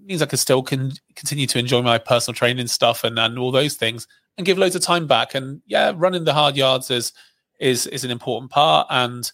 means 0.03 0.21
I 0.21 0.25
could 0.25 0.39
still 0.39 0.63
can 0.63 0.91
continue 1.15 1.47
to 1.47 1.59
enjoy 1.59 1.81
my 1.81 1.97
personal 1.97 2.35
training 2.35 2.67
stuff 2.67 3.03
and 3.03 3.17
and 3.19 3.37
all 3.37 3.51
those 3.51 3.75
things, 3.75 4.07
and 4.37 4.45
give 4.45 4.57
loads 4.57 4.75
of 4.75 4.81
time 4.81 5.07
back. 5.07 5.35
And 5.35 5.61
yeah, 5.65 5.93
running 5.95 6.25
the 6.25 6.33
hard 6.33 6.57
yards 6.57 6.91
is 6.91 7.13
is 7.59 7.87
is 7.87 8.03
an 8.03 8.11
important 8.11 8.51
part, 8.51 8.87
and 8.89 9.31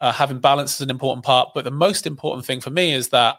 uh, 0.00 0.12
having 0.12 0.38
balance 0.38 0.74
is 0.74 0.80
an 0.80 0.90
important 0.90 1.24
part. 1.24 1.50
But 1.54 1.64
the 1.64 1.70
most 1.70 2.06
important 2.06 2.46
thing 2.46 2.60
for 2.60 2.70
me 2.70 2.92
is 2.92 3.08
that 3.08 3.36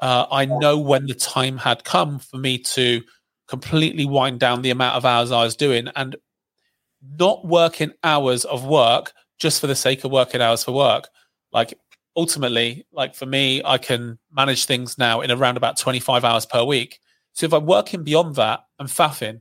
uh, 0.00 0.26
I 0.30 0.46
know 0.46 0.78
when 0.78 1.06
the 1.06 1.14
time 1.14 1.58
had 1.58 1.84
come 1.84 2.18
for 2.18 2.38
me 2.38 2.58
to 2.58 3.02
completely 3.46 4.06
wind 4.06 4.40
down 4.40 4.62
the 4.62 4.70
amount 4.70 4.96
of 4.96 5.04
hours 5.04 5.32
I 5.32 5.42
was 5.42 5.56
doing 5.56 5.88
and 5.96 6.14
not 7.02 7.46
working 7.46 7.92
hours 8.02 8.44
of 8.44 8.64
work 8.64 9.12
just 9.38 9.60
for 9.60 9.66
the 9.66 9.74
sake 9.74 10.04
of 10.04 10.10
working 10.10 10.40
hours 10.40 10.64
for 10.64 10.72
work. 10.72 11.08
Like 11.52 11.74
ultimately, 12.16 12.86
like 12.92 13.14
for 13.14 13.26
me, 13.26 13.62
I 13.64 13.78
can 13.78 14.18
manage 14.30 14.66
things 14.66 14.98
now 14.98 15.20
in 15.20 15.30
around 15.30 15.56
about 15.56 15.78
25 15.78 16.24
hours 16.24 16.46
per 16.46 16.62
week. 16.64 17.00
So 17.32 17.46
if 17.46 17.52
I'm 17.52 17.66
working 17.66 18.04
beyond 18.04 18.36
that, 18.36 18.60
I'm 18.78 18.86
faffing, 18.86 19.40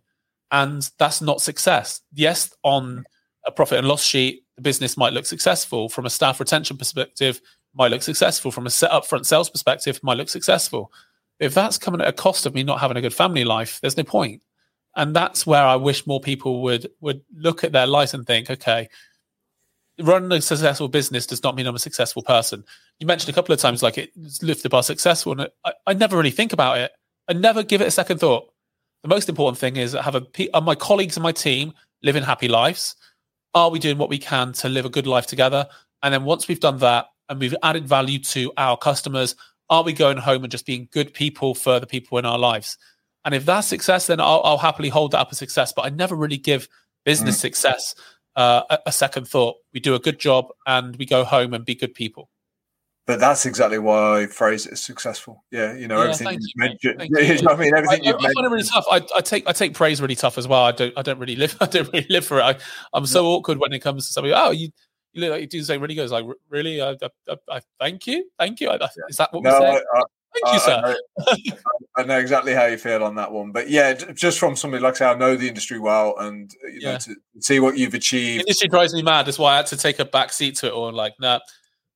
and 0.51 0.89
that's 0.97 1.21
not 1.21 1.41
success. 1.41 2.01
Yes, 2.13 2.53
on 2.63 3.05
a 3.45 3.51
profit 3.51 3.79
and 3.79 3.87
loss 3.87 4.03
sheet, 4.03 4.43
the 4.55 4.61
business 4.61 4.97
might 4.97 5.13
look 5.13 5.25
successful 5.25 5.89
from 5.89 6.05
a 6.05 6.09
staff 6.09 6.39
retention 6.39 6.77
perspective, 6.77 7.41
might 7.73 7.91
look 7.91 8.03
successful 8.03 8.51
from 8.51 8.65
a 8.65 8.69
set 8.69 8.91
up 8.91 9.05
front 9.05 9.25
sales 9.25 9.49
perspective, 9.49 9.99
might 10.03 10.17
look 10.17 10.29
successful. 10.29 10.91
If 11.39 11.53
that's 11.53 11.77
coming 11.77 12.01
at 12.01 12.07
a 12.07 12.13
cost 12.13 12.45
of 12.45 12.53
me 12.53 12.63
not 12.63 12.79
having 12.79 12.97
a 12.97 13.01
good 13.01 13.13
family 13.13 13.43
life, 13.43 13.79
there's 13.81 13.97
no 13.97 14.03
point. 14.03 14.41
And 14.99 15.15
that's 15.15 15.47
where 15.47 15.63
I 15.63 15.77
wish 15.77 16.05
more 16.05 16.19
people 16.19 16.61
would 16.61 16.91
would 16.99 17.21
look 17.33 17.63
at 17.63 17.71
their 17.71 17.87
life 17.87 18.13
and 18.13 18.27
think, 18.27 18.51
okay, 18.51 18.89
running 19.97 20.29
a 20.33 20.41
successful 20.41 20.89
business 20.89 21.25
does 21.25 21.41
not 21.41 21.55
mean 21.55 21.67
I'm 21.67 21.75
a 21.75 21.79
successful 21.79 22.21
person. 22.21 22.65
You 22.99 23.07
mentioned 23.07 23.29
a 23.29 23.33
couple 23.33 23.53
of 23.53 23.61
times 23.61 23.81
like 23.81 23.97
it's 23.97 24.43
Lift 24.43 24.61
the 24.61 24.67
Bar 24.67 24.83
successful, 24.83 25.31
and 25.31 25.49
I, 25.63 25.71
I, 25.87 25.93
never 25.93 26.17
really 26.17 26.31
think 26.31 26.51
about 26.51 26.79
it. 26.79 26.91
I 27.29 27.33
never 27.33 27.63
give 27.63 27.79
it 27.79 27.87
a 27.87 27.91
second 27.91 28.17
thought. 28.17 28.51
The 29.03 29.07
most 29.07 29.29
important 29.29 29.57
thing 29.57 29.77
is 29.77 29.93
have 29.93 30.15
a 30.15 30.27
are 30.53 30.61
my 30.61 30.75
colleagues 30.75 31.15
and 31.15 31.23
my 31.23 31.31
team 31.31 31.71
living 32.03 32.23
happy 32.23 32.49
lives. 32.49 32.97
Are 33.53 33.69
we 33.69 33.79
doing 33.79 33.97
what 33.97 34.09
we 34.09 34.17
can 34.17 34.51
to 34.51 34.67
live 34.67 34.83
a 34.83 34.89
good 34.89 35.07
life 35.07 35.27
together? 35.27 35.65
And 36.03 36.13
then 36.13 36.25
once 36.25 36.49
we've 36.49 36.59
done 36.59 36.79
that 36.79 37.05
and 37.29 37.39
we've 37.39 37.55
added 37.63 37.87
value 37.87 38.19
to 38.19 38.51
our 38.57 38.75
customers, 38.75 39.37
are 39.69 39.81
we 39.83 39.93
going 39.93 40.17
home 40.17 40.43
and 40.43 40.51
just 40.51 40.65
being 40.65 40.89
good 40.91 41.13
people 41.13 41.55
for 41.55 41.79
the 41.79 41.87
people 41.87 42.17
in 42.17 42.25
our 42.25 42.37
lives? 42.37 42.77
And 43.25 43.35
if 43.35 43.45
that's 43.45 43.67
success, 43.67 44.07
then 44.07 44.19
I'll, 44.19 44.41
I'll 44.43 44.57
happily 44.57 44.89
hold 44.89 45.11
that 45.11 45.19
up 45.19 45.29
as 45.31 45.37
success. 45.37 45.73
But 45.73 45.85
I 45.85 45.89
never 45.89 46.15
really 46.15 46.37
give 46.37 46.67
business 47.05 47.37
mm. 47.37 47.41
success 47.41 47.95
uh, 48.35 48.63
a, 48.69 48.79
a 48.87 48.91
second 48.91 49.27
thought. 49.27 49.57
We 49.73 49.79
do 49.79 49.95
a 49.95 49.99
good 49.99 50.19
job 50.19 50.47
and 50.65 50.95
we 50.95 51.05
go 51.05 51.23
home 51.23 51.53
and 51.53 51.65
be 51.65 51.75
good 51.75 51.93
people 51.93 52.29
but 53.09 53.19
that's 53.19 53.47
exactly 53.47 53.79
why 53.79 54.21
I 54.21 54.25
phrase 54.27 54.67
it 54.67 54.73
as 54.73 54.81
successful. 54.81 55.43
Yeah, 55.49 55.73
you 55.73 55.87
know 55.87 55.97
yeah, 55.97 56.11
everything 56.11 56.27
you've 56.33 56.41
you, 56.43 56.53
mentioned. 56.57 57.09
you 57.09 57.41
know 57.41 57.53
I 57.53 57.55
mean, 57.55 57.73
everything 57.75 58.01
I, 58.05 58.07
you've 58.07 58.17
I, 58.17 58.29
I 58.29 58.33
find 58.33 58.45
it 58.45 58.49
really 58.49 58.63
tough. 58.63 58.85
I, 58.91 59.01
I, 59.15 59.21
take 59.21 59.49
I 59.49 59.51
take 59.51 59.73
praise 59.73 59.99
really 59.99 60.13
tough 60.13 60.37
as 60.37 60.47
well. 60.47 60.61
I 60.61 60.71
don't 60.71 60.93
I 60.95 61.01
don't 61.01 61.17
really 61.17 61.35
live 61.35 61.57
I 61.61 61.65
don't 61.65 61.91
really 61.91 62.05
live 62.11 62.23
for 62.23 62.37
it. 62.37 62.43
I, 62.43 62.55
am 62.95 63.07
so 63.07 63.23
yeah. 63.23 63.29
awkward 63.29 63.57
when 63.57 63.73
it 63.73 63.79
comes 63.79 64.05
to 64.05 64.13
somebody. 64.13 64.35
Oh, 64.35 64.51
you 64.51 64.69
you 65.13 65.21
look 65.21 65.31
like 65.31 65.41
you 65.41 65.47
do 65.47 65.63
say 65.63 65.79
really 65.79 65.95
good. 65.95 66.11
Like 66.11 66.23
really, 66.49 66.83
I, 66.83 66.95
I, 67.49 67.61
thank 67.79 68.05
you, 68.05 68.29
thank 68.37 68.61
you. 68.61 68.69
Is 69.09 69.17
that 69.17 69.33
what 69.33 69.41
no, 69.41 69.59
we 69.59 69.77
say? 69.77 69.83
Thank 70.33 70.53
you, 70.53 70.59
sir. 70.59 70.81
I 71.27 71.35
know, 71.35 71.57
I 71.97 72.03
know, 72.03 72.19
exactly 72.19 72.53
how 72.53 72.65
you 72.65 72.77
feel 72.77 73.03
on 73.03 73.15
that 73.15 73.31
one, 73.31 73.51
but 73.51 73.69
yeah, 73.69 73.93
just 73.93 74.39
from 74.39 74.55
somebody 74.55 74.83
like 74.83 74.95
I 74.95 74.97
say, 74.97 75.05
I 75.05 75.15
know 75.15 75.35
the 75.35 75.47
industry 75.47 75.79
well, 75.79 76.15
and 76.19 76.53
you 76.71 76.81
know, 76.81 76.97
to 76.97 77.15
see 77.39 77.59
what 77.59 77.77
you've 77.77 77.93
achieved. 77.93 78.43
The 78.43 78.47
industry 78.47 78.67
drives 78.67 78.93
me 78.93 79.01
mad. 79.01 79.25
That's 79.25 79.39
why 79.39 79.53
I 79.53 79.57
had 79.57 79.67
to 79.67 79.77
take 79.77 79.99
a 79.99 80.05
back 80.05 80.31
seat 80.31 80.55
to 80.57 80.67
it 80.67 80.73
all. 80.73 80.93
Like, 80.93 81.13
nah, 81.19 81.39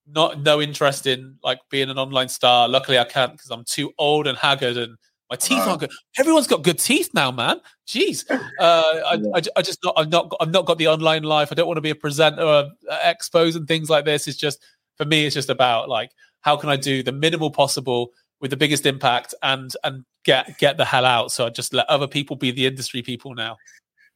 not 0.08 0.42
no 0.42 0.62
interest 0.62 1.06
in 1.08 1.38
like 1.44 1.60
being 1.70 1.90
an 1.90 1.98
online 1.98 2.30
star. 2.30 2.68
Luckily, 2.68 2.98
I 2.98 3.04
can't 3.04 3.34
because 3.34 3.52
I'm 3.52 3.64
too 3.66 3.92
old 3.98 4.26
and 4.28 4.38
haggard, 4.38 4.78
and 4.78 4.98
my 5.30 5.36
teeth 5.36 5.60
aren't 5.60 5.82
good. 5.82 5.92
Everyone's 6.18 6.48
got 6.48 6.64
good 6.64 6.80
teeth 6.80 7.12
now, 7.14 7.32
man. 7.32 7.60
Jeez, 7.88 8.30
uh, 8.30 8.40
I, 8.60 9.14
yeah. 9.14 9.30
I, 9.36 9.42
I, 9.58 9.62
just 9.62 9.80
not. 9.84 9.94
I've 9.96 10.10
not. 10.10 10.34
I've 10.40 10.52
not 10.52 10.66
got 10.66 10.78
the 10.80 10.88
online 10.88 11.24
life. 11.24 11.50
I 11.52 11.56
don't 11.56 11.68
want 11.68 11.78
to 11.78 11.82
be 11.82 11.92
a 11.92 11.96
presenter, 11.96 12.42
uh, 12.42 12.70
expos, 12.90 13.56
and 13.56 13.68
things 13.68 13.90
like 13.90 14.06
this. 14.06 14.28
It's 14.28 14.38
just 14.38 14.60
for 14.98 15.06
me. 15.06 15.26
It's 15.26 15.36
just 15.36 15.50
about 15.50 15.88
like 15.88 16.12
how 16.42 16.58
can 16.58 16.70
I 16.70 16.76
do 16.76 17.04
the 17.04 17.12
minimal 17.12 17.50
possible 17.50 18.12
with 18.44 18.52
the 18.52 18.58
biggest 18.58 18.86
impact 18.86 19.34
and 19.42 19.74
and 19.86 20.04
get 20.26 20.60
get 20.60 20.76
the 20.76 20.84
hell 20.86 21.06
out. 21.06 21.32
So 21.32 21.48
I 21.48 21.50
just 21.50 21.74
let 21.74 21.90
other 21.90 22.08
people 22.08 22.36
be 22.36 22.52
the 22.52 22.68
industry 22.68 23.02
people 23.02 23.34
now. 23.34 23.58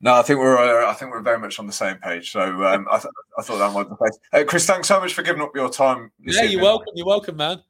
No, 0.02 0.14
I 0.14 0.22
think 0.22 0.40
we're 0.40 0.58
uh, 0.58 0.92
I 0.92 0.94
think 0.94 1.12
we're 1.12 1.22
very 1.22 1.40
much 1.40 1.58
on 1.60 1.66
the 1.66 1.74
same 1.74 1.96
page. 1.96 2.32
So 2.32 2.42
um, 2.42 2.86
I, 2.92 3.00
th- 3.00 3.14
I 3.40 3.42
thought 3.42 3.58
that 3.58 3.74
was 3.74 3.88
the 3.88 3.96
case. 3.96 4.20
Uh, 4.34 4.44
Chris, 4.46 4.66
thanks 4.66 4.90
so 4.90 5.00
much 5.00 5.14
for 5.14 5.24
giving 5.24 5.42
up 5.42 5.56
your 5.56 5.70
time. 5.70 6.12
Yeah, 6.20 6.42
evening. 6.42 6.52
you're 6.52 6.62
welcome. 6.62 6.94
You're 6.94 7.08
welcome, 7.08 7.38
man. 7.38 7.64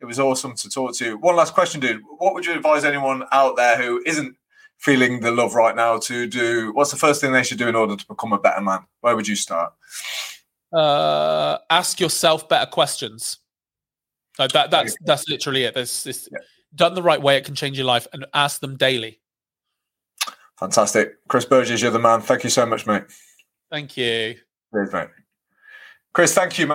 It 0.00 0.04
was 0.04 0.20
awesome 0.20 0.54
to 0.54 0.70
talk 0.70 0.96
to 0.98 1.04
you. 1.04 1.18
One 1.18 1.34
last 1.34 1.52
question, 1.52 1.80
dude. 1.80 2.00
What 2.18 2.34
would 2.34 2.46
you 2.46 2.54
advise 2.54 2.84
anyone 2.84 3.24
out 3.32 3.56
there 3.56 3.76
who 3.76 4.00
isn't 4.06 4.36
feeling 4.78 5.18
the 5.18 5.32
love 5.32 5.54
right 5.54 5.74
now 5.74 5.98
to 5.98 6.28
do? 6.28 6.72
What's 6.74 6.92
the 6.92 6.96
first 6.96 7.20
thing 7.20 7.32
they 7.32 7.42
should 7.42 7.58
do 7.58 7.68
in 7.68 7.74
order 7.74 7.96
to 7.96 8.06
become 8.06 8.32
a 8.32 8.38
better 8.38 8.60
man? 8.60 8.80
Where 9.00 9.16
would 9.16 9.26
you 9.26 9.36
start? 9.36 9.72
Uh, 10.72 11.58
ask 11.70 11.98
yourself 11.98 12.48
better 12.48 12.70
questions. 12.70 13.38
Like 14.38 14.52
that, 14.52 14.70
that's 14.70 14.96
that's 15.04 15.28
literally 15.28 15.64
it. 15.64 15.74
This, 15.74 16.02
this 16.02 16.28
yeah. 16.30 16.38
done 16.74 16.94
the 16.94 17.02
right 17.02 17.20
way, 17.20 17.36
it 17.36 17.44
can 17.44 17.54
change 17.54 17.78
your 17.78 17.86
life, 17.86 18.06
and 18.12 18.26
ask 18.34 18.60
them 18.60 18.76
daily. 18.76 19.20
Fantastic, 20.58 21.26
Chris 21.28 21.44
Burgess, 21.44 21.82
you're 21.82 21.90
the 21.90 21.98
man. 21.98 22.20
Thank 22.20 22.44
you 22.44 22.50
so 22.50 22.66
much, 22.66 22.86
mate. 22.86 23.04
Thank 23.70 23.96
you. 23.96 24.36
Cheers, 24.72 24.92
mate. 24.92 25.08
Chris, 26.12 26.34
thank 26.34 26.58
you, 26.58 26.66
mate. 26.66 26.72